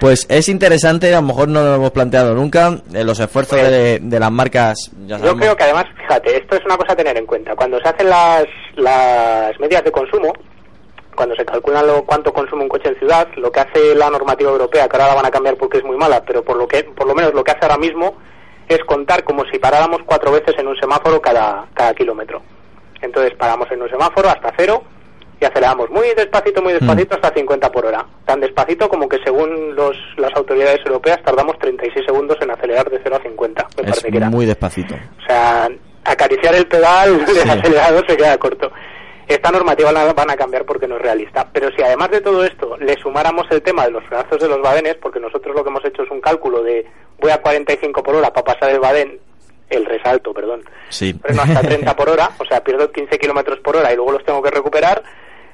Pues 0.00 0.26
es 0.28 0.48
interesante, 0.48 1.12
a 1.12 1.20
lo 1.20 1.26
mejor 1.26 1.48
no 1.48 1.60
lo 1.60 1.74
hemos 1.74 1.90
planteado 1.90 2.32
nunca, 2.32 2.78
eh, 2.94 3.02
los 3.02 3.18
esfuerzos 3.18 3.58
Pues- 3.58 3.70
de, 3.70 3.98
de 4.00 4.20
las 4.20 4.30
marcas. 4.30 4.92
Ya 5.06 5.18
Yo 5.18 5.36
creo 5.36 5.56
que 5.56 5.64
además, 5.64 5.86
fíjate, 5.96 6.36
esto 6.36 6.54
es 6.56 6.64
una 6.66 6.76
cosa 6.76 6.92
a 6.92 6.96
tener 6.96 7.16
en 7.16 7.26
cuenta. 7.26 7.56
Cuando 7.56 7.80
se 7.80 7.88
hacen 7.88 8.08
las, 8.08 8.44
las 8.76 9.58
medias 9.58 9.82
de 9.82 9.90
consumo, 9.90 10.32
cuando 11.18 11.34
se 11.34 11.44
calcula 11.44 11.82
lo, 11.82 12.04
cuánto 12.04 12.32
consume 12.32 12.62
un 12.62 12.68
coche 12.68 12.90
en 12.90 12.98
ciudad, 13.00 13.26
lo 13.34 13.50
que 13.50 13.58
hace 13.58 13.92
la 13.96 14.08
normativa 14.08 14.52
europea, 14.52 14.88
que 14.88 14.96
ahora 14.96 15.08
la 15.08 15.14
van 15.16 15.26
a 15.26 15.30
cambiar 15.32 15.56
porque 15.56 15.78
es 15.78 15.84
muy 15.84 15.96
mala, 15.96 16.22
pero 16.24 16.44
por 16.44 16.56
lo 16.56 16.68
que 16.68 16.84
por 16.84 17.08
lo 17.08 17.14
menos 17.16 17.34
lo 17.34 17.42
que 17.42 17.50
hace 17.50 17.64
ahora 17.64 17.76
mismo 17.76 18.16
es 18.68 18.78
contar 18.84 19.24
como 19.24 19.44
si 19.46 19.58
paráramos 19.58 19.98
cuatro 20.06 20.30
veces 20.30 20.54
en 20.58 20.68
un 20.68 20.76
semáforo 20.76 21.20
cada, 21.20 21.66
cada 21.74 21.92
kilómetro. 21.92 22.40
Entonces 23.02 23.34
paramos 23.36 23.68
en 23.72 23.82
un 23.82 23.90
semáforo 23.90 24.28
hasta 24.28 24.52
cero 24.56 24.84
y 25.40 25.44
aceleramos 25.44 25.90
muy 25.90 26.06
despacito, 26.16 26.62
muy 26.62 26.72
despacito 26.74 27.16
hasta 27.16 27.30
50 27.34 27.72
por 27.72 27.84
hora. 27.86 28.06
Tan 28.24 28.38
despacito 28.40 28.88
como 28.88 29.08
que 29.08 29.18
según 29.24 29.74
los, 29.74 29.96
las 30.18 30.32
autoridades 30.36 30.78
europeas 30.86 31.20
tardamos 31.24 31.58
36 31.58 32.06
segundos 32.06 32.36
en 32.40 32.50
acelerar 32.52 32.88
de 32.90 33.00
0 33.02 33.16
a 33.16 33.22
50. 33.22 33.62
Me 33.62 33.82
es 33.82 33.88
parece 33.90 34.10
que 34.12 34.16
era. 34.16 34.30
muy 34.30 34.46
despacito. 34.46 34.94
O 34.94 35.26
sea, 35.26 35.68
acariciar 36.04 36.54
el 36.54 36.66
pedal 36.68 37.18
del 37.26 37.36
Sí. 37.42 37.48
acelerador 37.48 38.06
se 38.06 38.16
queda 38.16 38.38
corto. 38.38 38.70
Esta 39.28 39.50
normativa 39.50 39.92
la 39.92 40.10
van 40.14 40.30
a 40.30 40.36
cambiar 40.36 40.64
porque 40.64 40.88
no 40.88 40.96
es 40.96 41.02
realista. 41.02 41.46
Pero 41.52 41.70
si 41.76 41.82
además 41.82 42.10
de 42.10 42.22
todo 42.22 42.44
esto 42.44 42.76
le 42.78 42.94
sumáramos 42.98 43.46
el 43.50 43.60
tema 43.62 43.84
de 43.84 43.90
los 43.90 44.02
frenazos 44.04 44.40
de 44.40 44.48
los 44.48 44.62
badenes, 44.62 44.94
porque 44.96 45.20
nosotros 45.20 45.54
lo 45.54 45.62
que 45.62 45.68
hemos 45.68 45.84
hecho 45.84 46.02
es 46.02 46.10
un 46.10 46.20
cálculo 46.20 46.62
de 46.62 46.86
voy 47.20 47.30
a 47.30 47.42
45 47.42 48.02
por 48.02 48.14
hora 48.14 48.32
para 48.32 48.54
pasar 48.54 48.70
el 48.70 48.80
badén, 48.80 49.18
el 49.68 49.84
resalto, 49.84 50.32
perdón, 50.32 50.62
Sí. 50.88 51.12
freno 51.22 51.42
hasta 51.42 51.60
30 51.60 51.94
por 51.94 52.08
hora, 52.08 52.30
o 52.38 52.44
sea, 52.46 52.64
pierdo 52.64 52.90
15 52.90 53.18
kilómetros 53.18 53.58
por 53.60 53.76
hora 53.76 53.92
y 53.92 53.96
luego 53.96 54.12
los 54.12 54.24
tengo 54.24 54.40
que 54.42 54.50
recuperar, 54.50 55.02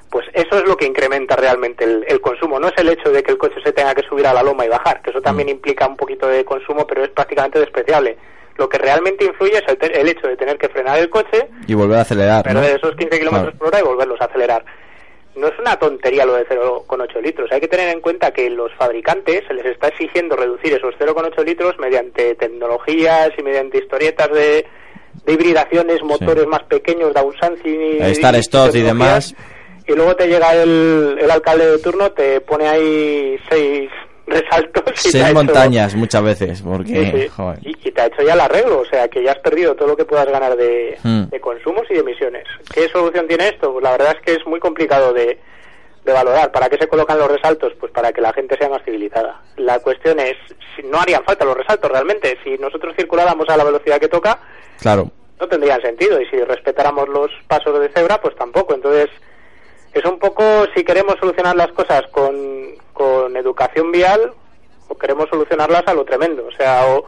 pues 0.09 0.25
eso 0.31 0.57
es 0.57 0.65
lo 0.65 0.77
que 0.77 0.85
incrementa 0.85 1.35
realmente 1.35 1.83
el, 1.83 2.05
el 2.07 2.21
consumo. 2.21 2.57
No 2.61 2.69
es 2.69 2.73
el 2.77 2.87
hecho 2.87 3.11
de 3.11 3.21
que 3.23 3.31
el 3.33 3.37
coche 3.37 3.59
se 3.61 3.73
tenga 3.73 3.93
que 3.93 4.03
subir 4.07 4.25
a 4.25 4.33
la 4.33 4.41
loma 4.43 4.65
y 4.65 4.69
bajar, 4.69 5.01
que 5.01 5.09
eso 5.09 5.19
también 5.21 5.49
implica 5.49 5.85
un 5.85 5.97
poquito 5.97 6.27
de 6.27 6.45
consumo, 6.45 6.87
pero 6.87 7.03
es 7.03 7.09
prácticamente 7.09 7.59
despreciable. 7.59 8.17
Lo 8.57 8.69
que 8.69 8.77
realmente 8.77 9.25
influye 9.25 9.57
es 9.57 9.63
el, 9.67 9.77
te- 9.77 9.99
el 9.99 10.07
hecho 10.07 10.27
de 10.27 10.37
tener 10.37 10.57
que 10.57 10.69
frenar 10.69 10.97
el 10.99 11.09
coche, 11.09 11.47
Y 11.67 11.73
volver 11.73 11.97
a 11.97 12.01
acelerar. 12.01 12.45
¿no? 12.53 12.61
perder 12.61 12.77
esos 12.77 12.95
15 12.95 13.19
kilómetros 13.19 13.49
Claro. 13.53 13.57
por 13.57 13.67
hora 13.67 13.79
y 13.79 13.83
volverlos 13.83 14.21
a 14.21 14.25
acelerar. 14.25 14.63
No 15.35 15.47
es 15.47 15.59
una 15.59 15.75
tontería 15.77 16.25
lo 16.25 16.35
de 16.35 16.47
0,8 16.47 17.21
litros. 17.21 17.51
Hay 17.51 17.59
que 17.59 17.67
tener 17.67 17.89
en 17.89 17.99
cuenta 17.99 18.31
que 18.31 18.49
los 18.49 18.73
fabricantes 18.75 19.43
se 19.45 19.53
les 19.53 19.65
está 19.65 19.89
exigiendo 19.89 20.37
reducir 20.37 20.71
esos 20.73 20.95
0,8 20.97 21.43
litros 21.43 21.77
mediante 21.77 22.35
tecnologías 22.35 23.31
y 23.37 23.43
mediante 23.43 23.79
historietas 23.79 24.29
de, 24.31 24.65
de 25.25 25.33
hibridaciones, 25.33 26.01
motores 26.03 26.47
más 26.47 26.63
pequeños, 26.63 27.13
downsizing 27.13 27.81
y, 27.81 27.97
stop 28.01 28.69
y 28.69 28.71
tecnologías. 28.71 28.85
demás. 28.85 29.35
Y 29.87 29.91
luego 29.93 30.15
te 30.15 30.27
llega 30.29 30.55
el, 30.55 31.17
el 31.21 31.29
alcalde 31.29 31.69
de 31.71 31.79
turno, 31.79 32.11
te 32.13 32.39
pone 32.39 32.67
ahí 32.69 33.37
seis 33.49 33.89
resaltos 34.27 34.83
y 35.05 35.09
Seis 35.09 35.23
hecho- 35.25 35.33
montañas 35.33 35.95
muchas 35.95 36.23
veces, 36.23 36.61
porque... 36.61 36.93
Sí, 36.93 37.11
sí. 37.23 37.27
joder. 37.29 37.59
Y, 37.61 37.69
y 37.87 37.91
te 37.91 38.01
ha 38.01 38.05
hecho 38.07 38.21
ya 38.23 38.33
el 38.33 38.39
arreglo, 38.41 38.79
o 38.79 38.85
sea 38.85 39.07
que 39.07 39.23
ya 39.23 39.31
has 39.33 39.39
perdido 39.39 39.75
todo 39.75 39.89
lo 39.89 39.95
que 39.97 40.05
puedas 40.05 40.27
ganar 40.27 40.55
de, 40.55 40.97
Hmm. 41.03 41.25
de 41.29 41.39
consumos 41.39 41.83
y 41.89 41.93
de 41.95 41.99
emisiones. 41.99 42.43
¿Qué 42.73 42.87
solución 42.89 43.27
tiene 43.27 43.49
esto? 43.49 43.71
Pues 43.73 43.83
la 43.83 43.91
verdad 43.91 44.15
es 44.17 44.21
que 44.25 44.33
es 44.39 44.45
muy 44.47 44.59
complicado 44.59 45.13
de, 45.13 45.39
de 46.03 46.13
valorar. 46.13 46.51
¿Para 46.51 46.69
qué 46.69 46.77
se 46.77 46.87
colocan 46.87 47.17
los 47.19 47.31
resaltos? 47.31 47.73
Pues 47.79 47.91
para 47.91 48.11
que 48.11 48.21
la 48.21 48.33
gente 48.33 48.57
sea 48.57 48.69
más 48.69 48.83
civilizada. 48.83 49.41
La 49.57 49.79
cuestión 49.79 50.19
es, 50.19 50.35
si 50.75 50.83
no 50.83 50.99
harían 50.99 51.23
falta 51.23 51.45
los 51.45 51.57
resaltos 51.57 51.91
realmente. 51.91 52.37
Si 52.43 52.57
nosotros 52.57 52.93
circuláramos 52.97 53.47
a 53.49 53.57
la 53.57 53.63
velocidad 53.63 53.99
que 53.99 54.07
toca, 54.07 54.39
Claro. 54.79 55.11
no 55.39 55.47
tendrían 55.47 55.81
sentido. 55.81 56.19
Y 56.21 56.25
si 56.27 56.37
respetáramos 56.43 57.07
los 57.09 57.31
pasos 57.47 57.79
de 57.79 57.89
cebra, 57.89 58.19
pues 58.21 58.35
tampoco. 58.35 58.73
Entonces, 58.75 59.09
es 59.95 60.05
un 60.05 60.19
poco 60.19 60.43
si 60.75 60.83
queremos 60.83 61.15
solucionar 61.19 61.55
las 61.55 61.71
cosas 61.71 62.03
con, 62.11 62.35
con 62.93 63.35
educación 63.37 63.91
vial 63.91 64.33
o 64.89 64.97
queremos 64.97 65.27
solucionarlas 65.29 65.83
a 65.87 65.93
lo 65.93 66.03
tremendo. 66.03 66.45
O 66.45 66.51
sea, 66.51 66.85
o, 66.87 67.05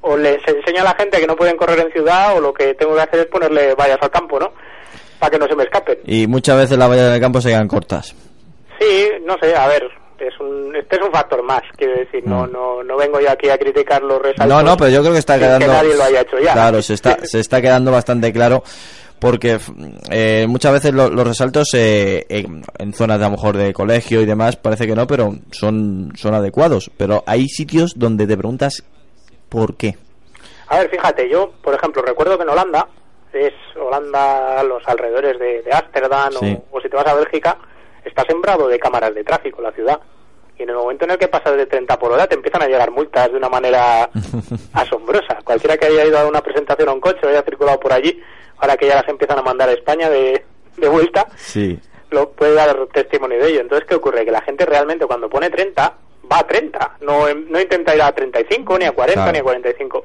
o 0.00 0.16
les 0.16 0.46
enseño 0.46 0.80
a 0.82 0.84
la 0.84 0.96
gente 0.98 1.20
que 1.20 1.26
no 1.26 1.36
pueden 1.36 1.56
correr 1.56 1.78
en 1.78 1.92
ciudad 1.92 2.36
o 2.36 2.40
lo 2.40 2.52
que 2.52 2.74
tengo 2.74 2.94
que 2.96 3.02
hacer 3.02 3.20
es 3.20 3.26
ponerle 3.26 3.74
vallas 3.74 3.98
al 4.00 4.10
campo, 4.10 4.38
¿no? 4.40 4.52
Para 5.18 5.30
que 5.30 5.38
no 5.38 5.46
se 5.46 5.54
me 5.54 5.62
escapen. 5.62 5.98
Y 6.04 6.26
muchas 6.26 6.56
veces 6.56 6.76
las 6.76 6.90
vallas 6.90 7.12
del 7.12 7.20
campo 7.20 7.40
se 7.40 7.50
quedan 7.50 7.68
cortas. 7.68 8.14
Sí, 8.80 9.08
no 9.24 9.36
sé, 9.40 9.54
a 9.54 9.68
ver, 9.68 9.88
es 10.18 10.38
un, 10.40 10.74
este 10.74 10.96
es 10.96 11.02
un 11.02 11.12
factor 11.12 11.42
más, 11.42 11.62
quiero 11.76 11.96
decir, 11.96 12.26
no, 12.26 12.46
no, 12.46 12.82
no 12.82 12.96
vengo 12.96 13.20
yo 13.20 13.30
aquí 13.30 13.48
a 13.48 13.56
criticar 13.56 14.02
los 14.02 14.20
resaltos. 14.20 14.46
Mm. 14.46 14.48
No, 14.48 14.62
no, 14.62 14.76
pero 14.76 14.90
yo 14.90 15.00
creo 15.00 15.12
que 15.12 15.20
está 15.20 15.38
quedando... 15.38 15.66
Que 15.66 15.72
nadie 15.72 15.94
lo 15.94 16.02
haya 16.02 16.20
hecho 16.22 16.38
ya. 16.40 16.52
Claro, 16.52 16.82
se 16.82 16.94
está, 16.94 17.18
se 17.22 17.38
está 17.38 17.62
quedando 17.62 17.92
bastante 17.92 18.32
claro. 18.32 18.64
Porque 19.18 19.58
eh, 20.10 20.46
muchas 20.48 20.72
veces 20.72 20.92
lo- 20.92 21.08
los 21.10 21.26
resaltos 21.26 21.68
eh, 21.74 22.26
en, 22.28 22.62
en 22.78 22.92
zonas 22.92 23.18
de 23.18 23.24
a 23.24 23.28
lo 23.28 23.36
mejor 23.36 23.56
de 23.56 23.72
colegio 23.72 24.20
y 24.20 24.26
demás 24.26 24.56
parece 24.56 24.86
que 24.86 24.94
no, 24.94 25.06
pero 25.06 25.34
son, 25.50 26.12
son 26.16 26.34
adecuados. 26.34 26.90
Pero 26.96 27.22
hay 27.26 27.48
sitios 27.48 27.92
donde 27.96 28.26
te 28.26 28.36
preguntas 28.36 28.84
por 29.48 29.76
qué. 29.76 29.96
A 30.68 30.78
ver, 30.78 30.90
fíjate, 30.90 31.28
yo, 31.30 31.52
por 31.62 31.74
ejemplo, 31.74 32.02
recuerdo 32.02 32.36
que 32.36 32.42
en 32.44 32.48
Holanda, 32.50 32.86
es 33.32 33.52
Holanda, 33.80 34.62
los 34.64 34.82
alrededores 34.86 35.38
de 35.38 35.62
de 35.62 35.72
Ámsterdam 35.72 36.32
Sí. 36.32 36.58
o, 36.70 36.76
o 36.78 36.80
si 36.80 36.88
te 36.88 36.96
vas 36.96 37.06
a 37.06 37.14
Bélgica, 37.14 37.58
está 38.04 38.22
sembrado 38.24 38.68
de 38.68 38.78
cámaras 38.78 39.14
de 39.14 39.24
tráfico 39.24 39.62
la 39.62 39.72
ciudad. 39.72 39.98
Y 40.56 40.62
en 40.62 40.68
el 40.70 40.76
momento 40.76 41.04
en 41.04 41.10
el 41.12 41.18
que 41.18 41.26
pasas 41.26 41.56
de 41.56 41.66
30 41.66 41.98
por 41.98 42.12
hora 42.12 42.28
te 42.28 42.36
empiezan 42.36 42.62
a 42.62 42.66
llegar 42.68 42.90
multas 42.92 43.28
de 43.30 43.36
una 43.36 43.48
manera 43.48 44.08
asombrosa. 44.72 45.38
Cualquiera 45.44 45.76
que 45.76 45.86
haya 45.86 46.04
ido 46.06 46.18
a 46.18 46.26
una 46.28 46.40
presentación 46.42 46.88
a 46.88 46.92
un 46.92 47.00
coche 47.00 47.20
o 47.24 47.28
haya 47.28 47.42
circulado 47.42 47.80
por 47.80 47.92
allí, 47.92 48.20
ahora 48.58 48.76
que 48.76 48.86
ya 48.86 48.96
las 48.96 49.08
empiezan 49.08 49.38
a 49.38 49.42
mandar 49.42 49.68
a 49.68 49.72
España 49.72 50.08
de, 50.10 50.44
de 50.76 50.88
vuelta, 50.88 51.26
Sí. 51.36 51.78
lo 52.10 52.30
puede 52.30 52.54
dar 52.54 52.76
testimonio 52.92 53.38
de 53.38 53.48
ello. 53.50 53.60
Entonces, 53.60 53.86
¿qué 53.88 53.94
ocurre? 53.94 54.24
Que 54.24 54.30
la 54.30 54.42
gente 54.42 54.64
realmente 54.66 55.06
cuando 55.06 55.28
pone 55.28 55.50
30, 55.50 55.94
va 56.30 56.38
a 56.38 56.46
30. 56.46 56.96
No, 57.00 57.28
em- 57.28 57.46
no 57.50 57.60
intenta 57.60 57.94
ir 57.94 58.02
a 58.02 58.12
35, 58.12 58.78
ni 58.78 58.84
a 58.84 58.92
40, 58.92 59.14
Claro. 59.22 59.32
ni 59.32 59.38
a 59.38 59.42
45. 59.42 60.04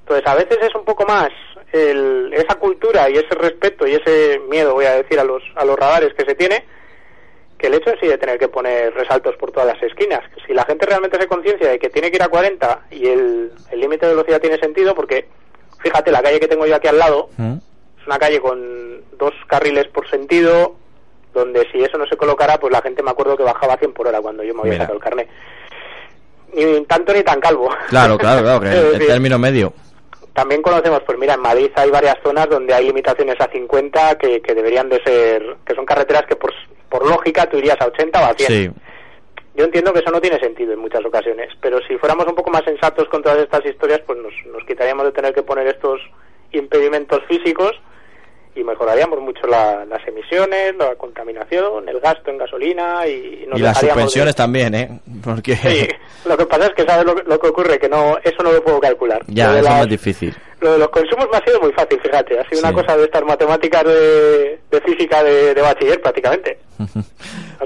Entonces, 0.00 0.26
a 0.26 0.34
veces 0.34 0.58
es 0.62 0.74
un 0.74 0.84
poco 0.84 1.04
más 1.06 1.28
el- 1.72 2.32
esa 2.34 2.56
cultura 2.56 3.08
y 3.08 3.14
ese 3.16 3.34
respeto 3.34 3.86
y 3.86 3.94
ese 3.94 4.40
miedo, 4.50 4.74
voy 4.74 4.84
a 4.86 4.94
decir, 4.96 5.18
a 5.20 5.24
los, 5.24 5.42
a 5.54 5.64
los 5.64 5.78
radares 5.78 6.12
que 6.14 6.24
se 6.24 6.34
tiene, 6.34 6.64
que 7.58 7.68
el 7.68 7.74
hecho 7.74 7.90
en 7.90 8.00
sí 8.00 8.06
de 8.08 8.18
tener 8.18 8.38
que 8.38 8.48
poner 8.48 8.92
resaltos 8.94 9.36
por 9.36 9.52
todas 9.52 9.72
las 9.72 9.82
esquinas. 9.82 10.20
Si 10.46 10.52
la 10.52 10.64
gente 10.64 10.84
realmente 10.84 11.18
se 11.20 11.28
conciencia 11.28 11.68
de 11.70 11.78
que 11.78 11.88
tiene 11.90 12.10
que 12.10 12.16
ir 12.16 12.22
a 12.22 12.28
40 12.28 12.80
y 12.90 13.06
el 13.06 13.52
el 13.70 13.80
límite 13.80 14.06
de 14.06 14.12
velocidad 14.12 14.40
tiene 14.40 14.58
sentido, 14.58 14.94
porque 14.96 15.28
fíjate, 15.80 16.10
la 16.10 16.22
calle 16.22 16.40
que 16.40 16.48
tengo 16.48 16.66
yo 16.66 16.74
aquí 16.74 16.88
al 16.88 16.98
lado, 16.98 17.28
¿Mm? 17.36 17.54
Es 18.02 18.06
una 18.06 18.18
calle 18.18 18.40
con 18.40 19.00
dos 19.16 19.32
carriles 19.46 19.86
por 19.88 20.08
sentido, 20.10 20.74
donde 21.32 21.66
si 21.70 21.82
eso 21.82 21.96
no 21.96 22.06
se 22.06 22.16
colocara, 22.16 22.58
pues 22.58 22.72
la 22.72 22.82
gente 22.82 23.02
me 23.02 23.10
acuerdo 23.10 23.36
que 23.36 23.44
bajaba 23.44 23.74
a 23.74 23.78
100 23.78 23.92
por 23.92 24.08
hora 24.08 24.20
cuando 24.20 24.42
yo 24.42 24.54
me 24.54 24.60
había 24.60 24.72
Mira. 24.72 24.84
sacado 24.84 24.98
el 24.98 25.04
carnet. 25.04 25.28
Ni 26.54 26.84
tanto 26.84 27.14
ni 27.14 27.22
tan 27.22 27.40
calvo. 27.40 27.70
Claro, 27.88 28.18
claro, 28.18 28.42
claro, 28.42 28.60
que 28.60 28.68
el, 28.96 29.00
el 29.00 29.06
término 29.06 29.38
medio. 29.38 29.72
También 30.34 30.62
conocemos, 30.62 31.02
pues 31.06 31.18
mira, 31.18 31.34
en 31.34 31.40
Madrid 31.40 31.70
hay 31.76 31.90
varias 31.90 32.16
zonas 32.22 32.48
donde 32.48 32.74
hay 32.74 32.86
limitaciones 32.86 33.40
a 33.40 33.50
50 33.50 34.18
que, 34.18 34.40
que 34.40 34.54
deberían 34.54 34.88
de 34.88 35.02
ser, 35.02 35.56
que 35.64 35.74
son 35.74 35.84
carreteras 35.84 36.24
que 36.26 36.36
por, 36.36 36.52
por 36.88 37.06
lógica 37.06 37.48
tú 37.48 37.58
irías 37.58 37.80
a 37.80 37.86
80 37.86 38.20
o 38.20 38.24
a 38.24 38.34
100. 38.34 38.48
Sí. 38.48 38.70
Yo 39.54 39.64
entiendo 39.64 39.92
que 39.92 39.98
eso 39.98 40.10
no 40.10 40.20
tiene 40.20 40.40
sentido 40.40 40.72
en 40.72 40.78
muchas 40.78 41.04
ocasiones, 41.04 41.50
pero 41.60 41.78
si 41.86 41.98
fuéramos 41.98 42.26
un 42.26 42.34
poco 42.34 42.50
más 42.50 42.64
sensatos 42.64 43.06
con 43.08 43.22
todas 43.22 43.38
estas 43.38 43.64
historias, 43.66 44.00
pues 44.06 44.18
nos, 44.18 44.32
nos 44.50 44.64
quitaríamos 44.64 45.04
de 45.04 45.12
tener 45.12 45.34
que 45.34 45.42
poner 45.42 45.66
estos 45.66 46.00
impedimentos 46.52 47.22
físicos 47.28 47.72
y 48.54 48.62
mejoraríamos 48.64 49.18
mucho 49.20 49.46
la- 49.46 49.84
las 49.86 50.06
emisiones, 50.06 50.74
la 50.78 50.94
contaminación, 50.96 51.88
el 51.88 52.00
gasto 52.00 52.30
en 52.30 52.38
gasolina 52.38 53.06
y, 53.06 53.46
nos 53.48 53.58
Y 53.58 53.62
las 53.62 53.80
de- 53.80 53.86
suspensiones 53.88 54.34
también, 54.36 54.74
¿eh? 54.74 55.00
Porque 55.24 55.56
Sí, 55.56 55.88
lo 56.28 56.36
que 56.36 56.46
pasa 56.46 56.66
es 56.66 56.72
que 56.74 56.84
sabes 56.84 57.04
lo, 57.06 57.14
que- 57.14 57.22
lo 57.24 57.38
que 57.40 57.48
ocurre, 57.48 57.78
que 57.78 57.88
no 57.88 58.16
eso 58.22 58.42
no 58.42 58.52
lo 58.52 58.62
puedo 58.62 58.80
calcular. 58.80 59.22
ya, 59.28 59.46
Lo 59.46 59.50
eso 59.52 59.58
es 59.60 59.64
las- 59.64 59.78
más 59.78 59.88
difícil. 59.88 60.36
lo 60.60 60.72
de 60.72 60.78
los 60.78 60.88
consumos 60.90 61.26
me 61.32 61.38
ha 61.38 61.44
sido 61.44 61.60
muy 61.60 61.72
fácil, 61.72 61.98
fíjate. 62.02 62.38
Ha 62.38 62.44
sido 62.48 62.60
Sí. 62.60 62.66
una 62.66 62.72
cosa 62.74 62.96
de 62.96 63.04
estas 63.04 63.24
matemáticas 63.24 63.84
de, 63.84 64.58
de 64.70 64.80
física 64.84 65.22
de, 65.24 65.54
de 65.54 65.60
bachiller 65.62 66.00
prácticamente. 66.02 66.58
Así 66.78 67.02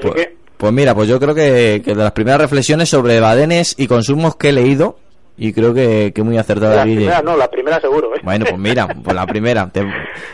Pues, 0.01 0.15
que, 0.15 0.37
pues 0.57 0.73
mira, 0.73 0.95
pues 0.95 1.09
yo 1.09 1.19
creo 1.19 1.35
que, 1.35 1.83
que 1.85 1.95
de 1.95 2.03
las 2.03 2.13
primeras 2.13 2.41
reflexiones 2.41 2.89
sobre 2.89 3.21
badenes 3.21 3.75
y 3.79 3.87
consumos 3.87 4.37
que 4.37 4.51
he 4.51 4.53
leído, 4.53 4.99
y 5.39 5.53
creo 5.53 5.75
que, 5.75 6.13
que 6.15 6.23
muy 6.23 6.39
acertada 6.39 6.77
la 6.77 6.83
primera 6.83 7.23
no, 7.23 7.37
la 7.37 7.51
primera 7.51 7.81
seguro. 7.81 8.15
¿eh? 8.17 8.21
Bueno, 8.23 8.47
pues 8.49 8.59
mira, 8.59 8.87
pues 8.89 9.15
la 9.15 9.27
primera. 9.27 9.69
Te- 9.71 9.85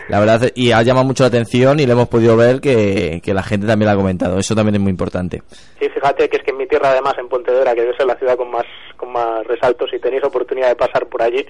la 0.08 0.20
verdad, 0.20 0.50
y 0.54 0.72
ha 0.72 0.82
llamado 0.82 1.06
mucho 1.06 1.24
la 1.24 1.28
atención 1.28 1.80
y 1.80 1.86
le 1.86 1.92
hemos 1.92 2.08
podido 2.08 2.36
ver 2.36 2.60
que, 2.60 3.20
que 3.24 3.34
la 3.34 3.42
gente 3.42 3.66
también 3.66 3.86
la 3.86 3.92
ha 3.92 3.96
comentado. 3.96 4.38
Eso 4.38 4.54
también 4.54 4.76
es 4.76 4.80
muy 4.80 4.90
importante. 4.90 5.42
Sí, 5.80 5.88
fíjate 5.92 6.28
que 6.28 6.36
es 6.36 6.42
que 6.44 6.50
en 6.52 6.58
mi 6.58 6.66
tierra, 6.66 6.90
además, 6.90 7.14
en 7.18 7.28
Pontevedra, 7.28 7.74
que 7.74 7.80
debe 7.82 7.96
ser 7.96 8.06
la 8.06 8.16
ciudad 8.16 8.36
con 8.36 8.50
más 8.50 8.64
con 9.02 9.12
más 9.12 9.44
resaltos, 9.48 9.90
si 9.90 9.98
tenéis 9.98 10.22
oportunidad 10.22 10.68
de 10.68 10.76
pasar 10.76 11.06
por 11.08 11.20
allí, 11.22 11.44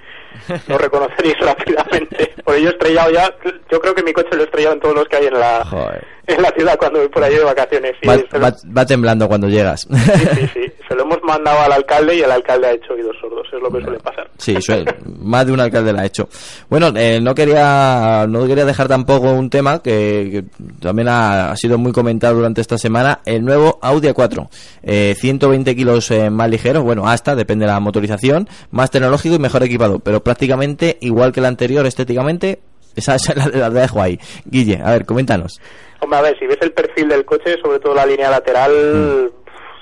lo 0.68 0.78
reconoceréis 0.78 1.36
rápidamente. 1.40 2.32
Porque 2.42 2.62
yo 2.62 2.68
he 2.70 2.72
estrellado 2.72 3.10
ya, 3.10 3.30
yo 3.70 3.78
creo 3.78 3.94
que 3.94 4.02
mi 4.02 4.12
coche 4.14 4.30
lo 4.32 4.40
he 4.40 4.44
estrellado 4.46 4.74
en 4.76 4.80
todos 4.80 4.94
los 4.94 5.04
que 5.06 5.16
hay 5.16 5.26
en 5.26 5.38
la, 5.38 5.62
Joder. 5.66 6.02
en 6.28 6.40
la 6.42 6.48
ciudad 6.50 6.78
cuando 6.78 7.00
voy 7.00 7.08
por 7.08 7.22
allí 7.22 7.36
de 7.36 7.44
vacaciones. 7.44 7.92
Y 8.00 8.06
Va, 8.08 8.16
lo, 8.16 8.40
va- 8.74 8.86
temblando 8.86 9.28
cuando 9.28 9.48
llegas. 9.48 9.82
sí, 9.82 9.96
sí, 10.34 10.48
sí. 10.54 10.72
se 10.88 10.94
lo 10.94 11.02
hemos 11.02 11.22
mandado 11.22 11.60
al 11.60 11.72
alcalde 11.72 12.16
y 12.16 12.22
el 12.22 12.30
alcalde 12.30 12.68
ha 12.68 12.72
hecho 12.72 12.94
oídos 12.94 13.16
sordos, 13.20 13.46
es 13.52 13.60
lo 13.60 13.70
que 13.70 13.82
suele 13.82 13.98
pasar. 13.98 14.30
Sí, 14.38 14.56
suele- 14.62 14.86
más 15.20 15.44
de 15.46 15.52
un 15.52 15.60
alcalde 15.60 15.92
la 15.92 16.02
ha 16.02 16.06
hecho. 16.06 16.28
Bueno, 16.70 16.90
eh, 16.96 17.20
no 17.22 17.34
quería 17.34 18.24
no 18.28 18.46
quería 18.46 18.64
dejar 18.64 18.88
tampoco 18.88 19.30
un 19.30 19.50
tema 19.50 19.82
que, 19.82 20.28
que 20.58 20.64
también 20.80 21.08
ha, 21.08 21.50
ha 21.50 21.56
sido 21.56 21.76
muy 21.76 21.92
comentado 21.92 22.36
durante 22.36 22.62
esta 22.62 22.78
semana, 22.78 23.20
el 23.26 23.44
nuevo 23.44 23.78
Audi 23.82 24.08
A4. 24.08 24.48
Eh, 24.82 25.14
120 25.18 25.76
kilos 25.76 26.10
eh, 26.10 26.30
más 26.30 26.48
ligero, 26.48 26.82
bueno, 26.82 27.06
hasta, 27.06 27.36
depende 27.42 27.66
de 27.66 27.72
la 27.72 27.80
motorización, 27.80 28.48
más 28.70 28.90
tecnológico 28.90 29.34
y 29.34 29.38
mejor 29.38 29.62
equipado, 29.62 29.98
pero 29.98 30.22
prácticamente 30.22 30.98
igual 31.00 31.32
que 31.32 31.40
el 31.40 31.46
anterior 31.46 31.86
estéticamente, 31.86 32.60
esa, 32.96 33.14
esa 33.16 33.34
la, 33.34 33.46
la 33.46 33.70
dejo 33.70 34.00
ahí. 34.00 34.18
Guille, 34.44 34.80
a 34.82 34.90
ver, 34.90 35.04
coméntanos. 35.04 35.60
Hombre, 36.00 36.18
a 36.18 36.22
ver, 36.22 36.38
si 36.38 36.46
ves 36.46 36.58
el 36.60 36.72
perfil 36.72 37.08
del 37.08 37.24
coche, 37.24 37.56
sobre 37.62 37.78
todo 37.78 37.94
la 37.94 38.06
línea 38.06 38.28
lateral, 38.30 39.32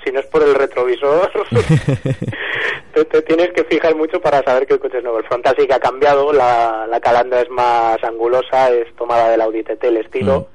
si 0.03 0.11
no 0.11 0.19
es 0.19 0.25
por 0.27 0.43
el 0.43 0.53
retrovisor, 0.53 1.31
te, 2.93 3.05
te 3.05 3.21
tienes 3.23 3.49
que 3.53 3.63
fijar 3.63 3.95
mucho 3.95 4.19
para 4.19 4.43
saber 4.43 4.67
que 4.67 4.73
el 4.73 4.79
coche 4.79 4.97
es 4.97 5.03
nuevo. 5.03 5.19
El 5.19 5.25
frontal 5.25 5.55
sí 5.57 5.67
que 5.67 5.73
ha 5.73 5.79
cambiado, 5.79 6.31
la, 6.31 6.85
la 6.87 6.99
calandra 6.99 7.41
es 7.41 7.49
más 7.49 8.03
angulosa, 8.03 8.69
es 8.71 8.93
tomada 8.95 9.29
del 9.29 9.41
Audi 9.41 9.63
TT 9.63 9.83
el 9.83 9.97
estilo. 9.97 10.49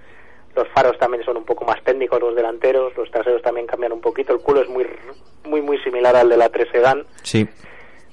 Los 0.57 0.66
faros 0.69 0.99
también 0.99 1.23
son 1.24 1.37
un 1.37 1.45
poco 1.45 1.65
más 1.66 1.83
técnicos, 1.85 2.19
los 2.20 2.35
delanteros, 2.35 2.97
los 2.97 3.11
traseros 3.11 3.43
también 3.43 3.66
cambian 3.66 3.93
un 3.93 4.01
poquito. 4.01 4.33
El 4.33 4.41
culo 4.41 4.62
es 4.62 4.69
muy 4.69 4.87
muy 5.45 5.61
muy 5.62 5.78
similar 5.85 6.16
al 6.16 6.28
de 6.31 6.37
la 6.37 6.49
3 6.49 6.66
Sedan. 6.73 7.05
Sí, 7.23 7.47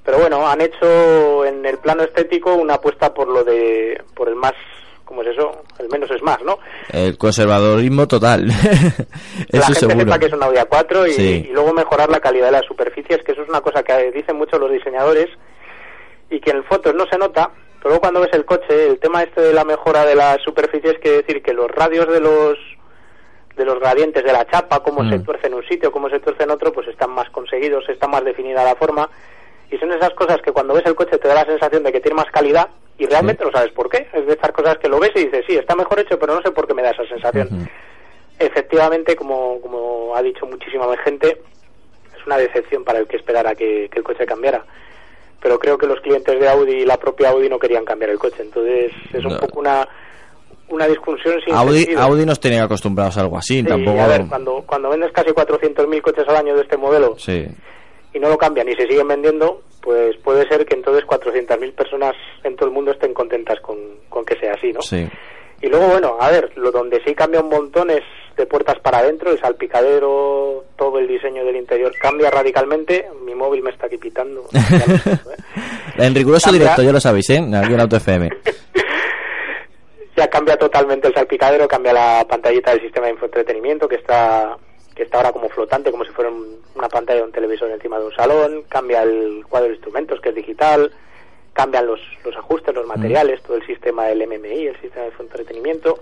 Pero 0.04 0.20
bueno, 0.20 0.46
han 0.48 0.60
hecho 0.62 1.46
en 1.46 1.66
el 1.66 1.78
plano 1.80 2.04
estético 2.04 2.54
una 2.56 2.76
apuesta 2.76 3.14
por 3.14 3.28
lo 3.30 3.44
de 3.44 4.00
por 4.14 4.28
el 4.28 4.36
más 4.36 4.52
¿cómo 5.06 5.22
es 5.22 5.30
eso? 5.30 5.52
El 5.80 5.90
menos 5.90 6.10
es 6.12 6.22
más, 6.24 6.42
¿no? 6.44 6.58
el 6.92 7.18
conservadorismo 7.18 8.08
total. 8.08 8.48
la 8.48 8.54
eso 8.54 9.64
gente 9.68 9.80
seguro. 9.80 10.00
sepa 10.00 10.20
que 10.20 10.26
es 10.26 10.34
un 10.34 10.44
Audi 10.44 10.58
A4 10.58 11.08
y, 11.10 11.14
Sí. 11.14 11.48
y 11.50 11.54
luego 11.54 11.72
mejorar 11.74 12.10
la 12.10 12.20
calidad 12.20 12.48
de 12.48 12.52
las 12.54 12.66
superficies, 12.66 13.24
que 13.24 13.32
eso 13.34 13.44
es 13.44 13.50
una 13.50 13.62
cosa 13.62 13.84
que 13.84 14.12
dicen 14.12 14.36
mucho 14.38 14.58
los 14.60 14.72
diseñadores 14.72 15.28
y 16.30 16.40
que 16.40 16.52
en 16.52 16.64
fotos 16.64 16.94
no 16.96 17.06
se 17.06 17.18
nota, 17.18 17.52
pero 17.84 17.96
luego 17.96 18.00
cuando 18.02 18.22
ves 18.22 18.32
el 18.32 18.46
coche, 18.46 18.88
el 18.88 18.98
tema 18.98 19.24
este 19.24 19.42
de 19.42 19.52
la 19.52 19.66
mejora 19.66 20.06
de 20.06 20.16
las 20.16 20.42
superficies 20.42 21.00
quiere 21.00 21.18
decir 21.18 21.44
que 21.44 21.52
los 21.54 21.70
radios 21.70 22.08
de 22.08 22.22
los 22.22 22.58
de 23.58 23.66
los 23.66 23.78
gradientes 23.78 24.24
de 24.24 24.32
la 24.32 24.48
chapa, 24.48 24.80
cómo 24.82 25.04
Mm. 25.04 25.10
se 25.12 25.20
tuerce 25.20 25.48
en 25.48 25.54
un 25.56 25.64
sitio, 25.68 25.92
cómo 25.92 26.10
se 26.10 26.20
tuerce 26.22 26.44
en 26.44 26.50
otro, 26.52 26.72
pues 26.72 26.88
están 26.88 27.12
más 27.12 27.30
conseguidos, 27.30 27.88
está 27.90 28.08
más 28.08 28.24
definida 28.24 28.64
la 28.64 28.76
forma 28.76 29.10
y 29.70 29.78
son 29.78 29.92
esas 29.92 30.12
cosas 30.12 30.42
que 30.42 30.54
cuando 30.54 30.74
ves 30.74 30.86
el 30.86 30.96
coche 30.96 31.18
te 31.18 31.28
da 31.28 31.36
la 31.36 31.46
sensación 31.46 31.84
de 31.84 31.92
que 31.92 32.00
tiene 32.00 32.16
más 32.16 32.32
calidad 32.32 32.70
y 32.98 33.06
realmente 33.06 33.44
no 33.44 33.52
sabes 33.52 33.72
por 33.74 33.90
qué. 33.90 34.08
Es 34.14 34.26
de 34.28 34.32
estas 34.34 34.52
cosas 34.54 34.78
que 34.78 34.88
lo 34.88 34.98
ves 35.00 35.12
y 35.16 35.26
dices, 35.26 35.44
sí, 35.46 35.56
está 35.58 35.76
mejor 35.76 36.00
hecho, 36.00 36.18
pero 36.18 36.34
no 36.36 36.42
sé 36.42 36.52
por 36.52 36.66
qué 36.68 36.74
me 36.74 36.84
da 36.84 36.92
esa 36.92 37.06
sensación. 37.06 37.68
Efectivamente, 38.40 39.16
como, 39.18 39.60
como 39.62 40.16
ha 40.16 40.22
dicho 40.22 40.46
muchísima 40.46 40.86
gente, 41.04 41.42
es 42.18 42.26
una 42.26 42.38
decepción 42.38 42.84
para 42.86 43.00
el 43.00 43.08
que 43.08 43.18
esperara 43.18 43.56
que, 43.56 43.90
que 43.92 44.00
el 44.00 44.04
coche 44.06 44.26
cambiara. 44.26 44.64
Pero 45.44 45.60
creo 45.60 45.78
que 45.78 45.86
los 45.86 46.00
clientes 46.00 46.40
de 46.40 46.48
Audi 46.50 46.72
y 46.82 46.86
la 46.86 46.96
propia 46.98 47.30
Audi 47.30 47.50
no 47.50 47.60
querían 47.60 47.84
cambiar 47.86 48.10
el 48.12 48.18
coche. 48.18 48.42
Entonces 48.44 48.92
es 49.14 49.24
un 49.26 49.34
No. 49.34 49.40
poco 49.42 49.60
una, 49.60 49.86
una 50.70 50.88
discusión 50.88 51.36
sin 51.46 51.54
Audi, 51.54 51.80
sentido. 51.80 52.02
Audi 52.02 52.26
nos 52.26 52.40
tenía 52.40 52.64
acostumbrados 52.64 53.18
a 53.18 53.22
algo 53.22 53.38
así, 53.38 53.60
Sí, 53.60 53.64
tampoco... 53.68 54.00
a 54.02 54.08
ver, 54.08 54.26
cuando, 54.28 54.64
cuando 54.66 54.90
vendes 54.90 55.12
casi 55.12 55.32
400.000 55.32 56.02
coches 56.02 56.26
al 56.30 56.38
año 56.38 56.56
de 56.56 56.62
este 56.62 56.78
modelo 56.78 57.16
Sí, 57.20 57.46
y 58.14 58.20
no 58.20 58.30
lo 58.30 58.38
cambian 58.38 58.70
y 58.70 58.76
se 58.76 58.88
siguen 58.88 59.08
vendiendo, 59.10 59.62
pues 59.82 60.16
puede 60.24 60.48
ser 60.48 60.66
que 60.66 60.76
entonces 60.76 61.04
400.000 61.06 61.74
personas 61.74 62.16
en 62.46 62.56
todo 62.56 62.68
el 62.70 62.74
mundo 62.74 62.92
estén 62.92 63.14
contentas 63.14 63.60
con, 63.60 63.78
con 64.08 64.24
que 64.24 64.40
sea 64.40 64.54
así, 64.54 64.72
¿no? 64.72 64.82
sí. 64.82 65.06
Y 65.62 65.68
luego, 65.68 65.88
bueno, 65.88 66.18
a 66.20 66.30
ver, 66.32 66.52
lo 66.58 66.72
donde 66.72 67.02
sí 67.06 67.14
cambia 67.16 67.40
un 67.42 67.50
montón 67.50 67.90
es 67.90 68.04
de 68.36 68.46
puertas 68.46 68.80
para 68.80 69.00
adentro, 69.00 69.32
el 69.32 69.40
salpicadero, 69.40 70.66
todo 70.76 71.00
el 71.00 71.08
diseño 71.08 71.44
del 71.46 71.56
interior 71.56 71.94
cambia 72.00 72.30
radicalmente. 72.32 73.08
Mi 73.26 73.36
móvil 73.36 73.62
me 73.64 73.70
está 73.72 73.86
aquí 73.88 73.98
pitando. 73.98 74.44
¿eh? 74.54 75.18
En 75.98 76.16
riguroso 76.16 76.46
Cambia- 76.46 76.60
directo, 76.62 76.82
ya 76.84 76.92
lo 76.92 77.00
sabéis, 77.00 77.30
¿eh? 77.30 77.38
Aquí 77.38 77.74
en 77.74 77.80
Auto 77.80 77.98
FM. 77.98 78.30
ya 80.16 80.28
cambia 80.30 80.58
totalmente 80.58 81.08
el 81.08 81.14
salpicadero, 81.14 81.68
cambia 81.68 81.94
la 81.94 82.26
pantallita 82.28 82.72
del 82.72 82.82
sistema 82.82 83.08
de 83.08 83.14
infoentretenimiento 83.14 83.88
que 83.88 83.96
está 83.96 84.58
que 84.96 85.04
está 85.04 85.18
ahora 85.18 85.32
como 85.32 85.50
flotante, 85.50 85.90
como 85.90 86.06
si 86.06 86.12
fuera 86.12 86.30
un- 86.30 86.62
una 86.76 86.88
pantalla 86.88 87.20
de 87.22 87.26
un 87.26 87.32
televisor 87.32 87.68
encima 87.72 87.98
de 87.98 88.06
un 88.06 88.14
salón, 88.14 88.64
cambia 88.70 89.02
el 89.02 89.44
cuadro 89.50 89.70
de 89.70 89.74
instrumentos 89.74 90.22
que 90.22 90.30
es 90.30 90.36
digital, 90.36 90.92
cambian 91.54 91.88
los, 91.88 92.00
los 92.24 92.36
ajustes, 92.38 92.76
los 92.76 92.86
materiales, 92.86 93.42
todo 93.42 93.58
el 93.58 93.66
sistema 93.66 94.06
del 94.06 94.28
MMI, 94.28 94.68
el 94.68 94.80
sistema 94.82 95.02
de 95.06 95.08
infoentretenimiento, 95.10 96.00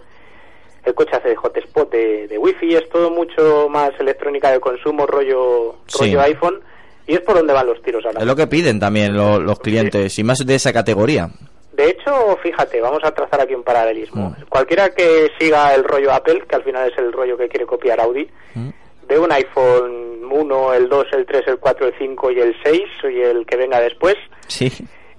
el 0.86 0.94
coche 0.96 1.16
hace 1.16 1.30
de 1.30 1.36
hotspot 1.36 1.92
de, 1.92 2.28
de 2.28 2.38
wifi, 2.38 2.76
es 2.76 2.90
todo 2.90 3.10
mucho 3.12 3.68
más 3.70 3.92
electrónica 4.00 4.52
de 4.52 4.60
consumo, 4.60 5.06
rollo, 5.06 5.76
Sí. 5.88 6.00
rollo 6.06 6.22
iPhone, 6.22 6.60
y 7.08 7.14
es 7.16 7.22
por 7.22 7.36
donde 7.36 7.54
van 7.54 7.68
los 7.68 7.82
tiros 7.82 8.06
ahora. 8.06 8.20
Es 8.22 8.26
lo 8.26 8.36
que 8.36 8.48
piden 8.48 8.80
también 8.80 9.16
lo- 9.16 9.40
los 9.40 9.60
clientes, 9.60 10.18
y 10.20 10.24
más 10.24 10.40
de 10.46 10.56
esa 10.56 10.72
categoría. 10.74 11.30
De 11.74 11.90
hecho, 11.90 12.38
fíjate, 12.44 12.82
vamos 12.82 13.00
a 13.04 13.12
trazar 13.12 13.42
aquí 13.42 13.56
un 13.56 13.64
paralelismo. 13.64 14.30
Mm. 14.38 14.46
Cualquiera 14.50 14.90
que 14.90 15.32
siga 15.40 15.74
el 15.74 15.84
rollo 15.84 16.12
Apple, 16.12 16.44
que 16.48 16.56
al 16.56 16.64
final 16.64 16.92
es 16.92 16.98
el 16.98 17.12
rollo 17.14 17.38
que 17.38 17.48
quiere 17.48 17.66
copiar 17.66 18.00
Audi, 18.02 18.28
Mm. 18.56 18.70
ve 19.08 19.20
un 19.20 19.32
iPhone 19.32 20.20
1, 20.32 20.74
el 20.74 20.90
2, 20.90 21.08
el 21.14 21.26
3, 21.26 21.44
el 21.48 21.58
4, 21.58 21.88
el 21.88 21.94
5 21.98 22.32
y 22.32 22.40
el 22.40 22.56
6 22.64 22.84
y 23.04 23.22
el 23.22 23.46
que 23.46 23.56
venga 23.58 23.80
después 23.80 24.16
Sí. 24.48 24.72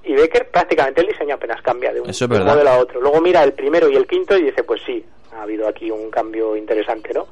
Y 0.05 0.15
que 0.29 0.45
prácticamente 0.45 1.01
el 1.01 1.09
diseño 1.09 1.35
apenas 1.37 1.63
cambia 1.63 1.93
de 1.93 2.01
un, 2.01 2.11
es 2.11 2.29
modelo 2.29 2.71
a 2.71 2.79
otro. 2.79 3.01
Luego 3.01 3.21
mira 3.21 3.43
el 3.45 3.53
primero 3.53 3.89
y 3.89 3.97
el 3.97 4.07
quinto 4.07 4.37
y 4.37 4.43
dice, 4.45 4.65
pues 4.65 4.83
sí, 4.85 5.05
ha 5.33 5.43
habido 5.43 5.69
aquí 5.69 5.91
un 5.91 6.11
cambio 6.11 6.57
interesante, 6.57 7.13
¿no? 7.15 7.29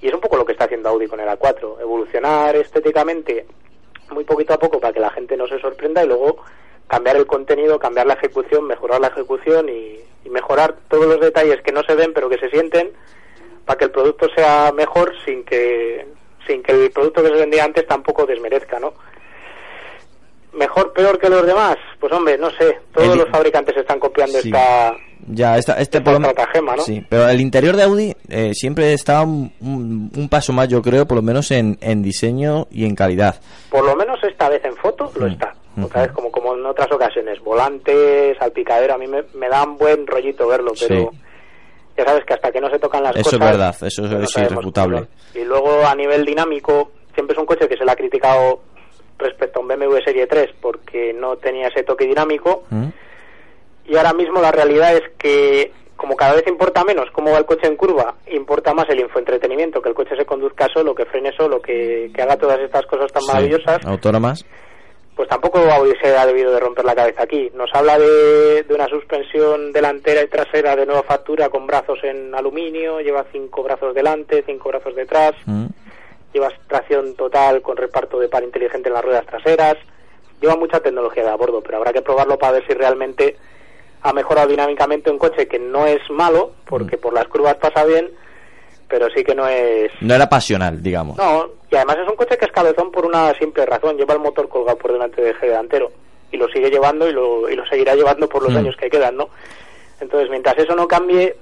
Y 0.00 0.08
es 0.08 0.14
un 0.14 0.20
poco 0.20 0.36
lo 0.36 0.44
que 0.44 0.52
está 0.52 0.64
haciendo 0.64 0.88
Audi 0.88 1.06
con 1.06 1.20
el 1.20 1.28
A4, 1.28 1.80
evolucionar 1.80 2.56
estéticamente 2.56 3.46
muy 4.10 4.24
poquito 4.24 4.54
a 4.54 4.58
poco 4.58 4.80
para 4.80 4.92
que 4.92 5.00
la 5.00 5.10
gente 5.10 5.36
no 5.36 5.46
se 5.46 5.60
sorprenda 5.60 6.02
y 6.04 6.08
luego 6.08 6.38
cambiar 6.86 7.16
el 7.16 7.26
contenido, 7.26 7.78
cambiar 7.78 8.06
la 8.06 8.14
ejecución, 8.14 8.66
mejorar 8.66 9.00
la 9.00 9.08
ejecución 9.08 9.68
y, 9.68 10.00
y 10.24 10.30
mejorar 10.30 10.76
todos 10.88 11.06
los 11.06 11.20
detalles 11.20 11.60
que 11.62 11.72
no 11.72 11.82
se 11.82 11.94
ven 11.94 12.12
pero 12.12 12.28
que 12.28 12.38
se 12.38 12.50
sienten 12.50 12.92
para 13.64 13.78
que 13.78 13.84
el 13.84 13.90
producto 13.90 14.28
sea 14.34 14.72
mejor 14.72 15.12
sin 15.24 15.44
que 15.44 16.06
sin 16.46 16.62
que 16.62 16.72
el 16.72 16.90
producto 16.90 17.22
que 17.22 17.28
se 17.28 17.34
vendía 17.34 17.64
antes 17.64 17.86
tampoco 17.86 18.26
desmerezca, 18.26 18.80
¿no? 18.80 18.94
Mejor, 20.52 20.92
peor 20.92 21.18
que 21.18 21.28
los 21.28 21.46
demás, 21.46 21.76
pues 22.00 22.12
hombre, 22.12 22.36
no 22.36 22.50
sé. 22.50 22.78
Todos 22.92 23.08
El- 23.12 23.18
los 23.18 23.28
fabricantes 23.30 23.76
están 23.76 24.00
copiando 24.00 24.38
Sí. 24.40 24.48
esta 24.48 24.94
Ya, 25.28 25.56
esta, 25.58 25.74
este 25.74 25.98
Esta 25.98 26.12
men- 26.12 26.24
estratagema, 26.24 26.76
¿no? 26.76 26.82
Sí, 26.82 27.04
pero 27.08 27.28
el 27.28 27.40
interior 27.40 27.76
de 27.76 27.82
Audi 27.84 28.16
eh, 28.30 28.52
siempre 28.54 28.92
está 28.94 29.20
un, 29.22 29.52
un- 29.60 30.10
un 30.16 30.28
paso 30.28 30.52
más, 30.52 30.66
yo 30.68 30.80
creo, 30.82 31.06
por 31.06 31.16
lo 31.16 31.22
menos 31.22 31.50
en, 31.50 31.78
en 31.82 32.02
diseño 32.02 32.66
y 32.70 32.84
en 32.86 32.94
calidad. 32.96 33.36
Por 33.70 33.84
lo 33.84 33.94
menos 33.94 34.18
esta 34.24 34.48
vez 34.48 34.64
en 34.64 34.74
foto 34.76 35.12
lo 35.16 35.26
Mm, 35.26 35.30
está. 35.32 35.54
ujú. 35.76 35.86
Otra 35.86 36.02
vez, 36.02 36.12
como, 36.12 36.32
como 36.32 36.54
en 36.56 36.64
otras 36.66 36.90
ocasiones. 36.90 37.38
Volantes, 37.44 38.36
salpicadero, 38.38 38.94
a 38.94 38.98
mí 38.98 39.06
me, 39.06 39.22
me 39.34 39.48
dan 39.48 39.76
buen 39.76 40.06
rollito 40.06 40.48
verlo, 40.48 40.72
pero 40.80 41.10
Sí. 41.12 41.18
ya 41.98 42.04
sabes 42.06 42.24
que 42.24 42.34
hasta 42.34 42.50
que 42.50 42.60
no 42.60 42.70
se 42.70 42.78
tocan 42.78 43.02
las 43.02 43.14
Eso 43.14 43.24
cosas... 43.24 43.40
es 43.40 43.46
verdad, 43.46 43.76
eso 43.82 44.02
pues 44.02 44.10
no 44.12 44.20
es 44.24 44.30
sabemos 44.30 44.52
irrefutable. 44.54 44.96
cómo. 44.96 45.08
Y 45.42 45.44
luego 45.46 45.86
a 45.86 45.94
nivel 45.94 46.24
dinámico, 46.24 46.90
siempre 47.14 47.34
es 47.34 47.38
un 47.38 47.46
coche 47.46 47.68
que 47.68 47.76
se 47.76 47.84
le 47.84 47.92
ha 47.92 47.96
criticado 47.96 48.62
respecto 49.20 49.58
a 49.58 49.62
un 49.62 49.68
BMW 49.68 49.98
Serie 50.04 50.26
3 50.26 50.50
porque 50.60 51.12
no 51.12 51.36
tenía 51.36 51.68
ese 51.68 51.82
toque 51.84 52.06
dinámico. 52.06 52.64
¿Mm? 52.70 52.88
Y 53.86 53.96
ahora 53.96 54.12
mismo 54.12 54.40
la 54.40 54.52
realidad 54.52 54.94
es 54.96 55.02
que, 55.18 55.72
como 55.96 56.14
cada 56.16 56.34
vez 56.34 56.46
importa 56.46 56.84
menos 56.84 57.10
cómo 57.12 57.32
va 57.32 57.38
el 57.38 57.44
coche 57.44 57.66
en 57.66 57.76
curva, 57.76 58.14
importa 58.30 58.72
más 58.72 58.88
el 58.88 59.00
infoentretenimiento, 59.00 59.82
que 59.82 59.88
el 59.88 59.94
coche 59.94 60.16
se 60.16 60.24
conduzca 60.24 60.68
solo, 60.72 60.94
que 60.94 61.06
frene 61.06 61.32
solo, 61.36 61.60
que, 61.60 62.10
que 62.14 62.22
haga 62.22 62.36
todas 62.36 62.60
estas 62.60 62.86
cosas 62.86 63.12
tan 63.12 63.22
Sí, 63.22 63.28
maravillosas, 63.28 63.84
Autónomas. 63.84 64.44
pues 65.16 65.28
tampoco 65.28 65.60
se 66.00 66.16
ha 66.16 66.24
debido 66.24 66.52
de 66.52 66.60
romper 66.60 66.84
la 66.84 66.94
cabeza 66.94 67.24
aquí. 67.24 67.50
Nos 67.54 67.68
habla 67.74 67.98
de, 67.98 68.62
de 68.62 68.74
una 68.74 68.86
suspensión 68.86 69.72
delantera 69.72 70.22
y 70.22 70.28
trasera 70.28 70.76
de 70.76 70.86
nueva 70.86 71.02
factura 71.02 71.48
con 71.48 71.66
brazos 71.66 71.98
en 72.04 72.32
aluminio, 72.34 73.00
lleva 73.00 73.26
cinco 73.32 73.62
brazos 73.64 73.92
delante, 73.94 74.44
cinco 74.46 74.68
brazos 74.68 74.94
detrás, 74.94 75.32
¿Mm? 75.46 75.66
Lleva 76.32 76.48
tracción 76.68 77.14
total 77.14 77.62
con 77.62 77.76
reparto 77.76 78.18
de 78.18 78.28
par 78.28 78.42
inteligente 78.42 78.88
en 78.88 78.94
las 78.94 79.04
ruedas 79.04 79.26
traseras, 79.26 79.76
lleva 80.40 80.56
mucha 80.56 80.80
tecnología 80.80 81.24
de 81.24 81.30
a 81.30 81.34
bordo, 81.36 81.60
pero 81.62 81.78
habrá 81.78 81.92
que 81.92 82.02
probarlo 82.02 82.38
para 82.38 82.52
ver 82.54 82.66
si 82.66 82.74
realmente 82.74 83.36
ha 84.02 84.12
mejorado 84.12 84.48
dinámicamente 84.48 85.10
un 85.10 85.18
coche 85.18 85.46
que 85.46 85.58
no 85.58 85.86
es 85.86 85.98
malo, 86.10 86.52
porque 86.66 86.96
Mm. 86.96 87.00
por 87.00 87.12
las 87.12 87.28
curvas 87.28 87.56
pasa 87.56 87.84
bien, 87.84 88.10
pero 88.88 89.08
sí 89.14 89.22
que 89.22 89.34
no 89.34 89.46
es... 89.46 89.90
No 90.00 90.14
era 90.14 90.28
pasional, 90.28 90.82
digamos. 90.82 91.16
No, 91.18 91.48
y 91.70 91.76
además 91.76 91.98
es 92.02 92.08
un 92.08 92.16
coche 92.16 92.38
que 92.38 92.46
es 92.46 92.52
cabezón 92.52 92.90
por 92.90 93.04
una 93.04 93.32
simple 93.34 93.66
razón, 93.66 93.96
lleva 93.98 94.14
el 94.14 94.20
motor 94.20 94.48
colgado 94.48 94.78
por 94.78 94.92
delante 94.92 95.20
del 95.20 95.32
eje 95.36 95.46
delantero, 95.48 95.92
y 96.32 96.36
lo 96.38 96.48
sigue 96.48 96.70
llevando 96.70 97.08
y 97.08 97.12
lo, 97.12 97.48
y 97.50 97.56
lo 97.56 97.66
seguirá 97.66 97.94
llevando 97.94 98.28
por 98.28 98.42
los 98.42 98.52
Mm. 98.52 98.56
años 98.56 98.76
que 98.76 98.88
quedan, 98.88 99.16
¿no? 99.16 99.28
Entonces, 100.00 100.30
mientras 100.30 100.56
eso 100.56 100.74
no 100.74 100.88
cambie, 100.88 101.36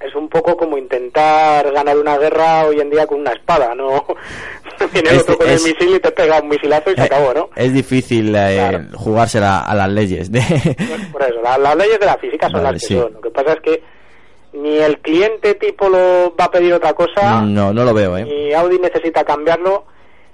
es 0.00 0.14
un 0.14 0.28
poco 0.28 0.56
como 0.56 0.76
intentar 0.76 1.70
ganar 1.72 1.96
una 1.98 2.18
guerra 2.18 2.66
hoy 2.66 2.80
en 2.80 2.90
día 2.90 3.06
con 3.06 3.20
una 3.20 3.32
espada, 3.32 3.74
¿no? 3.74 4.04
Viene 4.92 5.10
el 5.10 5.16
Es- 5.16 5.22
otro 5.22 5.38
con 5.38 5.48
es- 5.48 5.64
el 5.64 5.72
misil 5.72 5.96
y 5.96 6.00
te 6.00 6.10
pega 6.10 6.40
un 6.40 6.48
misilazo 6.48 6.90
y 6.90 6.94
se 6.94 7.00
Eh, 7.02 7.04
acabó, 7.04 7.32
¿no? 7.32 7.50
Es 7.56 7.72
difícil 7.72 8.34
eh, 8.34 8.56
Claro. 8.56 8.84
jugársela 8.96 9.60
a 9.60 9.74
las 9.74 9.88
leyes. 9.90 10.30
De... 10.32 10.40
Por 11.12 11.22
eso, 11.22 11.40
la- 11.42 11.58
las 11.58 11.76
leyes 11.76 11.98
de 12.00 12.06
la 12.06 12.16
física 12.18 12.48
son 12.50 12.62
Vale, 12.62 12.72
las 12.74 12.82
que 12.82 12.88
sí. 12.88 12.94
son. 12.98 13.12
Lo 13.14 13.20
que 13.20 13.30
pasa 13.30 13.52
es 13.54 13.60
que 13.60 13.82
ni 14.52 14.76
el 14.78 14.98
cliente 15.00 15.54
tipo 15.54 15.88
lo 15.88 16.34
va 16.38 16.44
a 16.44 16.50
pedir 16.50 16.72
otra 16.74 16.92
cosa, 16.94 17.40
no, 17.42 17.72
no 17.72 17.84
lo 17.84 17.92
veo, 17.92 18.16
¿eh? 18.18 18.26
y 18.28 18.52
Audi 18.52 18.78
necesita 18.78 19.24
cambiarlo 19.24 19.84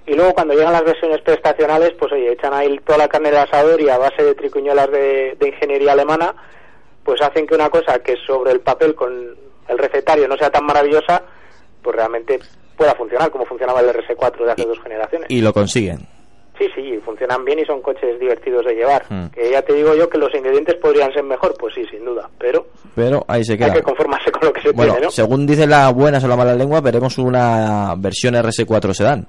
y 0.05 0.13
luego 0.13 0.33
cuando 0.33 0.53
llegan 0.53 0.73
las 0.73 0.83
versiones 0.83 1.21
prestacionales 1.21 1.93
pues 1.97 2.11
oye 2.11 2.31
echan 2.33 2.53
ahí 2.53 2.79
toda 2.85 2.99
la 2.99 3.07
carne 3.07 3.29
del 3.31 3.39
asador 3.39 3.81
y 3.81 3.89
a 3.89 3.97
base 3.97 4.23
de 4.23 4.35
tricuñuelas 4.35 4.91
de, 4.91 5.35
de 5.39 5.47
ingeniería 5.47 5.93
alemana 5.93 6.35
pues 7.03 7.19
hacen 7.19 7.47
que 7.47 7.55
una 7.55 7.71
cosa 7.71 7.97
que 7.99 8.15
sobre 8.27 8.51
el 8.51 8.59
papel 8.59 8.93
con 8.93 9.11
el 9.71 9.77
recetario 9.77 10.27
no 10.27 10.37
sea 10.37 10.49
tan 10.51 10.65
maravillosa 10.65 11.21
pues 11.81 11.95
realmente 11.95 12.39
pueda 12.77 12.93
funcionar 12.95 13.31
como 13.31 13.45
funcionaba 13.45 13.79
el 13.79 13.87
RS4 13.89 14.45
de 14.45 14.51
hace 14.51 14.65
dos 14.65 14.79
generaciones 14.81 15.27
Y 15.31 15.41
lo 15.41 15.51
consiguen. 15.53 15.99
sí 16.59 16.67
sí 16.75 16.99
funcionan 17.03 17.43
bien 17.45 17.59
y 17.59 17.65
son 17.65 17.81
coches 17.81 18.19
divertidos 18.19 18.65
de 18.65 18.75
llevar 18.75 19.03
Hmm. 19.09 19.27
que 19.33 19.49
ya 19.51 19.61
te 19.63 19.73
digo 19.73 19.95
yo 19.95 20.07
que 20.09 20.17
los 20.19 20.33
ingredientes 20.35 20.75
podrían 20.75 21.11
ser 21.13 21.23
mejor 21.23 21.55
pues 21.59 21.73
sí 21.73 21.83
sin 21.89 22.05
duda 22.05 22.29
pero 22.37 22.67
Pero 22.95 23.25
ahí 23.27 23.43
se 23.43 23.53
hay 23.53 23.57
queda. 23.59 23.73
que 23.73 23.81
conformarse 23.81 24.31
con 24.31 24.45
lo 24.45 24.53
que 24.53 24.61
se 24.61 24.71
Bueno, 24.71 24.93
tiene 24.93 25.05
¿no? 25.07 25.11
según 25.11 25.47
dicen 25.47 25.69
las 25.69 25.93
buenas 25.93 26.23
o 26.23 26.27
las 26.27 26.37
malas 26.37 26.57
lenguas, 26.57 26.81
veremos 26.83 27.17
una 27.17 27.95
versión 27.97 28.35
RS4 28.35 28.93
sedán. 28.93 29.27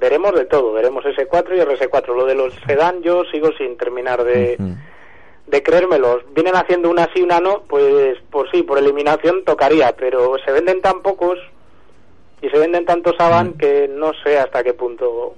veremos 0.00 0.34
de 0.34 0.44
todo, 0.44 0.72
veremos 0.72 1.02
S4 1.04 1.56
y 1.56 1.60
RS4. 1.60 2.14
Lo 2.14 2.26
de 2.26 2.34
los 2.34 2.52
sedán 2.66 3.00
yo 3.02 3.22
sigo 3.32 3.50
sin 3.56 3.76
terminar 3.78 4.22
de. 4.22 4.58
De 5.46 5.62
creérmelos. 5.62 6.22
Vienen 6.34 6.56
haciendo 6.56 6.90
una 6.90 7.08
sí, 7.14 7.22
una 7.22 7.40
no, 7.40 7.62
pues 7.68 8.18
por 8.30 8.50
sí, 8.50 8.62
por 8.62 8.78
eliminación 8.78 9.44
tocaría, 9.44 9.94
pero 9.96 10.36
se 10.44 10.52
venden 10.52 10.80
tan 10.80 11.02
pocos 11.02 11.38
y 12.42 12.48
se 12.48 12.58
venden 12.58 12.84
tantos 12.84 13.14
Saban 13.16 13.54
que 13.54 13.88
no 13.88 14.12
sé 14.22 14.38
hasta 14.38 14.62
qué 14.62 14.74
punto. 14.74 15.34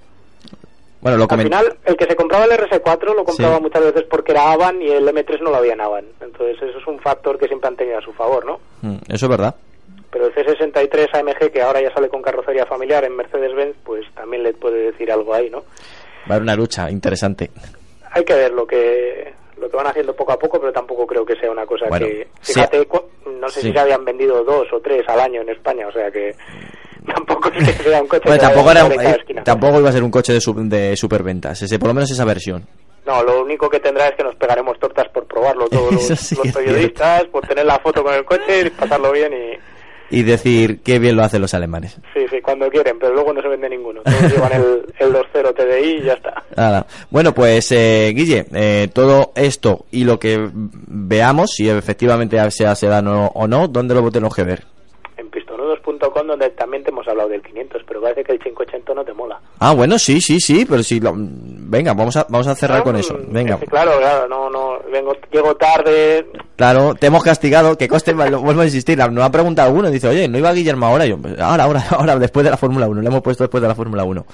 Bueno, 1.01 1.19
lo 1.19 1.27
Al 1.31 1.43
final, 1.43 1.77
el 1.85 1.97
que 1.97 2.07
se 2.07 2.17
compraba 2.17 2.47
el 2.47 2.51
RS4 2.53 3.15
lo 3.15 3.25
compraba 3.25 3.57
Sí. 3.57 3.63
muchas 3.63 3.83
veces 3.85 4.05
porque 4.11 4.33
era 4.33 4.51
Avan 4.51 4.81
y 4.83 4.89
el 4.89 5.07
M3 5.07 5.41
no 5.41 5.51
lo 5.51 5.57
había 5.57 5.75
en 5.75 5.81
Avan. 5.81 6.07
Entonces 6.21 6.57
eso 6.61 6.79
es 6.79 6.87
un 6.87 6.99
factor 6.99 7.39
que 7.39 7.47
siempre 7.47 7.69
han 7.69 7.77
tenido 7.77 7.99
a 7.99 8.03
su 8.03 8.13
favor, 8.13 8.45
¿no? 8.45 8.59
Mm, 8.83 8.97
Eso 9.09 9.27
es 9.27 9.29
verdad. 9.29 9.55
Pero 10.11 10.27
el 10.27 10.35
C63 10.35 11.09
AMG, 11.15 11.53
que 11.53 11.63
ahora 11.63 11.81
ya 11.83 11.93
sale 11.93 12.09
con 12.09 12.23
carrocería 12.23 12.65
familiar 12.67 13.05
en 13.05 13.15
Mercedes-Benz, 13.15 13.77
pues 13.85 14.05
también 14.15 14.43
le 14.43 14.55
puede 14.55 14.91
decir 14.91 15.13
algo 15.13 15.35
ahí, 15.35 15.51
¿no? 15.51 15.59
Va 16.29 16.31
a 16.31 16.33
haber 16.35 16.43
una 16.43 16.57
lucha 16.57 16.91
interesante. 16.91 17.51
hay 18.13 18.25
que 18.25 18.35
ver 18.35 18.53
lo 18.53 18.67
que 18.67 19.35
lo 19.61 19.71
que 19.71 19.77
van 19.77 19.87
haciendo 19.87 20.15
poco 20.15 20.33
a 20.33 20.39
poco, 20.39 20.61
pero 20.61 20.73
tampoco 20.73 21.07
creo 21.07 21.25
que 21.25 21.37
sea 21.37 21.51
una 21.51 21.65
cosa 21.67 21.87
Bueno, 21.89 22.07
que... 22.07 22.27
Fíjate, 22.43 22.87
no 23.41 23.49
sé 23.49 23.61
Sí. 23.61 23.67
si 23.69 23.73
se 23.73 23.79
habían 23.79 24.05
vendido 24.05 24.43
dos 24.45 24.67
o 24.73 24.81
tres 24.81 25.03
al 25.09 25.21
año 25.21 25.41
en 25.43 25.49
España, 25.51 25.87
o 25.89 25.93
sea 25.93 26.11
que 26.11 26.35
tampoco 27.07 27.51
es 27.51 27.77
que 27.77 27.83
sea 27.91 28.01
un 28.03 28.09
coche 28.09 28.23
Bueno, 28.27 28.41
tampoco, 28.43 28.71
era, 28.71 28.87
eh, 28.87 29.19
tampoco 29.45 29.81
iba 29.81 29.89
a 29.89 29.93
ser 29.93 30.03
un 30.03 30.11
coche 30.11 30.33
de, 30.33 30.41
su- 30.41 30.69
de 30.69 30.97
superventas. 30.97 31.61
Ese, 31.63 31.79
por 31.79 31.89
lo 31.89 31.95
menos 31.95 32.11
esa 32.11 32.25
versión. 32.25 32.67
No, 33.07 33.23
lo 33.23 33.43
único 33.43 33.69
que 33.71 33.79
tendrá 33.79 34.09
es 34.09 34.17
que 34.17 34.25
nos 34.25 34.35
pegaremos 34.35 34.79
tortas 34.81 35.09
por 35.11 35.27
probarlo 35.27 35.69
todos 35.69 35.93
los, 36.11 36.19
sí 36.19 36.35
los 36.37 36.53
periodistas, 36.53 37.25
por 37.27 37.47
tener 37.47 37.65
la 37.65 37.79
foto 37.79 38.03
con 38.03 38.13
el 38.15 38.25
coche, 38.25 38.71
pasarlo 38.73 39.13
bien 39.13 39.33
y... 39.33 39.76
Y 40.11 40.23
decir 40.23 40.81
qué 40.83 40.99
bien 40.99 41.17
lo 41.17 41.25
hacen 41.25 41.41
los 41.41 41.55
alemanes. 41.55 41.99
Sí, 42.15 42.21
sí, 42.31 42.41
cuando 42.41 42.69
quieren, 42.69 42.99
pero 42.99 43.15
luego 43.15 43.33
no 43.33 43.43
se 43.43 43.49
vende 43.49 43.69
ninguno. 43.69 44.03
Todos 44.03 44.23
llevan 44.33 44.53
el, 44.53 44.87
el 44.99 45.13
2.0 45.13 45.55
TDI 45.55 45.91
y 46.01 46.03
ya 46.05 46.15
está. 46.15 46.43
Nada. 46.57 46.87
Bueno, 47.11 47.35
pues 47.35 47.71
eh, 47.73 48.13
Guille, 48.15 48.47
eh, 48.55 48.89
todo 48.93 49.33
esto 49.35 49.87
y 49.91 50.05
lo 50.05 50.19
que 50.19 50.49
veamos, 50.53 51.53
si 51.53 51.69
efectivamente 51.69 52.39
sea 52.51 52.75
sedán 52.75 53.09
o, 53.09 53.27
o 53.29 53.47
no, 53.49 53.69
¿dónde 53.69 53.95
lo 53.95 54.11
tenemos 54.11 54.35
que 54.35 54.45
ver? 54.45 54.76
En 55.87 55.99
pistonudos.com 55.99 56.27
donde 56.27 56.51
también 56.51 56.83
te 56.83 56.91
hemos 56.91 57.07
hablado 57.07 57.29
del 57.29 57.43
500, 57.43 57.83
pero 57.87 58.01
parece 58.01 58.25
que 58.25 58.33
el 58.33 58.39
580 58.39 58.95
no 58.95 59.05
te 59.05 59.13
mola. 59.13 59.41
Ah, 59.61 59.73
bueno, 59.73 59.99
sí, 59.99 60.21
sí, 60.21 60.41
sí, 60.41 60.67
pero 60.69 60.83
sí, 60.83 60.99
lo- 61.01 61.13
venga, 61.17 61.95
vamos 61.95 62.17
a, 62.17 62.27
vamos 62.29 62.47
a 62.49 62.55
cerrar 62.55 62.79
No, 62.79 62.85
con 62.85 62.97
eso. 62.97 63.17
Venga, 63.29 63.57
claro, 63.59 63.93
claro, 63.99 64.29
no, 64.29 64.51
no, 64.51 64.79
vengo, 64.91 65.15
llego 65.33 65.55
tarde. 65.57 66.27
claro, 66.57 66.95
te 66.95 67.07
hemos 67.07 67.23
castigado, 67.23 67.77
que 67.79 67.89
coste, 67.89 68.13
lo 68.15 68.41
vuelvo 68.41 68.63
a 68.63 68.65
insistir, 68.65 68.99
nos 68.99 69.25
ha 69.25 69.31
preguntado 69.31 69.69
alguno, 69.69 69.91
dice, 69.91 70.09
oye, 70.09 70.29
¿no 70.29 70.39
iba 70.39 70.53
Guillermo 70.53 70.87
ahora? 70.87 71.07
Y 71.07 71.11
yo, 71.11 71.19
pues, 71.19 71.39
ahora, 71.41 71.65
ahora, 71.65 71.85
ahora, 71.91 72.17
después 72.19 72.45
de 72.45 72.51
la 72.51 72.57
Fórmula 72.57 72.89
1, 72.89 73.01
le 73.03 73.09
hemos 73.09 73.23
puesto 73.23 73.45
después 73.45 73.63
de 73.63 73.69
la 73.69 73.75
Fórmula 73.75 74.05
1. 74.05 74.27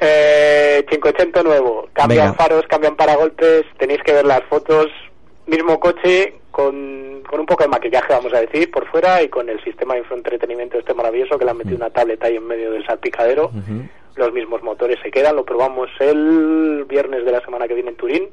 Eh, 0.00 0.84
580 0.88 1.42
nuevo, 1.42 1.88
cambian 1.92 2.26
Venga. 2.28 2.34
faros, 2.38 2.64
cambian 2.68 2.94
paragolpes, 2.96 3.64
tenéis 3.78 4.00
que 4.04 4.12
ver 4.12 4.24
las 4.24 4.42
fotos, 4.44 4.86
mismo 5.46 5.80
coche 5.80 6.34
con, 6.58 7.22
con 7.30 7.38
un 7.38 7.46
poco 7.46 7.62
de 7.62 7.68
maquillaje, 7.68 8.12
vamos 8.12 8.34
a 8.34 8.40
decir, 8.40 8.68
por 8.70 8.84
fuera 8.90 9.22
y 9.22 9.28
con 9.28 9.48
el 9.48 9.62
sistema 9.62 9.94
de 9.94 10.00
infoentretenimiento 10.00 10.76
este 10.78 10.92
maravilloso 10.92 11.38
que 11.38 11.44
le 11.44 11.52
han 11.52 11.56
metido 11.56 11.76
una 11.76 11.90
tablet 11.90 12.20
ahí 12.24 12.34
en 12.34 12.46
medio 12.46 12.72
del 12.72 12.84
salpicadero. 12.84 13.52
Los 14.16 14.32
mismos 14.32 14.60
motores 14.64 14.96
se 15.00 15.12
quedan, 15.12 15.36
lo 15.36 15.44
probamos 15.44 15.88
el 16.00 16.84
viernes 16.88 17.24
de 17.24 17.30
la 17.30 17.40
semana 17.42 17.68
que 17.68 17.74
viene 17.74 17.90
en 17.90 17.96
Turín. 17.96 18.28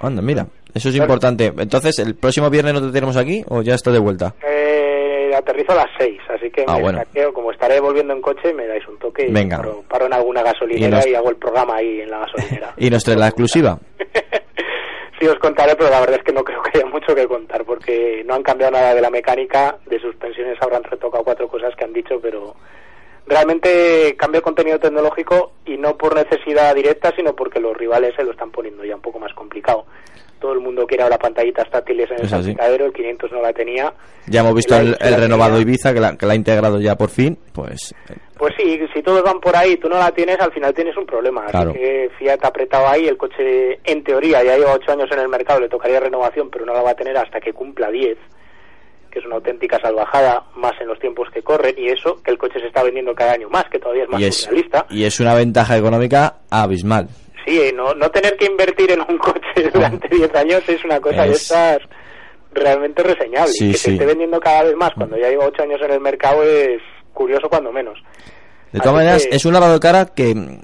Anda, 0.00 0.20
mira, 0.20 0.46
eso 0.74 0.90
es 0.90 0.96
importante. 0.96 1.52
Entonces, 1.58 1.98
¿el 2.00 2.14
próximo 2.16 2.50
viernes 2.50 2.74
no 2.74 2.82
te 2.86 2.92
tenemos 2.92 3.16
aquí 3.16 3.42
o 3.48 3.62
ya 3.62 3.74
está 3.74 3.90
de 3.90 3.98
vuelta? 3.98 4.34
Eh, 4.46 5.32
aterrizo 5.34 5.72
a 5.72 5.76
las 5.76 5.86
6, 5.98 6.20
así 6.36 6.50
que 6.50 6.64
Ah, 6.66 6.74
me 6.76 6.82
bueno. 6.82 6.98
saqueo, 6.98 7.32
como 7.32 7.50
estaré 7.52 7.80
volviendo 7.80 8.12
en 8.12 8.20
coche, 8.20 8.52
me 8.52 8.66
dais 8.66 8.86
un 8.88 8.98
toque 8.98 9.26
y 9.26 9.32
Venga. 9.32 9.56
paro, 9.56 9.82
paro 9.88 10.04
en 10.06 10.12
alguna 10.12 10.42
gasolinera 10.42 10.86
Y 10.88 10.90
nos- 10.90 11.06
y, 11.06 11.14
hago 11.14 11.30
el 11.30 11.36
programa 11.36 11.76
ahí 11.76 12.00
en 12.02 12.10
la 12.10 12.18
gasolinera. 12.20 12.74
Y 12.78 12.90
nos 12.90 13.02
trae 13.04 13.16
la 13.16 13.28
exclusiva. 13.28 13.78
Sí 15.20 15.28
os 15.28 15.38
contaré, 15.38 15.76
pero 15.76 15.90
la 15.90 16.00
verdad 16.00 16.16
es 16.16 16.24
que 16.24 16.32
no 16.32 16.42
creo 16.44 16.62
que 16.62 16.78
haya 16.78 16.86
mucho 16.86 17.14
que 17.14 17.28
contar 17.28 17.64
porque 17.64 18.24
no 18.24 18.34
han 18.34 18.42
cambiado 18.42 18.72
nada 18.72 18.94
de 18.94 19.02
la 19.02 19.10
mecánica, 19.10 19.76
de 19.84 20.00
suspensiones 20.00 20.56
habrán 20.62 20.82
retocado 20.82 21.22
cuatro 21.22 21.46
cosas 21.46 21.76
que 21.76 21.84
han 21.84 21.92
dicho, 21.92 22.18
pero 22.20 22.56
realmente 23.26 24.16
cambia 24.16 24.38
el 24.38 24.42
contenido 24.42 24.80
tecnológico 24.80 25.52
y 25.66 25.76
no 25.76 25.98
por 25.98 26.14
necesidad 26.14 26.74
directa, 26.74 27.12
sino 27.14 27.36
porque 27.36 27.60
los 27.60 27.76
rivales 27.76 28.14
se 28.16 28.24
lo 28.24 28.30
están 28.30 28.50
poniendo 28.50 28.82
ya 28.82 28.96
un 28.96 29.02
poco 29.02 29.18
más 29.18 29.34
complicado. 29.34 29.84
Todo 30.40 30.54
el 30.54 30.60
mundo 30.60 30.86
quiere 30.86 31.02
ahora 31.02 31.18
pantallitas 31.18 31.68
táctiles 31.70 32.10
en 32.10 32.20
el 32.20 32.28
salpicadero, 32.28 32.86
el 32.86 32.92
500 32.92 33.32
no 33.32 33.42
la 33.42 33.52
tenía. 33.52 33.92
Ya 34.26 34.40
hemos 34.40 34.54
visto 34.54 34.76
el, 34.76 34.96
renovado 34.98 35.56
tenía. 35.56 35.62
Ibiza 35.62 35.92
que 35.92 36.00
la, 36.00 36.16
que 36.16 36.26
la 36.26 36.32
ha 36.32 36.36
integrado 36.36 36.80
ya 36.80 36.96
por 36.96 37.10
fin, 37.10 37.38
pues 37.52 37.94
eh, 38.08 38.14
Pues 38.38 38.54
sí, 38.56 38.80
si 38.94 39.02
todos 39.02 39.22
van 39.22 39.38
por 39.38 39.54
ahí 39.54 39.72
y 39.72 39.76
tú 39.76 39.88
no 39.88 39.98
la 39.98 40.10
tienes, 40.12 40.40
al 40.40 40.52
final 40.52 40.72
tienes 40.72 40.96
un 40.96 41.04
problema. 41.04 41.44
Claro. 41.46 41.70
Así 41.70 41.78
que 41.78 42.10
Fiat 42.18 42.42
ha 42.42 42.48
apretado 42.48 42.88
ahí, 42.88 43.06
el 43.06 43.18
coche 43.18 43.78
en 43.84 44.02
teoría 44.02 44.42
ya 44.42 44.56
lleva 44.56 44.72
ocho 44.72 44.92
años 44.92 45.10
en 45.12 45.18
el 45.18 45.28
mercado, 45.28 45.60
le 45.60 45.68
tocaría 45.68 46.00
renovación, 46.00 46.48
pero 46.50 46.64
no 46.64 46.72
la 46.72 46.82
va 46.82 46.92
a 46.92 46.94
tener 46.94 47.16
hasta 47.18 47.38
que 47.38 47.52
cumpla 47.52 47.90
10, 47.90 48.16
que 49.10 49.18
es 49.18 49.26
una 49.26 49.36
auténtica 49.36 49.78
salvajada, 49.78 50.44
más 50.56 50.72
en 50.80 50.88
los 50.88 50.98
tiempos 50.98 51.28
que 51.34 51.42
corren, 51.42 51.74
y 51.76 51.88
eso, 51.88 52.22
que 52.22 52.30
el 52.30 52.38
coche 52.38 52.60
se 52.60 52.68
está 52.68 52.82
vendiendo 52.82 53.14
cada 53.14 53.32
año 53.32 53.50
más, 53.50 53.64
que 53.70 53.78
todavía 53.78 54.04
es 54.04 54.08
más 54.08 54.20
y 54.20 54.24
es, 54.24 54.48
y 54.88 55.04
es 55.04 55.20
una 55.20 55.34
ventaja 55.34 55.76
económica 55.76 56.36
abismal. 56.50 57.08
Sí, 57.46 57.60
no, 57.74 57.94
no 57.94 58.10
tener 58.10 58.36
que 58.36 58.46
invertir 58.46 58.90
en 58.92 59.00
un 59.00 59.18
coche 59.18 59.70
durante 59.72 60.08
10 60.08 60.34
años 60.34 60.62
es 60.68 60.84
una 60.84 61.00
cosa 61.00 61.22
de 61.24 61.30
Es- 61.32 61.42
estas 61.42 61.78
realmente 62.52 63.02
reseñable. 63.02 63.52
Sí, 63.52 63.70
que 63.72 63.78
sí. 63.78 63.84
se 63.84 63.92
esté 63.92 64.06
vendiendo 64.06 64.40
cada 64.40 64.64
vez 64.64 64.74
más 64.76 64.92
cuando 64.94 65.16
ya 65.16 65.28
lleva 65.28 65.46
ocho 65.46 65.62
años 65.62 65.80
en 65.84 65.92
el 65.92 66.00
mercado 66.00 66.42
es 66.42 66.80
curioso 67.12 67.48
cuando 67.48 67.72
menos. 67.72 67.98
De 68.72 68.78
todas 68.80 68.88
Así 68.88 68.96
maneras, 68.96 69.26
que- 69.26 69.36
es 69.36 69.44
un 69.44 69.52
lavado 69.52 69.74
de 69.74 69.80
cara 69.80 70.06
que, 70.06 70.58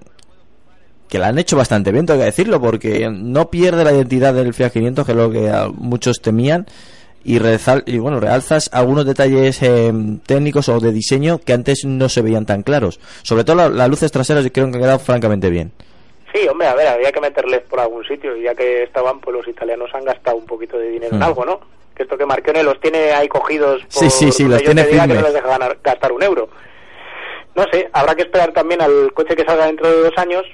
que 1.08 1.18
la 1.18 1.28
han 1.28 1.38
hecho 1.38 1.56
bastante 1.56 1.92
bien, 1.92 2.06
tengo 2.06 2.18
que 2.20 2.26
decirlo, 2.26 2.60
porque 2.60 3.08
no 3.10 3.50
pierde 3.50 3.84
la 3.84 3.92
identidad 3.92 4.34
del 4.34 4.54
Fiat 4.54 4.72
500, 4.72 5.06
que 5.06 5.12
es 5.12 5.18
lo 5.18 5.30
que 5.30 5.52
muchos 5.74 6.20
temían, 6.20 6.66
y, 7.24 7.38
rezal- 7.38 7.82
y 7.86 7.98
bueno, 7.98 8.20
realzas 8.20 8.70
algunos 8.72 9.04
detalles 9.06 9.60
eh, 9.62 9.92
técnicos 10.26 10.68
o 10.68 10.78
de 10.78 10.92
diseño 10.92 11.38
que 11.38 11.52
antes 11.52 11.84
no 11.84 12.08
se 12.08 12.22
veían 12.22 12.46
tan 12.46 12.62
claros. 12.62 13.00
Sobre 13.22 13.42
todo 13.44 13.56
la- 13.56 13.68
las 13.68 13.88
luces 13.88 14.12
traseras 14.12 14.44
yo 14.44 14.52
creo 14.52 14.66
que 14.70 14.76
han 14.76 14.82
quedado 14.82 14.98
francamente 15.00 15.50
bien. 15.50 15.72
Sí, 16.36 16.46
hombre, 16.48 16.66
a 16.68 16.74
ver, 16.74 16.86
había 16.88 17.12
que 17.12 17.20
meterles 17.20 17.62
por 17.62 17.80
algún 17.80 18.04
sitio 18.04 18.36
y 18.36 18.42
ya 18.42 18.54
que 18.54 18.82
estaban, 18.82 19.20
pues 19.20 19.34
los 19.36 19.48
italianos 19.48 19.90
han 19.94 20.04
gastado 20.04 20.36
un 20.36 20.44
poquito 20.46 20.76
de 20.78 20.90
dinero 20.90 21.14
en 21.14 21.20
Hmm. 21.20 21.24
algo, 21.24 21.44
¿no? 21.46 21.60
Que 21.94 22.02
esto 22.02 22.18
que 22.18 22.26
Marchione 22.26 22.62
los 22.62 22.78
tiene 22.80 23.12
ahí 23.12 23.26
cogidos 23.28 23.80
por 23.82 23.90
Sí, 23.90 24.10
sí, 24.10 24.30
sí, 24.32 24.44
los 24.44 24.62
tiene 24.62 24.86
que 24.86 24.96
no 24.96 25.06
les 25.22 25.32
deja 25.32 25.48
ganar- 25.48 25.78
gastar 25.82 26.12
un 26.12 26.22
euro. 26.22 26.48
No 27.54 27.64
sé, 27.72 27.88
habrá 27.92 28.14
que 28.14 28.22
esperar 28.22 28.52
también 28.52 28.82
al 28.82 29.12
coche 29.14 29.34
que 29.34 29.44
salga 29.46 29.64
dentro 29.64 29.88
de 29.88 30.02
dos 30.02 30.12
años, 30.18 30.44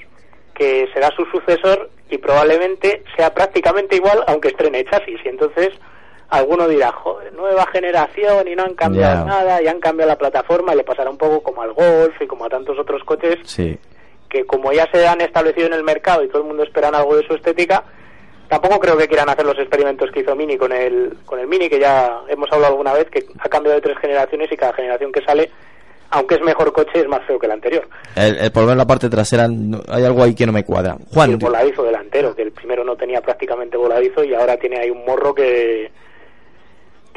que 0.55 0.87
será 0.95 1.11
su 1.17 1.25
sucesor 1.27 1.91
y 2.11 2.19
probablemente 2.19 3.03
sea 3.17 3.35
prácticamente 3.35 3.97
igual, 3.97 4.23
aunque 4.29 4.49
estrene 4.49 4.85
chasis. 4.85 5.19
Y 5.25 5.29
entonces 5.29 5.71
alguno 6.31 6.69
dirá, 6.69 6.93
joder, 6.93 7.33
nueva 7.33 7.67
generación 7.67 8.47
y 8.47 8.55
no 8.55 8.63
han 8.63 8.75
cambiado 8.75 9.25
nada, 9.27 9.61
y 9.61 9.67
han 9.67 9.81
cambiado 9.81 10.11
la 10.11 10.19
plataforma, 10.19 10.75
y 10.75 10.77
le 10.77 10.85
pasará 10.85 11.11
un 11.11 11.19
poco 11.19 11.43
como 11.43 11.63
al 11.63 11.73
Golf 11.73 12.15
y 12.23 12.27
como 12.29 12.45
a 12.45 12.49
tantos 12.49 12.79
otros 12.79 13.03
coches 13.03 13.39
Sí. 13.45 13.77
Que 14.33 14.47
como 14.47 14.73
ya 14.73 14.89
se 14.91 15.07
han 15.07 15.21
establecido 15.21 15.67
en 15.67 15.75
el 15.75 15.85
mercado 15.85 16.25
y 16.25 16.29
todo 16.29 16.41
el 16.41 16.49
mundo 16.49 16.63
espera 16.63 16.89
algo 16.89 17.17
de 17.17 17.27
su 17.27 17.35
estética, 17.35 17.85
tampoco 18.49 18.81
creo 18.81 18.97
que 18.97 19.07
quieran 19.07 19.29
hacer 19.29 19.45
los 19.45 19.59
experimentos 19.59 20.11
que 20.11 20.21
hizo 20.21 20.35
Mini 20.35 20.57
con 20.57 20.73
el, 20.73 21.19
con 21.27 21.39
el 21.39 21.47
Mini, 21.47 21.69
que 21.69 21.79
ya 21.79 22.23
hemos 22.29 22.51
hablado 22.51 22.73
alguna 22.73 22.95
vez, 22.95 23.11
que 23.11 23.27
ha 23.39 23.49
cambiado 23.51 23.77
de 23.77 23.83
tres 23.83 23.99
generaciones 23.99 24.51
y 24.51 24.57
cada 24.57 24.73
generación 24.73 25.13
que 25.13 25.23
sale, 25.23 25.51
aunque 26.09 26.37
es 26.37 26.41
mejor 26.41 26.73
coche, 26.73 27.01
es 27.01 27.09
más 27.09 27.23
feo 27.27 27.39
que 27.39 27.45
el 27.45 27.53
anterior. 27.53 27.87
El, 28.17 28.39
el 28.39 28.51
lo 28.55 28.63
menos 28.63 28.77
la 28.79 28.87
parte 28.87 29.11
trasera, 29.11 29.45
hay 29.45 30.05
algo 30.05 30.23
ahí 30.23 30.35
que 30.35 30.47
no 30.47 30.53
me 30.53 30.65
cuadra. 30.65 30.97
Y 30.99 31.15
Juan, 31.15 31.31
el 31.33 31.37
voladizo 31.37 31.83
delantero, 31.83 32.35
que 32.35 32.43
el 32.43 32.53
primero 32.53 32.85
no 32.85 32.97
tenía 32.97 33.21
prácticamente 33.21 33.77
voladizo 33.77 34.25
y 34.25 34.33
ahora 34.35 34.57
tiene 34.57 34.79
ahí 34.79 34.91
un 34.91 35.05
morro 35.05 35.35
que... 35.35 35.91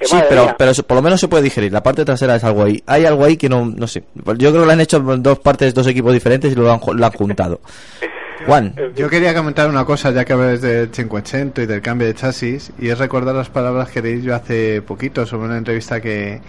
Sí, 0.01 0.17
pero, 0.29 0.43
mía. 0.43 0.55
pero 0.57 0.73
por 0.73 0.95
lo 0.95 1.01
menos 1.01 1.19
se 1.19 1.27
puede 1.27 1.43
digerir. 1.43 1.71
La 1.71 1.81
parte 1.81 2.03
trasera 2.03 2.35
es 2.35 2.43
algo 2.43 2.63
ahí. 2.63 2.83
Hay 2.85 3.05
algo 3.05 3.23
ahí 3.23 3.37
que 3.37 3.49
no, 3.49 3.65
no 3.65 3.87
sé. 3.87 4.03
Yo 4.15 4.51
creo 4.51 4.51
que 4.51 4.65
lo 4.65 4.71
han 4.71 4.81
hecho 4.81 4.97
en 5.13 5.23
dos 5.23 5.39
partes, 5.39 5.73
dos 5.73 5.87
equipos 5.87 6.13
diferentes 6.13 6.51
y 6.51 6.55
lo 6.55 6.71
han, 6.71 6.79
lo 6.93 7.05
han 7.05 7.11
juntado. 7.11 7.61
Juan, 8.45 8.75
Yo 8.95 9.09
quería 9.09 9.33
comentar 9.33 9.69
una 9.69 9.85
cosa, 9.85 10.11
ya 10.11 10.25
que 10.25 10.33
hablas 10.33 10.61
del 10.61 10.89
500 10.89 11.63
y 11.63 11.65
del 11.65 11.81
cambio 11.81 12.07
de 12.07 12.13
chasis, 12.13 12.71
y 12.77 12.89
es 12.89 12.99
recordar 12.99 13.33
las 13.33 13.49
palabras 13.49 13.89
que 13.89 14.01
leí 14.01 14.21
yo 14.21 14.35
hace 14.35 14.81
poquito 14.81 15.25
sobre 15.25 15.47
una 15.47 15.57
entrevista 15.57 15.99
que, 16.01 16.41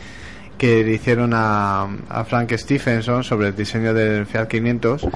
que 0.59 0.85
le 0.85 0.93
hicieron 0.93 1.33
a, 1.33 1.89
a 2.09 2.25
Frank 2.25 2.53
Stephenson 2.53 3.25
sobre 3.25 3.49
el 3.49 3.57
diseño 3.57 3.95
del 3.95 4.27
Fiat 4.27 4.47
500. 4.47 5.07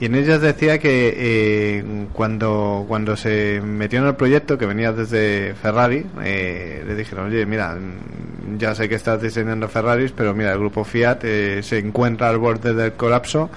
Y 0.00 0.06
en 0.06 0.14
ellas 0.16 0.40
decía 0.40 0.78
que 0.78 1.14
eh, 1.16 1.84
cuando, 2.12 2.84
cuando 2.88 3.16
se 3.16 3.60
metió 3.60 4.00
en 4.00 4.06
el 4.06 4.16
proyecto, 4.16 4.58
que 4.58 4.66
venía 4.66 4.92
desde 4.92 5.54
Ferrari, 5.54 6.04
eh, 6.24 6.82
le 6.86 6.94
dijeron, 6.96 7.26
oye, 7.26 7.46
mira, 7.46 7.76
mm, 7.76 8.58
ya 8.58 8.74
sé 8.74 8.88
que 8.88 8.96
estás 8.96 9.22
diseñando 9.22 9.68
Ferraris, 9.68 10.12
pero 10.12 10.34
mira, 10.34 10.52
el 10.52 10.58
grupo 10.58 10.84
Fiat 10.84 11.18
eh, 11.22 11.62
se 11.62 11.78
encuentra 11.78 12.28
al 12.28 12.38
borde 12.38 12.74
del 12.74 12.94
colapso 12.94 13.50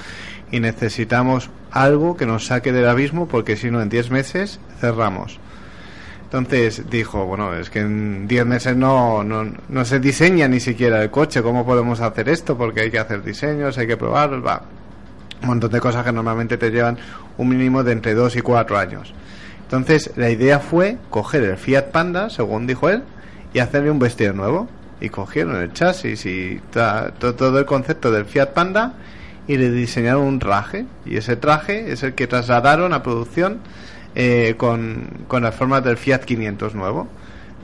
y 0.52 0.60
necesitamos 0.60 1.49
algo 1.72 2.16
que 2.16 2.26
nos 2.26 2.45
saque 2.45 2.72
del 2.72 2.88
abismo 2.88 3.28
porque 3.28 3.57
si 3.57 3.72
no 3.72 3.82
en 3.82 3.90
10 3.90 4.12
meses 4.12 4.60
cerramos. 4.80 5.40
Entonces 6.24 6.90
dijo, 6.90 7.26
bueno, 7.26 7.53
es 7.56 7.70
que 7.70 7.80
en 7.80 8.28
10 8.28 8.45
meses 8.45 8.76
no, 8.76 9.24
no, 9.24 9.52
no 9.70 9.86
se 9.86 9.99
diseña 9.99 10.48
ni 10.48 10.60
siquiera 10.60 11.02
el 11.02 11.10
coche, 11.10 11.41
¿cómo 11.41 11.66
podemos 11.66 12.02
hacer 12.02 12.30
esto? 12.30 12.57
Porque 12.57 12.82
hay 12.82 12.91
que 12.91 12.99
hacer 12.99 13.24
diseños, 13.24 13.78
hay 13.78 13.88
que 13.88 13.98
probar, 13.98 14.45
va. 14.45 14.64
Un 15.41 15.48
montón 15.48 15.72
de 15.72 15.80
cosas 15.80 16.03
que 16.06 16.12
normalmente 16.12 16.57
te 16.57 16.72
llevan 16.72 16.98
un 17.38 17.49
mínimo 17.49 17.84
de 17.84 17.91
entre 17.91 18.14
2 18.14 18.36
y 18.36 18.41
4 18.41 18.78
años. 18.78 19.14
Entonces 19.64 20.12
la 20.16 20.30
idea 20.30 20.60
fue 20.60 20.98
coger 21.10 21.44
el 21.44 21.57
Fiat 21.57 21.91
Panda, 21.91 22.30
según 22.30 22.68
dijo 22.68 22.90
él, 22.90 23.03
y 23.53 23.60
hacerle 23.60 23.91
un 23.91 23.99
vestido 23.99 24.34
nuevo. 24.34 24.68
Y 25.02 25.10
cogieron 25.10 25.57
el 25.57 25.74
chasis 25.74 26.26
y 26.26 26.62
todo 26.72 27.60
el 27.60 27.66
concepto 27.66 28.12
del 28.12 28.26
Fiat 28.26 28.53
Panda 28.53 28.94
y 29.48 29.57
le 29.57 29.70
diseñaron 29.72 30.24
un 30.24 30.40
traje. 30.40 30.86
Y 31.06 31.18
ese 31.18 31.36
traje 31.36 31.91
es 31.91 32.03
el 32.03 32.14
que 32.14 32.28
trasladaron 32.28 32.94
a 32.94 33.03
producción 33.03 33.60
eh, 34.16 34.56
con, 34.57 35.26
con 35.28 35.44
las 35.44 35.53
formas 35.53 35.84
del 35.84 35.98
Fiat 35.98 36.20
500 36.20 36.76
nuevo. 36.76 37.07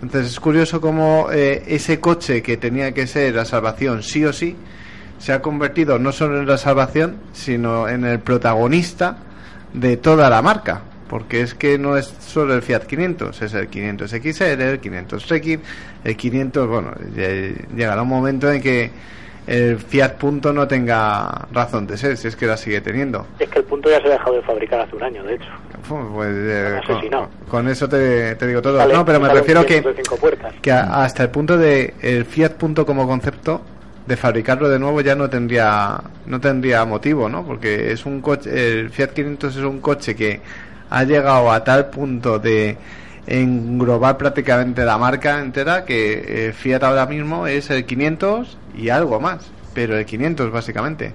Entonces 0.02 0.31
es 0.31 0.39
curioso 0.39 0.81
cómo 0.81 1.30
eh, 1.31 1.64
ese 1.68 1.99
coche 1.99 2.41
que 2.41 2.57
tenía 2.57 2.91
que 2.93 3.06
ser 3.07 3.35
la 3.35 3.45
salvación 3.45 4.02
sí 4.02 4.26
o 4.26 4.34
sí 4.34 4.56
se 5.22 5.34
ha 5.34 5.41
convertido 5.41 5.99
no 5.99 6.11
solo 6.11 6.39
en 6.39 6.48
la 6.48 6.57
salvación, 6.57 7.18
sino 7.31 7.88
en 7.88 8.06
el 8.06 8.19
protagonista 8.19 9.18
de 9.73 9.95
toda 9.98 10.30
la 10.30 10.41
marca. 10.41 10.81
Porque 11.07 11.41
es 11.41 11.53
que 11.53 11.77
no 11.77 11.95
es 11.98 12.06
solo 12.26 12.53
el 12.56 12.61
Fiat 12.61 12.84
500, 12.85 13.41
es 13.41 13.53
el 13.53 13.68
500 13.68 14.10
XL, 14.11 14.43
el 14.61 14.80
500 14.80 15.27
Recin, 15.30 15.61
el 16.06 16.15
500, 16.15 16.68
bueno, 16.69 16.91
lle- 17.15 17.53
llegará 17.76 18.02
un 18.02 18.07
momento 18.07 18.49
en 18.49 18.61
que 18.61 18.89
el 19.45 19.77
Fiat 19.77 20.14
Punto 20.15 20.53
no 20.53 20.68
tenga 20.69 21.48
razón 21.52 21.85
de 21.85 21.98
ser, 21.98 22.15
si 22.15 22.30
es 22.30 22.35
que 22.38 22.48
la 22.48 22.56
sigue 22.56 22.80
teniendo. 22.80 23.27
Es 23.39 23.49
que 23.49 23.60
el 23.60 23.65
punto 23.65 23.89
ya 23.89 23.99
se 24.02 24.07
ha 24.07 24.11
dejado 24.11 24.35
de 24.38 24.41
fabricar 24.43 24.80
hace 24.80 24.95
un 24.95 25.03
año, 25.03 25.22
de 25.26 25.34
hecho. 25.35 25.49
Pues, 26.14 26.30
eh, 26.34 26.80
con, 27.49 27.68
eso 27.68 27.89
te, 27.89 28.35
te 28.35 28.48
digo 28.48 28.61
todo. 28.61 28.77
Sale- 28.77 28.93
no, 28.93 29.03
pero 29.03 29.19
me 29.19 29.27
refiero 29.30 29.61
que, 29.65 29.81
500 29.81 29.95
de 29.98 30.03
cinco 30.03 30.15
puertas. 30.18 30.53
que 30.61 30.72
hasta 30.72 31.23
el 31.23 31.30
punto 31.30 31.57
de 31.57 31.93
el 32.02 32.23
Fiat 32.23 32.53
Punto 32.53 32.85
como 32.85 33.06
concepto 33.06 33.61
de 34.11 34.17
fabricarlo 34.17 34.67
de 34.67 34.77
nuevo 34.77 34.99
ya 34.99 35.15
no 35.15 35.29
tendría 35.29 36.01
no 36.25 36.41
tendría 36.41 36.83
motivo, 36.83 37.29
¿no? 37.29 37.45
Porque 37.45 37.93
es 37.93 38.05
un 38.05 38.19
coche 38.19 38.49
el 38.81 38.89
Fiat 38.89 39.11
500 39.13 39.55
es 39.55 39.63
un 39.63 39.79
coche 39.79 40.17
que 40.17 40.41
ha 40.89 41.05
llegado 41.05 41.49
a 41.49 41.63
tal 41.63 41.89
punto 41.89 42.38
de 42.38 42.75
englobar 43.25 44.17
prácticamente 44.17 44.83
la 44.83 44.97
marca 44.97 45.39
entera 45.39 45.85
que 45.85 46.49
eh, 46.49 46.51
Fiat 46.51 46.83
ahora 46.83 47.05
mismo 47.05 47.47
es 47.47 47.69
el 47.69 47.85
500 47.85 48.57
y 48.75 48.89
algo 48.89 49.21
más, 49.21 49.49
pero 49.73 49.97
el 49.97 50.05
500 50.05 50.51
básicamente. 50.51 51.13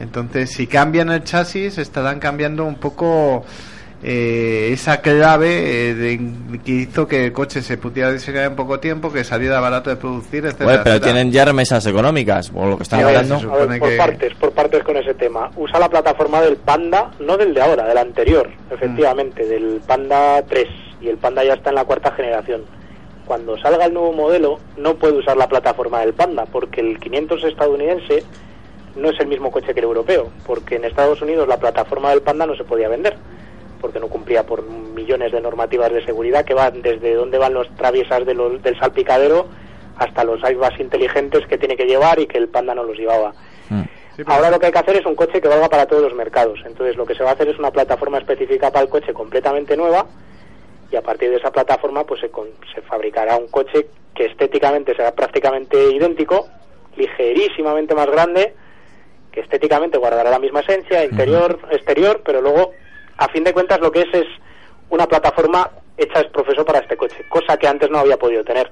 Entonces, 0.00 0.50
si 0.50 0.66
cambian 0.66 1.10
el 1.10 1.22
chasis, 1.22 1.78
estarán 1.78 2.18
cambiando 2.18 2.64
un 2.64 2.74
poco 2.74 3.44
eh, 4.04 4.70
esa 4.72 5.00
clave 5.00 5.90
eh, 5.90 5.94
de- 5.94 6.20
que 6.64 6.72
hizo 6.72 7.06
que 7.06 7.26
el 7.26 7.32
coche 7.32 7.62
se 7.62 7.76
pudiera 7.78 8.12
diseñar 8.12 8.44
en 8.46 8.56
poco 8.56 8.80
tiempo, 8.80 9.12
que 9.12 9.22
saliera 9.24 9.60
barato 9.60 9.90
de 9.90 9.96
producir, 9.96 10.44
etcétera. 10.44 10.64
Joder, 10.70 10.82
pero 10.82 10.96
etcétera. 10.96 11.12
tienen 11.14 11.32
ya 11.32 11.44
remesas 11.44 11.86
económicas, 11.86 12.50
o 12.54 12.66
lo 12.66 12.76
que 12.76 12.82
están 12.82 13.04
hablando. 13.04 13.36
A 13.36 13.64
ver, 13.66 13.78
por 13.78 13.88
que- 13.90 13.96
partes, 13.96 14.34
por 14.34 14.52
partes 14.52 14.82
con 14.82 14.96
ese 14.96 15.14
tema. 15.14 15.50
Usa 15.56 15.78
la 15.78 15.88
plataforma 15.88 16.40
del 16.42 16.56
Panda, 16.56 17.10
no 17.20 17.36
del 17.36 17.54
de 17.54 17.60
ahora, 17.62 17.84
del 17.84 17.98
anterior, 17.98 18.48
Mm. 18.48 18.74
efectivamente, 18.74 19.46
del 19.46 19.80
Panda 19.86 20.42
3. 20.48 20.68
Y 21.00 21.08
el 21.08 21.16
Panda 21.18 21.44
ya 21.44 21.54
está 21.54 21.70
en 21.70 21.76
la 21.76 21.84
cuarta 21.84 22.10
generación. 22.12 22.62
Cuando 23.24 23.56
salga 23.58 23.84
el 23.86 23.94
nuevo 23.94 24.12
modelo, 24.12 24.58
no 24.76 24.94
puede 24.94 25.14
usar 25.18 25.36
la 25.36 25.48
plataforma 25.48 26.00
del 26.00 26.12
Panda, 26.12 26.44
porque 26.50 26.80
el 26.80 26.98
500 26.98 27.42
estadounidense 27.44 28.24
no 28.96 29.10
es 29.10 29.18
el 29.20 29.26
mismo 29.28 29.50
coche 29.50 29.72
que 29.72 29.80
el 29.80 29.84
europeo, 29.84 30.28
porque 30.44 30.74
en 30.76 30.84
Estados 30.84 31.22
Unidos 31.22 31.46
la 31.48 31.56
plataforma 31.58 32.10
del 32.10 32.20
Panda 32.22 32.46
no 32.46 32.56
se 32.56 32.64
podía 32.64 32.88
vender, 32.88 33.16
porque 33.82 34.00
no 34.00 34.08
cumplía 34.08 34.44
por 34.46 34.62
millones 34.62 35.32
de 35.32 35.40
normativas 35.42 35.92
de 35.92 36.02
seguridad 36.06 36.44
que 36.46 36.54
van 36.54 36.80
desde 36.80 37.14
dónde 37.14 37.36
van 37.36 37.52
los 37.52 37.68
traviesas 37.76 38.24
de 38.24 38.32
los- 38.34 38.62
del 38.62 38.78
salpicadero 38.78 39.46
hasta 39.98 40.24
los 40.24 40.42
airbags 40.42 40.80
inteligentes 40.80 41.46
que 41.46 41.58
tiene 41.58 41.76
que 41.76 41.84
llevar 41.84 42.18
y 42.18 42.26
que 42.26 42.38
el 42.38 42.48
Panda 42.48 42.74
no 42.74 42.84
los 42.84 42.96
llevaba. 42.96 43.32
Mm. 43.68 43.82
Sí, 43.82 43.88
pero- 44.24 44.32
Ahora 44.32 44.50
lo 44.50 44.58
que 44.58 44.66
hay 44.66 44.72
que 44.72 44.78
hacer 44.78 44.96
es 44.96 45.04
un 45.06 45.14
coche 45.14 45.40
que 45.40 45.48
valga 45.48 45.68
para 45.68 45.86
todos 45.86 46.02
los 46.02 46.14
mercados. 46.14 46.60
Entonces 46.64 46.96
lo 46.96 47.04
que 47.04 47.14
se 47.14 47.22
va 47.24 47.30
a 47.30 47.32
hacer 47.34 47.48
es 47.48 47.58
una 47.58 47.70
plataforma 47.70 48.18
específica 48.18 48.70
para 48.70 48.84
el 48.84 48.88
coche 48.90 49.12
completamente 49.12 49.76
nueva 49.76 50.06
y 50.90 50.96
a 50.96 51.02
partir 51.02 51.30
de 51.30 51.36
esa 51.36 51.50
plataforma 51.50 52.04
pues 52.04 52.20
se, 52.20 52.30
con- 52.30 52.48
se 52.74 52.80
fabricará 52.82 53.36
un 53.36 53.48
coche 53.48 53.86
que 54.14 54.26
estéticamente 54.26 54.94
será 54.94 55.12
prácticamente 55.12 55.76
idéntico, 55.90 56.46
ligerísimamente 56.96 57.94
más 57.94 58.06
grande, 58.10 58.54
que 59.32 59.40
estéticamente 59.40 59.96
guardará 59.98 60.30
la 60.30 60.38
misma 60.38 60.60
esencia, 60.60 61.04
interior, 61.04 61.58
exterior, 61.70 62.20
pero 62.24 62.40
luego, 62.42 62.72
a 63.24 63.28
fin 63.28 63.44
de 63.44 63.52
cuentas, 63.52 63.80
lo 63.80 63.90
que 63.90 64.02
es 64.02 64.14
es 64.14 64.26
una 64.90 65.06
plataforma 65.06 65.70
hecha 65.96 66.20
es 66.20 66.26
profeso 66.28 66.64
para 66.64 66.80
este 66.80 66.96
coche, 66.96 67.24
cosa 67.28 67.56
que 67.56 67.66
antes 67.68 67.90
no 67.90 67.98
había 67.98 68.16
podido 68.18 68.44
tener. 68.44 68.70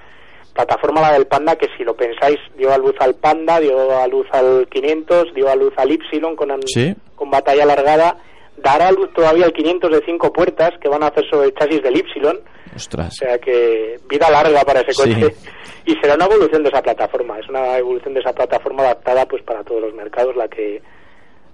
Plataforma 0.55 1.01
la 1.01 1.13
del 1.13 1.27
Panda, 1.27 1.57
que 1.57 1.69
si 1.77 1.85
lo 1.85 1.95
pensáis, 1.95 2.39
dio 2.57 2.73
a 2.73 2.79
luz 2.79 2.95
al 2.99 3.15
Panda, 3.15 3.61
dio 3.61 3.97
a 3.99 4.07
luz 4.09 4.27
al 4.33 4.67
500, 4.69 5.33
dio 5.35 5.49
a 5.49 5.55
luz 5.55 5.73
al 5.77 5.93
Y 5.93 5.99
con, 6.37 6.51
an- 6.51 6.61
Sí. 6.67 6.95
con 7.15 7.31
batalla 7.31 7.63
alargada, 7.63 8.17
dará 8.57 8.89
a 8.89 8.93
luz 8.93 9.13
todavía 9.15 9.47
el 9.47 9.53
500 9.53 9.91
de 9.91 10.03
cinco 10.05 10.33
puertas 10.33 10.73
que 10.81 10.89
van 10.89 11.03
a 11.03 11.07
hacer 11.07 11.25
sobre 11.31 11.47
el 11.47 11.55
chasis 11.55 11.83
del 11.83 11.97
Y, 11.97 12.05
o 12.27 12.33
Ostras. 12.75 13.15
sea 13.17 13.39
que 13.39 13.99
vida 14.09 14.29
larga 14.31 14.63
para 14.65 14.81
ese 14.81 14.93
Sí. 14.93 15.15
coche 15.15 15.35
y 15.87 15.95
será 15.97 16.15
una 16.17 16.27
evolución 16.27 16.63
de 16.65 16.69
esa 16.69 16.83
plataforma, 16.83 17.39
es 17.39 17.49
una 17.49 17.79
evolución 17.79 18.13
de 18.15 18.21
esa 18.21 18.33
plataforma 18.33 18.83
adaptada 18.83 19.27
pues 19.27 19.43
para 19.45 19.63
todos 19.63 19.81
los 19.81 19.95
mercados 19.95 20.35
la 20.37 20.49
que 20.49 20.83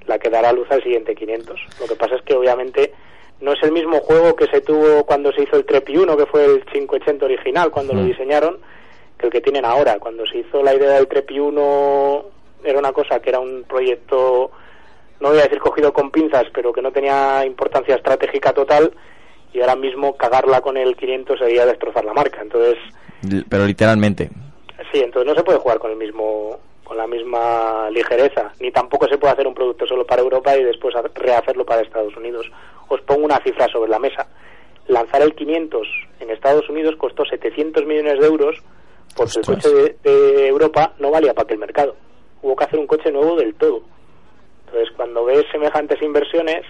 la 0.06 0.18
que 0.18 0.30
dará 0.30 0.52
luz 0.52 0.66
al 0.70 0.82
siguiente 0.82 1.14
500. 1.14 1.60
Lo 1.80 1.86
que 1.86 1.96
pasa 1.96 2.16
es 2.16 2.22
que 2.22 2.34
obviamente 2.34 2.92
no 3.40 3.52
es 3.52 3.62
el 3.62 3.72
mismo 3.72 3.98
juego 4.00 4.34
que 4.36 4.46
se 4.46 4.60
tuvo 4.60 5.04
cuando 5.04 5.32
se 5.32 5.42
hizo 5.42 5.56
el 5.56 5.64
Trepi 5.66 5.96
1, 5.96 6.16
que 6.16 6.26
fue 6.26 6.44
el 6.44 6.64
580 6.64 7.24
original 7.24 7.70
cuando 7.70 7.92
lo 7.94 8.02
Mm. 8.02 8.06
diseñaron, 8.06 8.58
que 9.18 9.26
el 9.26 9.32
que 9.32 9.40
tienen 9.40 9.64
ahora. 9.64 9.98
Cuando 9.98 10.26
se 10.26 10.38
hizo 10.38 10.62
la 10.62 10.74
idea 10.74 10.90
del 10.92 11.06
Trepi 11.08 11.38
1 11.38 12.24
era 12.64 12.78
una 12.78 12.92
cosa 12.92 13.20
que 13.20 13.30
era 13.30 13.40
un 13.40 13.64
proyecto 13.68 14.50
no 15.18 15.30
voy 15.30 15.38
a 15.38 15.44
decir 15.44 15.58
cogido 15.60 15.94
con 15.94 16.10
pinzas, 16.10 16.44
pero 16.52 16.74
que 16.74 16.82
no 16.82 16.92
tenía 16.92 17.42
importancia 17.46 17.94
estratégica 17.94 18.52
total 18.52 18.92
y 19.54 19.60
ahora 19.62 19.74
mismo 19.74 20.14
cagarla 20.14 20.60
con 20.60 20.76
el 20.76 20.94
500 20.94 21.38
sería 21.38 21.64
destrozar 21.64 22.04
la 22.04 22.12
marca. 22.12 22.42
Entonces, 22.42 22.76
Pero 23.48 23.64
literalmente. 23.64 24.28
sí, 24.92 25.00
entonces 25.00 25.26
no 25.26 25.34
se 25.34 25.42
puede 25.42 25.58
jugar 25.58 25.78
con 25.78 25.90
el 25.90 25.96
mismo 25.96 26.58
con 26.86 26.96
la 26.96 27.06
misma 27.08 27.90
ligereza, 27.90 28.52
ni 28.60 28.70
tampoco 28.70 29.08
se 29.08 29.18
puede 29.18 29.32
hacer 29.32 29.46
un 29.48 29.54
producto 29.54 29.86
solo 29.86 30.06
para 30.06 30.22
Europa 30.22 30.56
y 30.56 30.62
después 30.62 30.94
ha- 30.94 31.02
rehacerlo 31.14 31.66
para 31.66 31.82
Estados 31.82 32.16
Unidos. 32.16 32.48
Os 32.88 33.00
pongo 33.00 33.24
una 33.24 33.38
cifra 33.40 33.66
sobre 33.68 33.90
la 33.90 33.98
mesa. 33.98 34.28
Lanzar 34.86 35.20
el 35.22 35.34
500 35.34 35.86
en 36.20 36.30
Estados 36.30 36.68
Unidos 36.68 36.94
costó 36.96 37.24
700 37.24 37.84
millones 37.86 38.20
de 38.20 38.26
euros 38.26 38.62
porque 39.16 39.40
el 39.40 39.44
coche 39.46 39.68
de, 39.68 39.96
de 40.04 40.46
Europa 40.46 40.92
no 41.00 41.10
valía 41.10 41.34
para 41.34 41.44
aquel 41.44 41.58
mercado. 41.58 41.96
Hubo 42.42 42.54
que 42.54 42.64
hacer 42.64 42.78
un 42.78 42.86
coche 42.86 43.10
nuevo 43.10 43.34
del 43.34 43.54
todo. 43.56 43.82
Entonces, 44.66 44.94
cuando 44.96 45.24
ves 45.24 45.44
semejantes 45.50 46.00
inversiones, 46.02 46.64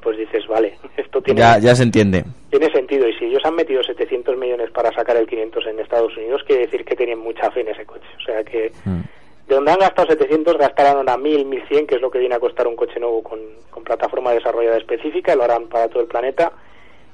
pues 0.00 0.16
dices, 0.16 0.46
vale, 0.46 0.78
esto 0.96 1.20
tiene, 1.20 1.40
Ya, 1.40 1.58
ya 1.58 1.74
se 1.74 1.82
entiende. 1.82 2.24
tiene 2.48 2.70
sentido. 2.72 3.06
Y 3.06 3.12
si 3.18 3.26
ellos 3.26 3.42
han 3.44 3.54
metido 3.54 3.82
700 3.82 4.34
millones 4.38 4.70
para 4.70 4.90
sacar 4.94 5.16
el 5.18 5.26
500 5.26 5.66
en 5.66 5.80
Estados 5.80 6.16
Unidos, 6.16 6.42
quiere 6.46 6.62
decir 6.66 6.86
que 6.86 6.96
tienen 6.96 7.18
mucha 7.18 7.50
fe 7.50 7.60
en 7.60 7.68
ese 7.68 7.84
coche. 7.84 8.06
O 8.16 8.20
sea 8.24 8.42
que 8.44 8.72
Mm. 8.86 9.00
De 9.46 9.54
donde 9.54 9.70
han 9.70 9.78
gastado 9.78 10.08
700 10.08 10.58
gastarán 10.58 10.96
ahora 10.96 11.16
1000, 11.16 11.44
1100, 11.44 11.86
que 11.86 11.94
es 11.96 12.00
lo 12.00 12.10
que 12.10 12.18
viene 12.18 12.34
a 12.34 12.40
costar 12.40 12.66
un 12.66 12.76
coche 12.76 12.98
nuevo 12.98 13.22
con, 13.22 13.40
plataforma 13.84 14.32
desarrollada 14.32 14.78
específica, 14.78 15.36
lo 15.36 15.44
harán 15.44 15.68
para 15.68 15.88
todo 15.88 16.00
el 16.00 16.08
planeta. 16.08 16.50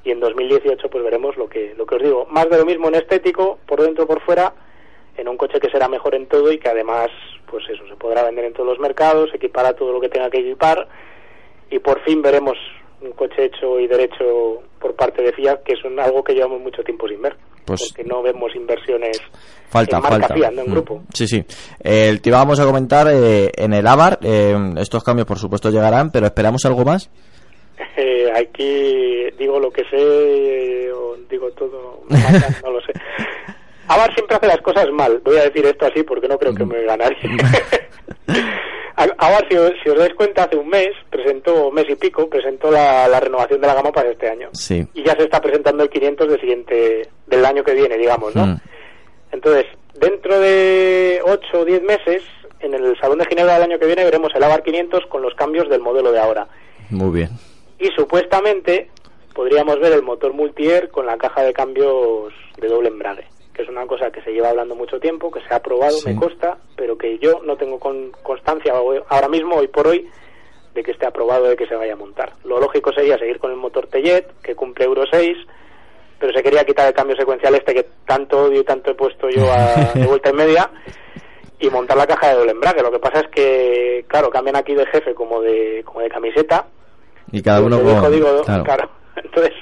Y 0.04 0.10
en 0.10 0.20
2018 0.20 0.88
pues 0.88 1.04
veremos 1.04 1.36
lo 1.36 1.46
que, 1.46 1.74
lo 1.76 1.84
que 1.84 1.96
os 1.96 2.02
digo, 2.02 2.26
más 2.30 2.48
de 2.48 2.56
lo 2.56 2.64
mismo 2.64 2.88
en 2.88 2.94
estético, 2.94 3.58
por 3.66 3.82
dentro 3.82 4.06
por 4.06 4.22
fuera, 4.22 4.54
en 5.18 5.28
un 5.28 5.36
coche 5.36 5.60
que 5.60 5.68
será 5.68 5.88
mejor 5.88 6.14
en 6.14 6.26
todo 6.26 6.50
y 6.50 6.58
que 6.58 6.70
además, 6.70 7.10
pues 7.50 7.68
eso, 7.68 7.86
se 7.86 7.94
podrá 7.96 8.24
vender 8.24 8.46
en 8.46 8.54
todos 8.54 8.66
los 8.66 8.78
mercados, 8.78 9.28
equipará 9.34 9.74
todo 9.74 9.92
lo 9.92 10.00
que 10.00 10.08
tenga 10.08 10.30
que 10.30 10.38
equipar. 10.38 10.88
Y 11.70 11.78
por 11.78 12.00
fin 12.00 12.22
veremos 12.22 12.56
un 13.02 13.12
coche 13.12 13.44
hecho 13.44 13.78
y 13.78 13.86
derecho 13.86 14.62
por 14.80 14.94
parte 14.94 15.22
de 15.22 15.32
Fiat, 15.32 15.62
que 15.64 15.74
es 15.74 15.80
algo 15.84 16.24
que 16.24 16.34
llevamos 16.34 16.62
mucho 16.62 16.82
tiempo 16.82 17.06
sin 17.06 17.20
ver, 17.20 17.36
Pues- 17.64 17.92
porque 17.94 18.04
no 18.08 18.22
vemos 18.22 18.54
inversiones 18.54 19.18
Falta, 19.70 19.96
en 19.96 20.02
marca 20.02 20.18
falta. 20.28 20.34
Fiat, 20.34 20.52
no 20.52 20.62
en 20.62 20.68
Mm. 20.68 20.72
grupo. 20.72 21.02
Sí, 21.14 21.26
sí. 21.26 21.44
Eh, 21.82 22.18
te 22.22 22.28
íbamos 22.28 22.60
a 22.60 22.64
comentar 22.64 23.06
eh, 23.10 23.50
en 23.56 23.72
el 23.72 23.86
Avar. 23.86 24.18
eh, 24.22 24.54
estos 24.78 25.02
cambios, 25.02 25.26
por 25.26 25.38
supuesto, 25.38 25.70
llegarán, 25.70 26.10
pero 26.10 26.26
esperamos 26.26 26.64
algo 26.66 26.84
más. 26.84 27.08
Eh, 27.96 28.30
aquí 28.36 29.30
digo 29.38 29.58
lo 29.58 29.70
que 29.70 29.82
sé 29.90 30.92
o 30.92 31.16
digo 31.30 31.50
todo, 31.52 32.04
no 32.08 32.70
lo 32.70 32.80
sé. 32.82 32.92
Avar 33.88 34.12
siempre 34.14 34.36
hace 34.36 34.46
las 34.46 34.60
cosas 34.60 34.86
mal, 34.92 35.20
voy 35.24 35.36
a 35.38 35.44
decir 35.44 35.66
esto 35.66 35.86
así 35.86 36.02
porque 36.02 36.28
no 36.28 36.38
creo 36.38 36.54
que 36.54 36.64
me 36.64 36.82
gane 36.84 37.04
Avar, 38.96 39.46
si 39.48 39.56
os, 39.56 39.72
si 39.82 39.88
os 39.88 39.98
dais 39.98 40.14
cuenta, 40.14 40.44
hace 40.44 40.56
un 40.56 40.68
mes 40.68 40.90
presentó, 41.10 41.70
mes 41.70 41.86
y 41.88 41.94
pico, 41.94 42.28
presentó 42.28 42.70
la, 42.70 43.08
la 43.08 43.20
renovación 43.20 43.60
de 43.60 43.66
la 43.66 43.74
gama 43.74 43.92
para 43.92 44.10
este 44.10 44.28
año. 44.28 44.50
Sí. 44.52 44.86
Y 44.94 45.02
ya 45.02 45.14
se 45.16 45.24
está 45.24 45.40
presentando 45.40 45.82
el 45.82 45.90
500 45.90 46.28
del 46.28 46.40
siguiente, 46.40 47.08
del 47.26 47.44
año 47.44 47.64
que 47.64 47.74
viene, 47.74 47.96
digamos, 47.96 48.34
¿no? 48.34 48.46
Mm. 48.46 48.60
Entonces, 49.32 49.66
dentro 49.94 50.38
de 50.38 51.20
8 51.24 51.60
o 51.60 51.64
10 51.64 51.82
meses, 51.82 52.22
en 52.60 52.74
el 52.74 52.98
Salón 52.98 53.18
de 53.18 53.26
Ginebra 53.26 53.54
del 53.54 53.64
año 53.64 53.78
que 53.78 53.86
viene, 53.86 54.04
veremos 54.04 54.32
el 54.34 54.42
Avar 54.42 54.62
500 54.62 55.06
con 55.06 55.22
los 55.22 55.34
cambios 55.34 55.68
del 55.68 55.80
modelo 55.80 56.12
de 56.12 56.20
ahora. 56.20 56.46
Muy 56.90 57.10
bien. 57.10 57.30
Y 57.78 57.88
supuestamente 57.96 58.90
podríamos 59.34 59.80
ver 59.80 59.92
el 59.92 60.02
motor 60.02 60.32
multi-air 60.32 60.90
con 60.90 61.06
la 61.06 61.16
caja 61.16 61.42
de 61.42 61.52
cambios 61.52 62.32
de 62.60 62.68
doble 62.68 62.88
embrague, 62.88 63.26
que 63.54 63.62
es 63.62 63.68
una 63.68 63.86
cosa 63.86 64.10
que 64.10 64.22
se 64.22 64.32
lleva 64.32 64.48
hablando 64.50 64.74
mucho 64.74 64.98
tiempo, 64.98 65.30
que 65.30 65.40
se 65.46 65.54
ha 65.54 65.60
probado, 65.60 65.92
Sí. 65.98 66.08
me 66.08 66.16
consta, 66.16 66.58
pero 66.76 66.96
que 66.96 67.18
yo 67.18 67.40
no 67.44 67.56
tengo 67.56 67.78
con- 67.78 68.10
constancia 68.22 68.72
ahora 69.08 69.28
mismo, 69.28 69.56
hoy 69.56 69.68
por 69.68 69.86
hoy, 69.86 70.08
de 70.74 70.82
que 70.82 70.92
esté 70.92 71.04
aprobado 71.06 71.44
de 71.44 71.56
que 71.56 71.66
se 71.66 71.74
vaya 71.74 71.92
a 71.92 71.96
montar. 71.96 72.32
Lo 72.44 72.58
lógico 72.58 72.92
sería 72.92 73.18
seguir 73.18 73.38
con 73.38 73.50
el 73.50 73.58
motor 73.58 73.88
Tellet, 73.88 74.26
que 74.42 74.54
cumple 74.54 74.86
Euro 74.86 75.04
6, 75.10 75.36
pero 76.18 76.32
se 76.32 76.42
quería 76.42 76.64
quitar 76.64 76.86
el 76.88 76.94
cambio 76.94 77.14
secuencial 77.16 77.54
este 77.54 77.74
que 77.74 77.86
tanto 78.06 78.44
odio 78.44 78.60
y 78.60 78.64
tanto 78.64 78.90
he 78.90 78.94
puesto 78.94 79.28
yo 79.28 79.52
a, 79.52 79.74
de 79.94 80.06
vuelta 80.06 80.30
y 80.30 80.32
media 80.34 80.70
y 81.58 81.68
montar 81.68 81.96
la 81.98 82.06
caja 82.06 82.28
de 82.28 82.34
doble 82.36 82.52
embrague. 82.52 82.80
Lo 82.82 82.90
que 82.90 82.98
pasa 83.00 83.20
es 83.20 83.28
que, 83.28 84.04
claro, 84.08 84.30
cambian 84.30 84.56
aquí 84.56 84.74
de 84.74 84.86
jefe 84.86 85.14
como 85.14 85.42
de, 85.42 85.82
como 85.84 86.00
de 86.00 86.08
camiseta 86.08 86.66
Y 87.30 87.42
cada 87.42 87.60
uno 87.60 87.76
digo, 88.08 88.42
claro. 88.44 88.64
claro. 88.64 88.90
Entonces, 89.16 89.52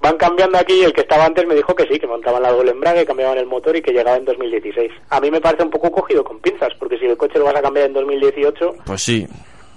van 0.00 0.16
cambiando 0.16 0.58
aquí 0.58 0.74
y 0.74 0.84
el 0.84 0.92
que 0.92 1.00
estaba 1.02 1.24
antes 1.24 1.46
me 1.46 1.54
dijo 1.54 1.74
que 1.74 1.86
sí, 1.86 1.98
que 1.98 2.06
montaban 2.06 2.42
la 2.42 2.52
doble 2.52 2.70
embrague, 2.70 3.04
cambiaban 3.06 3.38
el 3.38 3.46
motor 3.46 3.76
y 3.76 3.82
que 3.82 3.92
llegaba 3.92 4.16
en 4.16 4.24
2016. 4.24 4.92
A 5.10 5.20
mí 5.20 5.30
me 5.30 5.40
parece 5.40 5.64
un 5.64 5.70
poco 5.70 5.90
cogido 5.90 6.22
con 6.24 6.38
pinzas, 6.40 6.72
porque 6.78 6.98
si 6.98 7.06
el 7.06 7.16
coche 7.16 7.38
lo 7.38 7.44
vas 7.46 7.56
a 7.56 7.62
cambiar 7.62 7.86
en 7.86 7.94
2018, 7.94 8.76
Pues 8.84 9.02
sí. 9.02 9.26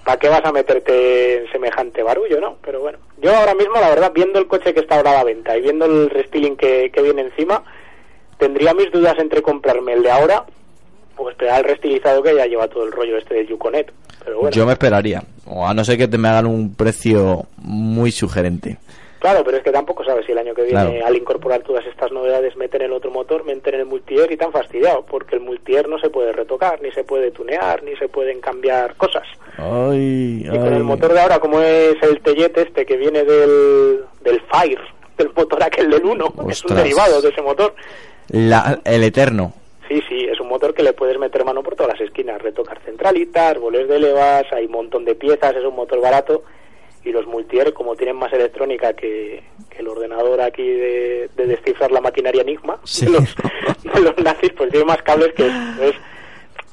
¿para 0.06 0.18
qué 0.18 0.30
vas 0.30 0.44
a 0.46 0.52
meterte 0.52 1.38
en 1.44 1.52
semejante 1.52 2.02
barullo, 2.04 2.40
no? 2.42 2.58
Pero 2.64 2.82
bueno, 2.82 2.98
yo 3.22 3.36
ahora 3.36 3.54
mismo, 3.56 3.76
la 3.76 3.90
verdad, 3.90 4.12
viendo 4.14 4.40
el 4.40 4.48
coche 4.48 4.74
que 4.74 4.80
está 4.82 4.98
ahora 4.98 5.12
a 5.12 5.16
la 5.16 5.24
venta 5.24 5.56
y 5.58 5.62
viendo 5.62 5.86
el 5.86 6.10
restyling 6.10 6.56
que, 6.56 6.92
que 6.94 7.02
viene 7.02 7.22
encima, 7.22 7.64
tendría 8.38 8.74
mis 8.74 8.92
dudas 8.92 9.16
entre 9.20 9.42
comprarme 9.42 9.94
el 9.94 10.04
de 10.04 10.12
ahora 10.12 10.46
o 11.18 11.30
esperar 11.30 11.60
el 11.60 11.66
restilizado 11.66 12.24
que 12.24 12.36
ya 12.36 12.46
lleva 12.48 12.68
todo 12.68 12.84
el 12.84 12.92
rollo 12.92 13.18
este 13.18 13.36
del 13.36 13.48
Yuconet. 13.48 13.92
Pero 14.24 14.40
bueno. 14.40 14.56
Yo 14.56 14.66
me 14.66 14.74
esperaría. 14.74 15.24
O 15.46 15.68
a 15.68 15.74
no 15.74 15.84
ser 15.84 15.98
que 15.98 16.08
te 16.08 16.18
me 16.18 16.28
hagan 16.30 16.46
un 16.48 16.74
precio 16.76 17.46
muy 17.58 18.12
sugerente. 18.12 18.78
Claro, 19.22 19.44
pero 19.46 19.58
es 19.58 19.64
que 19.64 19.72
tampoco 19.72 20.04
sabes 20.04 20.26
si 20.26 20.32
el 20.32 20.40
año 20.40 20.56
que 20.56 20.64
viene, 20.64 20.82
Claro. 20.98 21.06
al 21.06 21.16
incorporar 21.16 21.62
todas 21.62 21.86
estas 21.86 22.12
novedades, 22.12 22.56
meten 22.58 22.82
el 22.82 22.92
otro 22.92 23.12
motor, 23.12 23.44
meten 23.46 23.76
el 23.76 23.86
multier 23.86 24.32
y 24.32 24.36
tan 24.36 24.52
fastidiado, 24.52 25.06
porque 25.06 25.36
el 25.36 25.42
multier 25.42 25.88
no 25.88 26.00
se 26.00 26.10
puede 26.10 26.32
retocar, 26.34 26.82
ni 26.82 26.92
se 26.92 27.04
puede 27.04 27.30
tunear, 27.30 27.84
ni 27.84 27.96
se 27.98 28.08
pueden 28.10 28.42
cambiar 28.42 28.96
cosas. 28.96 29.28
Ay, 29.58 30.42
Y 30.44 30.58
con 30.58 30.74
el 30.74 30.84
motor 30.84 31.14
de 31.14 31.20
ahora, 31.20 31.38
como 31.38 31.62
es 31.62 31.96
el 32.02 32.20
Tellet 32.22 32.58
este 32.58 32.84
que 32.84 32.98
viene 32.98 33.24
del, 33.24 34.00
del 34.22 34.42
Fire, 34.52 34.82
del 35.20 35.30
motor 35.36 35.62
aquel 35.62 35.92
del 35.92 36.04
1, 36.04 36.34
es 36.50 36.66
un 36.66 36.76
derivado 36.76 37.22
de 37.22 37.30
ese 37.30 37.44
motor. 37.44 37.76
La- 38.30 38.80
el 38.86 39.04
eterno. 39.04 39.54
Sí, 39.88 40.02
sí, 40.10 40.26
es 40.32 40.40
un 40.40 40.48
motor 40.48 40.74
que 40.74 40.82
le 40.82 40.94
puedes 40.94 41.20
meter 41.20 41.46
mano 41.46 41.62
por 41.62 41.76
todas 41.76 41.92
las 41.94 42.02
esquinas, 42.02 42.42
retocar 42.42 42.80
centralitas, 42.86 43.60
boles 43.60 43.88
de 43.88 44.00
levas, 44.00 44.46
hay 44.52 44.66
un 44.66 44.72
montón 44.72 45.06
de 45.06 45.14
piezas, 45.14 45.56
es 45.56 45.64
un 45.64 45.76
motor 45.76 46.02
barato 46.02 46.44
y 47.04 47.12
los 47.12 47.26
multier, 47.28 47.74
como 47.74 47.96
tienen 47.96 48.16
más 48.16 48.32
electrónica 48.34 48.94
que, 48.94 49.44
que 49.70 49.80
el 49.80 49.88
ordenador 49.88 50.42
aquí 50.42 50.64
de, 50.64 51.30
de 51.36 51.48
descifrar 51.48 51.92
la 51.92 52.02
maquinaria 52.02 52.42
Enigma 52.42 52.78
Sí. 52.84 53.06
de, 53.06 53.12
los, 53.12 53.24
de 53.94 54.00
los 54.02 54.18
nazis, 54.24 54.52
pues 54.56 54.70
tiene 54.70 54.86
más 54.86 55.02
cables 55.02 55.34
que 55.36 55.48
entonces, 55.48 55.96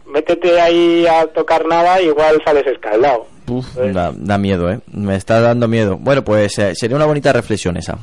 métete 0.07 0.61
ahí 0.61 1.07
a 1.07 1.27
tocar 1.29 1.67
nada 1.67 2.01
y 2.01 2.07
igual 2.07 2.41
sales 2.45 2.67
escaldado. 2.67 3.27
Uf, 3.49 3.75
da, 3.77 4.13
da 4.15 4.37
miedo, 4.37 4.71
¿eh? 4.71 4.81
Me 4.93 5.17
está 5.17 5.41
dando 5.41 5.67
miedo. 5.69 5.97
Bueno, 5.99 6.23
pues 6.23 6.59
eh, 6.59 6.75
sería 6.75 6.97
una 6.97 7.07
bonita 7.07 7.33
reflexión 7.33 7.79
esa. 7.79 7.97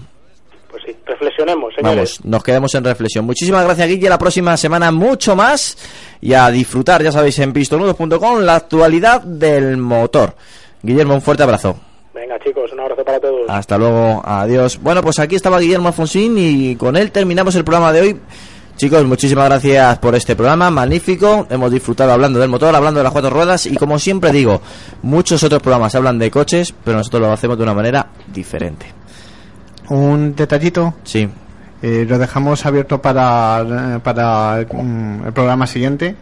Pues 0.72 0.82
sí, 0.84 0.96
reflexionemos, 1.06 1.74
señores. 1.76 2.18
Vamos, 2.20 2.26
nos 2.26 2.44
quedemos 2.44 2.74
en 2.74 2.84
reflexión. 2.84 3.26
Muchísimas 3.26 3.64
gracias, 3.64 3.88
Guille. 3.88 4.10
La 4.10 4.18
próxima 4.18 4.58
semana 4.58 4.92
mucho 4.92 5.36
más. 5.36 5.78
Y 6.20 6.34
a 6.34 6.50
disfrutar, 6.50 7.04
ya 7.04 7.12
sabéis, 7.12 7.38
en 7.38 7.54
pistonudos.com 7.54 8.40
la 8.40 8.56
actualidad 8.56 9.22
del 9.22 9.78
motor. 9.78 10.34
Guillermo, 10.82 11.14
un 11.14 11.22
fuerte 11.22 11.44
abrazo. 11.44 11.80
Venga 12.16 12.40
chicos, 12.40 12.72
un 12.72 12.80
abrazo 12.80 13.04
para 13.04 13.20
todos. 13.20 13.42
Hasta 13.50 13.78
luego, 13.78 14.22
adiós. 14.26 14.80
Bueno, 14.82 15.02
pues 15.04 15.20
aquí 15.20 15.36
estaba 15.36 15.60
Guillermo 15.60 15.90
Alfonsín 15.90 16.38
y 16.38 16.78
con 16.78 16.96
él 16.96 17.12
terminamos 17.12 17.54
el 17.56 17.66
programa 17.66 17.92
de 17.92 18.02
hoy. 18.02 18.20
Chicos, 18.78 19.04
muchísimas 19.04 19.46
gracias 19.50 20.00
por 20.00 20.16
este 20.16 20.34
programa, 20.34 20.72
magnífico. 20.72 21.46
Hemos 21.50 21.70
disfrutado 21.72 22.14
hablando 22.14 22.40
del 22.40 22.48
motor, 22.48 22.74
hablando 22.74 23.02
de 23.02 23.04
las 23.04 23.12
cuatro 23.12 23.30
ruedas 23.32 23.66
y 23.66 23.76
como 23.76 24.00
siempre 24.00 24.32
digo, 24.32 24.62
muchos 25.02 25.44
otros 25.44 25.62
programas 25.62 25.94
hablan 25.96 26.18
de 26.18 26.32
coches, 26.32 26.74
pero 26.86 26.98
nosotros 26.98 27.22
lo 27.22 27.32
hacemos 27.34 27.58
de 27.58 27.64
una 27.64 27.74
manera 27.74 28.08
diferente. 28.34 28.86
Un 29.90 30.36
detallito. 30.38 30.94
Sí. 31.04 31.28
Eh, 31.82 32.06
lo 32.08 32.18
dejamos 32.18 32.66
abierto 32.66 33.02
para, 33.02 34.00
para 34.02 34.66
mm, 34.72 35.28
el 35.28 35.34
programa 35.34 35.68
siguiente 35.68 36.16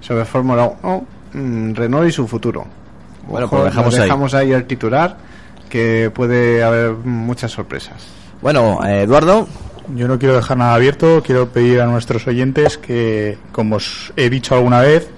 sobre 0.00 0.24
Fórmula 0.24 0.72
1, 0.80 1.06
mm, 1.32 1.74
Renault 1.74 2.08
y 2.08 2.12
su 2.12 2.28
futuro. 2.28 2.66
Bueno, 3.26 3.46
Ojo, 3.46 3.56
pues 3.56 3.60
lo 3.60 3.64
dejamos 3.66 3.94
ahí. 3.94 4.02
dejamos 4.02 4.34
ahí 4.34 4.52
el 4.52 4.64
titular, 4.64 5.16
que 5.70 6.10
puede 6.14 6.62
haber 6.62 6.90
muchas 6.92 7.52
sorpresas. 7.52 8.06
Bueno, 8.42 8.80
eh, 8.84 9.04
Eduardo, 9.04 9.48
Yo 9.94 10.06
no 10.06 10.18
quiero 10.18 10.36
dejar 10.36 10.56
nada 10.56 10.74
abierto, 10.74 11.22
quiero 11.24 11.48
pedir 11.48 11.80
a 11.80 11.86
nuestros 11.86 12.26
oyentes 12.26 12.78
que, 12.78 13.38
como 13.50 13.76
os 13.76 14.12
he 14.16 14.30
dicho 14.30 14.54
alguna 14.54 14.80
vez, 14.80 15.08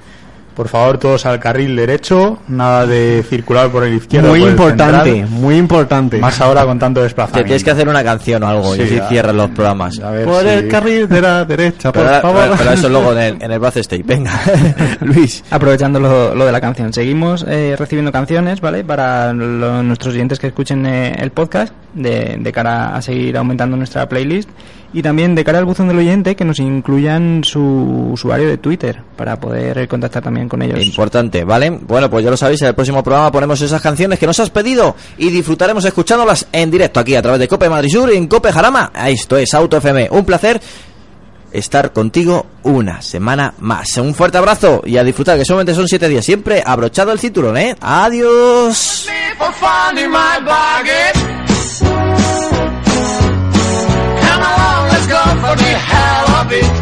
por 0.54 0.68
favor 0.68 0.98
todos 0.98 1.26
al 1.26 1.38
carril 1.40 1.74
derecho, 1.76 2.38
nada 2.48 2.86
de 2.86 3.24
circular 3.28 3.70
por 3.70 3.84
el 3.84 3.94
izquierdo. 3.94 4.28
muy 4.28 4.40
por 4.40 4.48
el 4.48 4.52
importante, 4.54 5.10
central, 5.12 5.28
muy 5.30 5.56
importante. 5.56 6.18
más 6.18 6.40
ahora 6.40 6.64
con 6.64 6.78
tanto 6.78 7.00
te 7.00 7.04
desplazamiento. 7.04 7.46
tienes 7.46 7.64
que 7.64 7.70
hacer 7.70 7.88
una 7.88 8.04
canción 8.04 8.42
o 8.42 8.48
algo 8.48 8.74
y 8.74 8.78
Sí, 8.78 8.84
así 8.84 8.98
a- 8.98 9.08
cierran 9.08 9.36
los 9.36 9.50
programas. 9.50 9.98
A 10.00 10.10
ver 10.10 10.24
Por 10.26 10.42
si- 10.42 10.48
el 10.48 10.68
carril 10.68 11.08
de 11.08 11.20
la 11.20 11.44
derecha, 11.44 11.92
por 11.92 12.04
Pero, 12.04 12.20
favor. 12.20 12.40
pero- 12.42 12.54
pero 12.58 12.70
eso 12.72 12.88
luego 12.88 13.12
en 13.12 13.18
el, 13.18 13.36
en 13.42 13.50
el 13.52 13.58
Bath 13.58 13.76
State. 13.78 14.02
Venga, 14.04 14.32
Luis. 15.00 15.42
Aprovechando 15.50 15.98
lo, 16.00 16.34
lo 16.34 16.44
de 16.46 16.52
la 16.52 16.60
canción, 16.60 16.92
seguimos 16.92 17.44
eh, 17.48 17.74
recibiendo 17.78 18.12
canciones, 18.12 18.60
¿vale? 18.60 18.84
Para 18.84 19.32
lo- 19.32 19.82
nuestros 19.82 20.14
oyentes 20.14 20.38
que 20.38 20.48
escuchen 20.48 20.84
eh, 20.86 21.14
el 21.18 21.30
podcast, 21.30 21.72
de, 21.94 22.36
de 22.38 22.52
cara 22.52 22.94
a 22.96 23.02
seguir 23.02 23.36
aumentando 23.36 23.76
nuestra 23.76 24.08
playlist. 24.08 24.48
Y 24.94 25.02
también 25.02 25.34
de 25.34 25.42
cara 25.42 25.58
al 25.58 25.64
buzón 25.64 25.88
del 25.88 25.98
oyente, 25.98 26.36
que 26.36 26.44
nos 26.44 26.58
incluyan 26.58 27.42
su 27.44 28.10
usuario 28.12 28.48
de 28.48 28.58
Twitter, 28.58 29.00
para 29.16 29.40
poder 29.40 29.88
contactar 29.88 30.22
también 30.22 30.48
con 30.48 30.60
ellos. 30.60 30.84
Importante, 30.84 31.44
¿vale? 31.44 31.70
Bueno, 31.70 32.10
pues 32.10 32.24
ya 32.24 32.30
lo 32.30 32.36
sabéis, 32.36 32.60
en 32.60 32.68
el 32.68 32.74
próximo 32.74 33.02
programa 33.02 33.32
ponemos 33.32 33.60
esas 33.60 33.80
canciones 33.80 34.18
que 34.18 34.26
nos 34.26 34.38
has 34.40 34.50
pedido 34.50 34.94
y 35.16 35.30
disfrutaremos 35.30 35.84
escuchándolas 35.84 36.46
en 36.52 36.70
directo 36.70 37.00
aquí 37.00 37.14
a 37.14 37.22
través 37.22 37.40
de 37.40 37.48
Cope 37.48 37.68
Madrid 37.68 37.90
Sur 37.90 38.12
y 38.12 38.16
en 38.16 38.26
Cope 38.26 38.52
Jarama. 38.52 38.92
Esto 39.06 39.38
es 39.38 39.54
Auto 39.54 39.78
FM. 39.78 40.08
Un 40.10 40.24
placer 40.24 40.60
estar 41.52 41.92
contigo 41.92 42.46
una 42.62 43.02
semana 43.02 43.54
más. 43.60 43.96
Un 43.98 44.14
fuerte 44.14 44.38
abrazo 44.38 44.82
y 44.84 44.96
a 44.96 45.04
disfrutar, 45.04 45.38
que 45.38 45.44
solamente 45.44 45.74
son 45.74 45.86
siete 45.86 46.08
días. 46.08 46.24
Siempre 46.24 46.62
abrochado 46.64 47.12
el 47.12 47.18
cinturón, 47.18 47.56
¿eh? 47.56 47.76
Adiós. 47.80 49.06
Along, 55.12 55.42
let's 55.42 55.42
go 55.42 55.50
for 55.50 55.56
the 55.56 55.78
hell 55.78 56.30
of 56.40 56.52
it. 56.52 56.81